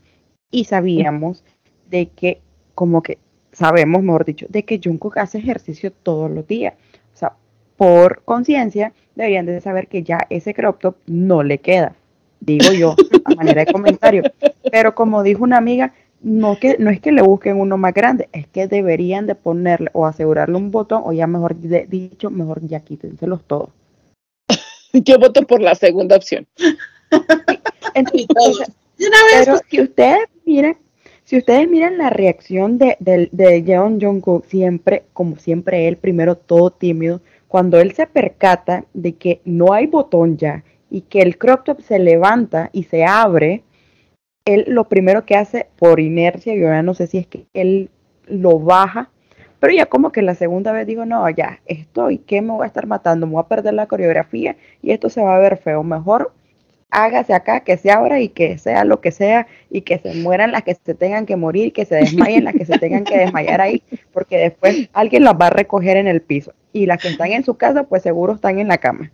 Y 0.51 0.65
sabíamos 0.65 1.45
de 1.89 2.07
que, 2.07 2.41
como 2.75 3.01
que 3.01 3.17
sabemos, 3.51 4.03
mejor 4.03 4.25
dicho, 4.25 4.45
de 4.49 4.63
que 4.63 4.79
Jungkook 4.83 5.17
hace 5.17 5.37
ejercicio 5.37 5.91
todos 5.91 6.29
los 6.29 6.47
días. 6.47 6.73
Por 7.81 8.21
conciencia, 8.25 8.93
deberían 9.15 9.47
de 9.47 9.59
saber 9.59 9.87
que 9.87 10.03
ya 10.03 10.19
ese 10.29 10.53
crop 10.53 10.79
top 10.79 10.97
no 11.07 11.41
le 11.41 11.57
queda. 11.57 11.95
Digo 12.39 12.71
yo, 12.73 12.95
a 13.25 13.33
manera 13.33 13.65
de 13.65 13.73
comentario. 13.73 14.21
Pero 14.71 14.93
como 14.93 15.23
dijo 15.23 15.43
una 15.43 15.57
amiga, 15.57 15.91
no, 16.21 16.59
que, 16.59 16.75
no 16.77 16.91
es 16.91 17.01
que 17.01 17.11
le 17.11 17.23
busquen 17.23 17.59
uno 17.59 17.77
más 17.77 17.95
grande, 17.95 18.29
es 18.33 18.45
que 18.45 18.67
deberían 18.67 19.25
de 19.25 19.33
ponerle 19.33 19.89
o 19.93 20.05
asegurarle 20.05 20.57
un 20.57 20.69
botón, 20.69 21.01
o 21.03 21.11
ya 21.11 21.25
mejor 21.25 21.55
de- 21.55 21.87
dicho, 21.87 22.29
mejor 22.29 22.61
ya 22.67 22.81
quítenselos 22.81 23.43
todos. 23.45 23.69
Yo 24.93 25.17
voto 25.17 25.41
por 25.47 25.59
la 25.59 25.73
segunda 25.73 26.17
opción. 26.17 26.45
Entonces, 27.95 28.71
pero 29.33 29.53
pues, 29.53 29.61
si 29.71 29.81
ustedes 29.81 30.29
miran, 30.45 30.77
si 31.23 31.35
ustedes 31.39 31.67
miran 31.67 31.97
la 31.97 32.11
reacción 32.11 32.77
de, 32.77 32.95
de, 32.99 33.27
de 33.31 33.63
Jeon 33.63 33.99
Jungkook, 33.99 34.45
siempre, 34.45 35.01
como 35.13 35.37
siempre 35.37 35.87
él, 35.87 35.97
primero 35.97 36.35
todo 36.35 36.69
tímido, 36.69 37.21
cuando 37.51 37.81
él 37.81 37.91
se 37.91 38.07
percata 38.07 38.85
de 38.93 39.15
que 39.15 39.41
no 39.43 39.73
hay 39.73 39.85
botón 39.85 40.37
ya 40.37 40.63
y 40.89 41.01
que 41.01 41.19
el 41.19 41.37
crop 41.37 41.65
top 41.65 41.81
se 41.81 41.99
levanta 41.99 42.69
y 42.71 42.83
se 42.83 43.03
abre, 43.03 43.63
él 44.45 44.63
lo 44.69 44.87
primero 44.87 45.25
que 45.25 45.35
hace 45.35 45.67
por 45.77 45.99
inercia, 45.99 46.55
yo 46.55 46.67
ya 46.67 46.81
no 46.81 46.93
sé 46.93 47.07
si 47.07 47.17
es 47.17 47.27
que 47.27 47.47
él 47.53 47.89
lo 48.25 48.57
baja, 48.57 49.09
pero 49.59 49.73
ya 49.73 49.85
como 49.87 50.13
que 50.13 50.21
la 50.21 50.33
segunda 50.33 50.71
vez 50.71 50.87
digo, 50.87 51.05
no, 51.05 51.29
ya, 51.29 51.59
estoy, 51.65 52.19
¿qué 52.19 52.41
me 52.41 52.53
voy 52.53 52.63
a 52.63 52.67
estar 52.67 52.87
matando? 52.87 53.27
Me 53.27 53.33
voy 53.33 53.41
a 53.41 53.49
perder 53.49 53.73
la 53.73 53.87
coreografía 53.87 54.55
y 54.81 54.91
esto 54.91 55.09
se 55.09 55.21
va 55.21 55.35
a 55.35 55.39
ver 55.39 55.57
feo. 55.57 55.83
Mejor 55.83 56.33
hágase 56.89 57.33
acá, 57.33 57.65
que 57.65 57.75
se 57.75 57.91
abra 57.91 58.21
y 58.21 58.29
que 58.29 58.57
sea 58.59 58.85
lo 58.85 59.01
que 59.01 59.11
sea 59.11 59.47
y 59.69 59.81
que 59.81 59.99
se 59.99 60.13
mueran 60.13 60.53
las 60.53 60.63
que 60.63 60.75
se 60.75 60.95
tengan 60.95 61.25
que 61.25 61.35
morir, 61.35 61.73
que 61.73 61.83
se 61.83 61.95
desmayen 61.95 62.45
las 62.45 62.53
que 62.53 62.65
se 62.65 62.79
tengan 62.79 63.03
que 63.03 63.17
desmayar 63.17 63.59
ahí, 63.59 63.83
porque 64.13 64.37
después 64.37 64.89
alguien 64.93 65.25
las 65.25 65.33
va 65.33 65.47
a 65.47 65.49
recoger 65.49 65.97
en 65.97 66.07
el 66.07 66.21
piso 66.21 66.53
y 66.73 66.85
las 66.85 67.01
que 67.01 67.09
están 67.09 67.31
en 67.31 67.43
su 67.43 67.55
casa, 67.55 67.83
pues 67.83 68.03
seguro 68.03 68.33
están 68.33 68.59
en 68.59 68.67
la 68.69 68.77
cama. 68.77 69.11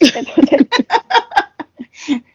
Entonces, 0.00 0.66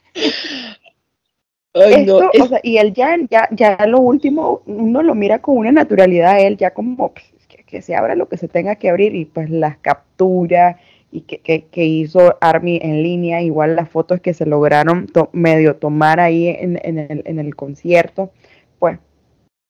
Ay, 1.73 2.05
no, 2.05 2.21
esto, 2.21 2.29
es- 2.33 2.41
o 2.41 2.47
sea, 2.47 2.59
y 2.63 2.77
él 2.77 2.93
ya, 2.93 3.15
ya, 3.29 3.47
ya 3.51 3.85
lo 3.87 3.99
último, 4.01 4.61
uno 4.65 5.01
lo 5.03 5.15
mira 5.15 5.39
con 5.39 5.57
una 5.57 5.71
naturalidad, 5.71 6.41
él 6.41 6.57
ya 6.57 6.73
como 6.73 7.13
pues, 7.13 7.25
que, 7.47 7.63
que 7.63 7.81
se 7.81 7.95
abra 7.95 8.15
lo 8.15 8.27
que 8.27 8.37
se 8.37 8.49
tenga 8.49 8.75
que 8.75 8.89
abrir 8.89 9.15
y 9.15 9.23
pues 9.25 9.49
las 9.49 9.77
capturas 9.77 10.75
y 11.13 11.21
que, 11.21 11.39
que, 11.39 11.65
que 11.67 11.85
hizo 11.85 12.37
Army 12.41 12.79
en 12.81 13.03
línea, 13.03 13.41
igual 13.41 13.75
las 13.77 13.89
fotos 13.89 14.19
que 14.19 14.33
se 14.33 14.45
lograron 14.45 15.07
to- 15.07 15.29
medio 15.31 15.77
tomar 15.77 16.19
ahí 16.19 16.47
en, 16.49 16.77
en 16.83 16.99
el, 16.99 17.23
en 17.25 17.39
el 17.39 17.55
concierto, 17.55 18.31
pues, 18.79 18.99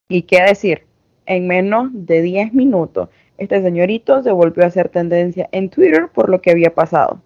y 0.10 0.24
qué 0.24 0.42
decir, 0.42 0.84
en 1.28 1.48
menos 1.48 1.90
de 1.94 2.22
10 2.24 2.54
minutos, 2.54 3.10
este 3.42 3.62
señorito 3.62 4.22
se 4.24 4.32
volvió 4.32 4.64
a 4.64 4.68
hacer 4.68 4.90
tendencia 4.90 5.50
en 5.52 5.70
Twitter 5.70 6.10
por 6.14 6.30
lo 6.30 6.42
que 6.42 6.52
había 6.52 6.74
pasado. 6.74 7.22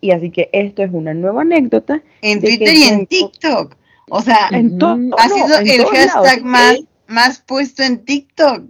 Y 0.00 0.10
así 0.12 0.30
que 0.30 0.48
esto 0.52 0.82
es 0.82 0.90
una 0.92 1.14
nueva 1.14 1.42
anécdota. 1.42 2.02
en 2.22 2.40
Twitter 2.40 2.74
y 2.74 2.82
en 2.84 3.06
TikTok. 3.06 3.76
O 4.08 4.22
sea, 4.22 4.48
en 4.52 4.78
to- 4.78 4.86
ha 4.88 4.96
no, 4.96 5.16
sido 5.16 5.58
en 5.58 5.68
el 5.68 5.84
hashtag 5.86 6.42
más, 6.44 6.78
más 7.06 7.40
puesto 7.40 7.82
en 7.82 8.04
TikTok 8.04 8.64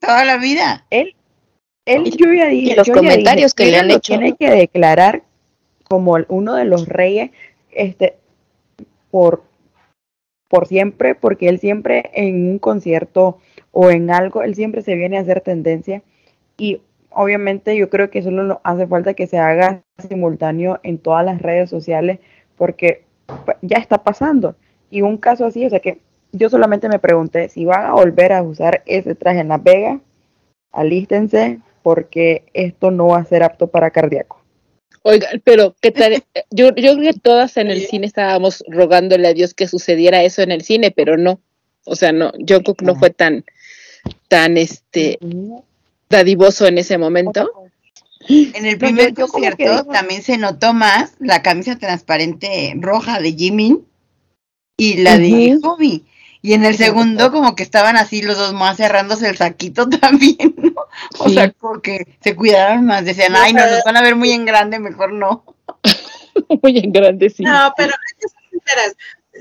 toda 0.00 0.24
la 0.24 0.38
vida. 0.38 0.86
Él, 0.90 1.14
él 1.84 2.04
yo 2.16 2.32
ya 2.32 2.46
dije, 2.46 2.72
y 2.72 2.74
los 2.74 2.88
comentarios 2.88 3.54
que 3.54 3.66
le 3.66 3.76
han 3.78 3.90
hecho. 3.90 4.14
Tiene 4.14 4.34
que 4.36 4.50
declarar 4.50 5.22
como 5.88 6.16
el- 6.16 6.26
uno 6.28 6.54
de 6.54 6.64
los 6.64 6.88
reyes, 6.88 7.30
este, 7.70 8.16
por, 9.10 9.44
por 10.48 10.66
siempre, 10.66 11.14
porque 11.14 11.48
él 11.48 11.60
siempre 11.60 12.10
en 12.14 12.48
un 12.48 12.58
concierto 12.58 13.38
o 13.72 13.90
en 13.90 14.10
algo, 14.10 14.42
él 14.42 14.54
siempre 14.54 14.82
se 14.82 14.94
viene 14.94 15.18
a 15.18 15.22
hacer 15.22 15.40
tendencia 15.40 16.02
y 16.56 16.80
obviamente 17.10 17.76
yo 17.76 17.90
creo 17.90 18.10
que 18.10 18.22
solo 18.22 18.44
no 18.44 18.60
hace 18.64 18.86
falta 18.86 19.14
que 19.14 19.26
se 19.26 19.38
haga 19.38 19.82
simultáneo 20.08 20.80
en 20.82 20.98
todas 20.98 21.24
las 21.24 21.42
redes 21.42 21.68
sociales 21.70 22.20
porque 22.56 23.04
pues, 23.44 23.56
ya 23.62 23.78
está 23.78 24.02
pasando. 24.02 24.56
Y 24.90 25.02
un 25.02 25.16
caso 25.16 25.46
así, 25.46 25.64
o 25.66 25.70
sea 25.70 25.80
que 25.80 25.98
yo 26.32 26.48
solamente 26.48 26.88
me 26.88 26.98
pregunté 26.98 27.48
si 27.48 27.64
van 27.64 27.86
a 27.86 27.92
volver 27.92 28.32
a 28.32 28.42
usar 28.42 28.82
ese 28.86 29.14
traje 29.14 29.40
en 29.40 29.48
Las 29.48 29.62
Vegas, 29.62 30.00
alístense 30.70 31.60
porque 31.82 32.44
esto 32.54 32.90
no 32.90 33.08
va 33.08 33.18
a 33.18 33.24
ser 33.24 33.42
apto 33.42 33.66
para 33.66 33.90
cardíaco. 33.90 34.40
Oiga, 35.02 35.28
pero 35.44 35.74
¿qué 35.80 35.90
tal? 35.90 36.22
Yo, 36.50 36.68
yo 36.74 36.94
creo 36.94 37.12
que 37.12 37.18
todas 37.18 37.56
en 37.56 37.70
el 37.70 37.80
cine 37.80 38.06
estábamos 38.06 38.62
rogándole 38.68 39.26
a 39.26 39.34
Dios 39.34 39.54
que 39.54 39.66
sucediera 39.66 40.22
eso 40.22 40.42
en 40.42 40.52
el 40.52 40.62
cine, 40.62 40.90
pero 40.90 41.16
no. 41.16 41.40
O 41.84 41.96
sea, 41.96 42.12
no, 42.12 42.30
Jungkook 42.46 42.82
no 42.82 42.94
fue 42.94 43.10
tan, 43.10 43.44
tan, 44.28 44.56
este, 44.56 45.18
dadivoso 46.08 46.66
en 46.66 46.78
ese 46.78 46.98
momento. 46.98 47.50
En 48.28 48.66
el 48.66 48.78
primer 48.78 49.14
que 49.14 49.22
concierto 49.22 49.84
también 49.86 50.22
se 50.22 50.38
notó 50.38 50.72
más 50.74 51.14
la 51.18 51.42
camisa 51.42 51.76
transparente 51.78 52.72
roja 52.78 53.18
de 53.20 53.32
Jimin 53.32 53.84
y 54.76 54.98
la 54.98 55.18
de. 55.18 55.58
Hobby. 55.62 56.04
Y 56.44 56.54
en 56.54 56.64
el 56.64 56.76
segundo 56.76 57.30
como 57.30 57.54
que 57.54 57.62
estaban 57.62 57.96
así 57.96 58.20
los 58.20 58.36
dos 58.36 58.52
más 58.52 58.76
cerrándose 58.76 59.28
el 59.28 59.36
saquito 59.36 59.88
también, 60.00 60.54
¿no? 60.56 60.74
O 61.18 61.28
Sí. 61.28 61.34
sea, 61.34 61.50
como 61.52 61.80
que 61.80 62.16
se 62.20 62.34
cuidaron 62.34 62.84
más, 62.84 63.04
decían, 63.04 63.34
ay, 63.36 63.52
no, 63.52 63.64
nos 63.64 63.84
van 63.84 63.96
a 63.96 64.02
ver 64.02 64.16
muy 64.16 64.32
en 64.32 64.44
grande, 64.44 64.78
mejor 64.78 65.12
no. 65.12 65.44
Muy 66.62 66.78
en 66.78 66.92
grande, 66.92 67.28
sí. 67.30 67.42
No, 67.44 67.72
pero 67.76 67.92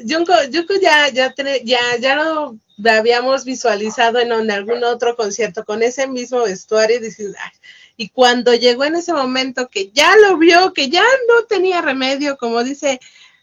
Junko, 0.07 0.33
Junko 0.51 0.73
ya, 0.81 1.09
ya, 1.09 1.33
ya, 1.63 1.79
ya 1.99 2.15
lo 2.15 2.59
habíamos 2.89 3.45
visualizado 3.45 4.19
en, 4.19 4.31
en 4.31 4.51
algún 4.51 4.83
otro 4.83 5.15
concierto 5.15 5.65
con 5.65 5.83
ese 5.83 6.07
mismo 6.07 6.43
vestuario 6.43 6.97
y 6.97 7.01
dices, 7.01 7.35
"Ay". 7.39 7.51
y 7.97 8.09
cuando 8.09 8.53
llegó 8.53 8.85
en 8.85 8.95
ese 8.95 9.13
momento 9.13 9.69
que 9.69 9.91
ya 9.91 10.15
lo 10.17 10.37
vio, 10.37 10.73
que 10.73 10.89
ya 10.89 11.03
no 11.27 11.45
tenía 11.45 11.81
remedio, 11.81 12.37
como 12.37 12.63
dice 12.63 12.99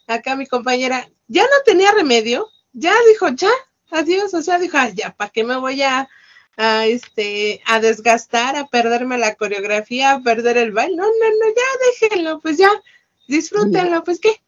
acá 0.07 0.35
mi 0.35 0.47
compañera, 0.47 1.09
ya 1.27 1.43
no 1.43 1.63
tenía 1.65 1.91
remedio, 1.91 2.47
ya 2.73 2.93
dijo, 3.07 3.29
ya, 3.29 3.51
adiós, 3.91 4.33
o 4.33 4.41
sea, 4.41 4.57
dijo, 4.59 4.77
"Ay, 4.77 4.93
ya, 4.95 5.15
¿para 5.15 5.31
qué 5.31 5.43
me 5.43 5.57
voy 5.57 5.81
a, 5.83 6.09
a 6.57 6.85
este, 6.87 7.61
a 7.65 7.79
desgastar, 7.79 8.57
a 8.57 8.67
perderme 8.67 9.17
la 9.17 9.35
coreografía, 9.35 10.11
a 10.11 10.21
perder 10.21 10.57
el 10.57 10.71
baile. 10.73 10.97
No, 10.97 11.03
no, 11.03 11.09
no, 11.09 11.47
ya 11.55 12.09
déjenlo, 12.09 12.39
pues 12.41 12.57
ya, 12.57 12.69
disfrútenlo, 13.27 14.03
pues 14.03 14.19
qué. 14.19 14.41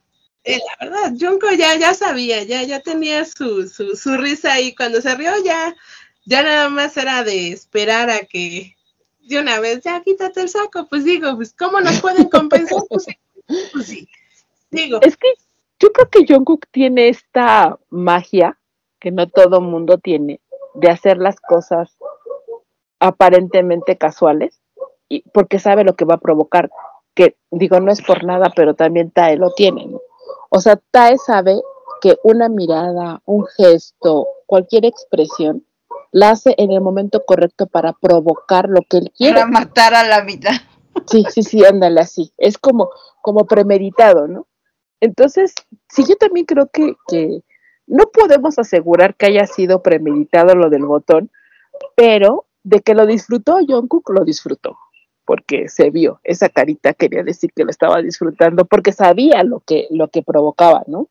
Eh, 0.44 0.58
la 0.58 0.86
verdad, 0.86 1.14
Junko 1.20 1.52
ya, 1.52 1.76
ya 1.76 1.94
sabía, 1.94 2.44
ya, 2.44 2.64
ya 2.64 2.80
tenía 2.80 3.26
su, 3.26 3.68
su, 3.68 4.18
risa 4.18 4.54
ahí. 4.54 4.74
Cuando 4.74 5.02
se 5.02 5.14
rió, 5.16 5.32
ya, 5.44 5.76
ya 6.26 6.44
nada 6.44 6.70
más 6.70 6.98
era 6.98 7.24
de 7.24 7.52
esperar 7.52 8.10
a 8.10 8.22
que 8.22 8.76
de 9.22 9.40
una 9.40 9.60
vez, 9.60 9.82
ya 9.84 10.02
quítate 10.02 10.42
el 10.42 10.50
saco, 10.50 10.88
pues 10.88 11.06
digo, 11.06 11.36
pues 11.36 11.54
¿cómo 11.54 11.80
nos 11.80 12.02
pueden 12.02 12.28
compensar? 12.30 12.80
Pues, 12.90 13.06
pues 13.72 13.86
sí, 13.86 14.10
digo. 14.72 15.00
Es 15.02 15.16
que 15.16 15.28
yo 15.80 15.92
creo 15.92 16.10
que 16.10 16.26
Jungkook 16.32 16.68
tiene 16.72 17.10
esta 17.10 17.78
magia 17.90 18.58
que 19.00 19.12
no 19.12 19.28
todo 19.28 19.62
mundo 19.62 19.98
tiene 19.98 20.40
de 20.76 20.90
hacer 20.90 21.18
las 21.18 21.40
cosas 21.40 21.98
aparentemente 23.00 23.98
casuales 23.98 24.60
y 25.10 25.22
porque 25.34 25.60
sabe 25.60 25.84
lo 25.84 25.96
que 25.96 26.06
va 26.06 26.16
a 26.16 26.20
provocar. 26.20 26.70
Que 27.14 27.36
digo, 27.50 27.80
no 27.80 27.92
es 27.92 28.02
por 28.02 28.24
nada, 28.24 28.52
pero 28.56 28.74
también 28.76 29.12
Tae 29.12 29.38
lo 29.38 29.54
tiene. 29.54 29.86
¿no? 29.86 30.01
O 30.54 30.60
sea, 30.60 30.76
Tae 30.92 31.18
sabe 31.18 31.62
que 32.02 32.18
una 32.24 32.50
mirada, 32.50 33.22
un 33.26 33.46
gesto, 33.46 34.28
cualquier 34.46 34.86
expresión, 34.86 35.66
la 36.12 36.32
hace 36.32 36.56
en 36.58 36.72
el 36.72 36.82
momento 36.82 37.24
correcto 37.26 37.68
para 37.68 37.94
provocar 37.94 38.68
lo 38.68 38.82
que 38.82 38.98
él 38.98 39.14
quiere. 39.16 39.36
Para 39.36 39.48
matar 39.48 39.94
a 39.94 40.04
la 40.04 40.24
mitad. 40.24 40.52
Sí, 41.08 41.24
sí, 41.30 41.44
sí, 41.44 41.64
ándale 41.64 42.02
así. 42.02 42.34
Es 42.38 42.58
como, 42.58 42.90
como 43.22 43.46
premeditado, 43.46 44.28
¿no? 44.28 44.46
Entonces, 45.00 45.56
sí, 45.88 46.04
yo 46.08 46.18
también 46.18 46.46
creo 46.46 46.68
que, 46.68 46.96
que 47.08 47.44
no 47.88 48.06
podemos 48.12 48.60
asegurar 48.60 49.16
que 49.16 49.28
haya 49.28 49.48
sido 49.48 49.82
premeditado 49.82 50.54
lo 50.54 50.70
del 50.70 50.86
botón, 50.86 51.32
pero 51.96 52.46
de 52.64 52.82
que 52.82 52.94
lo 52.94 53.06
disfrutó, 53.06 53.58
Jungkook 53.66 54.10
lo 54.10 54.26
disfrutó, 54.26 54.78
porque 55.32 55.70
se 55.70 55.92
vio, 55.92 56.20
esa 56.26 56.50
carita 56.50 56.94
quería 56.94 57.24
decir 57.24 57.54
que 57.56 57.64
lo 57.64 57.70
estaba 57.70 58.02
disfrutando, 58.02 58.66
porque 58.66 58.92
sabía 58.92 59.46
lo 59.46 59.62
que, 59.62 59.88
lo 59.90 60.10
que 60.10 60.24
provocaba, 60.24 60.84
¿no? 60.88 61.08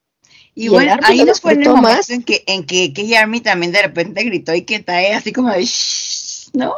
Y, 0.55 0.67
Y 0.67 0.69
bueno, 0.69 0.95
ahí 1.05 1.21
lo 1.21 1.25
no 1.25 1.35
fue 1.37 1.55
en 1.55 1.63
el 1.63 1.69
momento 1.71 1.89
más. 1.97 2.11
en 2.11 2.23
que, 2.23 2.45
en 2.47 2.67
que 2.67 2.93
Key 2.93 3.15
Army 3.15 3.41
también 3.41 3.73
de 3.73 3.81
repente 3.81 4.23
gritó 4.25 4.55
y 4.55 4.67
que 4.67 4.81
Tae 4.81 5.15
así 5.15 5.33
como 5.33 5.49
de 5.51 5.65
"Shh", 5.65 6.51
¿no? 6.53 6.75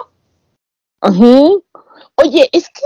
Ajá. 1.01 1.48
Oye, 2.14 2.48
es 2.52 2.69
que, 2.69 2.82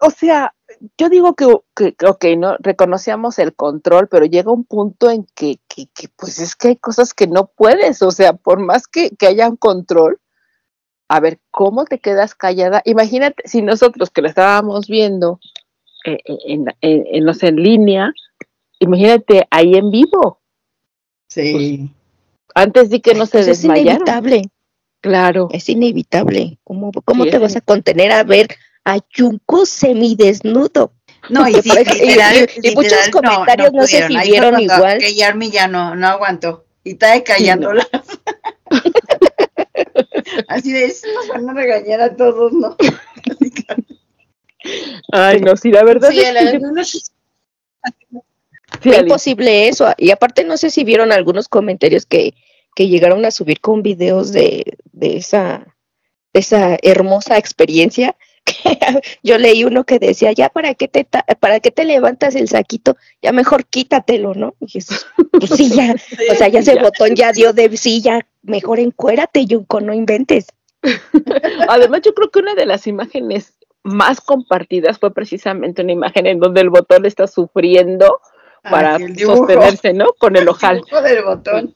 o 0.00 0.10
sea, 0.10 0.54
yo 0.98 1.08
digo 1.08 1.34
que, 1.34 1.46
que, 1.74 1.94
que, 1.94 2.06
ok, 2.06 2.24
no 2.36 2.56
reconocíamos 2.58 3.38
el 3.38 3.54
control, 3.54 4.08
pero 4.08 4.26
llega 4.26 4.52
un 4.52 4.64
punto 4.64 5.08
en 5.08 5.24
que, 5.34 5.60
que, 5.66 5.86
que, 5.94 6.08
pues 6.14 6.38
es 6.40 6.56
que 6.56 6.68
hay 6.68 6.76
cosas 6.76 7.14
que 7.14 7.26
no 7.26 7.46
puedes, 7.46 8.02
o 8.02 8.10
sea, 8.10 8.34
por 8.34 8.58
más 8.58 8.86
que, 8.86 9.16
que 9.16 9.28
haya 9.28 9.48
un 9.48 9.56
control, 9.56 10.20
a 11.08 11.20
ver, 11.20 11.38
¿cómo 11.50 11.84
te 11.84 11.98
quedas 11.98 12.34
callada? 12.34 12.82
Imagínate 12.84 13.42
si 13.46 13.62
nosotros 13.62 14.10
que 14.10 14.22
lo 14.22 14.28
estábamos 14.28 14.86
viendo 14.86 15.38
eh, 16.06 16.18
eh, 16.24 16.36
en, 16.46 16.66
en, 16.80 17.04
en 17.10 17.26
los 17.26 17.42
en 17.42 17.56
línea, 17.56 18.12
imagínate 18.78 19.46
ahí 19.50 19.74
en 19.74 19.90
vivo. 19.90 20.40
Sí. 21.28 21.90
Antes 22.54 22.90
di 22.90 23.00
que 23.00 23.14
no 23.14 23.26
se 23.26 23.38
Pues 23.38 23.48
es 23.48 23.58
desmayaron. 23.62 24.02
inevitable. 24.02 24.42
Claro. 25.00 25.48
Es 25.52 25.68
inevitable. 25.68 26.58
¿Cómo, 26.64 26.90
cómo 27.04 27.24
Sí, 27.24 27.30
te 27.30 27.36
es 27.36 27.42
vas 27.42 27.56
a 27.56 27.60
contener 27.60 28.10
a 28.12 28.22
ver 28.24 28.48
a 28.84 28.98
Junko 29.14 29.66
semidesnudo? 29.66 30.92
No, 31.30 31.48
y, 31.48 31.54
Que 31.54 31.62
sí, 31.62 31.70
literal, 31.70 32.36
y- 32.36 32.68
y- 32.68 32.70
y 32.70 32.74
muchos 32.74 32.92
literal, 32.92 33.10
comentarios 33.10 33.72
no, 33.72 33.86
sé 33.86 34.02
pudieron. 34.02 34.10
si 34.10 34.16
Ahí 34.16 34.22
fue 34.28 34.30
vieron 34.30 34.50
cuando 34.54 34.74
igual. 34.74 34.98
Key 34.98 35.22
Army 35.22 35.50
ya 35.50 35.68
no, 35.68 35.94
no 35.94 36.06
aguantó. 36.08 36.64
Y 36.84 36.94
Tae 36.94 37.22
callándola. 37.24 37.86
Así 40.48 40.72
de, 40.72 40.90
"Sí, 40.90 41.06
nos 41.14 41.28
van 41.28 41.48
a 41.50 41.54
regañar 41.54 42.00
a 42.00 42.14
todos, 42.16 42.52
¿no? 42.52 42.76
Ay, 45.12 45.40
no, 45.40 45.56
sí, 45.56 45.70
la 45.70 45.84
verdad 45.84 46.10
Sí, 46.10 46.20
es 46.20 46.32
la- 46.32 46.40
que 46.52 46.84
sí, 48.82 48.90
Ali. 48.90 49.00
imposible 49.00 49.68
eso. 49.68 49.92
Y 49.98 50.10
aparte 50.10 50.44
no 50.44 50.56
sé 50.56 50.70
si 50.70 50.84
vieron 50.84 51.12
algunos 51.12 51.48
comentarios 51.48 52.06
que, 52.06 52.34
que 52.74 52.88
llegaron 52.88 53.24
a 53.24 53.30
subir 53.30 53.60
con 53.60 53.82
videos 53.82 54.32
de, 54.32 54.78
de 54.92 55.16
esa, 55.18 55.76
de 56.32 56.40
esa 56.40 56.76
hermosa 56.82 57.36
experiencia. 57.38 58.16
Que 58.44 58.78
yo 59.22 59.38
leí 59.38 59.64
uno 59.64 59.84
que 59.84 59.98
decía, 59.98 60.32
ya 60.32 60.48
para 60.50 60.74
qué 60.74 60.86
te 60.88 61.04
ta- 61.04 61.24
para 61.40 61.60
qué 61.60 61.70
te 61.70 61.84
levantas 61.84 62.34
el 62.34 62.48
saquito, 62.48 62.96
ya 63.22 63.32
mejor 63.32 63.64
quítatelo, 63.66 64.34
¿no? 64.34 64.54
Y 64.60 64.78
eso, 64.78 64.94
pues 65.32 65.50
sí, 65.50 65.70
ya, 65.70 65.94
o 66.30 66.34
sea, 66.34 66.48
ya 66.48 66.60
ese 66.60 66.74
Ya. 66.74 66.82
botón 66.82 67.14
ya 67.14 67.32
dio 67.32 67.52
de 67.52 67.74
sí, 67.76 68.02
ya 68.02 68.20
mejor 68.42 68.78
encuérate, 68.80 69.46
Junko, 69.48 69.80
no 69.80 69.94
inventes. 69.94 70.46
Además, 71.68 72.02
yo 72.02 72.14
creo 72.14 72.30
que 72.30 72.40
una 72.40 72.54
de 72.54 72.66
las 72.66 72.86
imágenes 72.86 73.54
más 73.82 74.20
compartidas 74.20 74.98
fue 74.98 75.12
precisamente 75.12 75.82
una 75.82 75.92
imagen 75.92 76.26
en 76.26 76.40
donde 76.40 76.60
el 76.60 76.70
botón 76.70 77.06
está 77.06 77.26
sufriendo 77.26 78.20
para 78.62 78.94
Ah, 78.94 78.98
dibujo. 78.98 79.38
sostenerse, 79.38 79.92
¿no? 79.92 80.12
Con 80.18 80.36
el 80.36 80.48
ojal. 80.48 80.82
Del 81.02 81.22
botón. 81.24 81.74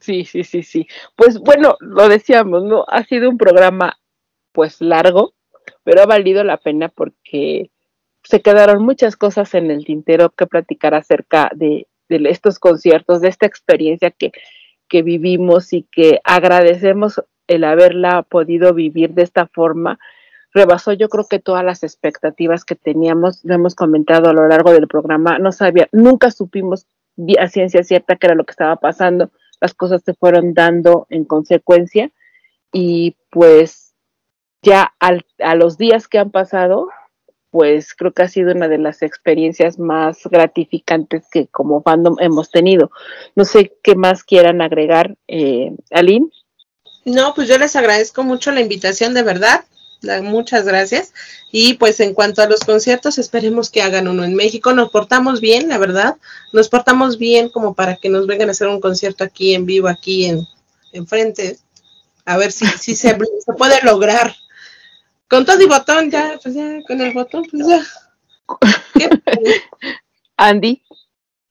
Sí, 0.00 0.24
sí, 0.24 0.44
sí, 0.44 0.62
sí. 0.62 0.86
Pues 1.16 1.38
bueno, 1.40 1.76
lo 1.80 2.08
decíamos, 2.08 2.62
¿no? 2.62 2.84
Ha 2.88 3.02
sido 3.04 3.28
un 3.28 3.36
programa, 3.38 3.98
pues 4.52 4.80
largo, 4.80 5.34
pero 5.88 6.02
ha 6.02 6.06
valido 6.06 6.44
la 6.44 6.58
pena 6.58 6.90
porque 6.90 7.70
se 8.22 8.42
quedaron 8.42 8.84
muchas 8.84 9.16
cosas 9.16 9.54
en 9.54 9.70
el 9.70 9.86
tintero 9.86 10.28
que 10.28 10.46
platicar 10.46 10.92
acerca 10.94 11.50
de, 11.54 11.86
estos 12.10 12.58
conciertos, 12.58 13.22
de 13.22 13.28
esta 13.28 13.46
experiencia 13.46 14.10
que, 14.10 14.32
que 14.86 15.00
vivimos 15.00 15.72
y 15.72 15.84
que 15.90 16.20
agradecemos 16.24 17.22
el 17.46 17.64
haberla 17.64 18.22
podido 18.22 18.74
vivir 18.74 19.14
de 19.14 19.22
esta 19.22 19.46
forma. 19.46 19.98
Rebasó 20.52 20.92
yo 20.92 21.08
creo 21.08 21.26
que 21.26 21.38
todas 21.38 21.64
las 21.64 21.82
expectativas 21.82 22.66
que 22.66 22.74
teníamos, 22.74 23.42
lo 23.44 23.54
hemos 23.54 23.74
comentado 23.74 24.28
a 24.28 24.34
lo 24.34 24.46
largo 24.46 24.72
del 24.72 24.88
programa, 24.88 25.38
no 25.38 25.52
sabía, 25.52 25.88
nunca 25.90 26.30
supimos 26.30 26.86
a 27.40 27.48
ciencia 27.48 27.82
cierta 27.82 28.16
qué 28.16 28.26
era 28.26 28.36
lo 28.36 28.44
que 28.44 28.52
estaba 28.52 28.76
pasando, 28.76 29.30
las 29.58 29.72
cosas 29.72 30.02
se 30.04 30.12
fueron 30.12 30.52
dando 30.52 31.06
en 31.08 31.24
consecuencia 31.24 32.10
y 32.74 33.16
pues 33.30 33.87
ya 34.62 34.94
al- 34.98 35.26
a 35.38 35.54
los 35.54 35.78
días 35.78 36.08
que 36.08 36.18
han 36.18 36.30
pasado, 36.30 36.88
pues 37.50 37.94
creo 37.94 38.12
que 38.12 38.22
ha 38.22 38.28
sido 38.28 38.52
una 38.52 38.68
de 38.68 38.78
las 38.78 39.02
experiencias 39.02 39.78
más 39.78 40.18
gratificantes 40.24 41.24
que 41.32 41.46
como 41.48 41.82
fandom 41.82 42.16
hemos 42.20 42.50
tenido. 42.50 42.90
No 43.36 43.44
sé 43.44 43.72
qué 43.82 43.94
más 43.94 44.22
quieran 44.24 44.60
agregar, 44.60 45.16
eh, 45.28 45.72
Aline. 45.90 46.28
No, 47.04 47.34
pues 47.34 47.48
yo 47.48 47.58
les 47.58 47.76
agradezco 47.76 48.22
mucho 48.24 48.52
la 48.52 48.60
invitación, 48.60 49.14
de 49.14 49.22
verdad. 49.22 49.64
muchas 50.22 50.64
gracias. 50.64 51.12
Y 51.50 51.74
pues 51.74 51.98
en 52.00 52.14
cuanto 52.14 52.40
a 52.42 52.46
los 52.48 52.60
conciertos, 52.60 53.18
esperemos 53.18 53.68
que 53.70 53.82
hagan 53.82 54.06
uno 54.06 54.22
en 54.24 54.34
México. 54.34 54.72
Nos 54.72 54.90
portamos 54.90 55.40
bien, 55.40 55.68
la 55.68 55.78
verdad. 55.78 56.16
Nos 56.52 56.68
portamos 56.68 57.18
bien 57.18 57.48
como 57.48 57.74
para 57.74 57.96
que 57.96 58.08
nos 58.08 58.26
vengan 58.28 58.48
a 58.48 58.52
hacer 58.52 58.68
un 58.68 58.80
concierto 58.80 59.24
aquí 59.24 59.54
en 59.54 59.66
vivo, 59.66 59.88
aquí 59.88 60.26
en 60.26 60.46
enfrente. 60.92 61.58
A 62.26 62.36
ver 62.36 62.52
si, 62.52 62.66
si 62.66 62.94
se, 62.94 63.16
se 63.44 63.52
puede 63.56 63.80
lograr. 63.82 64.34
Con 65.28 65.44
todo 65.44 65.60
y 65.62 65.66
botón, 65.66 66.10
ya, 66.10 66.38
pues 66.42 66.54
ya, 66.54 66.80
con 66.86 67.00
el 67.00 67.12
botón, 67.12 67.44
pues 67.50 67.66
ya. 67.66 67.82
Andy, 70.36 70.82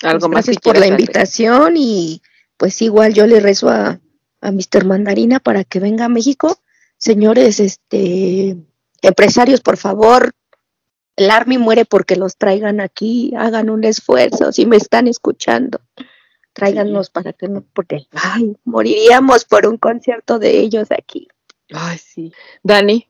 algo 0.01 0.29
Pues 0.29 0.31
más. 0.31 0.45
gracias 0.45 0.57
que 0.57 0.69
por 0.69 0.77
la 0.77 0.87
invitación 0.87 1.75
y 1.77 2.21
pues 2.57 2.81
igual 2.81 3.13
yo 3.13 3.27
le 3.27 3.39
rezo 3.39 3.69
a, 3.69 3.99
a 4.41 4.51
Mr. 4.51 4.85
Mandarina 4.85 5.39
para 5.39 5.63
que 5.63 5.79
venga 5.79 6.05
a 6.05 6.09
México. 6.09 6.59
Señores, 6.97 7.59
este 7.59 8.57
empresarios, 9.01 9.61
por 9.61 9.77
favor, 9.77 10.31
el 11.15 11.29
Army 11.31 11.57
muere 11.57 11.85
porque 11.85 12.15
los 12.15 12.37
traigan 12.37 12.79
aquí, 12.81 13.33
hagan 13.37 13.69
un 13.69 13.83
esfuerzo, 13.83 14.51
si 14.51 14.65
me 14.65 14.77
están 14.77 15.07
escuchando, 15.07 15.81
tráiganlos 16.53 17.09
para 17.09 17.33
que 17.33 17.47
no, 17.47 17.63
porque 17.73 18.07
ay, 18.13 18.55
moriríamos 18.65 19.45
por 19.45 19.67
un 19.67 19.77
concierto 19.77 20.39
de 20.39 20.59
ellos 20.59 20.89
aquí. 20.91 21.27
Ay, 21.73 21.97
sí. 21.97 22.33
Dani. 22.63 23.07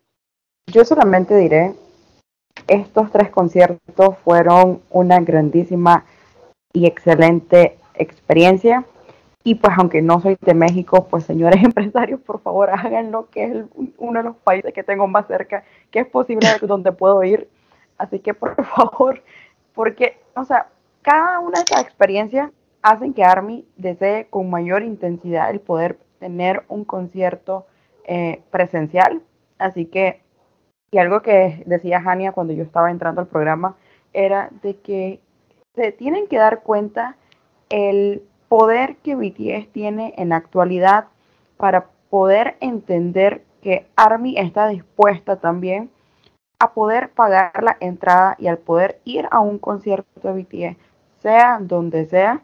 Yo 0.68 0.84
solamente 0.84 1.36
diré, 1.36 1.74
estos 2.68 3.12
tres 3.12 3.30
conciertos 3.30 4.18
fueron 4.24 4.82
una 4.90 5.20
grandísima 5.22 6.06
y 6.74 6.86
excelente 6.86 7.78
experiencia. 7.96 8.86
Y 9.44 9.56
pues 9.56 9.74
aunque 9.78 10.02
no 10.02 10.20
soy 10.20 10.38
de 10.42 10.54
México, 10.54 11.08
pues 11.10 11.24
señores 11.24 11.64
empresarios, 11.66 12.20
por 12.22 12.42
favor 12.42 12.70
háganlo, 12.70 13.30
que 13.30 13.46
es 13.46 13.52
el- 13.52 13.70
uno 13.98 14.20
de 14.20 14.26
los 14.26 14.36
países 14.38 14.74
que 14.74 14.84
tengo 14.84 15.08
más 15.08 15.28
cerca, 15.28 15.64
que 15.92 16.00
es 16.00 16.08
posible 16.08 16.48
donde 16.62 16.92
puedo 16.92 17.24
ir. 17.24 17.50
Así 17.98 18.20
que 18.20 18.34
por 18.34 18.64
favor, 18.76 19.24
porque, 19.74 20.18
o 20.36 20.44
sea, 20.44 20.68
cada 21.02 21.40
una 21.40 21.60
de 21.60 21.64
estas 21.64 21.82
experiencias 21.82 22.52
hacen 22.82 23.14
que 23.14 23.24
Army 23.24 23.66
desee 23.78 24.28
con 24.30 24.50
mayor 24.50 24.84
intensidad 24.84 25.50
el 25.50 25.62
poder 25.62 25.98
tener 26.20 26.64
un 26.68 26.84
concierto 26.84 27.66
eh, 28.06 28.42
presencial. 28.52 29.22
Así 29.60 29.86
que, 29.86 30.22
y 30.92 30.98
algo 30.98 31.22
que 31.22 31.64
decía 31.66 32.02
Hania 32.06 32.32
cuando 32.32 32.54
yo 32.54 32.64
estaba 32.64 32.92
entrando 32.92 33.22
al 33.22 33.28
programa, 33.28 33.76
era 34.14 34.50
de 34.62 34.78
que 34.78 35.20
se 35.76 35.92
tienen 35.92 36.28
que 36.28 36.38
dar 36.38 36.64
cuenta 36.64 37.16
el 37.70 38.24
poder 38.48 38.98
que 38.98 39.16
BTS 39.16 39.72
tiene 39.72 40.14
en 40.18 40.30
la 40.30 40.38
actualidad 40.38 41.08
para 41.58 41.88
poder 42.10 42.58
entender 42.62 43.44
que 43.62 43.88
Army 43.96 44.38
está 44.38 44.68
dispuesta 44.68 45.38
también 45.38 45.90
a 46.60 46.74
poder 46.74 47.10
pagar 47.10 47.64
la 47.64 47.78
entrada 47.80 48.36
y 48.40 48.48
al 48.48 48.58
poder 48.58 49.00
ir 49.04 49.28
a 49.30 49.40
un 49.40 49.60
concierto 49.60 50.34
de 50.34 50.42
BTS, 50.42 50.78
sea 51.20 51.60
donde 51.62 52.06
sea. 52.06 52.42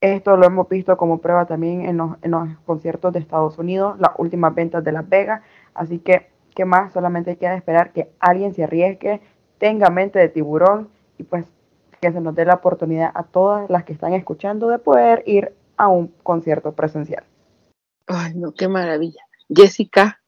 Esto 0.00 0.36
lo 0.36 0.46
hemos 0.46 0.68
visto 0.68 0.96
como 0.96 1.18
prueba 1.18 1.46
también 1.46 1.82
en 1.82 1.96
los, 1.96 2.16
en 2.22 2.32
los 2.32 2.48
conciertos 2.66 3.12
de 3.12 3.20
Estados 3.20 3.56
Unidos, 3.58 3.98
las 4.00 4.10
últimas 4.18 4.52
ventas 4.54 4.82
de 4.82 4.92
Las 4.92 5.08
Vegas. 5.08 5.42
Así 5.74 6.00
que, 6.00 6.31
¿qué 6.54 6.64
más? 6.64 6.92
Solamente 6.92 7.36
queda 7.36 7.54
esperar 7.54 7.92
que 7.92 8.10
alguien 8.20 8.54
se 8.54 8.64
arriesgue, 8.64 9.20
tenga 9.58 9.90
mente 9.90 10.18
de 10.18 10.28
tiburón 10.28 10.88
y 11.18 11.24
pues 11.24 11.46
que 12.00 12.12
se 12.12 12.20
nos 12.20 12.34
dé 12.34 12.44
la 12.44 12.54
oportunidad 12.54 13.12
a 13.14 13.22
todas 13.22 13.70
las 13.70 13.84
que 13.84 13.92
están 13.92 14.12
escuchando 14.12 14.68
de 14.68 14.78
poder 14.78 15.22
ir 15.26 15.52
a 15.76 15.88
un 15.88 16.08
concierto 16.22 16.72
presencial. 16.72 17.24
Ay, 18.06 18.34
no, 18.34 18.52
qué 18.52 18.68
maravilla. 18.68 19.22
Jessica. 19.48 20.20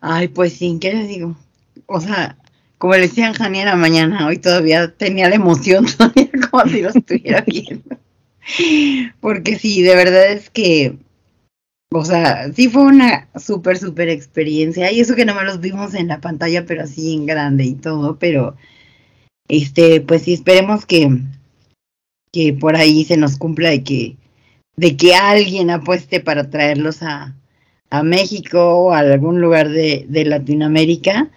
Ay, 0.00 0.28
pues 0.28 0.54
sí, 0.54 0.78
¿qué 0.80 0.92
les 0.92 1.08
digo? 1.08 1.36
O 1.86 2.00
sea, 2.00 2.36
como 2.78 2.94
le 2.94 3.02
decían 3.02 3.32
Jani 3.32 3.60
en 3.60 3.66
la 3.66 3.76
mañana, 3.76 4.26
hoy 4.26 4.38
todavía 4.38 4.92
tenía 4.92 5.28
la 5.28 5.36
emoción 5.36 5.86
todavía 5.98 6.30
como 6.50 6.64
si 6.66 6.82
lo 6.82 6.88
estuviera 6.90 7.40
viendo. 7.42 7.96
Porque 9.20 9.58
sí, 9.58 9.82
de 9.82 9.94
verdad 9.94 10.32
es 10.32 10.50
que, 10.50 10.98
o 11.92 12.04
sea, 12.04 12.52
sí 12.52 12.68
fue 12.68 12.82
una 12.82 13.28
súper, 13.36 13.78
súper 13.78 14.08
experiencia. 14.08 14.90
Y 14.92 15.00
eso 15.00 15.14
que 15.14 15.24
no 15.24 15.34
me 15.34 15.44
los 15.44 15.60
vimos 15.60 15.94
en 15.94 16.08
la 16.08 16.20
pantalla, 16.20 16.64
pero 16.66 16.82
así 16.82 17.14
en 17.14 17.26
grande 17.26 17.64
y 17.64 17.74
todo, 17.74 18.18
pero 18.18 18.56
este, 19.48 20.00
pues 20.00 20.22
sí, 20.22 20.34
esperemos 20.34 20.86
que, 20.86 21.18
que 22.32 22.52
por 22.54 22.76
ahí 22.76 23.04
se 23.04 23.16
nos 23.16 23.36
cumpla 23.36 23.70
de 23.70 23.84
que, 23.84 24.16
de 24.76 24.96
que 24.96 25.14
alguien 25.14 25.70
apueste 25.70 26.20
para 26.20 26.50
traerlos 26.50 27.02
a, 27.02 27.36
a 27.90 28.02
México 28.02 28.58
o 28.76 28.92
a 28.92 29.00
algún 29.00 29.40
lugar 29.40 29.68
de, 29.68 30.06
de 30.08 30.24
Latinoamérica. 30.24 31.30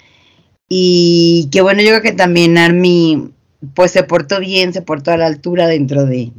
Y 0.69 1.49
que 1.51 1.61
bueno, 1.61 1.81
yo 1.81 1.89
creo 1.89 2.01
que 2.01 2.13
también 2.13 2.57
Army 2.57 3.31
pues 3.73 3.91
se 3.91 4.03
portó 4.03 4.39
bien, 4.39 4.73
se 4.73 4.81
portó 4.81 5.11
a 5.11 5.17
la 5.17 5.27
altura 5.27 5.67
dentro 5.67 6.05
de, 6.05 6.31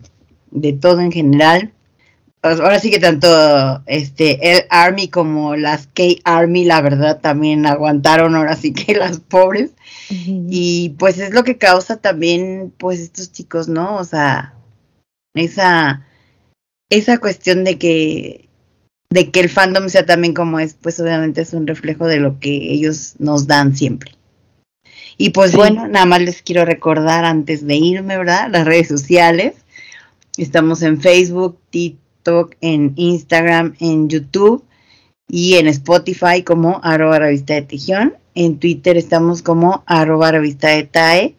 de 0.50 0.72
todo 0.72 1.00
en 1.00 1.12
general. 1.12 1.72
Pues, 2.48 2.60
ahora 2.60 2.78
sí 2.78 2.90
que 2.90 3.00
tanto 3.00 3.82
este 3.86 4.56
el 4.56 4.64
Army 4.70 5.08
como 5.08 5.56
las 5.56 5.88
K-Army, 5.88 6.64
la 6.64 6.80
verdad, 6.80 7.20
también 7.20 7.66
aguantaron 7.66 8.36
ahora 8.36 8.54
sí 8.54 8.72
que 8.72 8.94
las 8.96 9.18
pobres. 9.18 9.72
Y 10.08 10.90
pues 10.98 11.18
es 11.18 11.34
lo 11.34 11.42
que 11.42 11.58
causa 11.58 11.96
también, 11.96 12.72
pues, 12.78 13.00
estos 13.00 13.32
chicos, 13.32 13.66
¿no? 13.66 13.96
O 13.96 14.04
sea, 14.04 14.54
esa, 15.34 16.06
esa 16.88 17.18
cuestión 17.18 17.64
de 17.64 17.78
que, 17.78 18.48
de 19.10 19.32
que 19.32 19.40
el 19.40 19.48
fandom 19.48 19.88
sea 19.88 20.06
también 20.06 20.32
como 20.32 20.60
es, 20.60 20.74
pues 20.74 21.00
obviamente 21.00 21.40
es 21.40 21.52
un 21.52 21.66
reflejo 21.66 22.06
de 22.06 22.20
lo 22.20 22.38
que 22.38 22.50
ellos 22.72 23.14
nos 23.18 23.48
dan 23.48 23.76
siempre. 23.76 24.12
Y 25.18 25.30
pues 25.30 25.50
Sí. 25.50 25.56
bueno, 25.56 25.88
nada 25.88 26.06
más 26.06 26.20
les 26.20 26.42
quiero 26.42 26.64
recordar 26.64 27.24
antes 27.24 27.66
de 27.66 27.74
irme, 27.74 28.16
¿verdad? 28.16 28.48
Las 28.52 28.66
redes 28.66 28.86
sociales. 28.86 29.56
Estamos 30.36 30.82
en 30.82 31.00
Facebook, 31.00 31.58
TikTok, 31.70 32.05
en 32.60 32.92
Instagram, 32.96 33.74
en 33.80 34.08
YouTube 34.08 34.64
y 35.28 35.54
en 35.54 35.66
Spotify 35.68 36.42
como 36.44 36.80
arroba 36.82 37.18
revista 37.18 37.54
de 37.54 37.62
Tejión. 37.62 38.14
En 38.34 38.58
Twitter 38.58 38.96
estamos 38.96 39.42
como 39.42 39.84
arroba 39.86 40.32
revista 40.32 40.68
de 40.68 40.84
TAE 40.84 41.34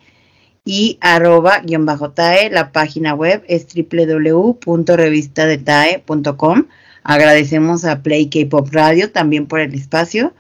y 0.66 0.98
arroba 1.02 1.60
guion 1.60 1.86
bajo 1.86 2.12
TAE. 2.12 2.50
La 2.50 2.72
página 2.72 3.14
web 3.14 3.44
es 3.48 3.68
www.revistadetae.com. 3.74 6.66
Agradecemos 7.04 7.86
a 7.86 8.02
Play 8.02 8.30
K-Pop 8.30 8.70
Radio 8.72 9.12
también 9.12 9.46
por 9.48 9.62
el 9.62 9.74
espacio 9.74 10.34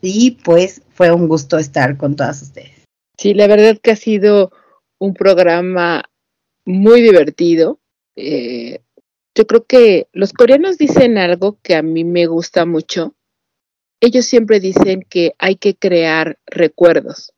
y 0.00 0.38
pues 0.44 0.82
fue 0.90 1.12
un 1.12 1.28
gusto 1.28 1.58
estar 1.58 1.96
con 1.96 2.16
todas 2.16 2.42
ustedes. 2.42 2.82
Sí, 3.18 3.34
la 3.34 3.46
verdad 3.46 3.78
que 3.82 3.90
ha 3.92 3.96
sido 3.96 4.50
un 4.98 5.14
programa 5.14 6.02
muy 6.64 7.02
divertido. 7.02 7.78
Eh, 8.16 8.80
yo 9.34 9.46
creo 9.46 9.64
que 9.64 10.08
los 10.12 10.32
coreanos 10.32 10.78
dicen 10.78 11.18
algo 11.18 11.58
que 11.62 11.74
a 11.74 11.82
mí 11.82 12.04
me 12.04 12.26
gusta 12.26 12.66
mucho. 12.66 13.14
Ellos 14.00 14.26
siempre 14.26 14.60
dicen 14.60 15.06
que 15.08 15.34
hay 15.38 15.56
que 15.56 15.74
crear 15.74 16.38
recuerdos. 16.46 17.32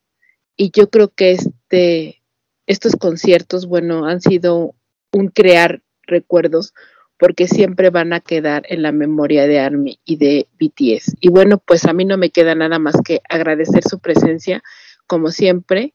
Y 0.56 0.70
yo 0.70 0.88
creo 0.90 1.08
que 1.08 1.32
este, 1.32 2.22
estos 2.66 2.96
conciertos, 2.96 3.66
bueno, 3.66 4.06
han 4.06 4.20
sido 4.20 4.74
un 5.12 5.28
crear 5.28 5.82
recuerdos 6.02 6.74
porque 7.18 7.46
siempre 7.46 7.90
van 7.90 8.12
a 8.12 8.20
quedar 8.20 8.64
en 8.68 8.82
la 8.82 8.92
memoria 8.92 9.46
de 9.46 9.60
ARMY 9.60 10.00
y 10.04 10.16
de 10.16 10.48
BTS. 10.58 11.16
Y 11.20 11.28
bueno, 11.28 11.58
pues 11.58 11.84
a 11.84 11.92
mí 11.92 12.04
no 12.04 12.18
me 12.18 12.30
queda 12.30 12.54
nada 12.54 12.78
más 12.78 12.96
que 13.04 13.20
agradecer 13.28 13.84
su 13.84 14.00
presencia, 14.00 14.62
como 15.06 15.30
siempre. 15.30 15.94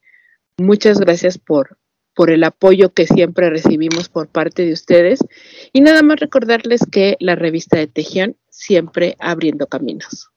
Muchas 0.58 1.00
gracias 1.00 1.38
por, 1.38 1.78
por 2.20 2.32
el 2.32 2.44
apoyo 2.44 2.94
que 2.94 3.08
siempre 3.08 3.50
recibimos 3.50 4.10
por 4.10 4.28
parte 4.28 4.66
de 4.66 4.74
ustedes. 4.74 5.20
Y 5.72 5.80
nada 5.80 6.02
más 6.02 6.20
recordarles 6.20 6.82
que 6.92 7.16
la 7.22 7.36
revista 7.36 7.78
de 7.78 7.88
Tejión 7.88 8.36
siempre 8.50 9.16
abriendo 9.20 9.68
caminos. 9.68 10.30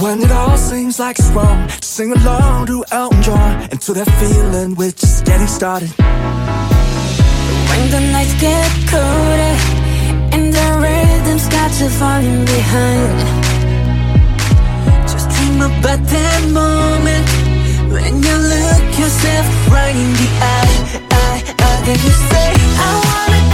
When 0.00 0.20
to 0.20 0.24
it. 0.24 0.32
All 0.32 0.58
seems 0.58 0.98
like 0.98 1.16
sing 1.80 2.12
along 2.12 2.66
to 2.66 2.82
that 3.94 4.08
feeling 4.18 4.74
just 4.96 5.24
getting 5.24 5.46
started. 5.46 5.90
The 7.90 8.00
rhythms 11.18 11.48
got 11.48 11.70
you 11.80 11.88
falling 11.88 12.44
behind. 12.44 13.18
Just 15.10 15.28
dream 15.30 15.60
about 15.62 16.02
that 16.14 16.42
moment 16.52 17.28
when 17.92 18.22
you 18.22 18.36
look 18.54 18.84
yourself 18.98 19.46
right 19.70 19.96
in 19.96 20.12
the 20.20 20.28
eye, 20.54 20.76
eye, 21.10 21.40
eye, 21.66 21.80
then 21.86 21.98
you 22.06 22.14
say, 22.30 22.48
I 22.86 22.90
wanna 23.06 23.47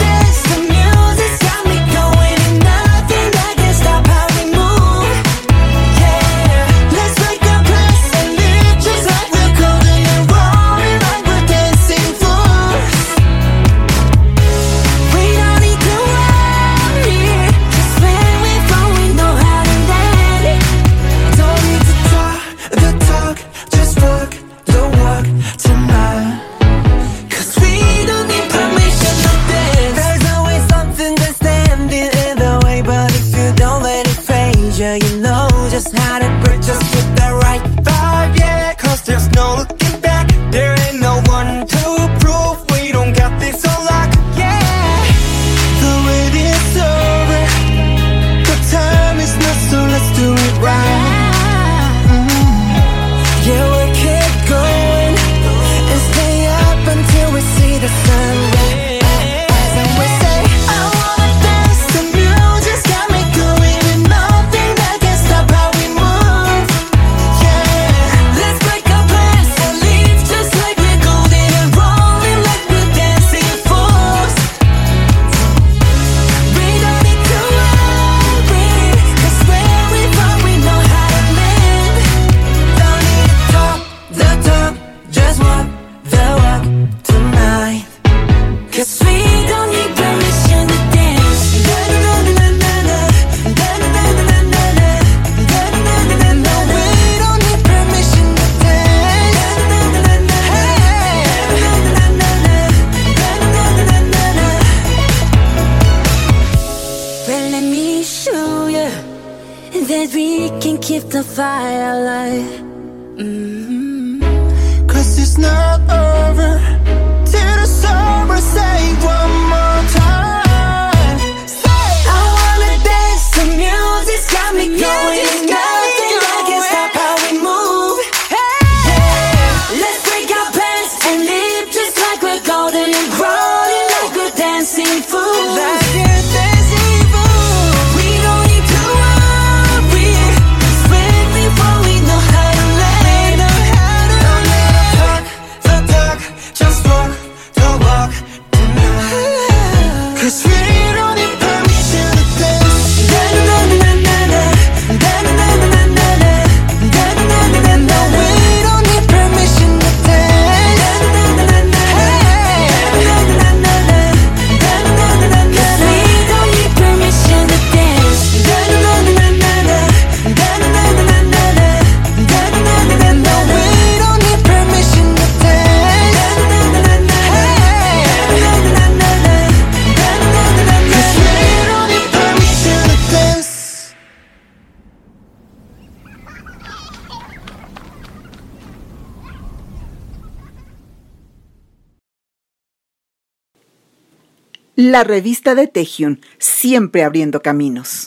La 194.95 195.03
revista 195.03 195.57
de 195.57 195.67
Taehyung, 195.67 196.21
siempre 196.39 197.03
abriendo 197.03 197.43
caminos. 197.43 198.04